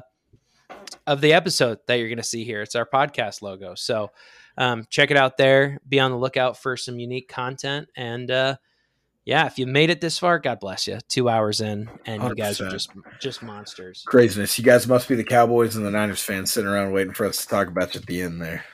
of 1.04 1.20
the 1.20 1.32
episode 1.32 1.80
that 1.88 1.96
you're 1.96 2.06
going 2.06 2.18
to 2.18 2.22
see 2.22 2.44
here. 2.44 2.62
It's 2.62 2.76
our 2.76 2.86
podcast 2.86 3.42
logo. 3.42 3.74
So 3.74 4.12
um, 4.56 4.86
check 4.90 5.10
it 5.10 5.16
out 5.16 5.36
there. 5.36 5.80
Be 5.88 5.98
on 5.98 6.12
the 6.12 6.16
lookout 6.16 6.56
for 6.56 6.76
some 6.76 7.00
unique 7.00 7.28
content. 7.28 7.88
And 7.96 8.30
uh, 8.30 8.58
yeah, 9.24 9.46
if 9.46 9.58
you 9.58 9.66
made 9.66 9.90
it 9.90 10.00
this 10.00 10.16
far, 10.16 10.38
God 10.38 10.60
bless 10.60 10.86
you. 10.86 11.00
Two 11.08 11.28
hours 11.28 11.60
in, 11.60 11.90
and 12.06 12.22
you 12.22 12.36
guys 12.36 12.60
are 12.60 12.70
just 12.70 12.90
just 13.20 13.42
monsters. 13.42 14.04
Craziness. 14.06 14.56
You 14.56 14.62
guys 14.62 14.86
must 14.86 15.08
be 15.08 15.16
the 15.16 15.24
Cowboys 15.24 15.74
and 15.74 15.84
the 15.84 15.90
Niners 15.90 16.22
fans 16.22 16.52
sitting 16.52 16.70
around 16.70 16.92
waiting 16.92 17.12
for 17.12 17.26
us 17.26 17.38
to 17.38 17.48
talk 17.48 17.66
about 17.66 17.96
you 17.96 18.02
at 18.02 18.06
the 18.06 18.22
end 18.22 18.40
there. 18.40 18.64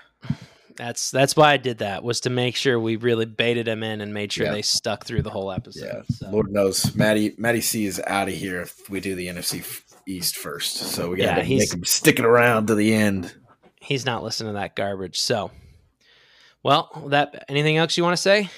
That's 0.76 1.10
that's 1.10 1.36
why 1.36 1.52
I 1.52 1.56
did 1.56 1.78
that 1.78 2.02
was 2.02 2.20
to 2.20 2.30
make 2.30 2.56
sure 2.56 2.80
we 2.80 2.96
really 2.96 3.26
baited 3.26 3.66
them 3.66 3.82
in 3.82 4.00
and 4.00 4.12
made 4.12 4.32
sure 4.32 4.46
Yeah. 4.46 4.52
they 4.52 4.62
stuck 4.62 5.04
through 5.06 5.22
the 5.22 5.30
whole 5.30 5.52
episode. 5.52 5.84
Yeah, 5.86 6.02
So, 6.10 6.30
Lord 6.30 6.50
knows, 6.50 6.94
Matty 6.96 7.34
Matty 7.38 7.60
C 7.60 7.86
is 7.86 8.00
out 8.06 8.28
of 8.28 8.34
here 8.34 8.62
if 8.62 8.90
we 8.90 8.98
do 9.00 9.14
the 9.14 9.28
NFC 9.28 9.64
East 10.06 10.36
first. 10.36 10.76
So 10.76 11.10
we 11.10 11.18
got 11.18 11.36
to 11.36 11.44
make 11.44 11.72
him 11.72 11.84
stick 11.84 12.18
it 12.18 12.24
around 12.24 12.66
to 12.66 12.74
the 12.74 12.92
end. 12.92 13.34
he's 13.80 14.04
not 14.04 14.22
listening 14.24 14.52
to 14.54 14.58
that 14.58 14.74
garbage. 14.74 15.20
So, 15.20 15.50
well, 16.62 16.90
that 17.08 17.44
anything 17.48 17.76
else 17.76 17.96
you 17.96 18.02
want 18.02 18.16
to 18.16 18.22
say? 18.22 18.48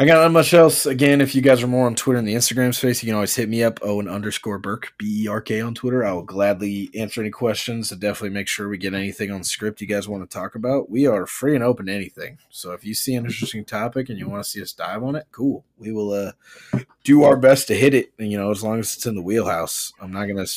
I 0.00 0.06
got 0.06 0.14
not 0.14 0.32
much 0.32 0.54
else. 0.54 0.86
Again, 0.86 1.20
if 1.20 1.34
you 1.34 1.42
guys 1.42 1.62
are 1.62 1.66
more 1.66 1.84
on 1.84 1.94
Twitter 1.94 2.18
and 2.18 2.26
the 2.26 2.32
Instagram 2.32 2.74
space, 2.74 3.02
you 3.02 3.06
can 3.08 3.14
always 3.14 3.36
hit 3.36 3.50
me 3.50 3.62
up, 3.62 3.80
Owen 3.82 4.08
underscore 4.08 4.58
Burke, 4.58 4.94
B 4.96 5.24
E 5.24 5.28
R 5.28 5.42
K 5.42 5.60
on 5.60 5.74
Twitter. 5.74 6.06
I 6.06 6.12
will 6.12 6.22
gladly 6.22 6.88
answer 6.94 7.20
any 7.20 7.28
questions 7.28 7.92
and 7.92 8.00
definitely 8.00 8.30
make 8.30 8.48
sure 8.48 8.70
we 8.70 8.78
get 8.78 8.94
anything 8.94 9.30
on 9.30 9.44
script 9.44 9.82
you 9.82 9.86
guys 9.86 10.08
want 10.08 10.22
to 10.22 10.34
talk 10.34 10.54
about. 10.54 10.88
We 10.88 11.06
are 11.06 11.26
free 11.26 11.54
and 11.54 11.62
open 11.62 11.84
to 11.84 11.92
anything. 11.92 12.38
So 12.48 12.72
if 12.72 12.82
you 12.82 12.94
see 12.94 13.14
an 13.14 13.26
interesting 13.26 13.62
topic 13.62 14.08
and 14.08 14.18
you 14.18 14.26
want 14.26 14.42
to 14.42 14.48
see 14.48 14.62
us 14.62 14.72
dive 14.72 15.02
on 15.02 15.16
it, 15.16 15.26
cool. 15.32 15.66
We 15.76 15.92
will 15.92 16.12
uh, 16.14 16.80
do 17.04 17.24
our 17.24 17.36
best 17.36 17.68
to 17.68 17.74
hit 17.74 17.92
it, 17.92 18.14
And 18.18 18.32
you 18.32 18.38
know, 18.38 18.50
as 18.50 18.64
long 18.64 18.78
as 18.78 18.96
it's 18.96 19.04
in 19.04 19.16
the 19.16 19.20
wheelhouse. 19.20 19.92
I'm 20.00 20.12
not 20.12 20.24
going 20.24 20.42
to 20.42 20.50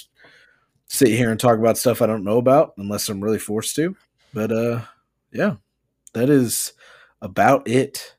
sit 0.87 1.09
here 1.09 1.31
and 1.31 1.39
talk 1.39 1.59
about 1.59 1.77
stuff 1.77 2.01
I 2.01 2.07
don't 2.07 2.23
know 2.23 2.37
about 2.37 2.75
unless 2.77 3.09
I'm 3.09 3.21
really 3.21 3.39
forced 3.39 3.75
to. 3.75 3.97
But 4.33 4.53
uh, 4.53 4.83
yeah, 5.33 5.57
that 6.13 6.29
is 6.29 6.71
about 7.21 7.67
it. 7.67 8.12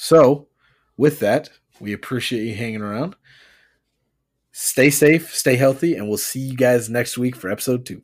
So, 0.00 0.46
with 0.96 1.18
that, 1.18 1.50
we 1.80 1.92
appreciate 1.92 2.44
you 2.44 2.54
hanging 2.54 2.82
around. 2.82 3.16
Stay 4.52 4.90
safe, 4.90 5.34
stay 5.34 5.56
healthy, 5.56 5.96
and 5.96 6.08
we'll 6.08 6.18
see 6.18 6.38
you 6.38 6.56
guys 6.56 6.88
next 6.88 7.18
week 7.18 7.34
for 7.34 7.50
episode 7.50 7.84
two. 7.84 8.02